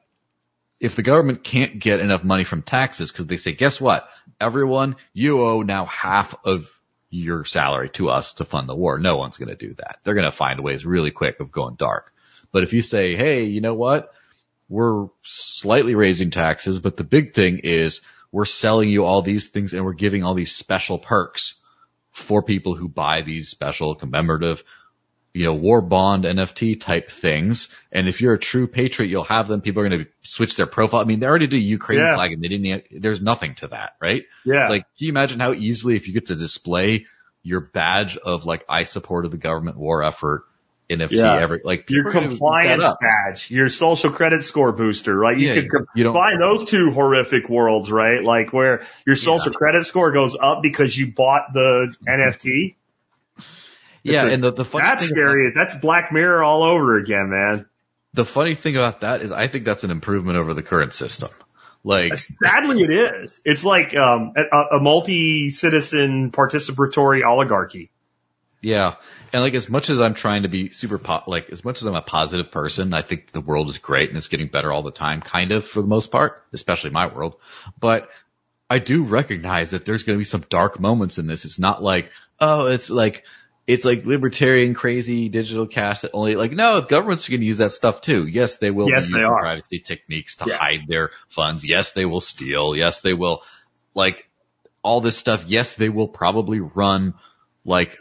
if 0.79 0.95
the 0.95 1.03
government 1.03 1.43
can't 1.43 1.79
get 1.79 1.99
enough 1.99 2.23
money 2.23 2.43
from 2.43 2.61
taxes, 2.61 3.11
because 3.11 3.27
they 3.27 3.37
say, 3.37 3.53
guess 3.53 3.79
what? 3.79 4.09
Everyone, 4.41 4.97
you 5.13 5.41
owe 5.41 5.61
now 5.61 5.85
half 5.85 6.35
of 6.43 6.69
your 7.09 7.45
salary 7.45 7.89
to 7.91 8.09
us 8.09 8.33
to 8.33 8.45
fund 8.45 8.67
the 8.67 8.75
war. 8.75 8.99
No 8.99 9.15
one's 9.17 9.37
going 9.37 9.49
to 9.49 9.55
do 9.55 9.73
that. 9.75 9.99
They're 10.03 10.15
going 10.15 10.25
to 10.25 10.31
find 10.31 10.59
ways 10.59 10.85
really 10.85 11.11
quick 11.11 11.39
of 11.39 11.51
going 11.51 11.75
dark. 11.75 12.11
But 12.51 12.63
if 12.63 12.73
you 12.73 12.81
say, 12.81 13.15
hey, 13.15 13.45
you 13.45 13.61
know 13.61 13.73
what? 13.73 14.13
We're 14.67 15.07
slightly 15.23 15.95
raising 15.95 16.31
taxes, 16.31 16.79
but 16.79 16.97
the 16.97 17.03
big 17.03 17.33
thing 17.33 17.59
is 17.63 18.01
we're 18.31 18.45
selling 18.45 18.89
you 18.89 19.05
all 19.05 19.21
these 19.21 19.47
things 19.47 19.73
and 19.73 19.85
we're 19.85 19.93
giving 19.93 20.23
all 20.23 20.33
these 20.33 20.55
special 20.55 20.97
perks 20.99 21.61
for 22.11 22.41
people 22.41 22.75
who 22.75 22.87
buy 22.89 23.21
these 23.21 23.49
special 23.49 23.95
commemorative 23.95 24.63
you 25.35 25.43
know, 25.43 25.53
war 25.53 25.81
bond 25.81 26.23
NFT 26.23 26.79
type 26.79 27.11
things. 27.11 27.67
And 27.91 28.07
if 28.07 28.21
you're 28.21 28.35
a 28.35 28.39
true 28.39 28.67
patriot, 28.67 29.09
you'll 29.09 29.25
have 29.25 29.49
them. 29.49 29.59
People 29.59 29.83
are 29.83 29.89
going 29.89 30.05
to 30.05 30.11
switch 30.21 30.55
their 30.55 30.65
profile. 30.65 31.01
I 31.01 31.03
mean, 31.03 31.19
they 31.19 31.25
already 31.25 31.47
do 31.47 31.57
Ukraine 31.57 31.99
Yeah. 31.99 32.15
flag 32.15 32.31
and 32.31 32.41
they 32.41 32.47
didn't, 32.47 32.85
there's 33.01 33.21
nothing 33.21 33.55
to 33.55 33.67
that, 33.67 33.97
right? 34.01 34.23
Yeah. 34.45 34.69
Like, 34.69 34.83
can 34.97 35.07
you 35.07 35.09
imagine 35.09 35.41
how 35.41 35.51
easily 35.51 35.97
if 35.97 36.07
you 36.07 36.13
get 36.13 36.27
to 36.27 36.35
display 36.35 37.05
your 37.43 37.59
badge 37.59 38.15
of 38.15 38.45
like, 38.45 38.63
I 38.69 38.85
supported 38.85 39.29
the 39.31 39.37
government 39.37 39.75
war 39.75 40.03
effort 40.03 40.45
NFT 40.89 41.11
Yeah. 41.13 41.39
every, 41.39 41.61
like 41.63 41.89
your 41.89 42.05
people 42.05 42.09
are 42.09 42.13
gonna 42.13 42.27
look 42.27 42.39
that 42.39 42.77
compliance 42.77 42.95
badge, 43.01 43.51
your 43.51 43.69
social 43.69 44.11
credit 44.11 44.43
score 44.43 44.71
booster, 44.71 45.17
right? 45.17 45.37
You 45.37 45.47
Yeah, 45.47 45.61
could 45.61 45.85
you 45.95 46.03
combine 46.05 46.39
those 46.39 46.65
two 46.65 46.91
horrific 46.91 47.49
worlds, 47.49 47.91
right? 47.91 48.23
Like 48.23 48.53
where 48.53 48.83
your 49.05 49.15
social 49.15 49.51
credit 49.51 49.85
score 49.85 50.11
goes 50.11 50.35
up 50.39 50.61
because 50.61 50.95
you 50.97 51.11
bought 51.13 51.53
the 51.53 51.93
NFT. 52.07 52.75
Yeah. 54.03 54.25
A- 54.25 54.31
and 54.31 54.43
the, 54.43 54.51
the 54.51 54.65
funny 54.65 54.83
That's 54.83 55.07
thing 55.07 55.15
scary. 55.15 55.51
That's 55.55 55.73
Black 55.75 56.11
Mirror 56.11 56.43
all 56.43 56.63
over 56.63 56.97
again, 56.97 57.29
man. 57.29 57.65
the 58.13 58.25
funny 58.25 58.55
thing 58.55 58.75
about 58.77 59.01
that 59.01 59.21
is 59.21 59.31
I 59.31 59.47
think 59.47 59.65
that's 59.65 59.83
an 59.83 59.91
improvement 59.91 60.37
over 60.37 60.53
the 60.53 60.63
current 60.63 60.93
system. 60.93 61.29
Like, 61.83 62.13
Sadly, 62.17 62.81
it 62.83 62.89
is. 62.89 63.39
It's 63.45 63.63
like 63.63 63.95
um, 63.95 64.33
a, 64.35 64.77
a 64.77 64.79
multi-citizen 64.79 66.31
participatory 66.31 67.23
oligarchy. 67.23 67.91
Yeah. 68.65 68.95
And 69.31 69.43
like 69.43 69.53
as 69.53 69.69
much 69.69 69.91
as 69.91 70.01
I'm 70.01 70.15
trying 70.15 70.41
to 70.43 70.49
be 70.49 70.71
super 70.71 70.97
po- 70.97 71.21
like 71.27 71.49
as 71.51 71.63
much 71.63 71.81
as 71.81 71.85
I'm 71.85 71.93
a 71.93 72.01
positive 72.01 72.51
person, 72.51 72.93
I 72.95 73.03
think 73.03 73.31
the 73.31 73.41
world 73.41 73.69
is 73.69 73.77
great 73.77 74.09
and 74.09 74.17
it's 74.17 74.27
getting 74.27 74.47
better 74.47 74.71
all 74.71 74.81
the 74.81 74.91
time, 74.91 75.21
kind 75.21 75.51
of 75.51 75.65
for 75.65 75.81
the 75.81 75.87
most 75.87 76.11
part, 76.11 76.43
especially 76.51 76.89
my 76.89 77.05
world. 77.07 77.35
But 77.79 78.09
I 78.67 78.79
do 78.79 79.03
recognize 79.03 79.71
that 79.71 79.85
there's 79.85 80.01
going 80.03 80.15
to 80.17 80.19
be 80.21 80.25
some 80.25 80.45
dark 80.49 80.79
moments 80.79 81.19
in 81.19 81.27
this. 81.27 81.45
It's 81.45 81.59
not 81.59 81.83
like, 81.83 82.09
oh, 82.39 82.65
it's 82.65 82.89
like, 82.89 83.23
it's 83.67 83.85
like 83.85 84.03
libertarian 84.05 84.73
crazy 84.73 85.29
digital 85.29 85.67
cash 85.67 86.01
that 86.01 86.11
only 86.15 86.35
like, 86.35 86.51
no, 86.51 86.81
governments 86.81 87.27
are 87.27 87.33
going 87.33 87.41
to 87.41 87.47
use 87.47 87.59
that 87.59 87.71
stuff 87.71 88.01
too. 88.01 88.25
Yes, 88.25 88.57
they 88.57 88.71
will 88.71 88.89
Yes, 88.89 89.09
they 89.11 89.21
are. 89.21 89.41
privacy 89.41 89.79
techniques 89.79 90.37
to 90.37 90.45
Yeah. 90.47 90.57
hide 90.57 90.87
their 90.87 91.11
funds. 91.29 91.63
Yes, 91.63 91.91
they 91.91 92.05
will 92.05 92.21
steal. 92.21 92.75
Yes, 92.75 93.01
they 93.01 93.13
will 93.13 93.43
like 93.93 94.27
all 94.81 95.01
this 95.01 95.17
stuff. 95.17 95.43
Yes, 95.45 95.75
they 95.75 95.89
will 95.89 96.07
probably 96.07 96.61
run 96.61 97.13
like 97.63 97.97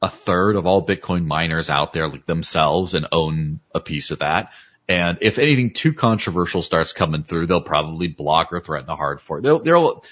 a 0.00 0.08
third 0.08 0.56
of 0.56 0.66
all 0.66 0.86
Bitcoin 0.86 1.24
miners 1.26 1.70
out 1.70 1.92
there 1.92 2.08
like 2.08 2.26
themselves 2.26 2.94
and 2.94 3.06
own 3.10 3.60
a 3.74 3.80
piece 3.80 4.10
of 4.10 4.20
that. 4.20 4.52
And 4.88 5.18
if 5.20 5.38
anything 5.38 5.72
too 5.72 5.92
controversial 5.92 6.62
starts 6.62 6.92
coming 6.92 7.22
through, 7.22 7.46
they'll 7.46 7.60
probably 7.60 8.08
block 8.08 8.52
or 8.52 8.60
threaten 8.60 8.88
a 8.88 8.96
hard 8.96 9.20
fork. 9.20 9.42
They'll, 9.42 9.58
they'll, 9.58 10.04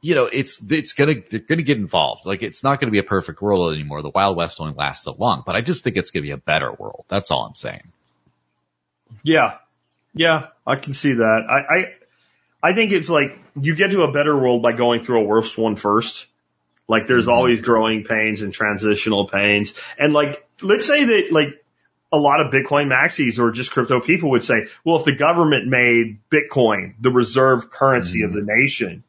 you 0.00 0.14
know, 0.14 0.24
it's, 0.24 0.58
it's 0.68 0.94
gonna, 0.94 1.14
they're 1.30 1.40
gonna 1.40 1.62
get 1.62 1.76
involved. 1.76 2.26
Like 2.26 2.42
it's 2.42 2.64
not 2.64 2.80
gonna 2.80 2.92
be 2.92 2.98
a 2.98 3.04
perfect 3.04 3.40
world 3.40 3.72
anymore. 3.72 4.02
The 4.02 4.10
Wild 4.10 4.36
West 4.36 4.60
only 4.60 4.74
lasts 4.74 5.04
so 5.04 5.14
long, 5.16 5.42
but 5.46 5.54
I 5.54 5.60
just 5.60 5.84
think 5.84 5.96
it's 5.96 6.10
gonna 6.10 6.22
be 6.22 6.32
a 6.32 6.38
better 6.38 6.72
world. 6.72 7.04
That's 7.08 7.30
all 7.30 7.44
I'm 7.46 7.54
saying. 7.54 7.82
Yeah. 9.22 9.58
Yeah, 10.14 10.48
I 10.66 10.76
can 10.76 10.94
see 10.94 11.12
that. 11.12 11.42
I, 11.48 11.74
I, 11.76 12.70
I 12.70 12.74
think 12.74 12.92
it's 12.92 13.10
like 13.10 13.38
you 13.60 13.76
get 13.76 13.90
to 13.90 14.02
a 14.02 14.12
better 14.12 14.34
world 14.34 14.62
by 14.62 14.72
going 14.72 15.02
through 15.02 15.20
a 15.20 15.24
worse 15.24 15.56
one 15.56 15.76
first. 15.76 16.26
Like 16.88 17.06
there's 17.06 17.26
Mhm. 17.26 17.32
always 17.32 17.60
growing 17.62 18.04
pains 18.04 18.42
and 18.42 18.52
transitional 18.52 19.26
pains. 19.26 19.74
And 19.98 20.12
like, 20.12 20.46
let's 20.62 20.86
say 20.86 21.04
that 21.04 21.32
like 21.32 21.48
a 22.12 22.18
lot 22.18 22.40
of 22.40 22.52
Bitcoin 22.52 22.86
maxis 22.86 23.38
or 23.40 23.50
just 23.50 23.72
crypto 23.72 24.00
people 24.00 24.30
would 24.30 24.44
say, 24.44 24.66
well, 24.84 24.96
if 24.98 25.04
the 25.04 25.14
government 25.14 25.66
made 25.66 26.18
Bitcoin 26.30 26.94
the 27.00 27.10
reserve 27.10 27.70
currency 27.70 28.22
of 28.22 28.32
the 28.32 28.42
nation, 28.42 29.02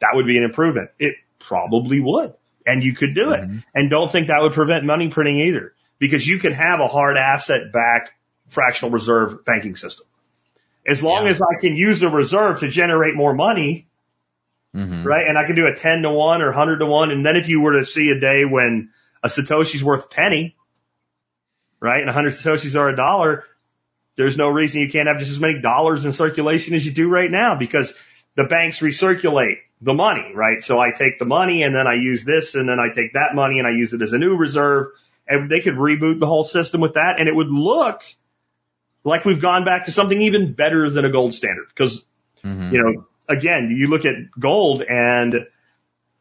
that 0.00 0.10
would 0.14 0.26
be 0.26 0.36
an 0.36 0.44
improvement. 0.44 0.90
It 0.98 1.14
probably 1.38 2.00
would. 2.00 2.34
And 2.66 2.82
you 2.82 2.94
could 2.94 3.14
do 3.14 3.32
it. 3.32 3.40
Mhm. 3.42 3.64
And 3.74 3.90
don't 3.90 4.10
think 4.12 4.28
that 4.28 4.42
would 4.42 4.52
prevent 4.52 4.84
money 4.84 5.08
printing 5.08 5.38
either 5.40 5.72
because 5.98 6.26
you 6.26 6.38
can 6.38 6.52
have 6.52 6.80
a 6.80 6.86
hard 6.86 7.16
asset 7.16 7.72
backed 7.72 8.10
fractional 8.48 8.90
reserve 8.90 9.44
banking 9.44 9.76
system. 9.76 10.06
As 10.86 11.02
long 11.02 11.24
Yeah. 11.24 11.30
as 11.30 11.40
I 11.40 11.58
can 11.60 11.76
use 11.76 12.00
the 12.00 12.10
reserve 12.10 12.60
to 12.60 12.68
generate 12.68 13.14
more 13.14 13.34
money, 13.34 13.86
Mm-hmm. 14.74 15.06
right? 15.06 15.26
And 15.28 15.38
I 15.38 15.44
can 15.46 15.54
do 15.54 15.66
a 15.66 15.74
10 15.74 16.02
to 16.02 16.12
1 16.12 16.42
or 16.42 16.46
100 16.46 16.78
to 16.78 16.86
1. 16.86 17.10
And 17.12 17.24
then 17.24 17.36
if 17.36 17.48
you 17.48 17.60
were 17.60 17.78
to 17.78 17.84
see 17.84 18.10
a 18.10 18.18
day 18.18 18.44
when 18.44 18.90
a 19.22 19.28
Satoshi's 19.28 19.84
worth 19.84 20.06
a 20.06 20.08
penny, 20.08 20.56
right? 21.80 21.98
And 21.98 22.06
100 22.06 22.32
Satoshis 22.32 22.76
are 22.78 22.88
a 22.88 22.96
dollar, 22.96 23.44
there's 24.16 24.36
no 24.36 24.48
reason 24.48 24.80
you 24.80 24.90
can't 24.90 25.08
have 25.08 25.18
just 25.18 25.30
as 25.30 25.40
many 25.40 25.60
dollars 25.60 26.04
in 26.04 26.12
circulation 26.12 26.74
as 26.74 26.84
you 26.84 26.92
do 26.92 27.08
right 27.08 27.30
now 27.30 27.54
because 27.56 27.94
the 28.36 28.44
banks 28.44 28.80
recirculate 28.80 29.58
the 29.80 29.94
money, 29.94 30.32
right? 30.34 30.62
So 30.62 30.78
I 30.78 30.90
take 30.90 31.18
the 31.18 31.24
money 31.24 31.62
and 31.62 31.74
then 31.74 31.86
I 31.86 31.94
use 31.94 32.24
this 32.24 32.54
and 32.54 32.68
then 32.68 32.80
I 32.80 32.88
take 32.88 33.12
that 33.12 33.34
money 33.34 33.58
and 33.58 33.68
I 33.68 33.72
use 33.72 33.92
it 33.92 34.02
as 34.02 34.12
a 34.12 34.18
new 34.18 34.36
reserve 34.36 34.88
and 35.28 35.50
they 35.50 35.60
could 35.60 35.74
reboot 35.74 36.20
the 36.20 36.26
whole 36.26 36.44
system 36.44 36.80
with 36.80 36.94
that 36.94 37.20
and 37.20 37.28
it 37.28 37.34
would 37.34 37.48
look 37.50 38.02
like 39.04 39.24
we've 39.24 39.40
gone 39.40 39.64
back 39.64 39.84
to 39.84 39.92
something 39.92 40.20
even 40.22 40.52
better 40.52 40.88
than 40.90 41.04
a 41.04 41.10
gold 41.10 41.34
standard 41.34 41.66
because, 41.68 42.06
Mhm. 42.42 42.72
you 42.72 42.82
know, 42.82 43.06
again, 43.28 43.74
you 43.76 43.88
look 43.88 44.04
at 44.04 44.14
gold 44.38 44.82
and 44.82 45.46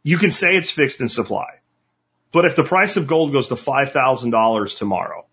you 0.04 0.18
can 0.18 0.32
say 0.32 0.56
it's 0.56 0.70
fixed 0.72 1.02
in 1.02 1.10
supply. 1.10 1.48
But 2.32 2.46
if 2.46 2.56
the 2.56 2.64
price 2.64 2.98
of 2.98 3.08
gold 3.08 3.32
goes 3.32 3.50
to 3.50 3.56
$5,000 3.56 4.78
tomorrow, 4.78 5.26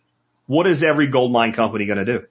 what 0.47 0.66
is 0.66 0.82
every 0.82 1.06
gold 1.06 1.32
mine 1.32 1.52
company 1.52 1.86
going 1.86 2.05
to 2.05 2.05
do? 2.05 2.26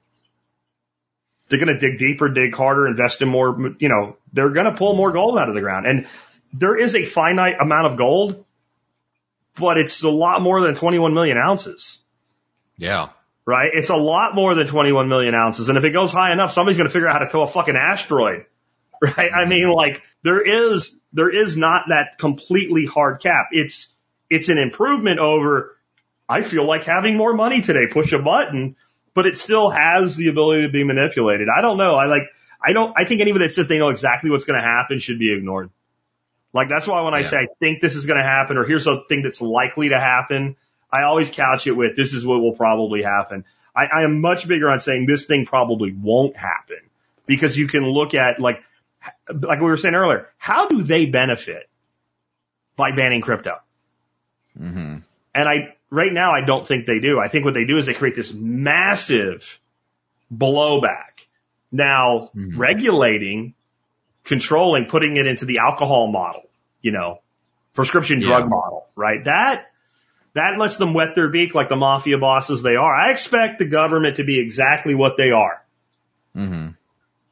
They're 1.48 1.60
going 1.60 1.74
to 1.74 1.80
dig 1.80 1.98
deeper, 1.98 2.30
dig 2.30 2.54
harder, 2.54 2.88
invest 2.88 3.22
in 3.22 3.28
more, 3.28 3.74
you 3.80 3.90
know, 3.90 4.18
they're 4.34 4.50
going 4.50 4.68
to 4.68 4.74
pull 4.74 4.96
more 4.96 5.12
gold 5.12 5.40
out 5.40 5.50
of 5.50 5.56
the 5.56 5.62
ground. 5.62 5.88
And 5.88 6.08
there 6.54 6.78
is 6.78 6.94
a 6.96 7.06
finite 7.06 7.60
amount 7.60 7.88
of 7.88 7.98
gold, 7.98 8.46
but 9.60 9.78
it's 9.78 10.04
a 10.04 10.10
lot 10.10 10.42
more 10.42 10.62
than 10.62 10.76
21 10.76 11.14
million 11.16 11.38
ounces, 11.38 12.00
Yeah. 12.78 13.10
right? 13.46 13.72
It's 13.74 13.90
a 13.90 13.96
lot 13.96 14.36
more 14.36 14.54
than 14.54 14.68
21 14.68 15.10
million 15.10 15.34
ounces. 15.34 15.70
And 15.70 15.78
if 15.78 15.84
it 15.84 15.90
goes 15.90 16.12
high 16.12 16.32
enough, 16.32 16.52
somebody's 16.52 16.78
going 16.78 16.88
to 16.88 16.94
figure 16.94 17.08
out 17.08 17.14
how 17.14 17.20
to 17.20 17.30
tow 17.30 17.42
a 17.42 17.48
fucking 17.48 17.76
asteroid, 17.76 18.46
right? 19.18 19.32
I 19.34 19.46
mean, 19.46 19.70
like 19.70 20.02
there 20.24 20.42
is, 20.42 20.96
there 21.14 21.30
is 21.30 21.58
not 21.58 21.86
that 21.90 22.18
completely 22.18 22.86
hard 22.86 23.22
cap. 23.22 23.48
It's, 23.52 23.94
it's 24.30 24.50
an 24.50 24.58
improvement 24.58 25.20
over, 25.20 25.76
I 26.28 26.42
feel 26.42 26.66
like 26.66 26.84
having 26.84 27.18
more 27.18 27.34
money 27.34 27.62
today, 27.62 27.88
push 27.92 28.12
a 28.14 28.20
button, 28.20 28.76
but 29.16 29.26
it 29.26 29.38
still 29.38 29.70
has 29.70 30.16
the 30.16 30.30
ability 30.30 30.64
to 30.64 30.70
be 30.70 30.84
manipulated. 30.84 31.48
I 31.50 31.62
don't 31.62 31.78
know. 31.78 31.96
I 31.96 32.06
like, 32.06 32.24
I 32.64 32.74
don't, 32.74 32.94
I 32.98 33.06
think 33.06 33.22
anybody 33.22 33.48
that 33.48 33.54
says 33.54 33.68
they 33.68 33.80
know 33.80 33.90
exactly 33.90 34.30
what's 34.30 34.46
going 34.46 34.60
to 34.60 34.66
happen 34.66 35.00
should 35.00 35.18
be 35.18 35.34
ignored. 35.36 35.72
Like 36.54 36.70
that's 36.70 36.88
why 36.88 37.02
when 37.02 37.14
I 37.14 37.20
Yeah. 37.20 37.24
say 37.24 37.38
I 37.38 37.48
think 37.60 37.82
this 37.82 37.96
is 37.96 38.06
going 38.06 38.20
to 38.20 38.26
happen 38.26 38.58
or 38.58 38.66
here's 38.66 38.88
a 38.88 39.02
thing 39.08 39.22
that's 39.24 39.42
likely 39.42 39.90
to 39.90 40.00
happen, 40.00 40.56
I 40.92 41.04
always 41.04 41.30
couch 41.30 41.68
it 41.68 41.72
with 41.74 41.96
this 41.96 42.14
is 42.14 42.26
what 42.26 42.42
will 42.42 42.56
probably 42.56 43.04
happen. 43.04 43.46
I, 43.76 43.86
I 44.00 44.04
am 44.04 44.22
much 44.22 44.48
bigger 44.48 44.70
on 44.70 44.80
saying 44.80 45.06
this 45.06 45.26
thing 45.26 45.46
probably 45.46 45.94
won't 45.94 46.36
happen 46.36 46.78
because 47.28 47.58
you 47.58 47.68
can 47.68 47.84
look 47.84 48.14
at 48.16 48.40
like, 48.40 48.64
like 49.30 49.60
we 49.60 49.66
were 49.66 49.78
saying 49.78 49.96
earlier, 49.96 50.28
how 50.38 50.68
do 50.68 50.82
they 50.84 51.06
benefit 51.06 51.70
by 52.76 52.92
banning 52.92 53.22
crypto? 53.22 53.58
hmm 54.58 54.98
And 55.36 55.50
I, 55.50 55.76
right 55.90 56.12
now, 56.12 56.34
I 56.34 56.42
don't 56.42 56.68
think 56.68 56.86
they 56.86 57.00
do. 57.00 57.20
I 57.20 57.28
think 57.28 57.46
what 57.46 57.54
they 57.54 57.66
do 57.66 57.78
is 57.78 57.86
they 57.86 57.94
create 57.94 58.16
this 58.16 58.34
massive 58.34 59.60
blowback. 60.34 61.26
Now, 61.72 62.32
Mhm. 62.36 62.58
regulating, 62.58 63.54
controlling, 64.24 64.86
putting 64.86 65.18
it 65.18 65.28
into 65.28 65.46
the 65.46 65.60
alcohol 65.60 66.12
model, 66.12 66.44
you 66.82 66.92
know, 66.92 67.22
prescription 67.74 68.20
drug 68.20 68.44
Yeah. 68.44 68.50
model, 68.50 68.88
right? 68.96 69.24
That, 69.26 69.72
that 70.34 70.58
lets 70.58 70.78
them 70.78 70.94
wet 70.94 71.16
their 71.16 71.30
beak 71.30 71.56
like 71.56 71.70
the 71.70 71.76
mafia 71.76 72.18
bosses 72.18 72.62
they 72.64 72.76
are. 72.76 72.94
I 72.94 73.12
expect 73.12 73.60
the 73.60 73.66
government 73.66 74.18
to 74.18 74.24
be 74.24 74.40
exactly 74.40 74.96
what 74.96 75.16
they 75.18 75.32
are. 75.32 75.64
hmm 76.34 76.70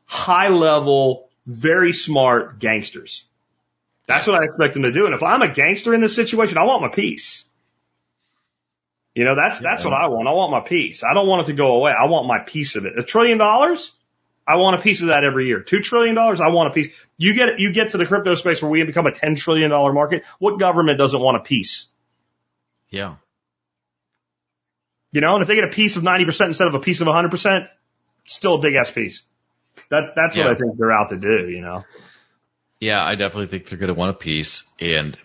High 0.05 0.49
level, 0.49 1.26
very 1.47 1.93
smart 1.93 2.59
gangsters. 2.59 3.23
That's 4.05 4.27
what 4.27 4.41
I 4.41 4.45
expect 4.45 4.73
them 4.73 4.83
to 4.83 4.91
do. 4.91 5.05
And 5.05 5.15
if 5.15 5.23
I'm 5.23 5.41
a 5.41 5.51
gangster 5.51 5.93
in 5.93 6.01
this 6.01 6.15
situation, 6.15 6.57
I 6.57 6.63
want 6.63 6.81
my 6.81 6.89
piece. 6.89 7.45
You 9.15 9.25
know, 9.25 9.35
that's, 9.35 9.59
that's 9.59 9.83
what 9.83 9.93
I 9.93 10.07
want. 10.07 10.27
I 10.27 10.31
want 10.31 10.51
my 10.51 10.59
piece. 10.59 11.03
I 11.03 11.13
don't 11.13 11.27
want 11.27 11.43
it 11.43 11.51
to 11.51 11.57
go 11.57 11.75
away. 11.75 11.91
I 11.91 12.05
want 12.05 12.27
my 12.27 12.39
piece 12.39 12.75
of 12.75 12.85
it. 12.85 12.99
A 12.99 13.03
trillion 13.03 13.39
dollars? 13.39 13.93
I 14.47 14.57
want 14.57 14.79
a 14.79 14.81
piece 14.81 15.01
of 15.01 15.07
that 15.07 15.23
every 15.23 15.47
year. 15.47 15.61
Two 15.61 15.81
trillion 15.81 16.15
dollars? 16.15 16.39
I 16.39 16.49
want 16.49 16.71
a 16.71 16.73
piece. 16.73 16.93
You 17.17 17.33
get, 17.33 17.59
you 17.59 17.73
get 17.73 17.91
to 17.91 17.97
the 17.97 18.05
crypto 18.05 18.35
space 18.35 18.61
where 18.61 18.69
we 18.69 18.83
become 18.83 19.07
a 19.07 19.11
$10 19.11 19.37
trillion 19.37 19.71
market. 19.71 20.23
What 20.39 20.59
government 20.59 20.97
doesn't 20.99 21.19
want 21.19 21.37
a 21.37 21.41
piece? 21.41 21.87
Yeah. 22.89 23.15
You 25.11 25.21
know, 25.21 25.33
and 25.33 25.41
if 25.41 25.47
they 25.47 25.55
get 25.55 25.63
a 25.63 25.69
piece 25.69 25.97
of 25.97 26.03
90% 26.03 26.47
instead 26.47 26.67
of 26.67 26.75
a 26.75 26.79
piece 26.79 27.01
of 27.01 27.07
100%, 27.07 27.67
still 28.25 28.55
a 28.55 28.59
big 28.59 28.75
ass 28.75 28.91
piece. 28.91 29.23
That, 29.89 30.13
that's 30.15 30.35
what 30.35 30.47
I 30.47 30.55
think 30.55 30.77
they're 30.77 30.91
out 30.91 31.09
to 31.09 31.17
do, 31.17 31.49
you 31.49 31.61
know? 31.61 31.83
Yeah, 32.79 33.03
I 33.03 33.15
definitely 33.15 33.47
think 33.47 33.67
they're 33.69 33.79
going 33.79 33.93
to 33.93 33.99
want 33.99 34.11
a 34.11 34.17
piece. 34.17 34.63
And 34.79 35.17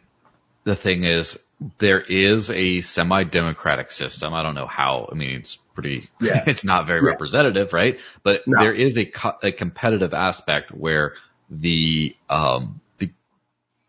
the 0.65 0.77
thing 0.77 1.05
is, 1.05 1.39
there 1.79 2.01
is 2.01 2.51
a 2.51 2.81
semi-democratic 2.81 3.91
system. 3.91 4.35
I 4.35 4.43
don't 4.43 4.55
know 4.55 4.67
how. 4.67 5.09
I 5.11 5.15
mean, 5.15 5.37
it's 5.41 5.59
pretty. 5.75 6.09
Yeah. 6.21 6.45
it's 6.47 6.65
not 6.65 6.87
very 6.87 7.01
Yeah. 7.03 7.11
representative, 7.11 7.73
right? 7.73 7.99
But 8.23 8.43
No. 8.47 8.63
there 8.63 8.73
is 8.73 8.97
a, 8.97 9.05
co- 9.05 9.37
a 9.43 9.53
competitive 9.53 10.15
aspect 10.15 10.71
where 10.71 11.15
the 11.51 12.17
um 12.31 12.81
the 12.99 13.11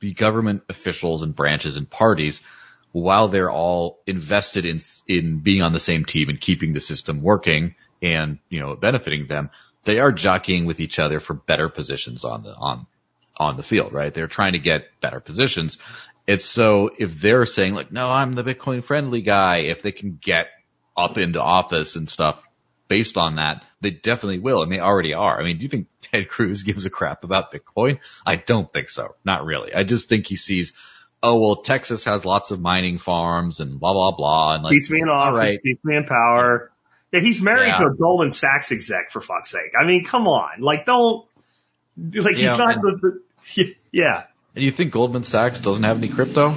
the 0.02 0.14
government 0.14 0.64
officials 0.70 1.22
and 1.22 1.34
branches 1.36 1.78
and 1.78 1.90
parties, 1.90 2.42
while 2.92 3.30
they're 3.30 3.50
all 3.52 4.00
invested 4.06 4.66
in 4.66 4.80
in 5.08 5.40
being 5.40 5.62
on 5.62 5.72
the 5.74 5.80
same 5.80 6.04
team 6.06 6.30
and 6.30 6.40
keeping 6.42 6.74
the 6.74 6.82
system 6.82 7.22
working 7.22 7.76
and 8.02 8.40
you 8.50 8.60
know 8.60 8.76
benefiting 8.76 9.28
them, 9.28 9.50
they 9.84 10.00
are 10.00 10.12
jockeying 10.12 10.66
with 10.66 10.80
each 10.80 11.00
other 11.00 11.20
for 11.20 11.34
better 11.34 11.70
positions 11.70 12.24
on 12.24 12.44
the 12.44 12.56
on 12.56 12.88
on 13.36 13.58
the 13.58 13.64
field, 13.64 13.94
right? 13.94 14.14
They're 14.14 14.28
trying 14.28 14.54
to 14.54 14.60
get 14.60 14.86
better 15.02 15.20
positions. 15.20 15.78
It's 16.28 16.46
so 16.46 16.90
if 16.98 17.20
they're 17.20 17.46
saying 17.46 17.74
like, 17.74 17.92
no, 17.92 18.10
I'm 18.10 18.34
the 18.34 18.44
Bitcoin 18.44 18.84
friendly 18.84 19.22
guy, 19.22 19.58
if 19.58 19.82
they 19.82 19.92
can 19.92 20.20
get 20.22 20.48
up 20.96 21.18
into 21.18 21.42
office 21.42 21.96
and 21.96 22.10
stuff 22.10 22.44
based 22.88 23.18
on 23.18 23.36
that, 23.38 23.66
they 23.82 23.90
definitely 23.90 24.40
will. 24.40 24.62
And 24.62 24.72
they 24.72 24.80
already 24.80 25.14
are. 25.14 25.40
I 25.40 25.44
mean, 25.44 25.58
do 25.58 25.64
you 25.64 25.70
think 25.70 25.88
Ted 26.02 26.30
Cruz 26.30 26.64
gives 26.64 26.86
a 26.86 26.90
crap 26.90 27.24
about 27.24 27.52
Bitcoin? 27.52 28.00
I 28.26 28.36
don't 28.36 28.72
think 28.72 28.90
so. 28.90 29.16
Not 29.26 29.46
really. 29.46 29.74
I 29.74 29.84
just 29.84 30.10
think 30.10 30.28
he 30.28 30.36
sees, 30.36 30.74
oh, 31.22 31.40
well, 31.40 31.56
Texas 31.58 32.04
has 32.06 32.26
lots 32.26 32.52
of 32.52 32.60
mining 32.60 32.98
farms 33.00 33.60
and 33.60 33.80
blah, 33.80 33.94
blah, 33.94 34.16
blah. 34.16 34.56
And 34.56 34.64
like, 34.64 34.74
keeps 34.74 34.92
me 34.92 35.02
in 35.02 35.10
office, 35.10 35.38
right. 35.38 35.64
keeps 35.64 35.84
me 35.84 35.96
in 35.96 36.06
power. 36.06 36.73
Yeah, 37.14 37.20
he's 37.22 37.42
married 37.42 37.70
Yeah. 37.70 37.78
to 37.80 37.86
a 37.88 37.96
Goldman 37.96 38.32
Sachs 38.32 38.72
exec 38.72 39.12
for 39.12 39.22
fuck's 39.22 39.52
sake. 39.52 39.72
I 39.80 39.86
mean, 39.86 40.04
come 40.04 40.28
on, 40.28 40.60
like 40.62 40.86
don't, 40.86 41.26
like 41.98 42.36
he's 42.36 42.44
Yeah, 42.44 42.56
not 42.58 42.82
the, 42.82 43.22
the, 43.56 43.76
yeah, 43.92 44.24
And 44.56 44.66
you 44.66 44.72
think 44.72 44.92
Goldman 44.92 45.24
Sachs 45.24 45.60
doesn't 45.60 45.84
have 45.84 45.98
any 45.98 46.10
crypto? 46.10 46.56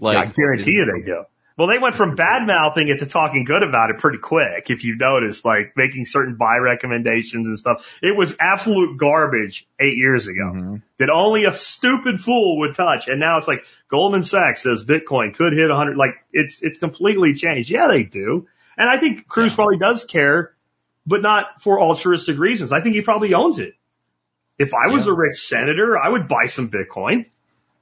Like, 0.00 0.16
I 0.16 0.26
guarantee 0.26 0.72
you 0.72 0.84
they 0.86 1.04
do. 1.04 1.24
Well, 1.58 1.68
they 1.68 1.78
went 1.78 1.94
from 1.94 2.16
bad 2.16 2.46
mouthing 2.46 2.88
it 2.88 2.98
to 2.98 3.06
talking 3.06 3.44
good 3.44 3.62
about 3.62 3.88
it 3.88 3.96
pretty 3.98 4.18
quick. 4.18 4.68
If 4.68 4.84
you 4.84 4.94
notice, 4.96 5.42
like 5.42 5.72
making 5.74 6.04
certain 6.04 6.36
buy 6.36 6.58
recommendations 6.58 7.48
and 7.48 7.58
stuff, 7.58 7.98
it 8.02 8.14
was 8.14 8.36
absolute 8.38 8.98
garbage 8.98 9.66
eight 9.80 9.96
years 9.96 10.26
ago 10.26 10.52
Mhm. 10.54 10.82
that 10.98 11.08
only 11.08 11.44
a 11.46 11.52
stupid 11.54 12.20
fool 12.20 12.58
would 12.58 12.74
touch. 12.74 13.08
And 13.08 13.18
now 13.18 13.38
it's 13.38 13.48
like 13.48 13.64
Goldman 13.88 14.22
Sachs 14.22 14.62
says 14.64 14.84
Bitcoin 14.84 15.34
could 15.34 15.54
hit 15.54 15.70
100. 15.70 15.96
Like 15.96 16.16
it's 16.30 16.62
it's 16.62 16.76
completely 16.76 17.32
changed. 17.32 17.70
Yeah, 17.70 17.86
they 17.86 18.02
do. 18.02 18.46
And 18.76 18.88
I 18.88 18.98
think 18.98 19.28
Cruz 19.28 19.52
Yeah. 19.52 19.56
probably 19.56 19.78
does 19.78 20.04
care, 20.04 20.54
but 21.06 21.22
not 21.22 21.60
for 21.60 21.80
altruistic 21.80 22.38
reasons. 22.38 22.72
I 22.72 22.80
think 22.80 22.94
he 22.94 23.02
probably 23.02 23.34
owns 23.34 23.58
it. 23.58 23.74
If 24.58 24.72
I 24.74 24.88
was 24.88 25.06
Yeah. 25.06 25.12
a 25.12 25.14
rich 25.16 25.36
senator, 25.36 25.98
I 25.98 26.08
would 26.08 26.28
buy 26.28 26.46
some 26.46 26.68
Bitcoin. 26.70 27.26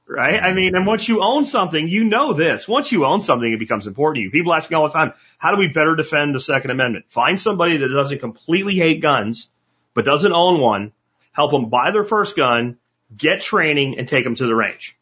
Right? 0.07 0.39
I 0.39 0.53
mean, 0.53 0.75
and 0.75 0.85
once 0.85 1.09
you 1.09 1.23
own 1.23 1.47
something, 1.47 1.87
you 1.87 2.03
know 2.03 2.33
this. 2.33 2.67
Once 2.67 2.91
you 2.91 3.05
own 3.05 3.23
something, 3.23 3.51
it 3.51 3.57
becomes 3.57 3.87
important 3.87 4.17
to 4.17 4.21
you. 4.21 4.29
People 4.29 4.53
ask 4.53 4.69
me 4.69 4.75
all 4.75 4.87
the 4.87 4.93
time, 4.93 5.13
how 5.39 5.49
do 5.49 5.57
we 5.57 5.67
better 5.69 5.95
defend 5.95 6.35
the 6.35 6.39
Second 6.39 6.69
Amendment? 6.69 7.05
Find 7.07 7.41
somebody 7.41 7.77
that 7.77 7.87
doesn't 7.87 8.19
completely 8.19 8.75
hate 8.75 9.01
guns, 9.01 9.49
but 9.95 10.05
doesn't 10.05 10.31
own 10.31 10.59
one, 10.59 10.91
help 11.31 11.49
them 11.49 11.69
buy 11.69 11.89
their 11.89 12.03
first 12.03 12.35
gun, 12.35 12.77
get 13.17 13.41
training, 13.41 13.97
and 13.97 14.07
take 14.07 14.23
them 14.23 14.35
to 14.35 14.45
the 14.45 14.53
range. 14.53 14.95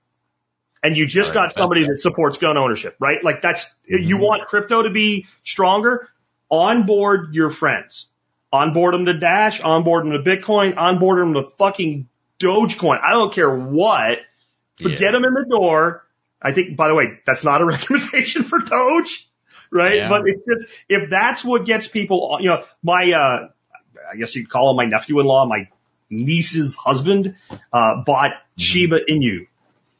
And 0.83 0.97
you 0.97 1.05
just 1.05 1.29
Right, 1.29 1.45
got 1.45 1.53
somebody 1.53 1.87
that- 1.87 1.99
supports 1.99 2.37
gun 2.37 2.57
ownership, 2.57 2.95
right? 2.99 3.23
Like 3.23 3.41
that's, 3.41 3.65
you 3.87 4.17
Mhm. 4.17 4.21
want 4.21 4.47
crypto 4.47 4.83
to 4.83 4.89
be 4.89 5.27
stronger? 5.43 6.09
Onboard 6.51 7.33
your 7.33 7.49
friends. 7.49 8.07
Onboard 8.51 8.93
them 8.93 9.05
to 9.05 9.13
Dash, 9.13 9.61
onboard 9.61 10.05
them 10.05 10.11
to 10.11 10.19
Bitcoin, 10.19 10.77
onboard 10.77 11.19
them 11.19 11.33
to 11.35 11.43
fucking 11.43 12.07
Dogecoin. 12.39 12.99
I 13.01 13.11
don't 13.11 13.33
care 13.33 13.49
what, 13.49 14.19
but 14.81 14.91
Yeah. 14.91 14.97
get 14.97 15.11
them 15.13 15.23
in 15.25 15.33
the 15.33 15.45
door. 15.49 16.05
I 16.41 16.51
think, 16.51 16.75
by 16.75 16.89
the 16.89 16.93
way, 16.95 17.19
that's 17.25 17.43
not 17.43 17.61
a 17.61 17.65
recommendation 17.73 18.43
for 18.43 18.59
Doge, 18.59 19.27
right? 19.71 19.95
Yeah. 19.95 20.09
But 20.09 20.23
it's 20.27 20.45
just, 20.45 20.67
if 20.89 21.09
that's 21.09 21.43
what 21.43 21.65
gets 21.65 21.87
people, 21.87 22.37
you 22.41 22.49
know, 22.49 22.63
my, 22.83 23.11
uh, 23.13 23.47
I 24.11 24.17
guess 24.17 24.35
you'd 24.35 24.49
call 24.49 24.69
him 24.71 24.75
my 24.75 24.85
nephew-in-law, 24.85 25.47
my 25.47 25.69
niece's 26.09 26.75
husband, 26.75 27.35
uh, 27.71 28.03
bought 28.03 28.31
Mm-hmm. 28.31 28.61
Shiba 28.61 28.99
Inu, 29.09 29.47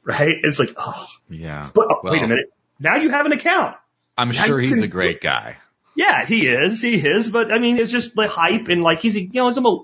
right? 0.04 0.36
It's 0.44 0.60
like, 0.60 0.74
oh, 0.78 1.06
Yeah. 1.30 1.70
but, 1.74 1.88
oh, 1.90 2.00
wait 2.04 2.22
a 2.24 2.28
minute. 2.28 2.52
Now 2.80 2.96
you 2.98 3.10
have 3.10 3.26
an 3.26 3.32
account. 3.32 3.76
I'm 4.18 4.30
Now 4.30 4.46
sure 4.46 4.60
he's 4.60 4.74
can- 4.74 4.84
a 4.84 4.88
great 4.88 5.22
guy. 5.22 5.58
Yeah, 5.96 6.26
he 6.26 6.48
is. 6.48 6.82
He 6.82 6.96
is. 6.96 7.30
But 7.30 7.52
I 7.52 7.60
mean, 7.60 7.78
it's 7.78 7.92
just 7.92 8.16
the 8.16 8.28
hype 8.28 8.68
and 8.68 8.82
like 8.82 9.00
he's 9.00 9.16
a, 9.16 9.22
you 9.22 9.30
know, 9.34 9.48
he's 9.50 9.58
a 9.58 9.78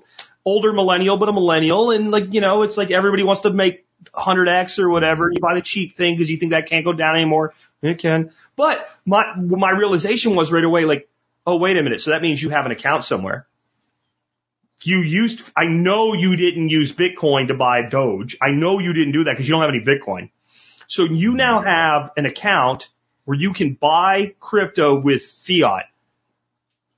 older 0.44 0.72
millennial, 0.72 1.16
but 1.16 1.28
a 1.28 1.32
millennial. 1.32 1.92
And 1.92 2.10
like, 2.10 2.34
you 2.34 2.40
know, 2.40 2.62
it's 2.62 2.76
like 2.76 2.90
everybody 2.90 3.22
wants 3.22 3.42
to 3.42 3.50
make 3.52 3.86
100x 4.12 4.78
or 4.80 4.88
whatever. 4.90 5.30
You 5.30 5.38
buy 5.40 5.54
the 5.54 5.60
cheap 5.62 5.96
thing 5.96 6.16
because 6.16 6.28
you 6.30 6.36
think 6.38 6.50
that 6.50 6.66
can't 6.66 6.84
go 6.84 6.92
down 6.92 7.14
anymore. 7.14 7.54
It 7.82 7.98
can. 7.98 8.32
But 8.56 8.88
my, 9.06 9.24
my 9.36 9.70
realization 9.70 10.34
was 10.34 10.50
right 10.50 10.64
away 10.64 10.84
like, 10.84 11.08
oh, 11.46 11.58
wait 11.58 11.76
a 11.76 11.82
minute. 11.82 12.00
So 12.00 12.10
that 12.10 12.22
means 12.22 12.42
you 12.42 12.50
have 12.50 12.66
an 12.66 12.72
account 12.72 13.04
somewhere. 13.04 13.46
You 14.82 14.98
used, 14.98 15.50
I 15.56 15.66
know 15.66 16.14
you 16.14 16.36
didn't 16.36 16.68
use 16.68 16.92
Bitcoin 16.92 17.48
to 17.48 17.54
buy 17.54 17.82
Doge. 17.88 18.36
I 18.40 18.50
know 18.50 18.78
you 18.78 18.92
didn't 18.92 19.12
do 19.12 19.24
that 19.24 19.32
because 19.32 19.48
you 19.48 19.54
don't 19.54 19.62
have 19.62 19.70
any 19.70 19.84
Bitcoin. 19.84 20.30
So 20.88 21.04
you 21.04 21.34
now 21.34 21.60
have 21.60 22.12
an 22.16 22.26
account 22.26 22.88
where 23.24 23.38
you 23.38 23.52
can 23.52 23.74
buy 23.74 24.34
crypto 24.40 24.98
with 24.98 25.22
fiat. 25.22 25.84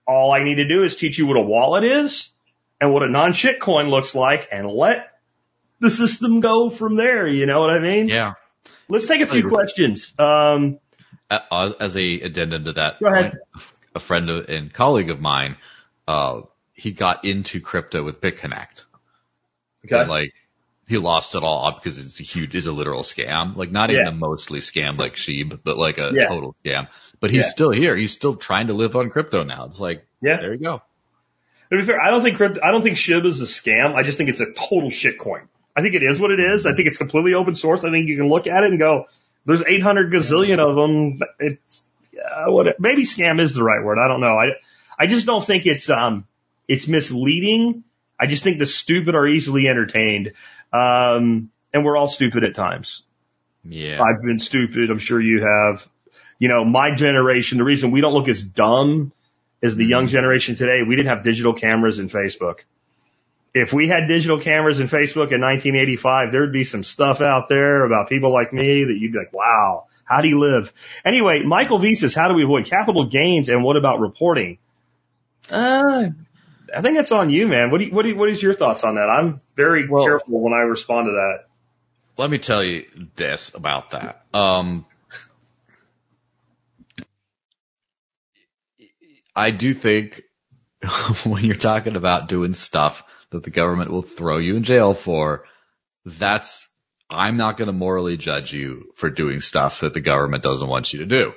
All 0.07 0.33
I 0.33 0.45
need 0.45 0.57
to 0.57 0.67
do 0.67 0.85
is 0.85 0.97
teach 0.97 1.19
you 1.19 1.27
what 1.27 1.37
a 1.37 1.43
wallet 1.43 1.85
is 1.85 2.31
and 2.81 2.93
what 2.93 3.03
a 3.03 3.09
non-shit 3.09 3.61
coin 3.61 3.89
looks 3.89 4.15
like 4.15 4.49
and 4.51 4.67
let 4.67 5.13
the 5.81 5.91
system 5.91 6.41
go 6.41 6.71
from 6.71 6.97
there. 6.97 7.27
You 7.27 7.47
know 7.47 7.61
what 7.61 7.71
I 7.71 7.81
mean? 7.81 8.09
Yeah. 8.09 8.35
Let's 8.89 9.07
take 9.07 9.21
a 9.21 9.27
few 9.27 9.49
questions. 9.49 10.15
Um, 10.19 10.79
As 11.31 11.97
a 11.97 12.21
addendum 12.21 12.65
to 12.65 12.73
that, 12.75 13.01
Go 13.01 13.07
ahead. 13.07 13.39
a 13.95 14.01
friend 14.01 14.29
and 14.31 14.73
colleague 14.73 15.11
of 15.11 15.21
mine, 15.21 15.57
uh, 16.07 16.43
he 16.83 16.91
got 16.93 17.25
into 17.25 17.61
crypto 17.61 18.03
with 18.05 18.21
BitConnect. 18.21 18.83
okay. 19.87 20.01
And 20.01 20.11
like 20.11 20.33
he 20.89 20.99
lost 20.99 21.35
it 21.37 21.43
all 21.45 21.73
because 21.73 21.97
it's 21.99 22.19
a 22.21 22.25
huge, 22.25 22.55
is 22.57 22.67
a 22.67 22.73
literal 22.73 23.03
scam. 23.03 23.57
Like 23.57 23.71
not 23.71 23.91
even 23.91 24.05
Yeah. 24.05 24.11
a 24.11 24.15
mostly 24.15 24.59
scam 24.59 24.99
like 24.99 25.15
SHIB, 25.15 25.61
but 25.63 25.79
like 25.79 25.99
a 25.99 26.11
Yeah. 26.13 26.27
total 26.29 26.57
scam. 26.65 26.89
But 27.21 27.31
he's 27.31 27.45
Yeah. 27.45 27.49
still 27.51 27.71
here. 27.71 27.97
He's 27.97 28.13
still 28.13 28.35
trying 28.37 28.67
to 28.67 28.73
live 28.75 28.97
on 28.97 29.09
crypto 29.11 29.45
now. 29.45 29.65
It's 29.67 29.79
like, 29.79 30.05
Yeah. 30.21 30.39
there 30.41 30.53
you 30.55 30.59
go. 30.61 30.83
To 31.71 31.77
be 31.79 31.83
fair, 31.83 32.01
I 32.01 32.11
don't 32.11 32.23
think 32.23 32.37
crypto, 32.37 32.61
I 32.63 32.73
don't 32.73 32.83
think 32.83 32.97
SHIB 32.97 33.25
is 33.27 33.41
a 33.41 33.45
scam. 33.45 33.95
I 33.95 34.03
just 34.03 34.19
think 34.19 34.29
it's 34.29 34.41
a 34.41 34.53
total 34.53 34.91
shit 34.91 35.19
coin. 35.19 35.43
I 35.75 35.83
think 35.83 35.95
it 35.95 36.03
is 36.03 36.19
what 36.21 36.31
it 36.33 36.41
is. 36.41 36.67
I 36.67 36.75
think 36.75 36.89
it's 36.89 36.99
completely 36.99 37.33
open 37.35 37.55
source. 37.55 37.85
I 37.85 37.91
think 37.91 38.09
you 38.09 38.17
can 38.17 38.29
look 38.29 38.47
at 38.47 38.65
it 38.65 38.71
and 38.71 38.79
go, 38.79 39.07
there's 39.47 39.63
800 39.63 40.13
gazillion 40.13 40.59
of 40.59 40.75
them. 40.77 41.21
It's, 41.39 41.83
uh, 42.19 42.51
what, 42.51 42.79
maybe 42.79 43.05
scam 43.05 43.41
is 43.41 43.55
the 43.55 43.63
right 43.63 43.83
word. 43.83 43.99
I 43.99 44.09
don't 44.09 44.21
know. 44.21 44.37
I, 44.37 44.49
I 44.99 45.07
just 45.07 45.25
don't 45.27 45.43
think 45.45 45.65
it's, 45.67 45.89
um, 45.89 46.27
it's 46.73 46.89
misleading. 46.89 47.85
I 48.19 48.27
just 48.27 48.45
think 48.45 48.59
the 48.59 48.67
stupid 48.67 49.15
are 49.15 49.27
easily 49.27 49.69
entertained. 49.69 50.33
Um, 50.73 51.51
and 51.75 51.85
we're 51.85 51.99
all 51.99 52.09
stupid 52.09 52.45
at 52.45 52.55
times. 52.55 53.03
Yeah. 53.63 54.03
I've 54.03 54.23
been 54.23 54.39
stupid. 54.39 54.91
I'm 54.91 54.99
sure 54.99 55.21
you 55.21 55.43
have. 55.43 55.87
You 56.39 56.49
know, 56.49 56.65
my 56.65 56.95
generation, 56.95 57.59
the 57.59 57.65
reason 57.65 57.91
we 57.91 58.01
don't 58.01 58.15
look 58.15 58.29
as 58.29 58.43
dumb 58.43 59.13
as 59.63 59.77
the 59.77 59.85
young 59.85 60.09
generation 60.09 60.57
today, 60.57 60.83
we 60.83 60.97
didn't 60.97 61.11
have 61.11 61.23
digital 61.23 61.53
cameras 61.53 61.99
and 61.99 62.11
Facebook. 62.11 62.61
If 63.55 63.75
we 63.75 63.87
had 63.87 64.09
digital 64.09 64.41
cameras 64.41 64.81
and 64.81 64.89
Facebook 64.89 65.31
in 65.31 65.43
1985, 65.43 66.33
there'd 66.33 66.53
be 66.55 66.65
some 66.65 66.83
stuff 66.83 67.21
out 67.21 67.49
there 67.49 67.85
about 67.85 68.09
people 68.09 68.33
like 68.33 68.51
me 68.53 68.85
that 68.85 68.97
you'd 68.99 69.13
be 69.13 69.19
like, 69.19 69.35
wow, 69.35 69.89
how 70.05 70.23
do 70.23 70.29
you 70.29 70.41
live? 70.41 70.73
Anyway, 71.05 71.43
Michael 71.43 71.79
V 71.79 71.95
says, 71.95 72.15
how 72.15 72.29
do 72.29 72.35
we 72.35 72.45
avoid 72.45 72.65
capital 72.65 73.05
gains 73.05 73.51
and 73.51 73.63
what 73.63 73.77
about 73.77 74.01
reporting? 74.01 74.57
Uh, 75.51 76.09
I 76.75 76.81
think 76.83 76.97
that's 76.97 77.13
on 77.13 77.31
you, 77.31 77.49
man. 77.49 77.71
What 77.71 77.79
do 77.79 77.87
you, 77.87 77.93
what 77.93 78.03
do 78.03 78.09
you, 78.11 78.17
what 78.17 78.29
is 78.29 78.43
your 78.43 78.55
thoughts 78.55 78.85
on 78.85 78.95
that? 78.97 79.09
I'm 79.11 79.41
very 79.57 79.89
Well- 79.89 80.05
careful 80.05 80.41
when 80.41 80.53
I 80.53 80.61
respond 80.63 81.07
to 81.07 81.13
that. 81.13 81.47
Let 82.19 82.31
me 82.31 82.39
tell 82.39 82.63
you 82.63 82.85
this 83.17 83.51
about 83.55 83.93
that. 83.93 84.23
Um, 84.35 84.85
I 89.35 89.51
do 89.51 89.73
think 89.73 90.23
when 91.25 91.45
you're 91.45 91.55
talking 91.57 91.97
about 91.97 92.29
doing 92.29 92.55
stuff 92.55 93.03
that 93.31 93.43
the 93.43 93.51
government 93.51 93.91
will 93.91 94.03
throw 94.03 94.37
you 94.39 94.57
in 94.57 94.63
jail 94.63 94.93
for, 94.93 95.45
that's, 96.05 96.69
I'm 97.09 97.39
not 97.39 97.57
going 97.57 97.69
to 97.69 97.73
morally 97.73 98.17
judge 98.19 98.53
you 98.53 98.93
for 98.97 99.09
doing 99.09 99.41
stuff 99.41 99.81
that 99.81 99.95
the 99.95 100.01
government 100.01 100.43
doesn't 100.43 100.69
want 100.69 100.93
you 100.93 101.01
to 101.01 101.07
do. 101.07 101.33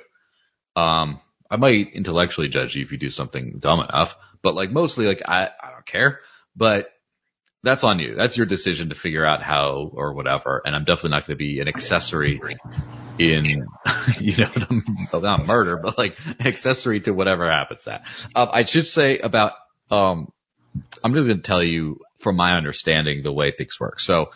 Um, 0.80 1.20
I 1.50 1.56
might 1.56 1.92
intellectually 1.94 2.48
judge 2.48 2.76
you 2.76 2.84
if 2.84 2.92
you 2.92 2.98
do 2.98 3.10
something 3.10 3.58
dumb 3.60 3.80
enough, 3.80 4.14
but 4.46 4.54
like 4.54 4.70
mostly 4.70 5.06
like 5.06 5.22
I, 5.26 5.50
I 5.60 5.72
don't 5.72 5.84
care, 5.84 6.20
but 6.54 6.88
that's 7.64 7.82
on 7.82 7.98
you. 7.98 8.14
That's 8.14 8.36
your 8.36 8.46
decision 8.46 8.90
to 8.90 8.94
figure 8.94 9.26
out 9.26 9.42
how 9.42 9.90
or 9.92 10.12
whatever. 10.12 10.62
And 10.64 10.76
I'm 10.76 10.84
definitely 10.84 11.10
not 11.10 11.26
going 11.26 11.36
to 11.36 11.44
be 11.44 11.58
an 11.58 11.66
accessory 11.66 12.40
in, 13.18 13.44
you 14.20 14.36
know, 14.36 14.50
the, 14.54 15.18
not 15.20 15.46
murder, 15.46 15.78
but 15.78 15.98
like 15.98 16.16
accessory 16.38 17.00
to 17.00 17.10
whatever 17.10 17.50
happens 17.50 17.88
at. 17.88 18.06
Um, 18.36 18.50
I 18.52 18.62
should 18.62 18.86
say 18.86 19.18
about, 19.18 19.54
um, 19.90 20.30
I'm 21.02 21.12
just 21.12 21.26
going 21.26 21.38
to 21.38 21.42
tell 21.42 21.64
you 21.64 21.98
from 22.20 22.36
my 22.36 22.52
understanding 22.52 23.24
the 23.24 23.32
way 23.32 23.50
things 23.50 23.80
work. 23.80 23.98
So 23.98 24.26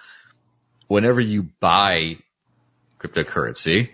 whenever 0.88 1.20
you 1.20 1.50
buy 1.60 2.16
cryptocurrency, 2.98 3.90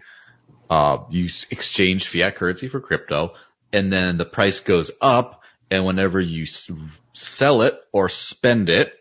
uh, 0.70 0.97
you 1.10 1.28
exchange 1.51 2.09
fiat 2.09 2.36
currency 2.36 2.68
for 2.68 2.80
crypto 2.80 3.34
and 3.76 3.93
then 3.93 4.16
the 4.16 4.24
price 4.24 4.60
goes 4.60 4.90
up 5.01 5.35
and 5.70 5.84
whenever 5.84 6.20
you 6.20 6.43
s- 6.44 6.70
sell 7.14 7.62
it 7.62 7.74
or 7.93 8.09
spend 8.09 8.68
it, 8.68 8.93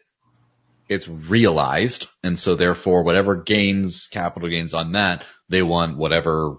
it's 0.87 1.07
realized. 1.07 2.07
And 2.23 2.37
so 2.37 2.55
therefore 2.55 3.03
whatever 3.03 3.35
gains, 3.35 4.07
capital 4.07 4.49
gains 4.49 4.73
on 4.73 4.93
that, 4.93 5.23
they 5.49 5.63
want 5.63 5.97
whatever 5.97 6.57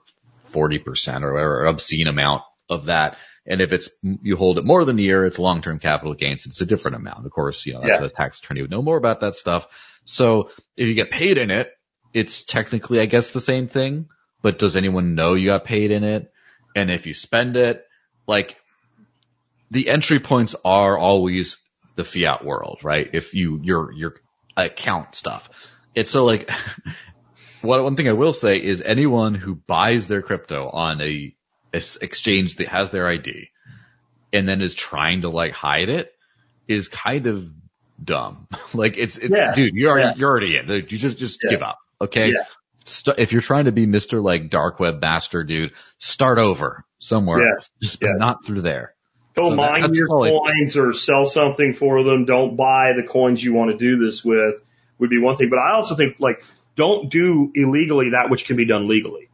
40% 0.53 1.23
or 1.23 1.33
whatever 1.33 1.67
obscene 1.67 2.09
amount 2.09 2.43
of 2.69 2.87
that. 2.87 3.19
And 3.47 3.61
if 3.61 3.73
it's, 3.73 3.89
you 4.03 4.37
hold 4.37 4.59
it 4.59 4.65
more 4.65 4.85
than 4.85 4.99
a 4.99 5.03
year, 5.03 5.25
it's 5.25 5.39
long-term 5.39 5.79
capital 5.79 6.15
gains. 6.15 6.47
It's 6.47 6.61
a 6.61 6.67
different 6.67 6.97
amount. 6.97 7.25
Of 7.25 7.31
course, 7.31 7.65
you 7.65 7.75
know, 7.75 7.83
that's 7.83 8.01
Yeah. 8.01 8.07
a 8.07 8.11
tax 8.11 8.41
attorney 8.41 8.63
would 8.63 8.71
know 8.71 8.83
more 8.83 8.97
about 8.97 9.21
that 9.21 9.37
stuff. 9.37 9.69
So 10.05 10.51
if 10.77 10.89
you 10.89 10.95
get 10.95 11.11
paid 11.11 11.39
in 11.39 11.51
it, 11.53 11.71
it's 12.13 12.45
technically, 12.45 12.99
I 13.01 13.07
guess, 13.07 13.31
the 13.31 13.41
same 13.41 13.69
thing, 13.69 14.09
but 14.43 14.59
does 14.59 14.77
anyone 14.77 15.15
know 15.15 15.35
you 15.35 15.47
got 15.47 15.65
paid 15.65 15.91
in 15.93 16.03
it? 16.03 16.29
And 16.75 16.91
if 16.91 17.07
you 17.07 17.15
spend 17.15 17.57
it, 17.57 17.85
like 18.27 18.57
the 19.71 19.89
entry 19.89 20.21
points 20.21 20.55
are 20.65 20.97
always 20.99 21.57
the 21.97 22.05
fiat 22.05 22.45
world, 22.45 22.81
right? 22.83 23.09
If 23.13 23.35
you, 23.35 23.61
your, 23.63 23.93
your 23.93 24.15
account 24.57 25.15
stuff. 25.15 25.49
It's 25.95 26.11
so 26.11 26.25
like, 26.25 26.51
what, 27.63 27.83
one 27.83 27.97
thing 27.97 28.09
I 28.09 28.13
will 28.13 28.33
say 28.33 28.57
is 28.63 28.83
anyone 28.83 29.35
who 29.35 29.55
buys 29.55 30.09
their 30.09 30.23
crypto 30.23 30.69
on 30.69 31.01
a 31.01 31.35
exchange 31.73 32.57
that 32.57 32.69
has 32.69 32.91
their 32.91 33.07
ID 33.09 33.49
and 34.33 34.49
then 34.49 34.63
is 34.63 34.75
trying 34.75 35.23
to 35.23 35.29
like 35.29 35.53
hide 35.53 35.89
it 35.91 36.13
is 36.69 36.89
kind 36.89 37.27
of 37.27 37.51
dumb. 38.03 38.49
like 38.75 38.97
it's, 38.99 39.19
it's, 39.19 39.35
Yeah. 39.35 39.53
dude, 39.55 39.75
you're 39.75 39.91
already, 39.91 40.09
Yeah. 40.09 40.15
you're 40.17 40.31
already 40.31 40.57
in. 40.57 40.69
You 40.69 40.83
just, 40.83 41.19
just 41.19 41.41
Yeah. 41.43 41.51
give 41.51 41.63
up. 41.63 41.79
Okay. 42.01 42.35
St- 42.85 43.19
if 43.19 43.33
you're 43.33 43.43
trying 43.43 43.65
to 43.65 43.73
be 43.73 43.87
Mr. 43.87 44.23
like 44.23 44.49
dark 44.49 44.79
web 44.81 45.01
master 45.01 45.43
dude, 45.45 45.73
start 45.99 46.39
over 46.39 46.85
somewhere. 46.99 47.59
Just 47.83 47.99
not 48.03 48.45
through 48.45 48.63
there. 48.63 48.95
Go 49.37 49.51
So 49.51 49.55
mine 49.57 49.93
your 49.95 50.09
think. 50.09 50.43
coins 50.43 50.77
or 50.77 50.93
sell 50.93 51.27
something 51.27 51.75
for 51.75 52.03
them. 52.03 52.25
Don't 52.25 52.57
buy 52.57 52.93
the 52.97 53.03
coins 53.03 53.43
you 53.45 53.53
want 53.53 53.71
to 53.71 53.77
do 53.77 54.03
this 54.05 54.25
with 54.25 54.63
would 54.99 55.11
be 55.11 55.21
one 55.21 55.37
thing. 55.37 55.51
But 55.51 55.59
I 55.59 55.73
also 55.75 55.95
think 55.95 56.17
like 56.19 56.43
don't 56.75 57.11
do 57.11 57.53
illegally 57.55 58.11
that 58.11 58.31
which 58.31 58.47
can 58.47 58.57
be 58.57 58.67
done 58.67 58.89
legally. 58.89 59.29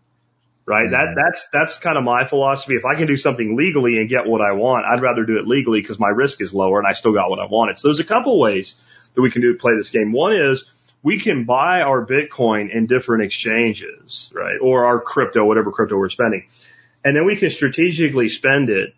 Right? 0.65 0.91
That 0.91 1.09
Mhm. 1.09 1.15
that's 1.17 1.49
that's 1.53 1.79
kind 1.79 1.99
of 1.99 2.05
my 2.05 2.25
philosophy. 2.25 2.75
If 2.75 2.85
I 2.85 2.95
can 2.95 3.07
do 3.07 3.17
something 3.17 3.57
legally 3.57 3.99
and 3.99 4.09
get 4.09 4.27
what 4.27 4.41
I 4.41 4.53
want, 4.53 4.87
I'd 4.87 5.03
rather 5.03 5.25
do 5.25 5.39
it 5.39 5.47
legally 5.47 5.81
because 5.81 5.99
my 5.99 6.09
risk 6.09 6.41
is 6.41 6.53
lower 6.55 6.79
and 6.79 6.87
I 6.87 6.93
still 6.93 7.13
got 7.13 7.31
what 7.31 7.39
I 7.41 7.47
wanted. 7.47 7.79
So 7.79 7.89
there's 7.89 8.01
a 8.01 8.05
couple 8.05 8.39
ways 8.39 8.81
that 9.15 9.23
we 9.23 9.31
can 9.31 9.43
do 9.43 9.55
play 9.57 9.73
this 9.77 9.91
game. 9.91 10.13
One 10.13 10.35
is 10.35 10.65
we 11.03 11.19
can 11.19 11.45
buy 11.45 11.83
our 11.83 12.07
Bitcoin 12.07 12.71
in 12.71 12.87
different 12.87 13.25
exchanges, 13.25 14.31
right? 14.33 14.57
Or 14.61 14.85
our 14.87 15.01
crypto, 15.01 15.45
whatever 15.45 15.73
crypto 15.73 15.97
we're 15.97 16.09
spending. 16.09 16.45
And 17.05 17.17
then 17.17 17.25
we 17.27 17.35
can 17.37 17.51
strategically 17.51 18.29
spend 18.29 18.71
it 18.71 18.95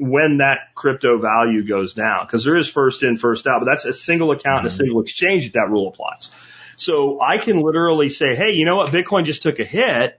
when 0.00 0.38
that 0.38 0.74
crypto 0.74 1.18
value 1.18 1.62
goes 1.62 1.92
down. 1.94 2.26
Cause 2.26 2.42
there 2.42 2.56
is 2.56 2.68
first 2.68 3.02
in, 3.02 3.18
first 3.18 3.46
out, 3.46 3.60
but 3.60 3.66
that's 3.70 3.84
a 3.84 3.92
single 3.92 4.30
account 4.32 4.60
and 4.60 4.66
a 4.66 4.70
Mhm. 4.70 4.76
single 4.76 5.00
exchange 5.02 5.44
that 5.52 5.58
that 5.60 5.68
rule 5.70 5.88
applies. 5.88 6.30
So 6.76 7.20
I 7.20 7.36
can 7.36 7.60
literally 7.60 8.08
say, 8.08 8.34
Hey, 8.34 8.52
you 8.52 8.64
know 8.64 8.76
what? 8.76 8.88
Bitcoin 8.90 9.24
just 9.24 9.42
took 9.42 9.58
a 9.60 9.64
hit. 9.64 10.18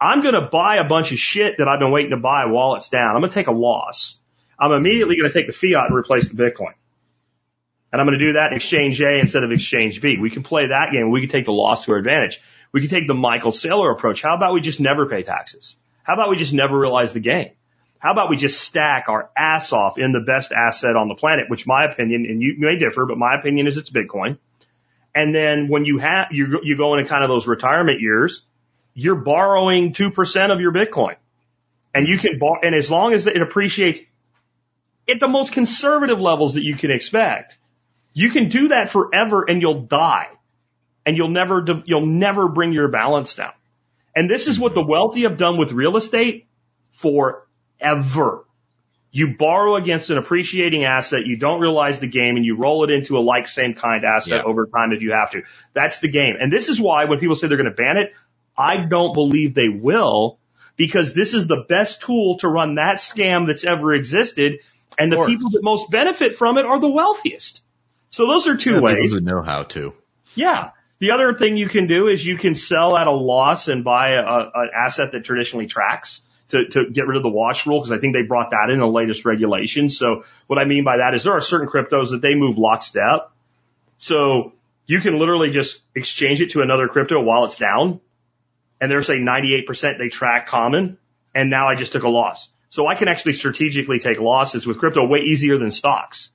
I'm 0.00 0.20
going 0.22 0.34
to 0.34 0.42
buy 0.42 0.76
a 0.76 0.84
bunch 0.84 1.10
of 1.12 1.18
shit 1.18 1.56
that 1.58 1.66
I've 1.66 1.80
been 1.80 1.90
waiting 1.90 2.10
to 2.10 2.18
buy 2.18 2.44
while 2.46 2.74
it's 2.74 2.88
down. 2.90 3.14
I'm 3.16 3.20
going 3.20 3.30
to 3.30 3.34
take 3.34 3.46
a 3.48 3.52
loss. 3.52 4.20
I'm 4.60 4.72
immediately 4.72 5.16
going 5.16 5.30
to 5.30 5.34
take 5.36 5.46
the 5.46 5.52
fiat 5.52 5.86
and 5.88 5.96
replace 5.96 6.28
the 6.28 6.40
Bitcoin. 6.40 6.74
And 7.90 8.00
I'm 8.00 8.06
going 8.06 8.18
to 8.18 8.24
do 8.24 8.32
that 8.34 8.48
in 8.50 8.56
exchange 8.56 9.00
A 9.00 9.18
instead 9.18 9.42
of 9.42 9.50
exchange 9.50 10.00
B. 10.02 10.18
We 10.20 10.28
can 10.30 10.42
play 10.42 10.66
that 10.66 10.90
game. 10.92 11.10
We 11.10 11.20
can 11.22 11.30
take 11.30 11.46
the 11.46 11.52
loss 11.52 11.86
to 11.86 11.92
our 11.92 11.98
advantage. 11.98 12.40
We 12.70 12.80
can 12.82 12.90
take 12.90 13.08
the 13.08 13.14
Michael 13.14 13.50
Saylor 13.50 13.90
approach. 13.90 14.20
How 14.22 14.36
about 14.36 14.52
we 14.52 14.60
just 14.60 14.78
never 14.78 15.06
pay 15.06 15.22
taxes? 15.22 15.76
How 16.04 16.12
about 16.14 16.28
we 16.28 16.36
just 16.36 16.52
never 16.52 16.78
realize 16.78 17.12
the 17.14 17.20
gain? 17.20 17.52
How 17.98 18.12
about 18.12 18.30
we 18.30 18.36
just 18.36 18.60
stack 18.60 19.08
our 19.08 19.30
ass 19.36 19.72
off 19.72 19.98
in 19.98 20.12
the 20.12 20.20
best 20.20 20.52
asset 20.52 20.94
on 20.94 21.08
the 21.08 21.14
planet, 21.14 21.50
which 21.50 21.66
my 21.66 21.84
opinion, 21.84 22.26
and 22.26 22.40
you 22.40 22.54
may 22.58 22.78
differ, 22.78 23.06
but 23.06 23.18
my 23.18 23.36
opinion 23.36 23.66
is 23.66 23.76
it's 23.76 23.90
Bitcoin. 23.90 24.38
And 25.14 25.34
then 25.34 25.68
when 25.68 25.84
you 25.84 25.98
have, 25.98 26.28
you, 26.30 26.60
you 26.62 26.76
go 26.76 26.94
into 26.94 27.08
kind 27.08 27.24
of 27.24 27.30
those 27.30 27.48
retirement 27.48 28.00
years, 28.00 28.42
you're 28.94 29.16
borrowing 29.16 29.92
2% 29.92 30.52
of 30.52 30.60
your 30.60 30.72
Bitcoin. 30.72 31.16
And 31.92 32.06
you 32.06 32.18
can 32.18 32.38
borrow, 32.38 32.60
and 32.62 32.74
as 32.74 32.90
long 32.90 33.14
as 33.14 33.26
it 33.26 33.42
appreciates 33.42 34.00
at 35.10 35.18
the 35.18 35.26
most 35.26 35.52
conservative 35.52 36.20
levels 36.20 36.54
that 36.54 36.62
you 36.62 36.76
can 36.76 36.92
expect, 36.92 37.58
you 38.12 38.30
can 38.30 38.48
do 38.48 38.68
that 38.68 38.90
forever 38.90 39.44
and 39.48 39.60
you'll 39.60 39.82
die. 39.82 40.28
And 41.04 41.16
you'll 41.16 41.30
never, 41.30 41.64
you'll 41.86 42.06
never 42.06 42.48
bring 42.48 42.72
your 42.72 42.88
balance 42.88 43.34
down. 43.34 43.52
And 44.14 44.28
this 44.28 44.46
is 44.46 44.58
what 44.58 44.74
the 44.74 44.82
wealthy 44.82 45.22
have 45.22 45.38
done 45.38 45.56
with 45.58 45.72
real 45.72 45.96
estate 45.96 46.46
forever. 47.80 48.44
You 49.10 49.36
borrow 49.38 49.76
against 49.76 50.10
an 50.10 50.18
appreciating 50.18 50.84
asset, 50.84 51.24
you 51.24 51.38
don't 51.38 51.60
realize 51.60 51.98
the 51.98 52.06
game, 52.06 52.36
and 52.36 52.44
you 52.44 52.56
roll 52.56 52.84
it 52.84 52.90
into 52.90 53.16
a 53.16 53.20
like 53.20 53.46
same 53.46 53.74
kind 53.74 54.04
asset 54.04 54.42
Yeah. 54.44 54.50
over 54.50 54.66
time 54.66 54.92
if 54.92 55.00
you 55.00 55.12
have 55.12 55.30
to. 55.30 55.42
That's 55.72 56.00
the 56.00 56.08
game. 56.08 56.36
And 56.38 56.52
this 56.52 56.68
is 56.68 56.78
why 56.78 57.06
when 57.06 57.18
people 57.18 57.34
say 57.34 57.48
they're 57.48 57.56
going 57.56 57.70
to 57.70 57.74
ban 57.74 57.96
it, 57.96 58.12
I 58.56 58.84
don't 58.84 59.14
believe 59.14 59.54
they 59.54 59.68
will 59.70 60.38
because 60.76 61.14
this 61.14 61.32
is 61.32 61.46
the 61.46 61.64
best 61.68 62.02
tool 62.02 62.38
to 62.38 62.48
run 62.48 62.74
that 62.74 62.96
scam 62.96 63.46
that's 63.46 63.64
ever 63.64 63.94
existed. 63.94 64.60
And 64.98 65.10
the 65.10 65.24
people 65.24 65.50
that 65.50 65.62
most 65.62 65.90
benefit 65.90 66.34
from 66.34 66.58
it 66.58 66.66
are 66.66 66.78
the 66.78 66.90
wealthiest. 66.90 67.62
So 68.10 68.26
those 68.26 68.46
are 68.46 68.56
two 68.56 68.74
Yeah, 68.74 68.80
ways. 68.80 69.14
People 69.14 69.26
know 69.26 69.42
how 69.42 69.62
to. 69.64 69.94
Yeah. 70.34 70.70
The 70.98 71.12
other 71.12 71.34
thing 71.34 71.56
you 71.56 71.68
can 71.68 71.86
do 71.86 72.08
is 72.08 72.24
you 72.24 72.36
can 72.36 72.54
sell 72.54 72.96
at 72.96 73.06
a 73.06 73.12
loss 73.12 73.68
and 73.68 73.84
buy 73.84 74.10
a, 74.10 74.22
a, 74.22 74.50
an 74.54 74.70
asset 74.76 75.12
that 75.12 75.24
traditionally 75.24 75.66
tracks 75.66 76.22
to, 76.48 76.66
to 76.66 76.90
get 76.90 77.06
rid 77.06 77.16
of 77.16 77.22
the 77.22 77.28
wash 77.28 77.66
rule 77.66 77.80
because 77.80 77.92
I 77.92 77.98
think 77.98 78.14
they 78.14 78.22
brought 78.22 78.50
that 78.50 78.70
in 78.70 78.78
the 78.78 78.86
latest 78.86 79.24
regulation. 79.24 79.90
So 79.90 80.24
what 80.46 80.58
I 80.58 80.64
mean 80.64 80.84
by 80.84 80.98
that 80.98 81.14
is 81.14 81.24
there 81.24 81.34
are 81.34 81.40
certain 81.40 81.68
cryptos 81.68 82.10
that 82.10 82.22
they 82.22 82.34
move 82.34 82.58
lockstep. 82.58 83.30
So 83.98 84.52
you 84.86 85.00
can 85.00 85.18
literally 85.18 85.50
just 85.50 85.82
exchange 85.94 86.40
it 86.40 86.52
to 86.52 86.62
another 86.62 86.88
crypto 86.88 87.20
while 87.20 87.44
it's 87.44 87.58
down. 87.58 88.00
And 88.80 88.90
they're 88.90 89.02
saying 89.02 89.24
98% 89.24 89.98
they 89.98 90.08
track 90.08 90.46
common. 90.46 90.98
And 91.34 91.50
now 91.50 91.68
I 91.68 91.74
just 91.74 91.92
took 91.92 92.04
a 92.04 92.08
loss. 92.08 92.48
So 92.70 92.86
I 92.86 92.94
can 92.94 93.08
actually 93.08 93.34
strategically 93.34 93.98
take 93.98 94.20
losses 94.20 94.66
with 94.66 94.78
crypto 94.78 95.06
way 95.06 95.20
easier 95.20 95.58
than 95.58 95.70
stocks. 95.70 96.30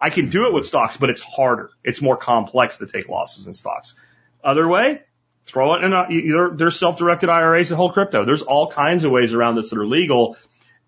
I 0.00 0.10
can 0.10 0.30
do 0.30 0.46
it 0.46 0.52
with 0.52 0.66
stocks, 0.66 0.96
but 0.96 1.10
it's 1.10 1.22
harder. 1.22 1.70
It's 1.82 2.02
more 2.02 2.16
complex 2.16 2.78
to 2.78 2.86
take 2.86 3.08
losses 3.08 3.46
in 3.46 3.54
stocks. 3.54 3.94
Other 4.42 4.68
way, 4.68 5.02
throw 5.46 5.74
it 5.74 5.84
in 5.84 5.92
a, 5.92 6.56
there's 6.56 6.78
self-directed 6.78 7.28
IRAs 7.28 7.68
that 7.68 7.76
hold 7.76 7.92
crypto. 7.92 8.24
There's 8.24 8.42
all 8.42 8.70
kinds 8.70 9.04
of 9.04 9.10
ways 9.10 9.34
around 9.34 9.56
this 9.56 9.70
that 9.70 9.78
are 9.78 9.86
legal. 9.86 10.36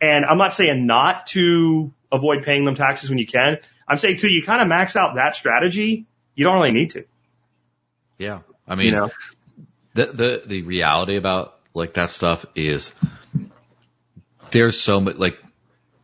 And 0.01 0.25
I'm 0.25 0.39
not 0.39 0.55
saying 0.55 0.87
not 0.87 1.27
to 1.29 1.93
avoid 2.11 2.43
paying 2.45 2.65
them 2.65 2.75
taxes 2.75 3.11
when 3.11 3.19
you 3.19 3.27
can. 3.27 3.59
I'm 3.89 3.97
saying 3.97 4.19
too, 4.19 4.29
you 4.29 4.43
kind 4.43 4.63
of 4.63 4.69
max 4.69 4.97
out 4.97 5.17
that 5.17 5.37
strategy. 5.37 6.07
You 6.35 6.45
don't 6.45 6.61
really 6.61 6.73
need 6.73 6.91
to, 6.91 7.05
Yeah. 8.19 8.41
I 8.69 8.75
mean, 8.75 8.87
you 8.87 8.93
know? 8.93 9.11
the, 9.95 10.07
the, 10.07 10.43
the 10.47 10.63
reality 10.63 11.17
about 11.17 11.59
like 11.73 11.95
that 11.95 12.11
stuff 12.11 12.45
is 12.55 12.93
there's 14.51 14.79
so 14.81 15.01
much, 15.01 15.17
like, 15.17 15.39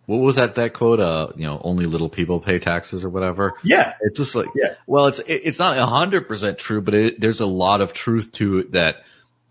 what 0.07 0.17
was 0.17 0.37
that, 0.37 0.57
that 0.57 0.73
quote? 0.75 1.01
Uh, 1.01 1.29
you 1.37 1.45
know, 1.45 1.61
only 1.63 1.85
little 1.85 2.09
people 2.09 2.41
pay 2.41 2.59
taxes 2.59 3.05
or 3.05 3.09
whatever. 3.09 3.55
Yeah. 3.63 3.95
It's 4.01 4.19
just 4.19 4.35
like, 4.35 4.49
Yeah. 4.55 4.75
well, 4.87 5.07
it's, 5.07 5.21
it, 5.21 5.43
it's 5.45 5.59
not 5.59 5.77
a 5.77 5.87
hundred 5.87 6.29
percent 6.29 6.59
true, 6.59 6.81
but 6.81 6.95
it, 6.95 7.21
there's 7.21 7.41
a 7.41 7.47
lot 7.47 7.81
of 7.81 7.93
truth 7.93 8.33
to 8.33 8.59
it 8.59 8.73
that 8.73 9.05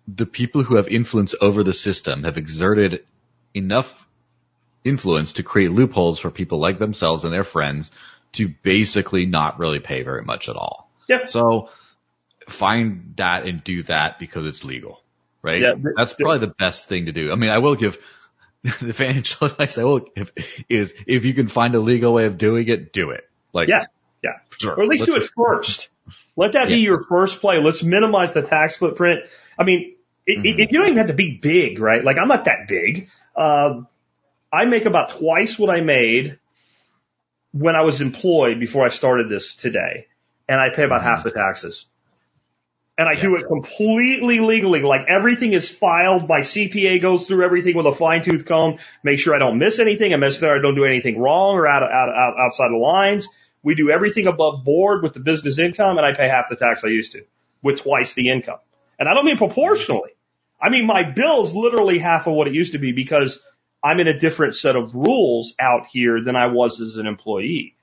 the 0.07 0.25
people 0.25 0.63
who 0.63 0.75
have 0.75 0.87
influence 0.87 1.35
over 1.39 1.63
the 1.63 1.73
system 1.73 2.23
have 2.23 2.37
exerted 2.37 3.05
enough 3.53 3.93
influence 4.83 5.33
to 5.33 5.43
create 5.43 5.71
loopholes 5.71 6.19
for 6.19 6.31
people 6.31 6.59
like 6.59 6.79
themselves 6.79 7.23
and 7.23 7.33
their 7.33 7.43
friends 7.43 7.91
to 8.33 8.47
basically 8.63 9.25
not 9.25 9.59
really 9.59 9.79
pay 9.79 10.03
very 10.03 10.23
much 10.23 10.49
at 10.49 10.55
all. 10.55 10.89
Yeah. 11.07 11.25
So 11.25 11.69
find 12.47 13.13
that 13.17 13.45
and 13.47 13.63
do 13.63 13.83
that 13.83 14.19
because 14.19 14.45
it's 14.45 14.63
legal, 14.63 15.01
right? 15.41 15.61
Yeah, 15.61 15.73
That's 15.95 16.13
probably 16.13 16.39
the 16.39 16.53
best 16.57 16.87
thing 16.87 17.05
to 17.05 17.11
do. 17.11 17.31
I 17.31 17.35
mean, 17.35 17.49
I 17.49 17.59
will 17.59 17.75
give 17.75 17.97
the 18.81 18.93
financial 18.93 19.47
advice 19.47 19.77
I 19.77 19.83
will 19.83 20.01
give 20.15 20.31
is 20.69 20.93
if 21.07 21.25
you 21.25 21.33
can 21.33 21.47
find 21.47 21.73
a 21.75 21.79
legal 21.79 22.13
way 22.13 22.25
of 22.25 22.37
doing 22.37 22.67
it, 22.67 22.93
do 22.93 23.09
it. 23.11 23.27
Like, 23.53 23.67
Yeah. 23.69 23.85
Yeah. 24.23 24.33
sure. 24.59 24.75
Or 24.75 24.83
at 24.83 24.87
least 24.89 25.05
do 25.05 25.13
Let's- 25.13 25.25
it 25.25 25.31
first. 25.35 25.89
Let 26.35 26.53
that 26.53 26.67
be 26.67 26.77
your 26.77 27.03
first 27.07 27.41
play. 27.41 27.59
Let's 27.59 27.81
minimize 27.83 28.33
the 28.33 28.41
tax 28.41 28.75
footprint. 28.75 29.21
I 29.57 29.63
mean, 29.63 29.95
it, 30.27 30.37
Mm-hmm. 30.39 30.59
it, 30.61 30.71
you 30.71 30.77
don't 30.79 30.87
even 30.87 30.97
have 30.97 31.07
to 31.07 31.13
be 31.13 31.37
big, 31.41 31.79
right? 31.79 32.03
Like 32.03 32.17
I'm 32.17 32.27
not 32.27 32.45
that 32.45 32.67
big. 32.67 33.09
Um, 33.35 33.87
I 34.53 34.65
make 34.65 34.85
about 34.85 35.11
twice 35.11 35.57
what 35.57 35.69
I 35.69 35.81
made 35.81 36.37
when 37.53 37.75
I 37.75 37.81
was 37.81 38.01
employed 38.01 38.59
before 38.59 38.85
I 38.85 38.89
started 38.89 39.29
this 39.29 39.55
today, 39.55 40.07
and 40.47 40.59
I 40.59 40.75
pay 40.75 40.83
about 40.83 41.01
half 41.03 41.23
the 41.23 41.31
taxes. 41.31 41.85
And 43.01 43.09
I 43.09 43.19
do 43.19 43.31
Mm-hmm. 43.31 43.45
It 43.45 43.47
completely 43.47 44.39
legally. 44.41 44.81
Like 44.81 45.07
everything 45.07 45.53
is 45.53 45.67
filed. 45.67 46.29
My 46.29 46.41
CPA 46.41 47.01
goes 47.01 47.27
through 47.27 47.43
everything 47.43 47.75
with 47.75 47.87
a 47.87 47.93
fine 47.93 48.21
tooth 48.23 48.45
comb. 48.45 48.77
Make 49.01 49.19
sure 49.19 49.33
I 49.33 49.39
don't 49.39 49.57
miss 49.57 49.79
anything. 49.79 50.13
I 50.13 50.17
miss 50.17 50.37
there. 50.37 50.55
I 50.55 50.61
don't 50.61 50.75
do 50.75 50.85
anything 50.85 51.19
wrong 51.19 51.55
or 51.55 51.67
out, 51.67 51.81
of, 51.81 51.89
out, 51.89 52.09
out 52.09 52.35
outside 52.39 52.69
the 52.69 52.77
lines. 52.77 53.27
We 53.63 53.73
do 53.73 53.89
everything 53.89 54.27
above 54.27 54.63
board 54.63 55.01
with 55.01 55.13
the 55.13 55.19
business 55.19 55.57
income, 55.57 55.97
and 55.97 56.05
I 56.05 56.13
pay 56.13 56.27
half 56.27 56.49
the 56.49 56.55
tax 56.55 56.83
I 56.83 56.89
used 56.89 57.13
to 57.13 57.23
with 57.63 57.81
twice 57.81 58.13
the 58.13 58.29
income. 58.29 58.59
And 58.99 59.09
I 59.09 59.15
don't 59.15 59.25
mean 59.25 59.37
proportionally. 59.37 60.11
I 60.61 60.69
mean 60.69 60.85
my 60.85 61.01
bill's 61.01 61.55
literally 61.55 61.97
half 61.97 62.27
of 62.27 62.33
what 62.33 62.47
it 62.47 62.53
used 62.53 62.73
to 62.73 62.79
be 62.79 62.91
because 62.91 63.41
I'm 63.83 63.99
in 63.99 64.07
a 64.07 64.19
different 64.19 64.53
set 64.53 64.75
of 64.75 64.93
rules 64.93 65.55
out 65.59 65.87
here 65.91 66.23
than 66.23 66.35
I 66.35 66.47
was 66.47 66.79
as 66.79 66.97
an 66.97 67.07
employee. 67.07 67.75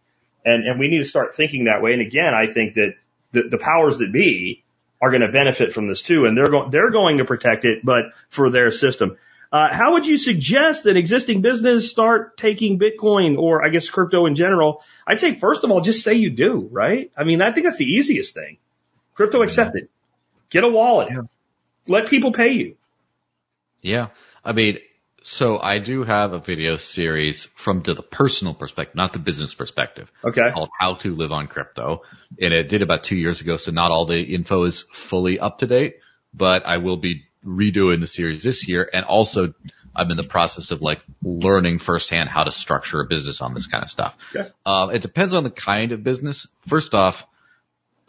And, 0.44 0.64
and 0.64 0.78
we 0.78 0.86
need 0.86 0.98
to 0.98 1.04
start 1.04 1.34
thinking 1.34 1.64
that 1.64 1.82
way. 1.82 1.92
And 1.92 2.02
again, 2.02 2.34
I 2.34 2.46
think 2.46 2.74
that 2.74 2.94
the, 3.32 3.48
the 3.48 3.58
powers 3.58 3.98
that 3.98 4.12
be 4.12 4.64
are 5.00 5.10
going 5.10 5.22
to 5.22 5.28
benefit 5.28 5.72
from 5.72 5.88
this 5.88 6.02
too. 6.02 6.26
And 6.26 6.36
they're 6.36 6.50
going, 6.50 6.70
they're 6.70 6.90
going 6.90 7.18
to 7.18 7.24
protect 7.24 7.64
it, 7.64 7.84
but 7.84 8.06
for 8.28 8.50
their 8.50 8.70
system. 8.70 9.16
Uh, 9.50 9.72
how 9.72 9.92
would 9.92 10.06
you 10.06 10.18
suggest 10.18 10.84
that 10.84 10.96
existing 10.96 11.40
business 11.40 11.90
start 11.90 12.36
taking 12.36 12.78
Bitcoin 12.78 13.38
or 13.38 13.64
I 13.64 13.70
guess 13.70 13.88
crypto 13.88 14.26
in 14.26 14.34
general? 14.34 14.82
I'd 15.06 15.18
say 15.18 15.34
first 15.34 15.64
of 15.64 15.70
all, 15.70 15.80
just 15.80 16.04
say 16.04 16.14
you 16.14 16.30
do, 16.30 16.68
right? 16.70 17.10
I 17.16 17.24
mean, 17.24 17.40
I 17.40 17.50
think 17.52 17.64
that's 17.64 17.78
the 17.78 17.86
easiest 17.86 18.34
thing. 18.34 18.58
Crypto 19.14 19.42
accepted. 19.42 19.88
Get 20.50 20.64
a 20.64 20.68
wallet. 20.68 21.08
Let 21.86 22.08
people 22.08 22.32
pay 22.32 22.50
you. 22.52 22.76
Yeah. 23.80 24.08
I 24.44 24.52
mean, 24.52 24.78
so 25.28 25.58
I 25.58 25.78
do 25.78 26.04
have 26.04 26.32
a 26.32 26.38
video 26.38 26.78
series 26.78 27.48
from 27.54 27.82
the 27.82 27.96
personal 27.96 28.54
perspective, 28.54 28.96
not 28.96 29.12
the 29.12 29.18
business 29.18 29.52
perspective. 29.52 30.10
Okay. 30.24 30.50
called 30.50 30.70
How 30.78 30.94
to 30.94 31.14
Live 31.14 31.32
on 31.32 31.48
Crypto. 31.48 32.02
And 32.40 32.54
it 32.54 32.70
did 32.70 32.80
about 32.80 33.04
two 33.04 33.16
years 33.16 33.42
ago, 33.42 33.58
so 33.58 33.70
not 33.70 33.90
all 33.90 34.06
the 34.06 34.20
info 34.20 34.64
is 34.64 34.86
fully 34.90 35.38
up 35.38 35.58
to 35.58 35.66
date, 35.66 35.96
but 36.32 36.66
I 36.66 36.78
will 36.78 36.96
be 36.96 37.24
redoing 37.44 38.00
the 38.00 38.06
series 38.06 38.42
this 38.42 38.66
year. 38.68 38.88
And 38.90 39.04
also 39.04 39.52
I'm 39.94 40.10
in 40.10 40.16
the 40.16 40.22
process 40.22 40.70
of 40.70 40.80
like 40.80 41.02
learning 41.22 41.78
firsthand 41.78 42.30
how 42.30 42.44
to 42.44 42.50
structure 42.50 43.00
a 43.00 43.06
business 43.06 43.42
on 43.42 43.52
this 43.52 43.66
kind 43.66 43.84
of 43.84 43.90
stuff. 43.90 44.16
Okay. 44.34 44.48
Uh, 44.64 44.88
it 44.94 45.02
depends 45.02 45.34
on 45.34 45.44
the 45.44 45.50
kind 45.50 45.92
of 45.92 46.02
business. 46.02 46.46
First 46.66 46.94
off, 46.94 47.26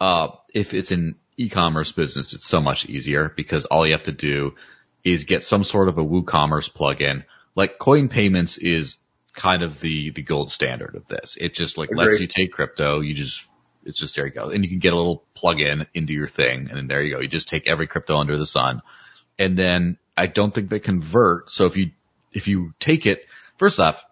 uh, 0.00 0.28
if 0.54 0.72
it's 0.72 0.90
an 0.90 1.16
e-commerce 1.36 1.92
business, 1.92 2.32
it's 2.32 2.46
so 2.46 2.62
much 2.62 2.86
easier 2.86 3.30
because 3.36 3.66
all 3.66 3.86
you 3.86 3.92
have 3.92 4.04
to 4.04 4.12
do 4.12 4.54
is 5.04 5.24
get 5.24 5.44
some 5.44 5.64
sort 5.64 5.88
of 5.88 5.98
a 5.98 6.04
WooCommerce 6.04 6.72
plugin. 6.72 7.24
Like 7.54 7.78
CoinPayments 7.78 8.58
is 8.58 8.96
kind 9.34 9.62
of 9.62 9.80
the, 9.80 10.10
the 10.10 10.22
gold 10.22 10.50
standard 10.50 10.94
of 10.94 11.06
this. 11.06 11.36
It 11.40 11.54
just 11.54 11.78
like 11.78 11.94
lets 11.94 12.20
you 12.20 12.26
take 12.26 12.52
crypto. 12.52 13.00
You 13.00 13.14
just, 13.14 13.46
it's 13.84 13.98
just 13.98 14.14
there 14.14 14.26
you 14.26 14.32
go. 14.32 14.50
And 14.50 14.64
you 14.64 14.70
can 14.70 14.78
get 14.78 14.92
a 14.92 14.96
little 14.96 15.24
plug-in 15.34 15.86
into 15.94 16.12
your 16.12 16.28
thing 16.28 16.68
and 16.68 16.76
then 16.76 16.86
there 16.86 17.02
you 17.02 17.14
go. 17.14 17.20
You 17.20 17.28
just 17.28 17.48
take 17.48 17.68
every 17.68 17.86
crypto 17.86 18.18
under 18.18 18.36
the 18.36 18.46
sun. 18.46 18.82
And 19.38 19.58
then 19.58 19.98
I 20.16 20.26
don't 20.26 20.54
think 20.54 20.68
they 20.68 20.80
convert. 20.80 21.50
So 21.50 21.66
if 21.66 21.76
you, 21.76 21.90
if 22.32 22.46
you 22.48 22.74
take 22.78 23.06
it, 23.06 23.26
first 23.56 23.80
off, 23.80 24.04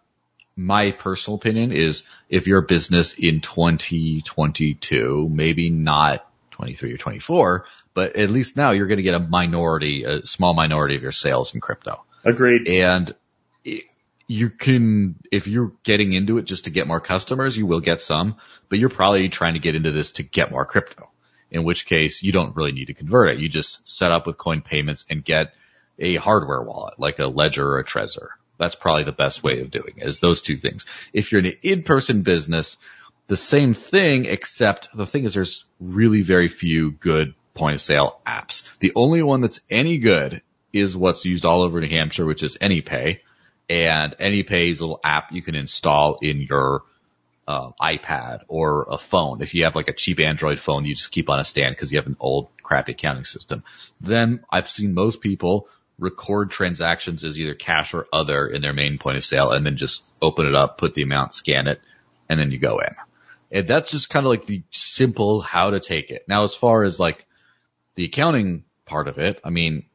my 0.56 0.90
personal 0.90 1.36
opinion 1.36 1.70
is 1.70 2.02
if 2.28 2.48
you're 2.48 2.60
a 2.60 2.66
business 2.66 3.14
in 3.14 3.40
2022, 3.40 5.28
maybe 5.30 5.70
not 5.70 6.27
23 6.58 6.92
or 6.92 6.96
24, 6.98 7.66
but 7.94 8.16
at 8.16 8.30
least 8.30 8.56
now 8.56 8.72
you're 8.72 8.86
going 8.86 8.98
to 8.98 9.02
get 9.02 9.14
a 9.14 9.20
minority, 9.20 10.04
a 10.04 10.26
small 10.26 10.54
minority 10.54 10.96
of 10.96 11.02
your 11.02 11.12
sales 11.12 11.54
in 11.54 11.60
crypto. 11.60 12.04
Agreed. 12.24 12.68
And 12.68 13.14
you 14.26 14.50
can, 14.50 15.16
if 15.32 15.46
you're 15.46 15.72
getting 15.84 16.12
into 16.12 16.38
it 16.38 16.42
just 16.42 16.64
to 16.64 16.70
get 16.70 16.86
more 16.86 17.00
customers, 17.00 17.56
you 17.56 17.64
will 17.64 17.80
get 17.80 18.00
some, 18.00 18.36
but 18.68 18.78
you're 18.78 18.88
probably 18.88 19.28
trying 19.28 19.54
to 19.54 19.60
get 19.60 19.74
into 19.74 19.92
this 19.92 20.12
to 20.12 20.22
get 20.22 20.50
more 20.50 20.66
crypto. 20.66 21.08
In 21.50 21.64
which 21.64 21.86
case 21.86 22.22
you 22.22 22.30
don't 22.30 22.54
really 22.54 22.72
need 22.72 22.88
to 22.88 22.94
convert 22.94 23.30
it. 23.30 23.40
You 23.40 23.48
just 23.48 23.88
set 23.88 24.12
up 24.12 24.26
with 24.26 24.36
CoinPayments 24.36 25.06
and 25.08 25.24
get 25.24 25.54
a 25.98 26.16
hardware 26.16 26.60
wallet 26.60 26.98
like 26.98 27.20
a 27.20 27.26
Ledger 27.26 27.66
or 27.66 27.78
a 27.78 27.84
Trezor. 27.84 28.28
That's 28.58 28.74
probably 28.74 29.04
the 29.04 29.12
best 29.12 29.42
way 29.42 29.60
of 29.60 29.70
doing 29.70 29.94
it 29.96 30.06
is 30.06 30.18
those 30.18 30.42
two 30.42 30.58
things. 30.58 30.84
If 31.12 31.32
you're 31.32 31.38
in 31.38 31.46
an 31.46 31.58
in-person 31.62 32.20
business, 32.20 32.76
the 33.28 33.36
same 33.36 33.74
thing, 33.74 34.24
except 34.24 34.88
the 34.94 35.06
thing 35.06 35.24
is 35.24 35.34
there's 35.34 35.64
really 35.78 36.22
very 36.22 36.48
few 36.48 36.90
good 36.90 37.34
point 37.54 37.74
of 37.74 37.80
sale 37.80 38.20
apps. 38.26 38.68
The 38.80 38.92
only 38.96 39.22
one 39.22 39.42
that's 39.42 39.60
any 39.70 39.98
good 39.98 40.42
is 40.72 40.96
what's 40.96 41.24
used 41.24 41.44
all 41.44 41.62
over 41.62 41.80
New 41.80 41.88
Hampshire, 41.88 42.26
which 42.26 42.42
is 42.42 42.56
AnyPay. 42.56 43.20
And 43.68 44.16
AnyPay 44.16 44.72
is 44.72 44.80
a 44.80 44.84
little 44.84 45.00
app 45.04 45.32
you 45.32 45.42
can 45.42 45.54
install 45.54 46.18
in 46.22 46.40
your 46.40 46.82
uh, 47.46 47.70
iPad 47.80 48.40
or 48.48 48.86
a 48.90 48.96
phone. 48.96 49.42
If 49.42 49.54
you 49.54 49.64
have 49.64 49.76
like 49.76 49.88
a 49.88 49.92
cheap 49.92 50.20
Android 50.20 50.58
phone, 50.58 50.86
you 50.86 50.94
just 50.94 51.12
keep 51.12 51.28
on 51.28 51.38
a 51.38 51.44
stand 51.44 51.74
because 51.74 51.92
you 51.92 51.98
have 51.98 52.06
an 52.06 52.16
old 52.18 52.48
crappy 52.62 52.92
accounting 52.92 53.24
system. 53.24 53.62
Then 54.00 54.40
I've 54.50 54.68
seen 54.68 54.94
most 54.94 55.20
people 55.20 55.68
record 55.98 56.50
transactions 56.50 57.24
as 57.24 57.38
either 57.38 57.54
cash 57.54 57.92
or 57.92 58.06
other 58.12 58.46
in 58.46 58.62
their 58.62 58.72
main 58.72 58.98
point 58.98 59.16
of 59.16 59.24
sale 59.24 59.50
and 59.50 59.66
then 59.66 59.76
just 59.76 60.10
open 60.22 60.46
it 60.46 60.54
up, 60.54 60.78
put 60.78 60.94
the 60.94 61.02
amount, 61.02 61.34
scan 61.34 61.68
it, 61.68 61.80
and 62.28 62.38
then 62.40 62.50
you 62.50 62.58
go 62.58 62.78
in. 62.78 62.94
And 63.50 63.66
that's 63.66 63.90
just 63.90 64.10
kind 64.10 64.26
of 64.26 64.30
like 64.30 64.46
the 64.46 64.62
simple 64.70 65.40
how 65.40 65.70
to 65.70 65.80
take 65.80 66.10
it. 66.10 66.26
Now, 66.28 66.44
as 66.44 66.54
far 66.54 66.84
as 66.84 67.00
like 67.00 67.26
the 67.94 68.04
accounting 68.04 68.64
part 68.84 69.08
of 69.08 69.18
it, 69.18 69.40
I 69.44 69.50
mean, 69.50 69.86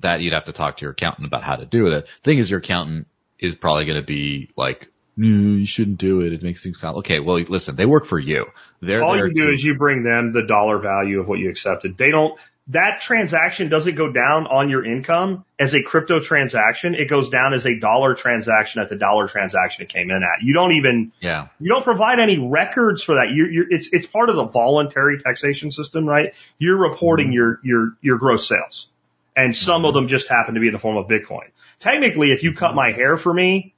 that 0.00 0.20
you'd 0.20 0.34
have 0.34 0.44
to 0.44 0.52
talk 0.52 0.78
to 0.78 0.82
your 0.82 0.92
accountant 0.92 1.26
about 1.26 1.42
how 1.42 1.56
to 1.56 1.66
do 1.66 1.86
it. 1.86 1.90
The 1.90 2.06
Thing 2.22 2.38
is, 2.38 2.50
your 2.50 2.60
accountant 2.60 3.06
is 3.38 3.54
probably 3.54 3.84
going 3.84 4.00
to 4.00 4.06
be 4.06 4.50
like 4.56 4.90
no, 5.16 5.26
you 5.26 5.66
shouldn't 5.66 5.98
do 5.98 6.20
it. 6.22 6.32
It 6.32 6.42
makes 6.42 6.62
things 6.62 6.78
complicated. 6.78 7.20
Okay, 7.20 7.26
well, 7.26 7.38
listen, 7.38 7.76
they 7.76 7.84
work 7.84 8.06
for 8.06 8.18
you. 8.18 8.46
They're 8.80 9.02
All 9.02 9.18
you 9.18 9.34
do 9.34 9.50
is 9.50 9.62
you 9.62 9.76
bring 9.76 10.02
them 10.02 10.32
the 10.32 10.46
dollar 10.46 10.78
value 10.78 11.20
of 11.20 11.28
what 11.28 11.38
you 11.38 11.50
accepted. 11.50 11.98
They 11.98 12.10
don't, 12.10 12.40
that 12.70 13.00
transaction 13.00 13.68
doesn't 13.68 13.96
go 13.96 14.12
down 14.12 14.46
on 14.46 14.68
your 14.68 14.84
income 14.84 15.44
as 15.58 15.74
a 15.74 15.82
crypto 15.82 16.20
transaction. 16.20 16.94
It 16.94 17.08
goes 17.08 17.28
down 17.28 17.52
as 17.52 17.66
a 17.66 17.78
dollar 17.78 18.14
transaction 18.14 18.80
at 18.80 18.88
the 18.88 18.96
dollar 18.96 19.26
transaction 19.26 19.82
it 19.82 19.88
came 19.88 20.10
in 20.10 20.22
at. 20.22 20.42
You 20.42 20.54
don't 20.54 20.72
even, 20.72 21.12
yeah, 21.20 21.48
you 21.58 21.68
don't 21.68 21.82
provide 21.82 22.20
any 22.20 22.38
records 22.38 23.02
for 23.02 23.16
that. 23.16 23.32
You're, 23.34 23.50
you're, 23.50 23.72
it's, 23.72 23.88
it's 23.92 24.06
part 24.06 24.30
of 24.30 24.36
the 24.36 24.44
voluntary 24.44 25.20
taxation 25.20 25.72
system, 25.72 26.06
right? 26.06 26.32
You're 26.58 26.78
reporting 26.78 27.32
your, 27.32 27.60
your, 27.64 27.96
your 28.02 28.18
gross 28.18 28.46
sales. 28.46 28.88
And 29.34 29.56
some 29.56 29.84
of 29.84 29.94
them 29.94 30.06
just 30.06 30.28
happen 30.28 30.54
to 30.54 30.60
be 30.60 30.66
in 30.66 30.72
the 30.72 30.78
form 30.78 30.96
of 30.96 31.06
Bitcoin. 31.06 31.50
Technically, 31.78 32.30
if 32.30 32.42
you 32.42 32.52
cut 32.52 32.74
my 32.74 32.92
hair 32.92 33.16
for 33.16 33.32
me 33.32 33.74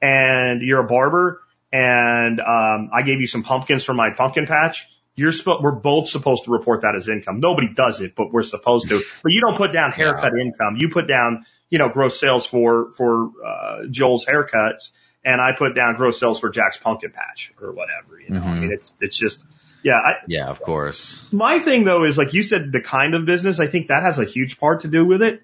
and 0.00 0.62
you're 0.62 0.80
a 0.80 0.86
barber 0.86 1.42
and, 1.72 2.40
um, 2.40 2.90
I 2.92 3.02
gave 3.02 3.20
you 3.20 3.26
some 3.26 3.42
pumpkins 3.42 3.84
from 3.84 3.96
my 3.96 4.10
pumpkin 4.10 4.46
patch, 4.46 4.88
you're 5.20 5.32
supposed, 5.32 5.62
we're 5.62 5.72
both 5.72 6.08
supposed 6.08 6.44
to 6.44 6.50
report 6.50 6.80
that 6.82 6.94
as 6.96 7.08
income. 7.08 7.40
Nobody 7.40 7.68
does 7.72 8.00
it, 8.00 8.14
but 8.16 8.32
we're 8.32 8.42
supposed 8.42 8.88
to. 8.88 9.02
But 9.22 9.32
you 9.32 9.40
don't 9.40 9.56
put 9.56 9.72
down 9.72 9.92
haircut 9.92 10.32
income. 10.40 10.76
You 10.76 10.88
put 10.88 11.06
down, 11.06 11.44
you 11.68 11.78
know, 11.78 11.88
gross 11.90 12.18
sales 12.18 12.46
for, 12.46 12.90
for, 12.92 13.30
uh, 13.46 13.86
Joel's 13.90 14.24
haircuts 14.26 14.90
and 15.24 15.40
I 15.40 15.50
put 15.56 15.74
down 15.74 15.96
gross 15.96 16.18
sales 16.18 16.40
for 16.40 16.48
Jack's 16.48 16.78
pumpkin 16.78 17.10
patch 17.12 17.52
or 17.60 17.72
whatever, 17.72 18.18
you 18.18 18.30
know, 18.34 18.40
I 18.40 18.48
Mhm. 18.48 18.60
mean, 18.60 18.72
it's, 18.72 18.92
it's 19.00 19.16
just, 19.18 19.44
yeah, 19.82 19.94
I, 19.98 20.12
yeah, 20.26 20.46
of 20.48 20.60
course. 20.62 21.28
my 21.30 21.58
thing 21.58 21.84
though 21.84 22.04
is 22.04 22.16
like 22.16 22.32
you 22.32 22.42
said, 22.42 22.72
the 22.72 22.80
kind 22.80 23.14
of 23.14 23.26
business, 23.26 23.60
I 23.60 23.66
think 23.66 23.88
that 23.88 24.02
has 24.02 24.18
a 24.18 24.24
huge 24.24 24.58
part 24.58 24.80
to 24.80 24.88
do 24.88 25.04
with 25.04 25.22
it. 25.22 25.42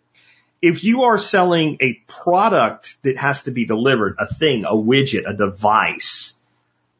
If 0.62 0.82
you 0.84 1.02
are 1.02 1.18
selling 1.18 1.76
a 1.82 2.00
product 2.08 2.96
that 3.02 3.18
has 3.18 3.42
to 3.42 3.50
be 3.50 3.66
delivered, 3.66 4.16
a 4.18 4.26
thing, 4.26 4.64
a 4.64 4.74
widget, 4.74 5.28
a 5.28 5.34
device, 5.34 6.32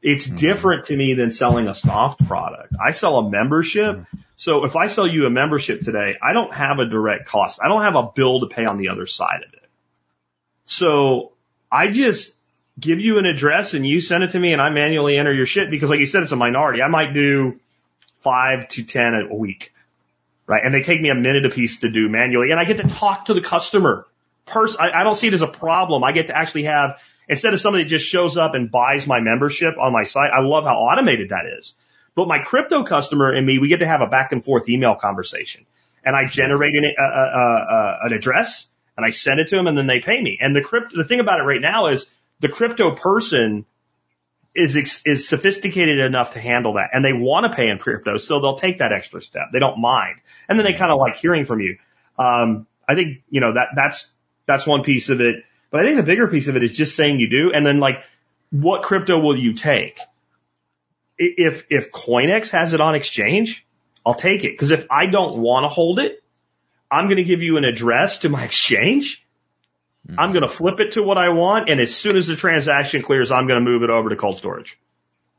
it's 0.06 0.28
mm-hmm. 0.28 0.36
different 0.36 0.84
to 0.86 0.96
me 0.96 1.14
than 1.14 1.32
selling 1.32 1.66
a 1.66 1.74
soft 1.74 2.24
product. 2.28 2.72
I 2.80 2.92
sell 2.92 3.18
a 3.18 3.28
membership. 3.28 3.96
Mm-hmm. 3.96 4.16
So 4.36 4.64
if 4.64 4.76
I 4.76 4.86
sell 4.86 5.06
you 5.06 5.26
a 5.26 5.30
membership 5.30 5.82
today, 5.82 6.16
I 6.22 6.32
don't 6.32 6.54
have 6.54 6.78
a 6.78 6.86
direct 6.86 7.26
cost. 7.26 7.58
I 7.60 7.66
don't 7.66 7.82
have 7.82 7.96
a 7.96 8.04
bill 8.14 8.40
to 8.40 8.46
pay 8.46 8.66
on 8.66 8.78
the 8.78 8.90
other 8.90 9.06
side 9.06 9.42
of 9.44 9.52
it. 9.52 9.68
So 10.64 11.32
I 11.72 11.88
just 11.88 12.36
give 12.78 13.00
you 13.00 13.18
an 13.18 13.26
address 13.26 13.74
and 13.74 13.84
you 13.84 14.00
send 14.00 14.22
it 14.22 14.30
to 14.30 14.38
me 14.38 14.52
and 14.52 14.62
I 14.62 14.70
manually 14.70 15.18
enter 15.18 15.32
your 15.32 15.46
shit 15.46 15.72
because 15.72 15.90
like 15.90 15.98
you 15.98 16.06
said, 16.06 16.22
it's 16.22 16.30
a 16.30 16.36
minority. 16.36 16.82
I 16.82 16.88
might 16.88 17.12
do 17.12 17.58
five 18.20 18.68
to 18.68 18.84
10 18.84 19.28
a 19.32 19.34
week, 19.34 19.72
right? 20.46 20.64
And 20.64 20.72
they 20.72 20.82
take 20.82 21.00
me 21.00 21.08
a 21.08 21.16
minute 21.16 21.46
a 21.46 21.50
piece 21.50 21.80
to 21.80 21.90
do 21.90 22.08
manually 22.08 22.52
and 22.52 22.60
I 22.60 22.64
get 22.64 22.76
to 22.76 22.86
talk 22.86 23.24
to 23.24 23.34
the 23.34 23.40
customer. 23.40 24.06
Pers- 24.44 24.76
I, 24.76 25.00
I 25.00 25.02
don't 25.02 25.16
see 25.16 25.26
it 25.26 25.34
as 25.34 25.42
a 25.42 25.48
problem. 25.48 26.04
I 26.04 26.12
get 26.12 26.28
to 26.28 26.38
actually 26.38 26.64
have, 26.64 27.00
instead 27.28 27.54
of 27.54 27.60
somebody 27.60 27.84
that 27.84 27.90
just 27.90 28.06
shows 28.06 28.36
up 28.36 28.54
and 28.54 28.70
buys 28.70 29.06
my 29.06 29.20
membership 29.20 29.74
on 29.80 29.92
my 29.92 30.04
site, 30.04 30.30
I 30.30 30.40
love 30.40 30.64
how 30.64 30.76
automated 30.76 31.30
that 31.30 31.46
is. 31.58 31.74
But 32.14 32.28
my 32.28 32.38
crypto 32.38 32.84
customer 32.84 33.30
and 33.32 33.46
me, 33.46 33.58
we 33.58 33.68
get 33.68 33.80
to 33.80 33.86
have 33.86 34.00
a 34.00 34.06
back 34.06 34.32
and 34.32 34.44
forth 34.44 34.68
email 34.68 34.94
conversation 34.94 35.66
and 36.04 36.14
I 36.14 36.24
generate 36.24 36.74
an, 36.74 36.94
uh, 36.98 37.02
uh, 37.02 37.74
uh, 37.74 37.98
an 38.04 38.12
address 38.12 38.68
and 38.96 39.04
I 39.04 39.10
send 39.10 39.40
it 39.40 39.48
to 39.48 39.56
them 39.56 39.66
and 39.66 39.76
then 39.76 39.86
they 39.86 40.00
pay 40.00 40.20
me. 40.22 40.38
And 40.40 40.54
the 40.54 40.62
crypto, 40.62 40.96
the 40.96 41.04
thing 41.04 41.20
about 41.20 41.40
it 41.40 41.42
right 41.42 41.60
now 41.60 41.88
is 41.88 42.06
the 42.40 42.48
crypto 42.48 42.94
person 42.94 43.66
is 44.54 45.02
is 45.04 45.28
sophisticated 45.28 45.98
enough 45.98 46.32
to 46.32 46.40
handle 46.40 46.74
that, 46.74 46.90
and 46.94 47.04
they 47.04 47.12
want 47.12 47.44
to 47.44 47.54
pay 47.54 47.68
in 47.68 47.78
crypto, 47.78 48.16
so 48.16 48.40
they'll 48.40 48.58
take 48.58 48.78
that 48.78 48.90
extra 48.90 49.20
step. 49.20 49.48
They 49.52 49.58
don't 49.58 49.78
mind, 49.78 50.20
and 50.48 50.58
then 50.58 50.64
they 50.64 50.72
kind 50.72 50.90
of 50.90 50.98
like 50.98 51.16
hearing 51.16 51.44
from 51.44 51.60
you. 51.60 51.76
Um, 52.18 52.66
I 52.88 52.94
think 52.94 53.18
you 53.28 53.42
know 53.42 53.52
that 53.52 53.68
that's 53.76 54.10
that's 54.46 54.66
one 54.66 54.82
piece 54.82 55.10
of 55.10 55.20
it, 55.20 55.44
but 55.70 55.80
I 55.80 55.84
think 55.84 55.96
the 55.96 56.02
bigger 56.02 56.28
piece 56.28 56.48
of 56.48 56.56
it 56.56 56.62
is 56.62 56.72
just 56.72 56.96
saying 56.96 57.20
you 57.20 57.28
do, 57.28 57.52
and 57.52 57.64
then 57.64 57.80
like, 57.80 58.02
what 58.50 58.82
crypto 58.82 59.18
will 59.18 59.36
you 59.36 59.54
take? 59.54 59.98
If 61.18 61.66
if 61.70 61.92
Coinex 61.92 62.50
has 62.50 62.74
it 62.74 62.80
on 62.80 62.94
exchange, 62.94 63.66
I'll 64.04 64.14
take 64.14 64.44
it 64.44 64.52
because 64.52 64.70
if 64.70 64.86
I 64.90 65.06
don't 65.06 65.38
want 65.38 65.64
to 65.64 65.68
hold 65.68 65.98
it, 65.98 66.22
I'm 66.90 67.06
going 67.06 67.16
to 67.16 67.24
give 67.24 67.42
you 67.42 67.56
an 67.56 67.64
address 67.64 68.18
to 68.18 68.28
my 68.28 68.44
exchange. 68.50 69.26
Hmm. 70.08 70.20
I'm 70.20 70.32
going 70.32 70.42
to 70.42 70.48
flip 70.48 70.80
it 70.80 70.92
to 70.92 71.02
what 71.02 71.18
I 71.18 71.30
want, 71.30 71.68
and 71.68 71.80
as 71.80 71.94
soon 71.94 72.16
as 72.16 72.26
the 72.26 72.36
transaction 72.36 73.02
clears, 73.02 73.30
I'm 73.30 73.46
going 73.46 73.62
to 73.62 73.70
move 73.70 73.82
it 73.82 73.90
over 73.90 74.10
to 74.10 74.16
cold 74.16 74.36
storage. 74.36 74.78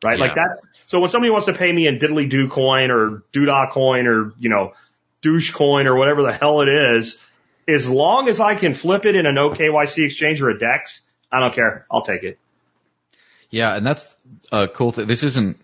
Right? 0.04 0.20
Like 0.20 0.36
that. 0.36 0.60
So 0.86 1.00
when 1.00 1.10
somebody 1.10 1.32
wants 1.32 1.48
to 1.48 1.54
pay 1.54 1.72
me 1.72 1.88
in 1.88 1.98
diddly 1.98 2.30
do 2.30 2.48
coin 2.50 2.92
or 2.92 3.24
doodah 3.34 3.72
coin 3.72 4.06
or, 4.06 4.34
you 4.38 4.50
know, 4.50 4.74
douche 5.22 5.52
coin 5.52 5.88
or 5.88 5.96
whatever 5.96 6.22
the 6.22 6.32
hell 6.32 6.62
it 6.62 6.70
is, 6.70 7.18
as 7.68 7.90
long 7.90 8.30
as 8.30 8.40
I 8.40 8.56
can 8.56 8.74
flip 8.74 9.06
it 9.06 9.16
in 9.16 9.26
an 9.26 9.36
OKYC 9.36 10.06
exchange 10.06 10.42
or 10.42 10.50
a 10.50 10.58
DEX, 10.58 11.02
I 11.32 11.40
don't 11.40 11.54
care. 11.54 11.86
I'll 11.92 12.04
take 12.04 12.24
it. 12.24 12.40
Yeah, 13.50 13.76
and 13.76 13.86
that's 13.86 14.08
a 14.52 14.68
cool 14.68 14.92
thing. 14.92 15.08
This 15.08 15.24
isn't 15.24 15.60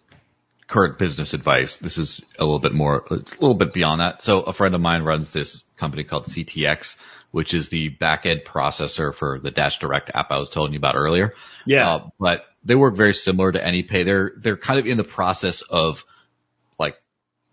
current 0.67 0.97
business 0.97 1.33
advice. 1.33 1.77
This 1.77 1.97
is 1.97 2.21
a 2.39 2.43
little 2.43 2.59
bit 2.59 2.73
more, 2.73 3.03
it's 3.11 3.35
a 3.35 3.41
little 3.41 3.57
bit 3.57 3.73
beyond 3.73 4.01
that. 4.01 4.23
So 4.23 4.41
a 4.41 4.53
friend 4.53 4.73
of 4.75 4.81
mine 4.81 5.03
runs 5.03 5.29
this 5.29 5.63
company 5.75 6.03
called 6.03 6.25
CTX, 6.25 6.95
which 7.31 7.53
is 7.53 7.69
the 7.69 7.89
back-end 7.89 8.41
processor 8.45 9.13
for 9.13 9.39
the 9.39 9.51
Dash 9.51 9.79
Direct 9.79 10.11
app 10.13 10.31
I 10.31 10.37
was 10.37 10.49
telling 10.49 10.73
you 10.73 10.79
about 10.79 10.95
earlier. 10.95 11.33
Yeah. 11.65 11.89
Uh, 11.89 12.09
but 12.19 12.45
they 12.63 12.75
work 12.75 12.95
very 12.95 13.13
similar 13.13 13.51
to 13.51 13.59
AnyPay. 13.59 14.05
They're, 14.05 14.31
they're 14.37 14.57
kind 14.57 14.79
of 14.79 14.87
in 14.87 14.97
the 14.97 15.03
process 15.03 15.61
of 15.61 16.05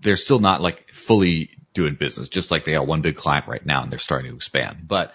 they're 0.01 0.17
still 0.17 0.39
not 0.41 0.61
like 0.61 0.91
fully 0.91 1.51
doing 1.75 1.95
business, 1.95 2.29
just 2.29 2.51
like 2.51 2.65
they 2.65 2.73
got 2.73 2.87
one 2.87 3.03
big 3.03 3.17
client 3.17 3.47
right 3.47 3.65
now 3.65 3.83
and 3.83 3.91
they're 3.93 3.99
starting 3.99 4.31
to 4.31 4.37
expand, 4.37 4.87
but 4.87 5.13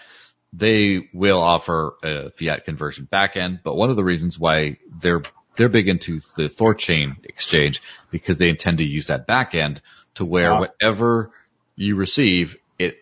they 0.53 1.09
will 1.13 1.41
offer 1.41 1.95
a 2.03 2.31
fiat 2.31 2.65
conversion 2.65 3.07
backend. 3.11 3.61
But 3.63 3.75
one 3.75 3.89
of 3.89 3.95
the 3.97 4.03
reasons 4.03 4.39
why 4.39 4.77
they're, 5.01 5.21
they're 5.57 5.69
big 5.69 5.87
into 5.89 6.21
the 6.37 6.43
Thorchain 6.43 7.25
exchange 7.25 7.81
because 8.09 8.37
they 8.37 8.49
intend 8.49 8.77
to 8.77 8.85
use 8.85 9.07
that 9.07 9.27
backend 9.27 9.79
to 10.15 10.25
where 10.25 10.51
Wow. 10.53 10.61
whatever 10.61 11.31
you 11.75 11.95
receive, 11.95 12.57
it 12.79 12.95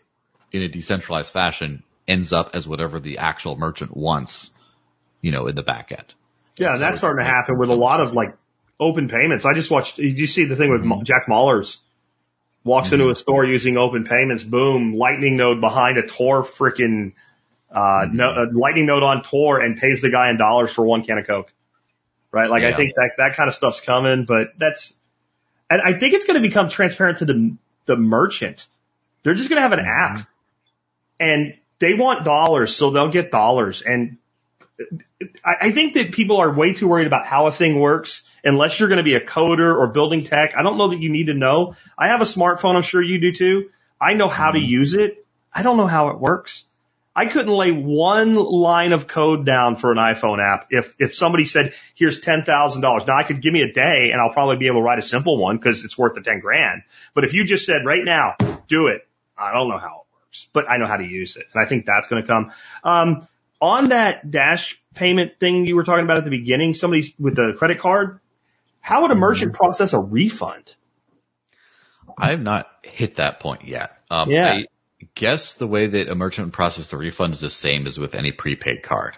in 0.52 0.64
a 0.64 0.68
decentralized 0.68 1.32
fashion 1.32 1.84
ends 2.08 2.34
up 2.34 2.52
as 2.56 2.68
whatever 2.68 3.00
the 3.00 3.20
actual 3.20 3.56
merchant 3.56 3.96
wants, 3.96 4.52
you 5.22 5.32
know, 5.32 5.48
in 5.48 5.56
the 5.56 5.64
backend. 5.64 6.06
Yeah, 6.58 6.70
So 6.70 6.74
and 6.74 6.82
that's 6.82 6.98
starting 6.98 7.24
to 7.24 7.30
happen 7.30 7.58
with 7.58 7.70
a 7.70 7.76
lot 7.76 8.02
of 8.02 8.14
like 8.14 8.36
open 8.80 9.10
payments. 9.10 9.46
I 9.46 9.54
just 9.54 9.72
watched. 9.72 9.98
Did 9.98 10.20
you 10.20 10.28
see 10.28 10.46
the 10.46 10.56
thing 10.56 10.72
with 10.72 10.82
Mo- 10.82 11.04
Jack 11.04 11.28
Mallers? 11.28 11.78
Walks 12.66 12.94
into 12.94 13.06
a 13.06 13.08
mm-hmm. 13.10 13.18
store 13.18 13.46
using 13.46 13.76
open 13.76 14.06
payments. 14.06 14.44
Boom! 14.44 14.96
Lightning 14.96 15.36
node 15.36 15.60
behind 15.60 15.98
a 15.98 16.08
Tor 16.08 16.44
freaking 16.44 17.12
uh, 17.74 18.06
mm-hmm. 18.06 18.16
no, 18.16 18.30
a 18.30 18.46
lightning 18.52 18.86
node 18.86 19.04
on 19.04 19.24
Tor 19.24 19.60
and 19.60 19.78
pays 19.78 20.02
the 20.02 20.10
guy 20.10 20.30
in 20.30 20.38
dollars 20.38 20.72
for 20.72 20.86
one 20.86 21.04
can 21.04 21.18
of 21.18 21.26
Coke. 21.26 21.52
Right? 22.32 22.50
Like 22.50 22.64
I 22.64 22.74
think 22.74 22.96
that 22.96 23.12
that 23.18 23.36
kind 23.36 23.48
of 23.48 23.54
stuff's 23.54 23.82
coming, 23.82 24.26
but 24.26 24.50
that's 24.58 24.96
and 25.70 25.82
I 25.84 25.94
think 25.94 26.14
it's 26.14 26.26
going 26.26 26.42
to 26.42 26.48
become 26.48 26.70
transparent 26.70 27.20
to 27.20 27.26
the 27.26 27.56
the 27.86 27.96
merchant. 27.96 28.68
They're 29.24 29.36
just 29.36 29.50
going 29.50 29.58
to 29.58 29.62
have 29.62 29.72
an 29.72 29.80
mm-hmm. 29.80 30.20
app, 30.20 30.28
and 31.20 31.58
they 31.80 31.94
want 31.94 32.26
dollars, 32.26 32.76
so 32.76 32.90
they'll 32.90 33.12
get 33.12 33.30
dollars. 33.30 33.82
And 33.82 34.18
I, 35.44 35.72
think 35.72 35.96
that 35.96 36.12
people 36.12 36.38
are 36.38 36.54
way 36.54 36.74
too 36.74 36.88
worried 36.88 37.08
about 37.08 37.26
how 37.26 37.48
a 37.48 37.52
thing 37.52 37.80
works 37.80 38.24
unless 38.44 38.80
you're 38.80 38.90
going 38.90 38.98
to 38.98 39.04
be 39.04 39.16
a 39.16 39.22
coder 39.22 39.78
or 39.78 39.88
building 39.88 40.24
tech. 40.24 40.54
I 40.58 40.64
don't 40.64 40.78
know 40.78 40.90
that 40.90 41.00
you 41.00 41.10
need 41.10 41.28
to 41.28 41.34
know. 41.34 41.76
I 41.98 42.10
have 42.10 42.22
a 42.22 42.26
smartphone. 42.26 42.76
I'm 42.76 42.82
sure 42.82 43.02
you 43.02 43.20
do 43.20 43.32
too. 43.32 43.70
I 44.00 44.14
know 44.14 44.28
how 44.28 44.52
to 44.52 44.60
use 44.60 44.94
it. 44.94 45.26
I 45.54 45.64
don't 45.64 45.78
know 45.78 45.88
how 45.88 46.10
it 46.10 46.20
works. 46.20 46.66
I 47.16 47.28
couldn't 47.28 47.54
lay 47.54 47.72
one 47.72 48.36
line 48.36 48.92
of 48.92 49.06
code 49.08 49.46
down 49.46 49.76
for 49.76 49.92
an 49.92 49.98
iPhone 49.98 50.40
app 50.44 50.68
if, 50.72 50.96
if 50.98 51.14
somebody 51.14 51.46
said, 51.46 51.74
here's 51.94 52.20
$10,000. 52.20 53.08
Now 53.08 53.18
I 53.18 53.24
could 53.24 53.42
give 53.42 53.54
me 53.54 53.62
a 53.62 53.72
day 53.72 54.10
and 54.12 54.20
I'll 54.20 54.34
probably 54.34 54.58
be 54.58 54.68
able 54.68 54.80
to 54.80 54.84
write 54.84 54.98
a 54.98 55.04
simple 55.04 55.38
one 55.38 55.58
because 55.58 55.84
it's 55.84 55.98
worth 55.98 56.16
the 56.16 56.22
10 56.22 56.40
grand. 56.40 56.82
But 57.14 57.24
if 57.24 57.34
you 57.34 57.46
just 57.46 57.68
said 57.68 57.86
right 57.86 58.04
now, 58.04 58.36
do 58.68 58.88
it, 58.88 59.08
I 59.38 59.54
don't 59.54 59.70
know 59.70 59.78
how 59.78 60.02
it 60.02 60.22
works, 60.22 60.48
but 60.54 60.70
I 60.70 60.78
know 60.78 60.88
how 60.88 60.98
to 60.98 61.06
use 61.06 61.36
it. 61.36 61.46
And 61.54 61.64
I 61.64 61.68
think 61.68 61.86
that's 61.86 62.08
going 62.08 62.24
to 62.24 62.28
come. 62.28 62.52
Um, 62.84 63.28
on 63.64 63.90
that 63.90 64.30
dash 64.30 64.82
payment 64.94 65.40
thing 65.40 65.66
you 65.66 65.78
were 65.78 65.86
talking 65.86 66.04
about 66.04 66.18
at 66.18 66.26
the 66.26 66.30
beginning, 66.30 66.74
somebody 66.74 67.06
with 67.18 67.40
a 67.40 67.54
credit 67.58 67.80
card, 67.80 68.20
how 68.82 69.04
would 69.04 69.12
a 69.12 69.16
merchant 69.16 69.54
process 69.54 69.94
a 69.94 70.00
refund? 70.00 70.76
I 72.18 72.32
have 72.32 72.42
not 72.42 72.68
hit 72.84 73.16
that 73.16 73.40
point 73.40 73.66
yet. 73.66 73.98
Um, 74.12 74.30
Yeah. 74.30 74.52
I 74.52 74.66
guess 75.16 75.54
the 75.54 75.66
way 75.66 75.88
that 75.88 76.10
a 76.10 76.16
merchant 76.16 76.48
would 76.48 76.54
process 76.54 76.88
the 76.88 76.98
refund 76.98 77.34
is 77.36 77.40
the 77.40 77.50
same 77.50 77.88
as 77.88 77.98
with 77.98 78.16
any 78.16 78.34
prepaid 78.34 78.84
card. 78.84 79.16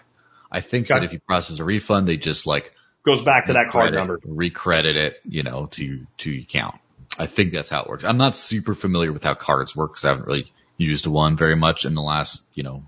I 0.50 0.60
think 0.60 0.86
that 0.88 1.02
if 1.02 1.12
you 1.12 1.18
process 1.18 1.58
a 1.58 1.64
refund, 1.64 2.06
they 2.06 2.16
just 2.16 2.46
like 2.46 2.72
Goes 3.04 3.22
back 3.22 3.46
to 3.46 3.52
that 3.54 3.68
card 3.70 3.94
number. 3.94 4.18
recredit 4.18 4.94
it, 4.96 5.20
you 5.24 5.42
know, 5.42 5.66
to, 5.72 6.06
to 6.18 6.30
your 6.30 6.42
account. 6.42 6.76
I 7.18 7.26
think 7.26 7.52
that's 7.52 7.70
how 7.70 7.82
it 7.82 7.88
works. 7.88 8.04
I'm 8.04 8.16
not 8.16 8.36
super 8.36 8.74
familiar 8.76 9.12
with 9.12 9.24
how 9.24 9.34
cards 9.34 9.74
work 9.74 9.92
because 9.92 10.04
I 10.04 10.08
haven't 10.10 10.26
really 10.26 10.52
used 10.76 11.06
one 11.06 11.36
very 11.36 11.56
much 11.56 11.84
in 11.84 11.94
the 11.94 12.02
last, 12.02 12.42
you 12.54 12.62
know, 12.62 12.84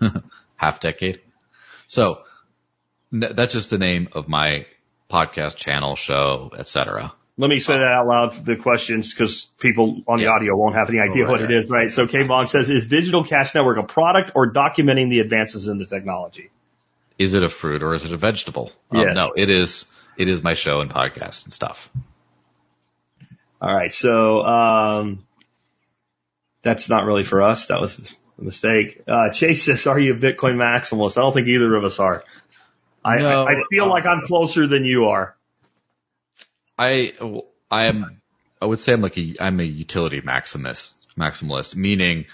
half 0.60 0.80
decade. 0.80 1.20
So 1.88 2.20
n- 3.12 3.32
that's 3.34 3.52
just 3.52 3.70
the 3.70 3.78
name 3.78 4.08
of 4.12 4.28
my 4.28 4.66
podcast 5.10 5.56
channel, 5.56 5.96
show, 5.96 6.52
etc. 6.56 7.12
Let 7.36 7.48
me 7.48 7.58
say 7.58 7.72
that 7.72 7.82
out 7.82 8.06
loud 8.06 8.34
for 8.34 8.42
the 8.42 8.56
questions 8.56 9.14
because 9.14 9.44
people 9.58 10.02
on 10.06 10.18
the 10.18 10.26
audio 10.26 10.56
won't 10.56 10.74
have 10.74 10.90
any 10.90 11.00
idea 11.00 11.24
right, 11.24 11.30
what 11.30 11.40
it 11.40 11.44
right. 11.44 11.54
is, 11.54 11.70
right? 11.70 11.92
So 11.92 12.06
K 12.06 12.26
Bong 12.26 12.46
says, 12.46 12.68
is 12.68 12.88
Digital 12.88 13.24
Cash 13.24 13.54
Network 13.54 13.78
a 13.78 13.82
product 13.82 14.32
or 14.34 14.52
documenting 14.52 15.08
the 15.08 15.20
advances 15.20 15.66
in 15.66 15.78
the 15.78 15.86
technology? 15.86 16.50
is 17.20 17.34
it 17.34 17.42
a 17.42 17.50
fruit 17.50 17.82
or 17.82 17.94
is 17.94 18.06
it 18.06 18.12
a 18.12 18.16
vegetable? 18.16 18.72
Yeah. 18.90 19.02
Um, 19.02 19.14
no, 19.14 19.32
it 19.36 19.50
is, 19.50 19.84
it 20.16 20.26
is 20.26 20.42
my 20.42 20.54
show 20.54 20.80
and 20.80 20.90
podcast 20.90 21.44
and 21.44 21.52
stuff. 21.52 21.90
All 23.60 23.74
right. 23.74 23.92
So, 23.92 24.40
um, 24.40 25.26
that's 26.62 26.88
not 26.88 27.04
really 27.04 27.24
for 27.24 27.42
us. 27.42 27.66
That 27.66 27.78
was 27.78 28.16
a 28.40 28.44
mistake. 28.44 29.02
Uh, 29.06 29.30
Chase 29.30 29.64
says, 29.64 29.86
are 29.86 29.98
you 29.98 30.14
a 30.14 30.16
Bitcoin 30.16 30.56
maximalist? 30.56 31.18
I 31.18 31.22
don't 31.22 31.32
think 31.32 31.48
either 31.48 31.74
of 31.74 31.84
us 31.84 31.98
are. 31.98 32.24
I, 33.04 33.16
No. 33.16 33.44
I, 33.44 33.52
I 33.52 33.62
feel 33.70 33.88
like 33.88 34.06
I'm 34.06 34.22
closer 34.22 34.66
than 34.66 34.84
you 34.84 35.06
are. 35.06 35.36
I, 36.78 37.12
I 37.70 37.86
am, 37.86 38.20
I 38.60 38.66
would 38.66 38.80
say 38.80 38.92
I'm 38.92 39.02
like 39.02 39.18
a, 39.18 39.36
I'm 39.40 39.60
a 39.60 39.64
utility 39.64 40.20
maximalist, 40.22 40.92
maximalist, 41.18 41.74
meaning 41.74 42.26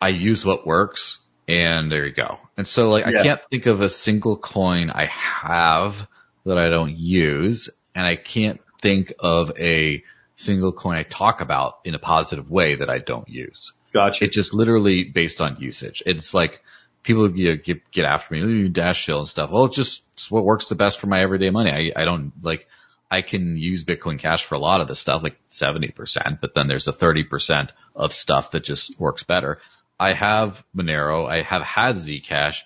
I 0.00 0.08
use 0.08 0.44
what 0.44 0.66
works 0.66 1.18
and 1.46 1.90
there 1.90 2.06
you 2.06 2.12
go. 2.12 2.38
And 2.56 2.66
so 2.66 2.88
like 2.88 3.06
Yeah. 3.06 3.20
I 3.20 3.22
can't 3.22 3.40
think 3.50 3.66
of 3.66 3.80
a 3.80 3.88
single 3.88 4.36
coin 4.36 4.90
I 4.90 5.06
have 5.06 6.06
that 6.44 6.58
I 6.58 6.68
don't 6.68 6.96
use 6.96 7.70
and 7.94 8.06
I 8.06 8.16
can't 8.16 8.60
think 8.80 9.12
of 9.18 9.52
a 9.58 10.02
single 10.36 10.72
coin 10.72 10.96
I 10.96 11.02
talk 11.02 11.40
about 11.40 11.80
in 11.84 11.94
a 11.94 11.98
positive 11.98 12.50
way 12.50 12.76
that 12.76 12.88
I 12.88 12.98
don't 12.98 13.28
use. 13.28 13.72
Gotcha. 13.92 14.24
It's 14.24 14.34
just 14.34 14.54
literally 14.54 15.04
based 15.04 15.40
on 15.40 15.56
usage. 15.60 16.02
It's 16.06 16.32
like 16.32 16.62
people 17.02 17.36
you 17.36 17.50
know, 17.50 17.56
get 17.62 17.90
get 17.90 18.04
after 18.04 18.34
me, 18.34 18.40
"Ooh, 18.40 18.68
dash 18.68 19.00
shill 19.00 19.20
and 19.20 19.28
stuff. 19.28 19.50
Well, 19.50 19.64
it's 19.66 19.76
just 19.76 20.02
it's 20.14 20.30
what 20.30 20.44
works 20.44 20.68
the 20.68 20.74
best 20.74 21.00
for 21.00 21.06
my 21.06 21.20
everyday 21.20 21.50
money. 21.50 21.70
I 21.70 22.00
I 22.00 22.04
don't 22.04 22.32
like 22.42 22.68
I 23.10 23.22
can 23.22 23.56
use 23.56 23.84
Bitcoin 23.84 24.18
Cash 24.18 24.44
for 24.44 24.54
a 24.54 24.60
lot 24.60 24.80
of 24.80 24.88
the 24.88 24.96
stuff, 24.96 25.22
like 25.22 25.36
seventy 25.48 25.88
percent, 25.88 26.40
but 26.40 26.54
then 26.54 26.68
there's 26.68 26.86
a 26.88 26.92
thirty 26.92 27.24
percent 27.24 27.72
of 27.94 28.12
stuff 28.12 28.52
that 28.52 28.64
just 28.64 28.98
works 28.98 29.24
better. 29.24 29.60
I 29.98 30.12
have 30.12 30.64
Monero. 30.74 31.28
I 31.28 31.42
have 31.42 31.62
had 31.62 31.96
Zcash. 31.96 32.62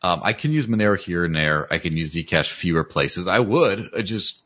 Um, 0.00 0.20
I 0.22 0.32
can 0.32 0.52
use 0.52 0.66
Monero 0.66 0.96
here 0.96 1.24
and 1.24 1.34
there. 1.34 1.66
I 1.72 1.78
can 1.78 1.96
use 1.96 2.14
Zcash 2.14 2.50
fewer 2.50 2.84
places. 2.84 3.26
I 3.26 3.40
would. 3.40 3.90
I 3.96 4.02
just 4.02 4.40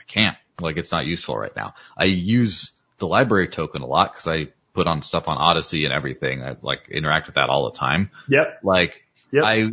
I 0.00 0.04
can't. 0.04 0.36
Like 0.60 0.76
it's 0.76 0.92
not 0.92 1.04
useful 1.04 1.36
right 1.36 1.54
now. 1.54 1.74
I 1.96 2.04
use 2.04 2.70
the 2.98 3.08
library 3.08 3.48
token 3.48 3.82
a 3.82 3.86
lot 3.86 4.12
because 4.12 4.28
I 4.28 4.52
put 4.74 4.86
on 4.86 5.02
stuff 5.02 5.28
on 5.28 5.38
Odysee 5.38 5.84
and 5.84 5.92
everything. 5.92 6.42
I 6.42 6.56
like 6.60 6.88
interact 6.90 7.26
with 7.26 7.36
that 7.36 7.48
all 7.48 7.70
the 7.70 7.78
time. 7.78 8.10
Yep. 8.28 8.60
Like 8.62 9.02
Yep. 9.32 9.44
I, 9.44 9.70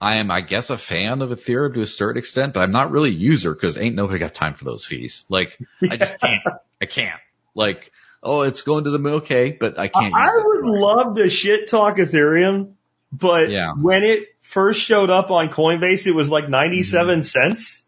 I 0.00 0.16
am, 0.16 0.30
I 0.30 0.40
guess, 0.40 0.70
a 0.70 0.78
fan 0.78 1.20
of 1.22 1.30
Ethereum 1.30 1.74
to 1.74 1.80
a 1.82 1.86
certain 1.86 2.18
extent, 2.18 2.54
but 2.54 2.60
I'm 2.62 2.70
not 2.72 2.90
really 2.90 3.10
a 3.10 3.14
user 3.14 3.52
because 3.54 3.76
ain't 3.76 3.94
nobody 3.94 4.18
got 4.18 4.34
time 4.34 4.54
for 4.54 4.64
those 4.64 4.84
fees. 4.84 5.24
Like 5.28 5.58
I 5.88 5.96
just 5.96 6.18
can't. 6.20 6.42
I 6.80 6.86
can't. 6.86 7.20
Like 7.54 7.92
oh, 8.22 8.42
it's 8.42 8.62
going 8.62 8.84
to 8.84 8.90
the 8.90 8.98
moon, 9.00 9.14
okay, 9.14 9.50
but 9.58 9.78
I 9.78 9.88
can't. 9.88 10.14
I 10.14 10.26
it. 10.28 10.46
would 10.46 10.64
love 10.66 11.16
to 11.16 11.28
shit 11.28 11.68
talk 11.68 11.96
Ethereum, 11.96 12.74
but 13.12 13.50
Yeah. 13.50 13.72
when 13.76 14.02
it 14.04 14.28
first 14.40 14.80
showed 14.80 15.10
up 15.10 15.30
on 15.30 15.48
Coinbase, 15.48 16.06
it 16.06 16.12
was 16.14 16.30
like 16.30 16.48
97 16.48 17.18
Mm-hmm. 17.18 17.22
cents. 17.22 17.81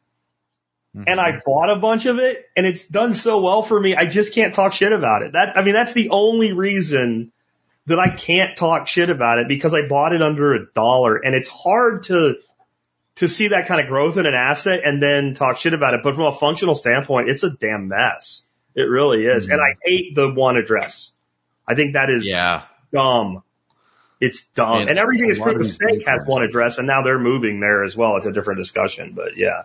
Mhm. 0.96 1.04
And 1.06 1.20
I 1.20 1.40
bought 1.44 1.70
a 1.70 1.76
bunch 1.76 2.06
of 2.06 2.18
it 2.18 2.46
and 2.56 2.66
it's 2.66 2.86
done 2.86 3.14
so 3.14 3.40
well 3.40 3.62
for 3.62 3.78
me. 3.78 3.96
I 3.96 4.06
just 4.06 4.34
can't 4.34 4.54
talk 4.54 4.72
shit 4.72 4.92
about 4.92 5.22
it. 5.22 5.32
That, 5.32 5.56
I 5.56 5.62
mean, 5.62 5.74
that's 5.74 5.92
the 5.92 6.10
only 6.10 6.52
reason 6.52 7.32
that 7.86 7.98
I 7.98 8.10
can't 8.10 8.56
talk 8.56 8.86
shit 8.86 9.10
about 9.10 9.38
it 9.38 9.48
because 9.48 9.74
I 9.74 9.88
bought 9.88 10.12
it 10.14 10.22
under 10.22 10.54
a 10.54 10.66
dollar 10.72 11.16
and 11.16 11.34
it's 11.34 11.48
hard 11.48 12.04
to, 12.04 12.34
to 13.16 13.28
see 13.28 13.48
that 13.48 13.66
kind 13.66 13.80
of 13.80 13.88
growth 13.88 14.16
in 14.18 14.26
an 14.26 14.34
asset 14.34 14.80
and 14.84 15.02
then 15.02 15.34
talk 15.34 15.58
shit 15.58 15.74
about 15.74 15.94
it. 15.94 16.00
But 16.02 16.14
from 16.14 16.24
a 16.24 16.32
functional 16.32 16.74
standpoint, 16.74 17.28
it's 17.28 17.42
a 17.42 17.50
damn 17.50 17.88
mess. 17.88 18.42
It 18.74 18.82
really 18.82 19.24
is. 19.24 19.48
And 19.48 19.60
I 19.60 19.74
hate 19.84 20.14
the 20.14 20.28
one 20.32 20.56
address. 20.56 21.12
I 21.66 21.74
think 21.74 21.94
that 21.94 22.10
is 22.10 22.26
yeah. 22.26 22.62
dumb. 22.92 23.42
It's 24.20 24.44
dumb. 24.54 24.80
And 24.80 24.90
And, 24.90 24.98
everything 24.98 25.28
is 25.28 25.38
proof 25.38 25.56
of 25.56 25.66
of 25.66 25.72
stake 25.72 26.06
has 26.06 26.22
one 26.24 26.42
address 26.42 26.78
and 26.78 26.86
now 26.86 27.02
they're 27.02 27.18
moving 27.18 27.60
there 27.60 27.84
as 27.84 27.96
well. 27.96 28.16
It's 28.16 28.26
a 28.26 28.32
different 28.32 28.58
discussion, 28.58 29.12
but 29.14 29.36
yeah. 29.36 29.62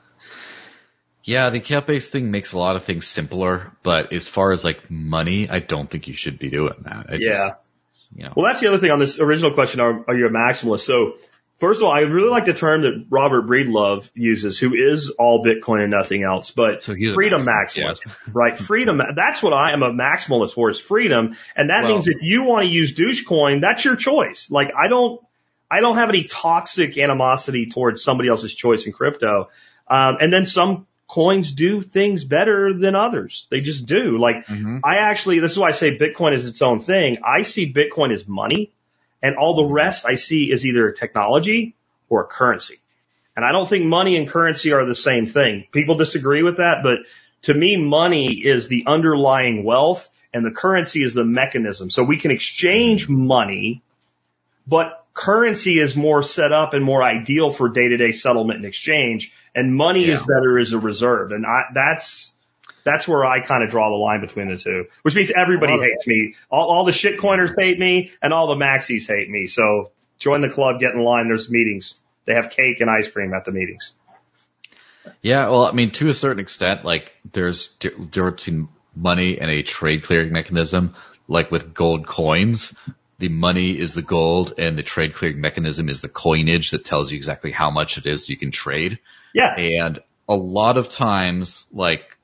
Yeah, 1.23 1.49
the 1.49 1.57
account 1.57 1.85
based 1.87 2.11
thing 2.11 2.31
makes 2.31 2.53
a 2.53 2.57
lot 2.57 2.75
of 2.75 2.83
things 2.83 3.07
simpler, 3.07 3.71
but 3.83 4.13
as 4.13 4.27
far 4.27 4.51
as 4.51 4.63
like 4.63 4.89
money, 4.89 5.49
I 5.49 5.59
don't 5.59 5.89
think 5.89 6.07
you 6.07 6.13
should 6.13 6.39
be 6.39 6.49
doing 6.49 6.75
that. 6.83 7.05
I 7.09 7.15
Yeah. 7.19 7.49
Just, 7.49 7.69
you 8.15 8.23
know. 8.23 8.33
Well, 8.35 8.45
that's 8.47 8.61
the 8.61 8.67
other 8.67 8.77
thing 8.79 8.91
on 8.91 8.99
this 8.99 9.19
original 9.19 9.53
question. 9.53 9.81
Are, 9.81 10.05
are 10.07 10.15
you 10.15 10.27
a 10.27 10.29
maximalist? 10.31 10.79
So 10.81 11.13
first 11.59 11.81
of 11.81 11.85
all, 11.85 11.91
I 11.91 12.01
really 12.01 12.29
like 12.29 12.45
the 12.45 12.53
term 12.53 12.81
that 12.81 13.05
Robert 13.09 13.45
Breedlove 13.45 14.09
uses, 14.15 14.57
who 14.57 14.73
is 14.73 15.09
all 15.09 15.43
Bitcoin 15.43 15.81
and 15.81 15.91
nothing 15.91 16.23
else, 16.23 16.51
but 16.51 16.83
So 16.83 16.95
freedom 17.13 17.45
maximalist, 17.45 18.05
maximalist, 18.05 18.33
right? 18.33 18.57
Freedom. 18.57 19.01
That's 19.15 19.43
what 19.43 19.53
I 19.53 19.73
am 19.73 19.83
a 19.83 19.91
maximalist 19.91 20.53
for 20.53 20.69
is 20.69 20.79
freedom. 20.79 21.35
And 21.55 21.69
that 21.69 21.83
Well- 21.83 21.93
means 21.93 22.07
if 22.07 22.21
you 22.23 22.43
want 22.43 22.63
to 22.63 22.69
use 22.69 22.95
Dogecoin, 22.95 23.61
that's 23.61 23.83
your 23.85 23.95
choice. 23.97 24.49
Like 24.49 24.71
I 24.75 24.87
don't, 24.87 25.21
I 25.69 25.81
don't 25.81 25.97
have 25.97 26.09
any 26.09 26.23
toxic 26.23 26.97
animosity 26.97 27.67
towards 27.67 28.03
somebody 28.03 28.29
else's 28.29 28.55
choice 28.55 28.87
in 28.87 28.93
crypto. 28.93 29.49
Um, 29.87 30.17
and 30.19 30.33
then 30.33 30.45
some 30.47 30.87
coins 31.09 31.51
do 31.51 31.81
things 31.81 32.23
better 32.23 32.73
than 32.73 32.95
others. 32.95 33.47
They 33.49 33.61
just 33.61 33.85
do. 33.87 34.17
Like 34.17 34.45
Mhm. 34.45 34.81
I 34.83 34.97
actually, 34.97 35.39
this 35.39 35.51
is 35.53 35.57
why 35.57 35.69
I 35.69 35.71
say 35.71 35.97
Bitcoin 35.97 36.33
is 36.33 36.45
its 36.45 36.61
own 36.61 36.79
thing. 36.79 37.17
I 37.23 37.41
see 37.41 37.73
Bitcoin 37.73 38.13
as 38.13 38.27
money 38.27 38.71
and 39.21 39.35
all 39.35 39.55
the 39.55 39.65
rest 39.65 40.05
I 40.05 40.15
see 40.15 40.51
is 40.51 40.65
either 40.65 40.91
technology 40.91 41.73
or 42.09 42.21
a 42.21 42.27
currency. 42.27 42.79
And 43.35 43.43
I 43.43 43.51
don't 43.51 43.67
think 43.67 43.85
money 43.85 44.17
and 44.17 44.29
currency 44.29 44.71
are 44.71 44.85
the 44.85 44.95
same 44.95 45.25
thing. 45.25 45.65
People 45.71 45.95
disagree 45.95 46.43
with 46.43 46.57
that, 46.57 46.83
but 46.83 46.99
to 47.43 47.53
me, 47.53 47.77
money 47.77 48.33
is 48.33 48.67
the 48.67 48.83
underlying 48.85 49.63
wealth 49.63 50.09
and 50.33 50.45
the 50.45 50.51
currency 50.51 51.03
is 51.03 51.13
the 51.13 51.23
mechanism. 51.25 51.89
So 51.89 52.03
we 52.03 52.17
can 52.17 52.31
exchange 52.31 53.09
money, 53.09 53.81
but 54.67 55.05
currency 55.13 55.79
is 55.79 55.97
more 55.97 56.21
set 56.21 56.51
up 56.51 56.73
and 56.73 56.85
more 56.85 57.01
ideal 57.01 57.49
for 57.49 57.69
day 57.69 57.87
to 57.87 57.97
day 57.97 58.11
settlement 58.11 58.57
and 58.57 58.65
exchange. 58.65 59.33
And 59.55 59.75
money 59.75 60.05
is 60.05 60.21
better 60.21 60.59
as 60.59 60.73
a 60.73 60.79
reserve. 60.79 61.31
And 61.31 61.45
I, 61.45 61.63
that's, 61.73 62.33
that's 62.83 63.07
where 63.07 63.25
I 63.25 63.41
kind 63.41 63.63
of 63.63 63.69
draw 63.69 63.89
the 63.89 63.95
line 63.95 64.21
between 64.21 64.49
the 64.49 64.57
two, 64.57 64.85
which 65.01 65.15
means 65.15 65.31
everybody 65.31 65.73
hates 65.79 66.07
me. 66.07 66.35
All, 66.49 66.69
all 66.69 66.85
the 66.85 66.91
shitcoiners 66.91 67.53
hate 67.57 67.79
me 67.79 68.11
and 68.21 68.33
all 68.33 68.47
the 68.47 68.63
maxis 68.63 69.07
hate 69.07 69.29
me. 69.29 69.47
So 69.47 69.91
join 70.17 70.41
the 70.41 70.49
club, 70.49 70.79
get 70.79 70.93
in 70.93 71.01
line. 71.01 71.27
There's 71.27 71.49
meetings. 71.49 71.99
They 72.25 72.35
have 72.35 72.51
cake 72.51 72.79
and 72.79 72.89
ice 72.89 73.09
cream 73.09 73.33
at 73.33 73.45
the 73.45 73.51
meetings. 73.51 73.93
Yeah, 75.21 75.49
well, 75.49 75.65
I 75.65 75.71
mean, 75.71 75.91
to 75.91 76.09
a 76.09 76.13
certain 76.13 76.39
extent, 76.39 76.85
like 76.85 77.11
there's 77.31 77.67
di- 77.67 77.89
difference 77.89 78.43
between 78.43 78.69
money 78.95 79.39
and 79.39 79.49
a 79.49 79.63
trade 79.63 80.03
clearing 80.03 80.31
mechanism. 80.31 80.95
Like 81.27 81.51
with 81.51 81.73
gold 81.73 82.07
coins, 82.07 82.73
the 83.19 83.29
money 83.29 83.77
is 83.77 83.93
the 83.93 84.01
gold 84.01 84.53
and 84.57 84.77
the 84.77 84.83
trade 84.83 85.13
clearing 85.13 85.41
mechanism 85.41 85.89
is 85.89 86.01
the 86.01 86.09
coinage 86.09 86.71
that 86.71 86.85
tells 86.85 87.11
you 87.11 87.17
exactly 87.17 87.51
how 87.51 87.69
much 87.69 87.97
it 87.97 88.05
is 88.05 88.29
you 88.29 88.37
can 88.37 88.51
trade. 88.51 88.99
Yeah. 89.33 89.55
And 89.55 89.99
a 90.27 90.35
lot 90.35 90.77
of 90.77 90.89
times, 90.89 91.65
like, 91.71 92.17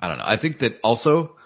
I 0.00 0.08
don't 0.08 0.18
know. 0.18 0.24
I 0.26 0.36
think 0.36 0.58
that 0.60 0.80
also 0.82 1.36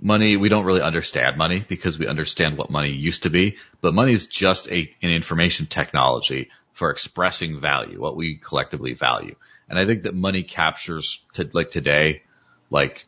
money, 0.00 0.36
we 0.36 0.48
don't 0.48 0.64
really 0.64 0.82
understand 0.82 1.36
money 1.36 1.64
because 1.66 1.98
we 1.98 2.06
understand 2.06 2.56
what 2.56 2.70
money 2.70 2.90
used 2.90 3.24
to 3.24 3.30
be, 3.30 3.56
but 3.80 3.94
money 3.94 4.12
is 4.12 4.26
just 4.26 4.68
a, 4.68 4.94
an 5.02 5.10
information 5.10 5.66
technology 5.66 6.50
for 6.72 6.90
expressing 6.90 7.60
value, 7.60 8.00
what 8.00 8.16
we 8.16 8.36
collectively 8.36 8.92
value. 8.92 9.34
And 9.68 9.78
I 9.78 9.86
think 9.86 10.04
that 10.04 10.14
money 10.14 10.42
captures 10.42 11.20
to 11.34 11.48
like 11.52 11.70
today, 11.70 12.22
like 12.70 13.06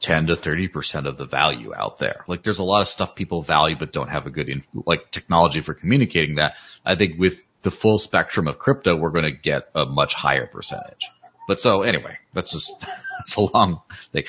10 0.00 0.28
to 0.28 0.36
30% 0.36 1.06
of 1.06 1.16
the 1.16 1.26
value 1.26 1.72
out 1.74 1.98
there. 1.98 2.24
Like 2.26 2.42
there's 2.42 2.58
a 2.58 2.64
lot 2.64 2.80
of 2.80 2.88
stuff 2.88 3.14
people 3.14 3.42
value 3.42 3.76
but 3.78 3.92
don't 3.92 4.08
have 4.08 4.26
a 4.26 4.30
good, 4.30 4.48
in, 4.48 4.64
like 4.86 5.10
technology 5.10 5.60
for 5.60 5.74
communicating 5.74 6.36
that. 6.36 6.56
I 6.84 6.96
think 6.96 7.20
with 7.20 7.44
the 7.62 7.70
full 7.70 7.98
spectrum 7.98 8.48
of 8.48 8.58
crypto, 8.58 8.96
we're 8.96 9.10
going 9.10 9.24
to 9.24 9.30
get 9.32 9.68
a 9.74 9.86
much 9.86 10.14
higher 10.14 10.46
percentage. 10.46 11.10
But 11.48 11.60
so 11.60 11.82
anyway, 11.82 12.18
that's 12.32 12.52
just, 12.52 12.72
that's 13.18 13.36
a 13.36 13.40
long 13.40 13.80
thing. 14.12 14.24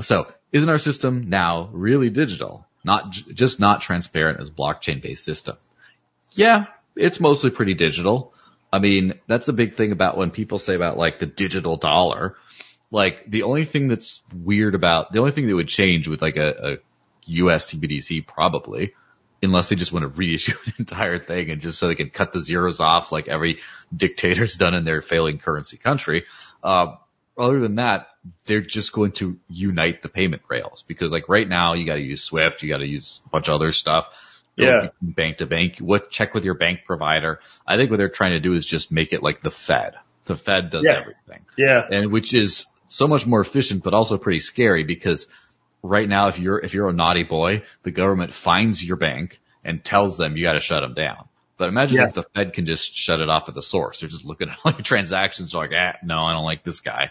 So 0.00 0.32
isn't 0.52 0.68
our 0.68 0.78
system 0.78 1.28
now 1.28 1.70
really 1.72 2.10
digital? 2.10 2.66
Not, 2.84 3.10
just 3.10 3.58
not 3.58 3.82
transparent 3.82 4.40
as 4.40 4.50
blockchain 4.50 5.02
based 5.02 5.24
system. 5.24 5.56
Yeah, 6.32 6.66
it's 6.94 7.18
mostly 7.18 7.50
pretty 7.50 7.74
digital. 7.74 8.32
I 8.72 8.78
mean, 8.78 9.14
that's 9.26 9.48
a 9.48 9.52
big 9.52 9.74
thing 9.74 9.92
about 9.92 10.16
when 10.16 10.30
people 10.30 10.58
say 10.58 10.74
about 10.74 10.98
like 10.98 11.18
the 11.18 11.26
digital 11.26 11.76
dollar. 11.76 12.36
Like 12.90 13.24
the 13.28 13.42
only 13.42 13.64
thing 13.64 13.88
that's 13.88 14.20
weird 14.34 14.74
about, 14.74 15.12
the 15.12 15.18
only 15.18 15.32
thing 15.32 15.48
that 15.48 15.54
would 15.54 15.68
change 15.68 16.06
with 16.06 16.22
like 16.22 16.36
a, 16.36 16.48
a 16.48 16.76
US 17.26 17.72
CBDC 17.72 18.26
probably, 18.26 18.94
unless 19.46 19.68
they 19.70 19.76
just 19.76 19.92
want 19.92 20.02
to 20.02 20.08
reissue 20.08 20.56
an 20.66 20.72
entire 20.78 21.18
thing 21.18 21.50
and 21.50 21.60
just 21.62 21.78
so 21.78 21.88
they 21.88 21.94
can 21.94 22.10
cut 22.10 22.32
the 22.32 22.40
zeros 22.40 22.80
off 22.80 23.12
like 23.12 23.28
every 23.28 23.58
dictator's 23.94 24.54
done 24.56 24.74
in 24.74 24.84
their 24.84 25.00
failing 25.02 25.38
currency 25.38 25.78
country. 25.78 26.24
Uh, 26.62 26.96
other 27.38 27.60
than 27.60 27.76
that, 27.76 28.08
they're 28.44 28.60
just 28.60 28.92
going 28.92 29.12
to 29.12 29.38
unite 29.48 30.02
the 30.02 30.08
payment 30.08 30.42
rails 30.48 30.84
because 30.86 31.10
like 31.10 31.28
right 31.28 31.48
now 31.48 31.74
you 31.74 31.86
got 31.86 31.94
to 31.96 32.00
use 32.02 32.22
Swift, 32.22 32.62
you 32.62 32.68
got 32.68 32.78
to 32.78 32.86
use 32.86 33.22
a 33.26 33.28
bunch 33.30 33.48
of 33.48 33.54
other 33.54 33.72
stuff. 33.72 34.08
Don't 34.56 34.68
Yeah. 34.84 34.88
Bank 35.02 35.38
to 35.38 35.46
bank, 35.46 35.78
what 35.78 36.10
check 36.10 36.32
with 36.34 36.44
your 36.44 36.54
bank 36.54 36.80
provider. 36.86 37.40
I 37.66 37.76
think 37.76 37.90
what 37.90 37.98
they're 37.98 38.08
trying 38.08 38.32
to 38.32 38.40
do 38.40 38.54
is 38.54 38.64
just 38.66 38.90
make 38.90 39.12
it 39.12 39.22
like 39.22 39.42
the 39.42 39.50
Fed. 39.50 39.94
The 40.24 40.36
Fed 40.36 40.70
does 40.70 40.84
Yeah. 40.84 40.98
everything 41.00 41.44
Yeah. 41.56 41.82
and 41.90 42.10
which 42.10 42.32
is 42.34 42.66
so 42.88 43.06
much 43.06 43.26
more 43.26 43.40
efficient, 43.40 43.82
but 43.84 43.92
also 43.94 44.16
pretty 44.16 44.40
scary 44.40 44.82
because 44.84 45.26
right 45.86 46.08
now, 46.08 46.28
if 46.28 46.38
you're, 46.38 46.58
if 46.58 46.74
you're 46.74 46.88
a 46.88 46.92
naughty 46.92 47.22
boy, 47.24 47.62
the 47.82 47.90
government 47.90 48.32
finds 48.32 48.82
your 48.84 48.96
bank 48.96 49.40
and 49.64 49.84
tells 49.84 50.16
them 50.18 50.36
you 50.36 50.44
got 50.44 50.52
to 50.54 50.60
shut 50.60 50.82
them 50.82 50.94
down. 50.94 51.28
But 51.58 51.68
imagine 51.68 51.98
Yeah. 51.98 52.06
if 52.08 52.14
the 52.14 52.24
Fed 52.34 52.52
can 52.52 52.66
just 52.66 52.94
shut 52.94 53.20
it 53.20 53.28
off 53.28 53.48
at 53.48 53.54
the 53.54 53.62
source. 53.62 54.00
They're 54.00 54.08
just 54.10 54.24
looking 54.24 54.48
at 54.50 54.58
all 54.64 54.72
your 54.72 54.82
transactions, 54.82 55.52
they're 55.52 55.62
like, 55.62 55.70
ah, 55.74 55.94
no, 56.04 56.18
I 56.24 56.32
don't 56.32 56.44
like 56.44 56.64
this 56.64 56.80
guy. 56.80 57.10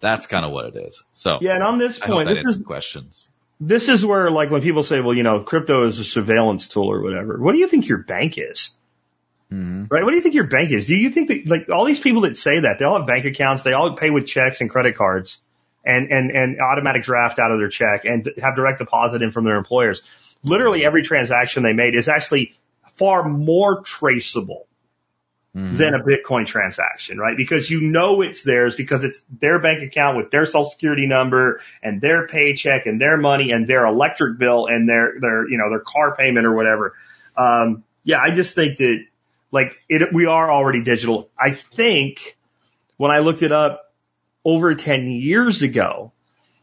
That's 0.00 0.26
kind 0.26 0.44
of 0.44 0.52
what 0.52 0.66
it 0.66 0.76
is. 0.76 1.02
So 1.14 1.38
Yeah, 1.40 1.54
and 1.54 1.62
on 1.62 1.78
this 1.78 2.00
I 2.02 2.06
point, 2.06 2.28
this 2.28 2.56
is 2.56 2.62
questions. 2.62 3.28
this 3.58 3.88
is 3.88 4.04
where 4.04 4.30
like 4.30 4.50
when 4.50 4.60
people 4.60 4.82
say, 4.82 5.00
well, 5.00 5.14
you 5.14 5.22
know, 5.22 5.40
crypto 5.42 5.86
is 5.86 5.98
a 5.98 6.04
surveillance 6.04 6.68
tool 6.68 6.92
or 6.92 7.00
whatever. 7.02 7.38
What 7.40 7.52
do 7.52 7.58
you 7.58 7.66
think 7.66 7.88
your 7.88 8.02
bank 8.04 8.34
is? 8.36 8.74
hmm 9.50 9.84
Right? 9.90 10.04
What 10.04 10.10
do 10.10 10.16
you 10.16 10.22
think 10.22 10.34
your 10.34 10.48
bank 10.48 10.72
is? 10.72 10.86
Do 10.86 10.96
you 10.96 11.10
think 11.10 11.28
that 11.28 11.48
like 11.48 11.68
all 11.70 11.86
these 11.86 12.00
people 12.00 12.22
that 12.22 12.36
say 12.36 12.60
that 12.60 12.78
they 12.78 12.84
all 12.84 12.98
have 12.98 13.06
bank 13.06 13.24
accounts, 13.24 13.62
they 13.62 13.72
all 13.72 13.96
pay 13.96 14.10
with 14.10 14.26
checks 14.26 14.60
and 14.60 14.68
credit 14.68 14.96
cards 14.96 15.40
and, 15.86 16.10
and, 16.10 16.30
and 16.30 16.60
automatic 16.60 17.04
draft 17.04 17.38
out 17.38 17.50
of 17.50 17.58
their 17.58 17.68
check 17.68 18.04
and 18.04 18.30
have 18.42 18.56
direct 18.56 18.80
deposit 18.80 19.22
in 19.22 19.30
from 19.30 19.44
their 19.44 19.56
employers. 19.56 20.02
Literally 20.42 20.84
every 20.84 21.02
transaction 21.02 21.62
they 21.62 21.72
made 21.72 21.94
is 21.94 22.08
actually 22.08 22.54
far 22.94 23.28
more 23.28 23.82
traceable 23.82 24.66
Mhm. 25.56 25.78
than 25.78 25.94
a 25.94 26.00
Bitcoin 26.00 26.46
transaction, 26.46 27.16
right? 27.16 27.34
Because 27.34 27.70
you 27.70 27.80
know 27.80 28.20
it's 28.20 28.42
theirs 28.42 28.76
because 28.76 29.04
it's 29.04 29.22
their 29.40 29.58
bank 29.58 29.82
account 29.82 30.18
with 30.18 30.30
their 30.30 30.44
social 30.44 30.66
security 30.66 31.06
number 31.06 31.62
and 31.82 31.98
their 31.98 32.26
paycheck 32.26 32.84
and 32.84 33.00
their 33.00 33.16
money 33.16 33.52
and 33.52 33.66
their 33.66 33.86
electric 33.86 34.38
bill 34.38 34.66
and 34.66 34.86
their, 34.86 35.14
their, 35.18 35.48
you 35.48 35.56
know, 35.56 35.70
their 35.70 35.80
car 35.80 36.14
payment 36.14 36.44
or 36.46 36.54
whatever. 36.54 36.92
Um, 37.38 37.84
yeah, 38.04 38.18
I 38.20 38.32
just 38.32 38.54
think 38.54 38.76
that 38.78 39.02
like 39.50 39.80
it, 39.88 40.12
we 40.12 40.26
are 40.26 40.52
already 40.52 40.82
digital. 40.82 41.30
I 41.38 41.52
think 41.52 42.36
when 42.98 43.10
I 43.10 43.20
looked 43.20 43.42
it 43.42 43.52
up 43.52 43.85
over 44.46 44.76
10 44.76 45.08
years 45.08 45.62
ago, 45.62 46.12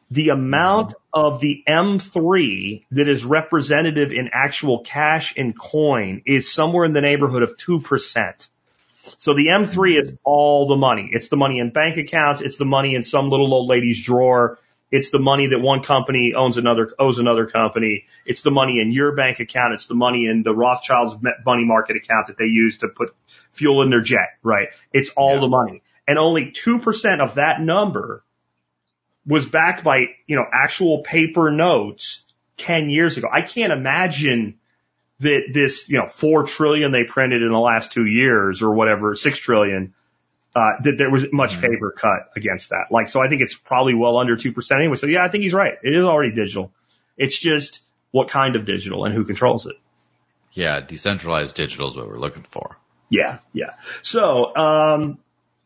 the 0.10 0.30
amount 0.30 0.93
of 1.14 1.41
the 1.41 1.64
M3 1.68 2.85
that 2.91 3.10
is 3.10 3.26
representative 3.26 4.14
in 4.14 4.30
actual 4.31 4.80
cash 4.80 5.34
and 5.35 5.57
coin 5.57 6.22
is 6.26 6.51
somewhere 6.51 6.85
in 6.85 6.93
the 6.93 7.01
neighborhood 7.01 7.43
of 7.43 7.57
2%. 7.57 8.47
So 9.18 9.34
the 9.34 9.47
M3 9.47 10.01
is 10.01 10.15
all 10.23 10.68
the 10.68 10.77
money. 10.77 11.10
It's 11.11 11.27
the 11.27 11.35
money 11.35 11.60
in 11.60 11.72
bank 11.72 11.97
accounts. 11.97 12.41
It's 12.41 12.55
the 12.55 12.65
money 12.65 12.95
in 12.95 13.03
some 13.03 13.30
little 13.30 13.53
old 13.53 13.68
lady's 13.68 14.01
drawer. 14.01 14.60
It's 14.89 15.10
the 15.10 15.19
money 15.19 15.47
that 15.47 15.60
one 15.60 15.84
company 15.84 16.34
owns 16.38 16.57
another, 16.57 16.93
owes 16.97 17.19
another 17.19 17.47
company. 17.47 18.05
It's 18.26 18.43
the 18.43 18.51
money 18.51 18.80
in 18.80 18.93
your 18.93 19.14
bank 19.14 19.41
account. 19.41 19.73
It's 19.73 19.88
the 19.88 19.95
money 19.95 20.27
in 20.27 20.43
the 20.43 20.55
Rothschild's 20.55 21.15
money 21.45 21.65
market 21.65 21.97
account 21.97 22.27
that 22.27 22.38
they 22.38 22.45
use 22.45 22.77
to 22.77 22.88
put 22.88 23.14
fuel 23.51 23.81
in 23.81 23.89
their 23.89 24.01
jet, 24.01 24.38
right? 24.41 24.69
It's 24.93 25.10
all 25.18 25.34
Yeah. 25.34 25.41
the 25.41 25.47
money. 25.49 25.81
And 26.08 26.18
only 26.18 26.52
2% 26.52 27.20
of 27.22 27.36
that 27.36 27.62
number 27.62 28.24
was 29.26 29.46
backed 29.46 29.84
by, 29.84 30.00
you 30.28 30.36
know, 30.36 30.46
actual 30.52 31.04
paper 31.04 31.50
notes 31.52 32.24
10 32.58 32.90
years 32.90 33.18
ago. 33.18 33.30
I 33.32 33.42
can't 33.42 33.72
imagine 33.72 34.60
that 35.20 35.52
this, 35.54 35.88
you 35.90 35.98
know, 35.98 36.08
4 36.08 36.44
trillion 36.44 36.92
they 36.92 37.06
printed 37.06 37.42
in 37.42 37.52
the 37.52 37.60
last 37.60 37.92
two 37.92 38.06
years 38.06 38.62
or 38.62 38.74
whatever, 38.74 39.16
6 39.16 39.40
trillion, 39.40 39.94
uh, 40.56 40.72
that 40.84 40.98
there 40.98 41.10
was 41.10 41.26
much 41.32 41.60
paper 41.62 41.92
cut 41.92 42.32
against 42.36 42.72
that. 42.72 42.92
Like, 42.92 43.10
so 43.10 43.22
I 43.22 43.30
think 43.30 43.42
it's 43.42 43.56
probably 43.56 43.94
well 43.94 44.18
under 44.18 44.36
2% 44.36 44.76
anyway. 44.76 44.98
So 44.98 45.08
yeah, 45.08 45.24
I 45.24 45.30
think 45.30 45.44
he's 45.44 45.54
right. 45.54 45.74
It 45.82 45.94
is 45.96 46.04
already 46.04 46.34
digital. 46.34 46.72
It's 47.18 47.40
just 47.40 47.82
what 48.12 48.28
kind 48.28 48.56
of 48.56 48.66
digital 48.66 49.06
and 49.06 49.14
who 49.14 49.24
controls 49.24 49.66
it. 49.66 49.76
Yeah, 50.52 50.82
decentralized 50.82 51.56
digital 51.56 51.90
is 51.90 51.98
what 51.98 52.08
we're 52.08 52.18
looking 52.18 52.46
for. 52.50 52.78
Yeah, 53.10 53.40
yeah. 53.54 53.74
So, 54.04 54.56
um, 54.56 55.18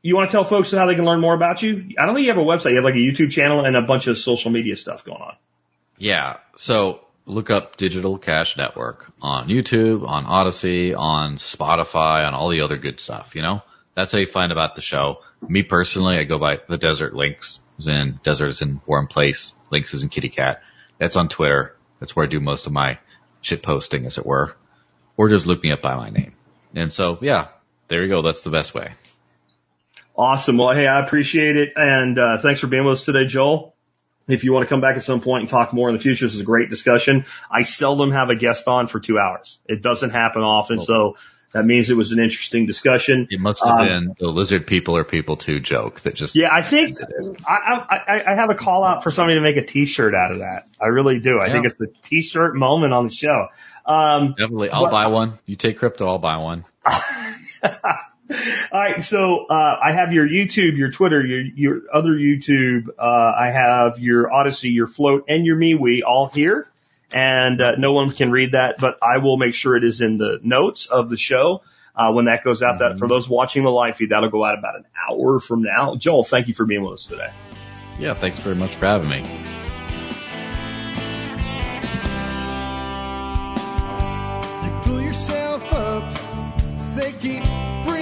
you 0.07 0.15
want 0.15 0.29
to 0.29 0.31
tell 0.31 0.45
folks 0.45 0.71
how 0.71 0.85
they 0.85 0.95
can 0.95 1.05
learn 1.05 1.19
more 1.19 1.33
about 1.33 1.61
you? 1.61 1.89
I 1.99 2.05
don't 2.05 2.15
think 2.15 2.25
you 2.25 2.33
have 2.33 2.41
a 2.41 2.45
website. 2.45 2.69
You 2.69 2.75
have 2.77 2.85
like 2.85 2.95
a 2.95 2.97
YouTube 2.97 3.31
channel 3.31 3.65
and 3.65 3.75
a 3.75 3.81
bunch 3.81 4.07
of 4.07 4.17
social 4.17 4.51
media 4.51 4.75
stuff 4.75 5.03
going 5.03 5.21
on. 5.21 5.35
Yeah. 5.97 6.37
So 6.55 7.01
look 7.25 7.49
up 7.49 7.75
Digital 7.75 8.17
Cash 8.17 8.55
Network 8.55 9.11
on 9.21 9.49
YouTube, 9.49 10.07
on 10.07 10.25
Odysee, 10.25 10.93
on 10.93 11.35
Spotify, 11.35 12.25
on 12.25 12.33
all 12.33 12.49
the 12.49 12.61
other 12.61 12.77
good 12.77 13.01
stuff, 13.01 13.35
you 13.35 13.41
know? 13.41 13.61
That's 13.95 14.13
how 14.13 14.19
you 14.19 14.27
find 14.27 14.51
about 14.51 14.75
the 14.75 14.81
show. 14.81 15.23
Me 15.45 15.63
personally, 15.63 16.17
I 16.17 16.23
go 16.23 16.39
by 16.39 16.61
the 16.67 16.77
Desert 16.77 17.13
Lynx, 17.13 17.59
in 17.85 18.19
Desert 18.23 18.47
is 18.47 18.61
in 18.61 18.79
Warm 18.85 19.07
Place, 19.07 19.53
Lynx 19.71 19.93
is 19.93 20.03
in 20.03 20.09
Kitty 20.09 20.29
Cat. 20.29 20.61
That's 20.99 21.15
on 21.15 21.27
Twitter. 21.27 21.75
That's 21.99 22.15
where 22.15 22.25
I 22.25 22.29
do 22.29 22.39
most 22.39 22.65
of 22.65 22.71
my 22.71 22.99
shit 23.41 23.61
posting, 23.61 24.05
as 24.05 24.17
it 24.17 24.25
were. 24.25 24.55
Or 25.17 25.27
just 25.27 25.47
look 25.47 25.61
me 25.61 25.71
up 25.71 25.81
by 25.81 25.95
my 25.95 26.09
name. 26.09 26.31
And 26.75 26.93
so, 26.93 27.17
yeah, 27.21 27.49
there 27.87 28.03
you 28.03 28.09
go. 28.09 28.21
That's 28.21 28.41
the 28.41 28.51
best 28.51 28.73
way. 28.73 28.93
Awesome. 30.17 30.57
Well, 30.57 30.73
hey, 30.73 30.87
I 30.87 30.99
appreciate 31.03 31.55
it. 31.57 31.73
And, 31.75 32.17
uh, 32.17 32.37
thanks 32.39 32.59
for 32.59 32.67
being 32.67 32.85
with 32.85 32.93
us 32.99 33.05
today, 33.05 33.25
Joel. 33.25 33.75
If 34.27 34.43
you 34.43 34.51
want 34.51 34.63
to 34.67 34.69
come 34.69 34.81
back 34.81 34.97
at 34.97 35.03
some 35.03 35.21
point 35.21 35.41
and 35.41 35.49
talk 35.49 35.71
more 35.73 35.87
in 35.89 35.95
the 35.95 36.01
future, 36.01 36.25
this 36.25 36.35
is 36.35 36.41
a 36.41 36.45
great 36.45 36.69
discussion. 36.69 37.25
I 37.49 37.61
seldom 37.61 38.11
have 38.11 38.29
a 38.29 38.35
guest 38.35 38.67
on 38.67 38.87
for 38.87 38.99
two 38.99 39.17
hours. 39.19 39.59
It 39.67 39.81
doesn't 39.81 40.09
happen 40.09 40.41
often. 40.41 40.79
So 40.79 41.15
that 41.53 41.63
means 41.65 41.89
it 41.89 41.95
was 41.95 42.11
an 42.11 42.19
interesting 42.19 42.65
discussion. 42.65 43.27
It 43.31 43.39
must 43.39 43.63
have 43.63 43.79
Um, 43.79 43.87
been 43.87 44.15
the 44.19 44.27
lizard 44.27 44.67
people 44.67 44.97
are 44.97 45.05
people 45.05 45.37
too 45.37 45.61
joke 45.61 46.01
that 46.01 46.15
just 46.15 46.35
Yeah, 46.35 46.49
I 46.51 46.61
think 46.61 46.99
I, 47.47 48.01
I, 48.07 48.23
I 48.27 48.35
have 48.35 48.49
a 48.49 48.55
call 48.55 48.83
out 48.83 49.03
for 49.03 49.11
somebody 49.11 49.35
to 49.37 49.41
make 49.41 49.55
a 49.55 49.65
t-shirt 49.65 50.13
out 50.13 50.31
of 50.33 50.39
that. 50.39 50.65
I 50.81 50.87
really 50.87 51.21
do. 51.21 51.39
I 51.39 51.45
Yeah. 51.47 51.53
think 51.53 51.65
it's 51.67 51.79
a 51.79 51.87
t-shirt 52.09 52.55
moment 52.55 52.91
on 52.91 53.05
the 53.07 53.13
show. 53.13 53.47
Um, 53.85 54.31
definitely. 54.37 54.71
I'll 54.71 54.81
What- 54.81 54.91
buy 54.91 55.07
one. 55.07 55.39
You 55.45 55.55
take 55.55 55.77
crypto, 55.77 56.05
I'll 56.05 56.17
buy 56.17 56.35
one. 56.37 56.65
All 58.71 58.81
right, 58.81 59.03
so 59.03 59.45
uh, 59.45 59.79
I 59.81 59.93
have 59.93 60.11
your 60.11 60.27
YouTube, 60.27 60.77
your 60.77 60.91
Twitter, 60.91 61.25
your 61.25 61.41
your 61.41 61.81
other 61.93 62.11
YouTube. 62.11 62.89
Uh, 62.99 63.01
I 63.01 63.51
have 63.51 63.99
your 63.99 64.29
Odysee, 64.33 64.71
your 64.71 64.87
Flote, 64.87 65.25
and 65.29 65.45
your 65.45 65.55
MeWe 65.55 66.01
all 66.05 66.27
here, 66.27 66.67
and 67.11 67.61
uh, 67.61 67.75
no 67.77 67.93
one 67.93 68.11
can 68.11 68.31
read 68.31 68.51
that, 68.51 68.79
but 68.79 68.97
I 69.01 69.19
will 69.19 69.37
make 69.37 69.53
sure 69.53 69.77
it 69.77 69.85
is 69.85 70.01
in 70.01 70.17
the 70.17 70.39
notes 70.43 70.87
of 70.87 71.09
the 71.09 71.15
show 71.15 71.61
uh, 71.95 72.11
when 72.11 72.25
that 72.25 72.43
goes 72.43 72.61
out. 72.61 72.79
That 72.79 72.99
for 72.99 73.07
those 73.07 73.29
watching 73.29 73.63
the 73.63 73.71
live 73.71 73.95
feed, 73.95 74.09
that'll 74.09 74.29
go 74.29 74.43
out 74.43 74.59
about 74.59 74.75
an 74.75 74.85
hour 75.09 75.39
from 75.39 75.61
now. 75.63 75.95
Joel, 75.95 76.25
thank 76.25 76.49
you 76.49 76.53
for 76.53 76.65
being 76.65 76.81
with 76.81 76.93
us 76.93 77.07
today. 77.07 77.31
Yeah, 77.97 78.13
thanks 78.13 78.39
very 78.39 78.55
much 78.55 78.75
for 78.75 78.87
having 78.87 79.07
me. 79.07 79.19
You 84.65 84.81
pull 84.81 85.01
yourself 85.01 85.71
up, 85.71 86.95
they 86.95 87.13
keep 87.13 87.45